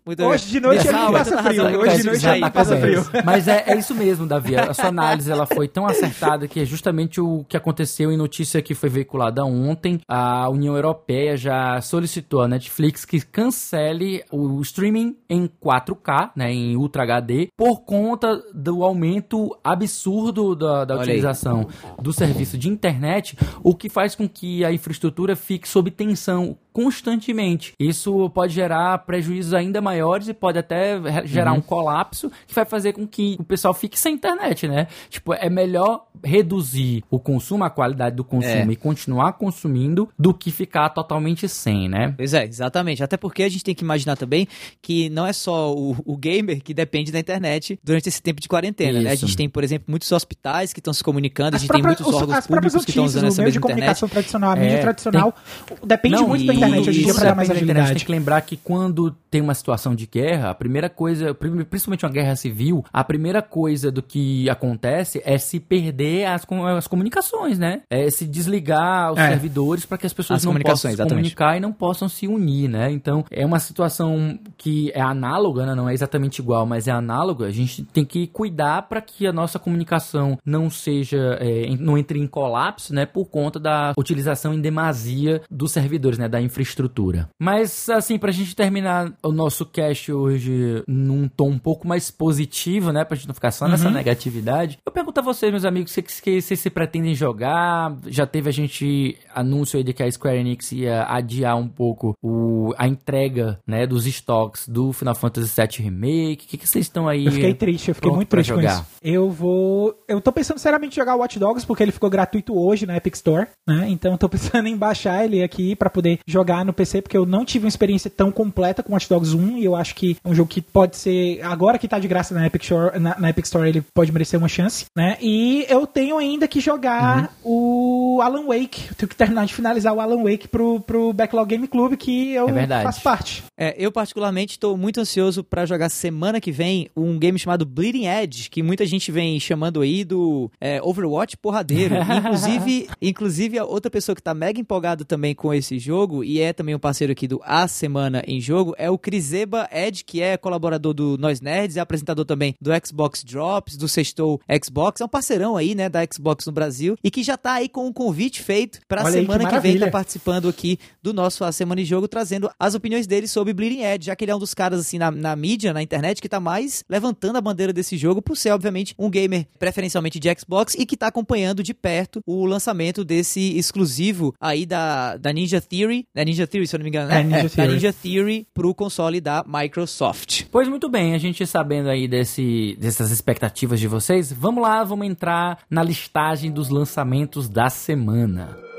Muito 0.05 0.21
Hoje 0.21 0.47
de 0.47 0.59
noite 0.59 0.85
ele 0.85 0.97
passa 0.97 1.43
frio. 1.43 1.79
Hoje 1.79 1.97
de 1.97 2.03
noite 2.03 2.27
ele 2.27 2.51
passa 2.51 2.77
frio. 2.77 3.05
Mas 3.23 3.47
é, 3.47 3.63
é 3.67 3.77
isso 3.77 3.95
mesmo, 3.95 4.27
Davi. 4.27 4.55
A 4.55 4.73
sua 4.73 4.87
análise 4.87 5.31
ela 5.31 5.45
foi 5.45 5.67
tão 5.67 5.85
acertada 5.85 6.45
que 6.45 6.59
é 6.59 6.65
justamente 6.65 7.21
o 7.21 7.45
que 7.47 7.55
aconteceu 7.55 8.11
em 8.11 8.17
notícia 8.17 8.61
que 8.61 8.75
foi 8.75 8.89
veiculada 8.89 9.45
ontem. 9.45 10.01
A 10.07 10.49
União 10.49 10.75
Europeia 10.75 11.37
já 11.37 11.79
solicitou 11.79 12.41
à 12.41 12.47
Netflix 12.49 13.05
que 13.05 13.21
cancele 13.21 14.23
o 14.29 14.59
streaming 14.61 15.15
em 15.29 15.47
4K, 15.47 16.31
né, 16.35 16.51
em 16.51 16.75
Ultra 16.75 17.03
HD, 17.03 17.47
por 17.55 17.81
conta 17.81 18.41
do 18.53 18.83
aumento 18.83 19.57
absurdo 19.63 20.53
da, 20.53 20.83
da 20.83 20.97
utilização 20.97 21.67
do 22.01 22.11
serviço 22.11 22.57
de 22.57 22.67
internet, 22.67 23.37
o 23.63 23.73
que 23.73 23.87
faz 23.87 24.15
com 24.15 24.27
que 24.27 24.65
a 24.65 24.71
infraestrutura 24.71 25.35
fique 25.35 25.67
sob 25.67 25.89
tensão 25.89 26.57
constantemente. 26.73 27.73
Isso 27.79 28.29
pode 28.31 28.53
gerar 28.53 28.97
prejuízos 28.99 29.53
ainda 29.53 29.79
maiores 29.79 30.27
e 30.27 30.33
pode 30.33 30.57
até 30.57 30.99
gerar 31.23 31.51
uhum. 31.53 31.59
um 31.59 31.61
colapso 31.61 32.31
que 32.47 32.53
vai 32.53 32.65
fazer 32.65 32.93
com 32.93 33.07
que 33.07 33.37
o 33.39 33.43
pessoal 33.43 33.73
fique 33.73 33.97
sem 33.97 34.15
internet, 34.15 34.67
né? 34.67 34.87
Tipo, 35.09 35.33
é 35.33 35.49
melhor 35.49 36.07
reduzir 36.23 37.03
o 37.09 37.19
consumo, 37.19 37.63
a 37.63 37.69
qualidade 37.69 38.15
do 38.15 38.23
consumo 38.23 38.71
é. 38.71 38.73
e 38.73 38.75
continuar 38.75 39.33
consumindo 39.33 40.09
do 40.17 40.33
que 40.33 40.51
ficar 40.51 40.89
totalmente 40.89 41.47
sem, 41.47 41.87
né? 41.87 42.13
Pois 42.17 42.33
é, 42.33 42.45
exatamente. 42.45 43.03
Até 43.03 43.17
porque 43.17 43.43
a 43.43 43.49
gente 43.49 43.63
tem 43.63 43.75
que 43.75 43.83
imaginar 43.83 44.15
também 44.15 44.47
que 44.81 45.09
não 45.09 45.27
é 45.27 45.33
só 45.33 45.73
o, 45.73 45.95
o 46.05 46.17
gamer 46.17 46.61
que 46.61 46.73
depende 46.73 47.11
da 47.11 47.19
internet 47.19 47.79
durante 47.83 48.09
esse 48.09 48.21
tempo 48.21 48.41
de 48.41 48.47
quarentena, 48.47 48.93
Isso. 48.93 49.03
né? 49.03 49.11
A 49.11 49.15
gente 49.15 49.35
tem, 49.35 49.47
por 49.47 49.63
exemplo, 49.63 49.85
muitos 49.89 50.11
hospitais 50.11 50.73
que 50.73 50.79
estão 50.79 50.93
se 50.93 51.03
comunicando, 51.03 51.55
as 51.55 51.61
a 51.61 51.65
gente 51.65 51.67
próprias, 51.67 51.97
tem 51.97 52.05
muitos 52.05 52.21
órgãos 52.21 52.47
públicos 52.47 52.85
que 52.85 52.91
estão 52.91 53.05
usando 53.05 53.27
essa 53.27 53.41
mesma 53.41 53.57
internet. 53.57 53.61
comunicação 53.61 54.09
tradicional, 54.09 54.51
a 54.51 54.55
mídia 54.55 54.75
é, 54.75 54.81
tradicional, 54.81 55.33
tem... 55.67 55.77
depende 55.83 56.15
não, 56.15 56.27
muito 56.27 56.45
da 56.45 56.53
internet 56.67 56.89
hoje 56.89 57.01
em 57.01 57.03
dia 57.03 57.13
para 57.13 57.23
dar 57.25 57.35
mais 57.35 57.49
agilidade. 57.49 57.79
Internet, 57.79 57.97
tem 57.97 58.05
que 58.05 58.11
lembrar 58.11 58.41
que 58.41 58.57
quando 58.57 59.11
tem 59.29 59.41
uma 59.41 59.53
situação 59.53 59.95
de 59.95 60.05
guerra, 60.05 60.49
a 60.51 60.53
primeira 60.53 60.89
coisa, 60.89 61.33
principalmente 61.33 62.05
uma 62.05 62.11
guerra 62.11 62.35
civil, 62.35 62.83
a 62.91 63.03
primeira 63.03 63.41
coisa 63.41 63.91
do 63.91 64.01
que 64.01 64.49
acontece 64.49 65.21
é 65.25 65.37
se 65.37 65.59
perder 65.59 66.25
as, 66.25 66.45
as 66.77 66.87
comunicações, 66.87 67.57
né? 67.57 67.81
É 67.89 68.09
se 68.09 68.25
desligar 68.25 69.11
os 69.11 69.19
é. 69.19 69.29
servidores 69.29 69.85
para 69.85 69.97
que 69.97 70.05
as 70.05 70.13
pessoas 70.13 70.37
as 70.37 70.45
não 70.45 70.59
possam 70.59 70.91
se 70.91 70.97
comunicar 70.97 71.57
e 71.57 71.59
não 71.59 71.73
possam 71.73 72.07
se 72.07 72.27
unir, 72.27 72.69
né? 72.69 72.91
Então, 72.91 73.25
é 73.31 73.45
uma 73.45 73.59
situação 73.59 74.37
que 74.57 74.91
é 74.93 75.01
análoga, 75.01 75.65
né? 75.65 75.73
não 75.75 75.89
é 75.89 75.93
exatamente 75.93 76.39
igual, 76.39 76.65
mas 76.65 76.87
é 76.87 76.91
análoga. 76.91 77.45
A 77.45 77.51
gente 77.51 77.83
tem 77.83 78.05
que 78.05 78.27
cuidar 78.27 78.83
para 78.83 79.01
que 79.01 79.25
a 79.27 79.33
nossa 79.33 79.59
comunicação 79.59 80.37
não 80.45 80.69
seja, 80.69 81.37
é, 81.39 81.75
não 81.79 81.97
entre 81.97 82.19
em 82.19 82.27
colapso, 82.27 82.93
né? 82.93 83.05
Por 83.05 83.25
conta 83.25 83.59
da 83.59 83.93
utilização 83.97 84.53
em 84.53 84.61
demasia 84.61 85.41
dos 85.49 85.71
servidores, 85.71 86.17
né? 86.17 86.27
Da 86.27 86.41
infraestrutura. 86.53 87.29
Mas, 87.39 87.89
assim, 87.89 88.17
pra 88.17 88.31
gente 88.31 88.55
terminar 88.55 89.11
o 89.23 89.31
nosso 89.31 89.65
cast 89.65 90.11
hoje 90.11 90.83
num 90.87 91.27
tom 91.27 91.49
um 91.49 91.59
pouco 91.59 91.87
mais 91.87 92.11
positivo, 92.11 92.91
né? 92.91 93.03
Pra 93.03 93.17
gente 93.17 93.27
não 93.27 93.33
ficar 93.33 93.51
só 93.51 93.67
nessa 93.67 93.87
uhum. 93.87 93.93
negatividade. 93.93 94.77
Eu 94.85 94.91
pergunto 94.91 95.19
a 95.19 95.23
vocês, 95.23 95.51
meus 95.51 95.65
amigos, 95.65 95.91
se 95.91 96.01
vocês 96.01 96.59
se 96.59 96.69
pretendem 96.69 97.15
jogar. 97.15 97.95
Já 98.07 98.25
teve 98.25 98.49
a 98.49 98.53
gente 98.53 99.17
anúncio 99.33 99.77
aí 99.77 99.83
de 99.83 99.93
que 99.93 100.03
a 100.03 100.11
Square 100.11 100.37
Enix 100.37 100.71
ia 100.71 101.05
adiar 101.07 101.57
um 101.57 101.67
pouco 101.67 102.15
o, 102.21 102.73
a 102.77 102.87
entrega, 102.87 103.59
né, 103.65 103.87
dos 103.87 104.05
estoques 104.05 104.67
do 104.67 104.93
Final 104.93 105.15
Fantasy 105.15 105.53
VII 105.55 105.83
Remake. 105.83 106.45
O 106.45 106.47
que, 106.49 106.57
que 106.57 106.67
vocês 106.67 106.85
estão 106.85 107.07
aí? 107.07 107.25
Eu 107.25 107.31
fiquei 107.31 107.53
triste, 107.53 107.89
eu 107.89 107.95
fiquei 107.95 108.11
muito 108.11 108.29
triste 108.29 108.49
jogar. 108.49 108.75
com 108.75 108.81
isso. 108.81 108.85
Eu 109.01 109.29
vou. 109.29 109.95
Eu 110.07 110.21
tô 110.21 110.31
pensando 110.31 110.59
seriamente 110.59 110.93
em 110.93 111.01
jogar 111.01 111.15
Watch 111.15 111.39
Dogs 111.39 111.65
porque 111.65 111.83
ele 111.83 111.91
ficou 111.91 112.09
gratuito 112.09 112.57
hoje 112.57 112.85
na 112.85 112.97
Epic 112.97 113.15
Store, 113.15 113.47
né? 113.67 113.87
Então 113.89 114.11
eu 114.11 114.17
tô 114.17 114.27
pensando 114.29 114.67
em 114.67 114.77
baixar 114.77 115.23
ele 115.23 115.43
aqui 115.43 115.75
para 115.75 115.89
poder 115.89 116.19
jogar 116.27 116.42
jogar 116.43 116.65
no 116.65 116.73
PC, 116.73 117.01
porque 117.01 117.17
eu 117.17 117.25
não 117.25 117.45
tive 117.45 117.65
uma 117.65 117.69
experiência 117.69 118.09
tão 118.09 118.31
completa 118.31 118.83
com 118.83 118.91
Watch 118.91 119.07
Dogs 119.07 119.33
1, 119.33 119.57
e 119.57 119.65
eu 119.65 119.75
acho 119.75 119.95
que 119.95 120.17
é 120.23 120.29
um 120.29 120.35
jogo 120.35 120.49
que 120.49 120.61
pode 120.61 120.97
ser, 120.97 121.41
agora 121.41 121.77
que 121.77 121.87
tá 121.87 121.97
de 121.97 122.07
graça 122.07 122.33
na 122.33 122.45
Epic 122.45 122.63
Store, 122.63 122.99
na, 122.99 123.17
na 123.17 123.29
Epic 123.29 123.45
Store 123.45 123.67
ele 123.67 123.81
pode 123.93 124.11
merecer 124.11 124.37
uma 124.37 124.49
chance, 124.49 124.85
né? 124.95 125.17
E 125.21 125.65
eu 125.69 125.87
tenho 125.87 126.17
ainda 126.17 126.47
que 126.47 126.59
jogar 126.59 127.33
uhum. 127.43 128.17
o 128.17 128.21
Alan 128.21 128.47
Wake, 128.47 128.89
eu 128.89 128.95
tenho 128.95 129.09
que 129.09 129.15
terminar 129.15 129.45
de 129.45 129.53
finalizar 129.53 129.93
o 129.93 130.01
Alan 130.01 130.21
Wake 130.23 130.49
pro, 130.49 130.81
pro 130.81 131.13
Backlog 131.13 131.49
Game 131.49 131.67
Club, 131.67 131.95
que 131.95 132.33
eu 132.33 132.49
é 132.49 132.67
faço 132.83 133.01
parte. 133.01 133.43
É, 133.57 133.73
eu 133.77 133.91
particularmente 133.91 134.53
estou 134.53 134.75
muito 134.75 134.99
ansioso 134.99 135.43
para 135.43 135.65
jogar 135.65 135.89
semana 135.89 136.41
que 136.41 136.51
vem 136.51 136.89
um 136.95 137.17
game 137.17 137.39
chamado 137.39 137.65
Bleeding 137.65 138.07
Edge, 138.07 138.49
que 138.49 138.61
muita 138.61 138.85
gente 138.85 139.11
vem 139.11 139.39
chamando 139.39 139.81
aí 139.81 140.03
do 140.03 140.51
é, 140.59 140.81
Overwatch 140.81 141.37
porradeiro. 141.37 141.95
inclusive, 142.17 142.89
inclusive 143.01 143.57
a 143.57 143.63
outra 143.63 143.89
pessoa 143.89 144.15
que 144.15 144.21
tá 144.21 144.33
mega 144.33 144.59
empolgado 144.59 145.05
também 145.05 145.33
com 145.33 145.53
esse 145.53 145.79
jogo 145.79 146.23
e 146.33 146.41
é 146.41 146.51
também 146.51 146.73
um 146.73 146.79
parceiro 146.79 147.13
aqui 147.13 147.27
do 147.27 147.39
A 147.43 147.67
Semana 147.67 148.23
em 148.25 148.41
Jogo, 148.41 148.73
é 148.75 148.89
o 148.89 148.97
Criseba 148.97 149.69
Ed, 149.71 150.03
que 150.03 150.19
é 150.19 150.35
colaborador 150.35 150.91
do 150.91 151.15
Nós 151.15 151.39
Nerds, 151.39 151.77
é 151.77 151.79
apresentador 151.79 152.25
também 152.25 152.55
do 152.59 152.71
Xbox 152.83 153.23
Drops, 153.23 153.77
do 153.77 153.87
Sextou 153.87 154.41
Xbox, 154.63 154.99
é 154.99 155.05
um 155.05 155.07
parceirão 155.07 155.55
aí, 155.55 155.75
né, 155.75 155.87
da 155.89 155.99
Xbox 156.11 156.47
no 156.47 156.51
Brasil, 156.51 156.97
e 157.03 157.11
que 157.11 157.21
já 157.21 157.37
tá 157.37 157.53
aí 157.53 157.69
com 157.69 157.85
um 157.85 157.93
convite 157.93 158.41
feito 158.41 158.79
pra 158.87 159.03
Olha 159.03 159.11
semana 159.11 159.43
aí, 159.43 159.45
que, 159.47 159.55
que, 159.55 159.59
vem, 159.59 159.77
tá 159.77 159.91
participando 159.91 160.49
aqui 160.49 160.79
do 161.03 161.13
nosso 161.13 161.43
A 161.43 161.51
Semana 161.51 161.81
em 161.81 161.85
Jogo, 161.85 162.07
trazendo 162.07 162.49
as 162.59 162.73
opiniões 162.73 163.05
dele 163.05 163.27
sobre 163.27 163.53
Bleeding 163.53 163.83
Edge, 163.83 164.07
já 164.07 164.15
que 164.15 164.25
ele 164.25 164.31
é 164.31 164.35
um 164.35 164.39
dos 164.39 164.55
caras, 164.55 164.79
assim, 164.79 164.97
na, 164.97 165.11
na 165.11 165.35
mídia, 165.35 165.71
na 165.71 165.83
internet, 165.83 166.19
que 166.19 166.27
tá 166.27 166.39
mais 166.39 166.83
levantando 166.89 167.37
a 167.37 167.41
bandeira 167.41 167.71
desse 167.71 167.95
jogo, 167.95 168.23
por 168.23 168.35
ser, 168.35 168.49
obviamente, 168.49 168.95
um 168.97 169.07
gamer 169.07 169.45
preferencialmente 169.59 170.19
de 170.19 170.33
Xbox 170.35 170.73
e 170.73 170.83
que 170.83 170.97
tá 170.97 171.07
acompanhando 171.07 171.61
de 171.61 171.75
perto 171.75 172.21
o 172.25 172.43
lançamento 172.43 173.05
desse 173.05 173.55
exclusivo 173.55 174.33
aí 174.41 174.65
da, 174.65 175.15
da 175.17 175.31
Ninja 175.31 175.61
Theory, 175.61 176.07
né, 176.15 176.22
Ninja 176.25 176.47
Theory, 176.47 176.67
se 176.67 176.75
eu 176.75 176.79
não 176.79 176.83
me 176.83 176.89
engano, 176.89 177.09
né? 177.09 177.21
É, 177.21 177.23
Ninja, 177.23 177.45
é, 177.45 177.49
Theory. 177.49 177.73
Ninja 177.73 177.93
Theory 177.93 178.47
pro 178.53 178.73
console 178.73 179.19
da 179.21 179.43
Microsoft. 179.47 180.43
Pois 180.51 180.67
muito 180.67 180.89
bem, 180.89 181.13
a 181.13 181.17
gente 181.17 181.45
sabendo 181.45 181.89
aí 181.89 182.07
desse, 182.07 182.77
dessas 182.79 183.11
expectativas 183.11 183.79
de 183.79 183.87
vocês, 183.87 184.31
vamos 184.31 184.61
lá, 184.61 184.83
vamos 184.83 185.07
entrar 185.07 185.59
na 185.69 185.83
listagem 185.83 186.51
dos 186.51 186.69
lançamentos 186.69 187.49
da 187.49 187.69
semana. 187.69 188.72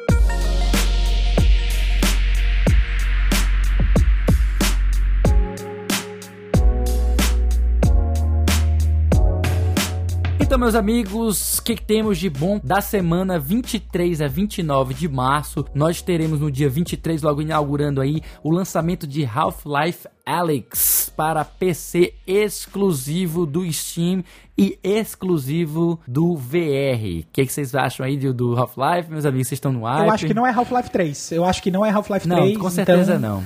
Então, 10.54 10.60
meus 10.60 10.76
amigos, 10.76 11.58
o 11.58 11.64
que, 11.64 11.74
que 11.74 11.82
temos 11.82 12.16
de 12.16 12.30
bom 12.30 12.60
da 12.62 12.80
semana 12.80 13.40
23 13.40 14.22
a 14.22 14.28
29 14.28 14.94
de 14.94 15.08
março? 15.08 15.64
Nós 15.74 16.00
teremos 16.00 16.38
no 16.38 16.48
dia 16.48 16.68
23, 16.68 17.22
logo 17.22 17.42
inaugurando 17.42 18.00
aí, 18.00 18.22
o 18.40 18.52
lançamento 18.52 19.04
de 19.04 19.24
Half-Life 19.24 20.06
Alex 20.24 21.12
para 21.16 21.44
PC 21.44 22.14
exclusivo 22.24 23.44
do 23.44 23.68
Steam 23.72 24.22
e 24.56 24.78
exclusivo 24.80 25.98
do 26.06 26.36
VR. 26.36 27.22
O 27.22 27.32
que, 27.32 27.46
que, 27.46 27.52
vocês 27.52 27.74
acham 27.74 28.06
aí 28.06 28.16
do, 28.16 28.32
do 28.32 28.56
Half-Life, 28.56 29.10
meus 29.10 29.24
amigos? 29.24 29.48
Vocês 29.48 29.56
estão 29.56 29.72
no 29.72 29.84
ar? 29.84 30.06
Eu 30.06 30.12
acho 30.12 30.24
que 30.24 30.34
não 30.34 30.46
é 30.46 30.50
Half-Life 30.50 30.90
3. 30.90 31.32
Eu 31.32 31.44
acho 31.44 31.60
que 31.60 31.70
não 31.72 31.84
é 31.84 31.90
Half-Life 31.90 32.28
3. 32.28 32.52
Não, 32.52 32.60
com 32.60 32.70
certeza 32.70 33.16
então... 33.16 33.40
não. 33.40 33.44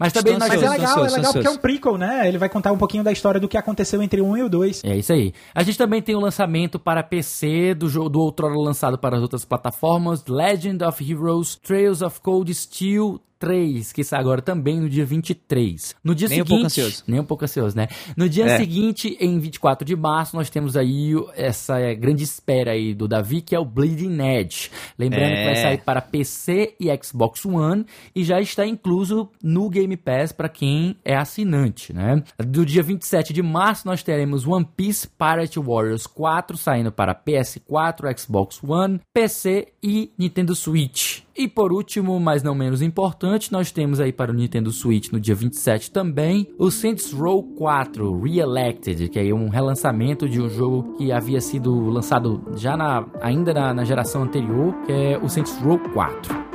Mas 0.00 0.14
também 0.14 0.38
nós... 0.38 0.48
Mas 0.48 0.62
é 0.62 0.68
legal, 0.68 1.04
é 1.04 1.10
legal 1.10 1.32
porque 1.34 1.46
é 1.46 1.50
um 1.50 1.58
prequel, 1.58 1.98
né? 1.98 2.26
Ele 2.26 2.38
vai 2.38 2.48
contar 2.48 2.72
um 2.72 2.78
pouquinho 2.78 3.04
da 3.04 3.12
história 3.12 3.38
do 3.38 3.46
que 3.46 3.58
aconteceu 3.58 4.02
entre 4.02 4.22
o 4.22 4.24
1 4.24 4.36
e 4.38 4.42
o 4.44 4.48
2. 4.48 4.82
É 4.82 4.96
isso 4.96 5.12
aí. 5.12 5.34
A 5.54 5.62
gente 5.62 5.76
também 5.76 6.00
tem 6.00 6.14
o 6.14 6.20
lançamento 6.20 6.78
para 6.78 7.02
PC 7.02 7.74
do 7.74 7.86
jogo 7.86 8.08
do 8.08 8.20
outrora 8.20 8.54
lançado 8.56 8.96
para 8.96 9.16
as 9.16 9.22
outras 9.22 9.44
plataformas, 9.44 10.24
Legend 10.26 10.82
of 10.84 11.10
Heroes, 11.10 11.56
Trails 11.56 12.00
of 12.00 12.18
Cold 12.22 12.52
Steel 12.54 13.20
3, 13.40 13.90
que 13.92 14.04
sai 14.04 14.20
agora 14.20 14.42
também 14.42 14.78
no 14.78 14.88
dia 14.88 15.04
23. 15.04 15.96
No 16.04 16.14
dia 16.14 16.28
nem 16.28 16.38
seguinte, 16.38 16.52
um 16.52 16.56
pouco 16.56 16.66
ansioso. 16.66 17.04
Nem 17.06 17.20
um 17.20 17.24
pouco 17.24 17.44
ansioso, 17.44 17.76
né? 17.76 17.88
No 18.14 18.28
dia 18.28 18.44
é. 18.44 18.58
seguinte, 18.58 19.16
em 19.18 19.38
24 19.38 19.84
de 19.84 19.96
março, 19.96 20.36
nós 20.36 20.50
temos 20.50 20.76
aí 20.76 21.12
essa 21.34 21.78
é, 21.78 21.94
grande 21.94 22.22
espera 22.22 22.72
aí 22.72 22.94
do 22.94 23.08
Davi, 23.08 23.40
que 23.40 23.54
é 23.54 23.58
o 23.58 23.64
Bleeding 23.64 24.20
Edge. 24.20 24.70
Lembrando 24.98 25.32
é. 25.32 25.36
que 25.36 25.44
vai 25.44 25.56
sair 25.56 25.78
para 25.78 26.02
PC 26.02 26.74
e 26.78 26.90
Xbox 27.02 27.46
One 27.46 27.86
e 28.14 28.22
já 28.22 28.38
está 28.40 28.66
incluso 28.66 29.30
no 29.42 29.70
Game 29.70 29.96
Pass 29.96 30.32
para 30.32 30.48
quem 30.48 30.96
é 31.02 31.16
assinante, 31.16 31.94
né? 31.94 32.22
Do 32.38 32.66
dia 32.66 32.82
27 32.82 33.32
de 33.32 33.42
março, 33.42 33.86
nós 33.86 34.02
teremos 34.02 34.46
One 34.46 34.68
Piece 34.76 35.08
Pirate 35.08 35.58
Warriors 35.58 36.06
4 36.06 36.58
saindo 36.58 36.92
para 36.92 37.14
PS4, 37.14 38.18
Xbox 38.18 38.62
One, 38.62 39.00
PC 39.14 39.68
e 39.82 40.12
Nintendo 40.18 40.54
Switch. 40.54 41.22
E 41.36 41.48
por 41.48 41.72
último, 41.72 42.18
mas 42.18 42.42
não 42.42 42.54
menos 42.54 42.82
importante, 42.82 43.52
nós 43.52 43.70
temos 43.70 44.00
aí 44.00 44.12
para 44.12 44.30
o 44.30 44.34
Nintendo 44.34 44.70
Switch 44.70 45.10
no 45.10 45.20
dia 45.20 45.34
27 45.34 45.90
também 45.90 46.48
o 46.58 46.70
Saints 46.70 47.12
Row 47.12 47.42
4 47.42 48.20
Re-Elected, 48.20 49.08
que 49.08 49.18
é 49.18 49.34
um 49.34 49.48
relançamento 49.48 50.28
de 50.28 50.40
um 50.40 50.48
jogo 50.48 50.94
que 50.96 51.12
havia 51.12 51.40
sido 51.40 51.88
lançado 51.88 52.42
já 52.56 52.76
na, 52.76 53.06
ainda 53.20 53.54
na, 53.54 53.72
na 53.72 53.84
geração 53.84 54.22
anterior, 54.22 54.74
que 54.84 54.92
é 54.92 55.18
o 55.18 55.28
Saints 55.28 55.56
Row 55.58 55.78
4. 55.78 56.49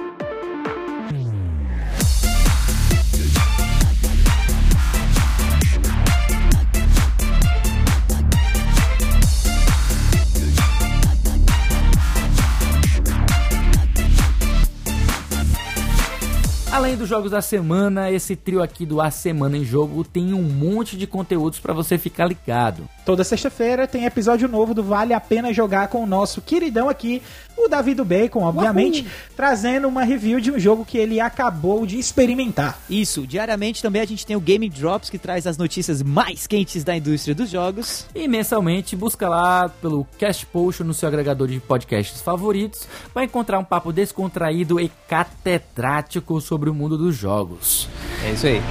Além 16.86 16.98
dos 16.98 17.10
jogos 17.10 17.32
da 17.32 17.42
semana, 17.42 18.12
esse 18.12 18.36
trio 18.36 18.62
aqui 18.62 18.86
do 18.86 19.02
A 19.02 19.10
Semana 19.10 19.58
em 19.58 19.66
Jogo 19.66 20.04
tem 20.04 20.36
um 20.36 20.44
monte 20.44 20.96
de 20.96 21.08
conteúdos 21.08 21.60
para 21.60 21.74
você 21.74 21.98
ficar 21.98 22.28
ligado. 22.28 22.88
Toda 23.04 23.24
sexta-feira 23.24 23.88
tem 23.88 24.06
episódio 24.06 24.48
novo 24.48 24.72
do 24.72 24.84
Vale 24.84 25.12
a 25.12 25.20
Pena 25.20 25.52
Jogar 25.52 25.88
com 25.88 26.04
o 26.04 26.06
nosso 26.06 26.42
queridão 26.42 26.88
aqui, 26.88 27.24
o 27.58 27.68
Davi 27.68 27.94
do 27.94 28.06
Bacon, 28.06 28.44
obviamente, 28.44 29.02
Uhul. 29.02 29.10
trazendo 29.36 29.88
uma 29.88 30.04
review 30.04 30.40
de 30.40 30.52
um 30.52 30.60
jogo 30.60 30.86
que 30.86 30.98
ele 30.98 31.20
acabou 31.20 31.86
de 31.86 31.98
experimentar. 31.98 32.80
Isso, 32.90 33.26
diariamente 33.26 33.82
também 33.82 34.02
a 34.02 34.06
gente 34.06 34.26
tem 34.26 34.36
o 34.36 34.40
Game 34.40 34.68
Drops 34.70 35.10
que 35.10 35.18
traz 35.18 35.48
as 35.48 35.58
notícias 35.58 36.02
mais 36.02 36.46
quentes 36.48 36.84
da 36.84 36.96
indústria 36.96 37.34
dos 37.34 37.50
jogos. 37.50 38.06
E 38.14 38.28
mensalmente 38.28 38.96
busca 38.96 39.28
lá 39.30 39.70
pelo 39.70 40.06
Cast 40.18 40.46
Post 40.48 40.84
no 40.84 40.94
seu 40.94 41.08
agregador 41.08 41.48
de 41.48 41.60
podcasts 41.60 42.22
favoritos, 42.22 42.88
vai 43.14 43.26
encontrar 43.26 43.60
um 43.60 43.64
papo 43.64 43.92
descontraído 43.94 44.80
e 44.80 44.92
catedrático 45.08 46.40
sobre 46.42 46.70
o 46.70 46.74
mundo 46.74 46.98
dos 46.98 47.16
jogos. 47.16 47.88
É 48.24 48.32
isso 48.32 48.48
aí. 48.48 48.62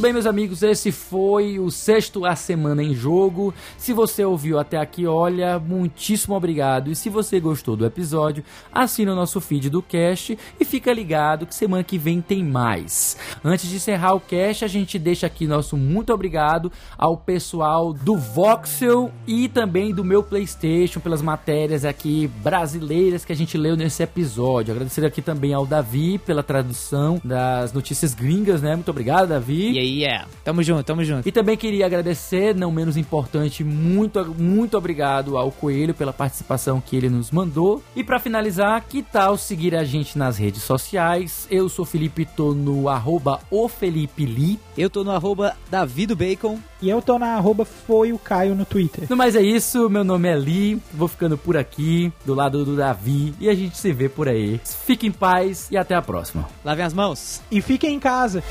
Bem, 0.00 0.12
meus 0.14 0.24
amigos, 0.24 0.62
esse 0.62 0.90
foi 0.90 1.58
o 1.58 1.70
sexto 1.70 2.24
A 2.24 2.34
Semana 2.34 2.82
em 2.82 2.94
Jogo. 2.94 3.52
Se 3.76 3.92
você 3.92 4.24
ouviu 4.24 4.58
até 4.58 4.78
aqui, 4.78 5.06
olha, 5.06 5.58
muitíssimo 5.58 6.34
obrigado. 6.34 6.90
E 6.90 6.96
se 6.96 7.10
você 7.10 7.38
gostou 7.38 7.76
do 7.76 7.84
episódio, 7.84 8.42
assina 8.72 9.12
o 9.12 9.16
nosso 9.16 9.40
feed 9.40 9.68
do 9.68 9.82
cast 9.82 10.38
e 10.58 10.64
fica 10.64 10.92
ligado 10.92 11.44
que 11.44 11.54
semana 11.54 11.84
que 11.84 11.98
vem 11.98 12.22
tem 12.22 12.42
mais. 12.42 13.16
Antes 13.44 13.68
de 13.68 13.76
encerrar 13.76 14.14
o 14.14 14.20
cast, 14.20 14.64
a 14.64 14.68
gente 14.68 14.98
deixa 14.98 15.26
aqui 15.26 15.46
nosso 15.46 15.76
muito 15.76 16.12
obrigado 16.14 16.72
ao 16.96 17.16
pessoal 17.16 17.92
do 17.92 18.16
Voxel 18.16 19.10
e 19.26 19.48
também 19.48 19.92
do 19.92 20.02
meu 20.02 20.22
PlayStation 20.22 21.00
pelas 21.00 21.20
matérias 21.20 21.84
aqui 21.84 22.30
brasileiras 22.42 23.24
que 23.24 23.32
a 23.32 23.36
gente 23.36 23.58
leu 23.58 23.76
nesse 23.76 24.02
episódio. 24.02 24.72
Agradecer 24.72 25.04
aqui 25.04 25.20
também 25.20 25.52
ao 25.52 25.66
Davi 25.66 26.16
pela 26.18 26.42
tradução 26.42 27.20
das 27.22 27.72
notícias 27.72 28.14
gringas, 28.14 28.62
né? 28.62 28.74
Muito 28.74 28.90
obrigado, 28.90 29.28
Davi. 29.28 29.72
E 29.72 29.78
aí, 29.78 29.89
é. 30.04 30.24
Tamo 30.44 30.62
junto, 30.62 30.84
tamo 30.84 31.04
junto. 31.04 31.28
E 31.28 31.32
também 31.32 31.56
queria 31.56 31.86
agradecer, 31.86 32.54
não 32.54 32.70
menos 32.70 32.96
importante, 32.96 33.64
muito, 33.64 34.24
muito 34.38 34.76
obrigado 34.76 35.36
ao 35.36 35.50
Coelho 35.50 35.94
pela 35.94 36.12
participação 36.12 36.80
que 36.80 36.96
ele 36.96 37.08
nos 37.08 37.30
mandou. 37.30 37.82
E 37.94 38.04
para 38.04 38.18
finalizar, 38.18 38.84
que 38.88 39.02
tal 39.02 39.36
seguir 39.36 39.74
a 39.74 39.84
gente 39.84 40.16
nas 40.16 40.38
redes 40.38 40.62
sociais? 40.62 41.46
Eu 41.50 41.68
sou 41.68 41.84
Felipe, 41.84 42.24
tô 42.24 42.54
no 42.54 42.88
arroba 42.88 43.40
o 43.50 43.68
Felipe 43.68 44.24
Lee. 44.24 44.58
Eu 44.76 44.88
tô 44.88 45.04
no 45.04 45.10
arroba 45.10 45.56
Davido 45.70 46.16
Bacon. 46.16 46.58
E 46.82 46.88
eu 46.88 47.02
tô 47.02 47.18
na 47.18 47.34
arroba 47.34 47.64
foi 47.64 48.12
o 48.12 48.18
Caio 48.18 48.54
no 48.54 48.64
Twitter. 48.64 49.04
No 49.08 49.16
mais 49.16 49.36
é 49.36 49.42
isso, 49.42 49.90
meu 49.90 50.02
nome 50.02 50.28
é 50.28 50.34
Lee, 50.34 50.80
vou 50.94 51.08
ficando 51.08 51.36
por 51.36 51.56
aqui, 51.56 52.10
do 52.24 52.32
lado 52.32 52.64
do 52.64 52.74
Davi, 52.74 53.34
e 53.38 53.50
a 53.50 53.54
gente 53.54 53.76
se 53.76 53.92
vê 53.92 54.08
por 54.08 54.28
aí. 54.28 54.58
Fique 54.64 55.06
em 55.06 55.12
paz 55.12 55.68
e 55.70 55.76
até 55.76 55.94
a 55.94 56.00
próxima. 56.00 56.48
Lavem 56.64 56.84
as 56.84 56.94
mãos. 56.94 57.42
E 57.50 57.60
fiquem 57.60 57.94
em 57.94 58.00
casa. 58.00 58.42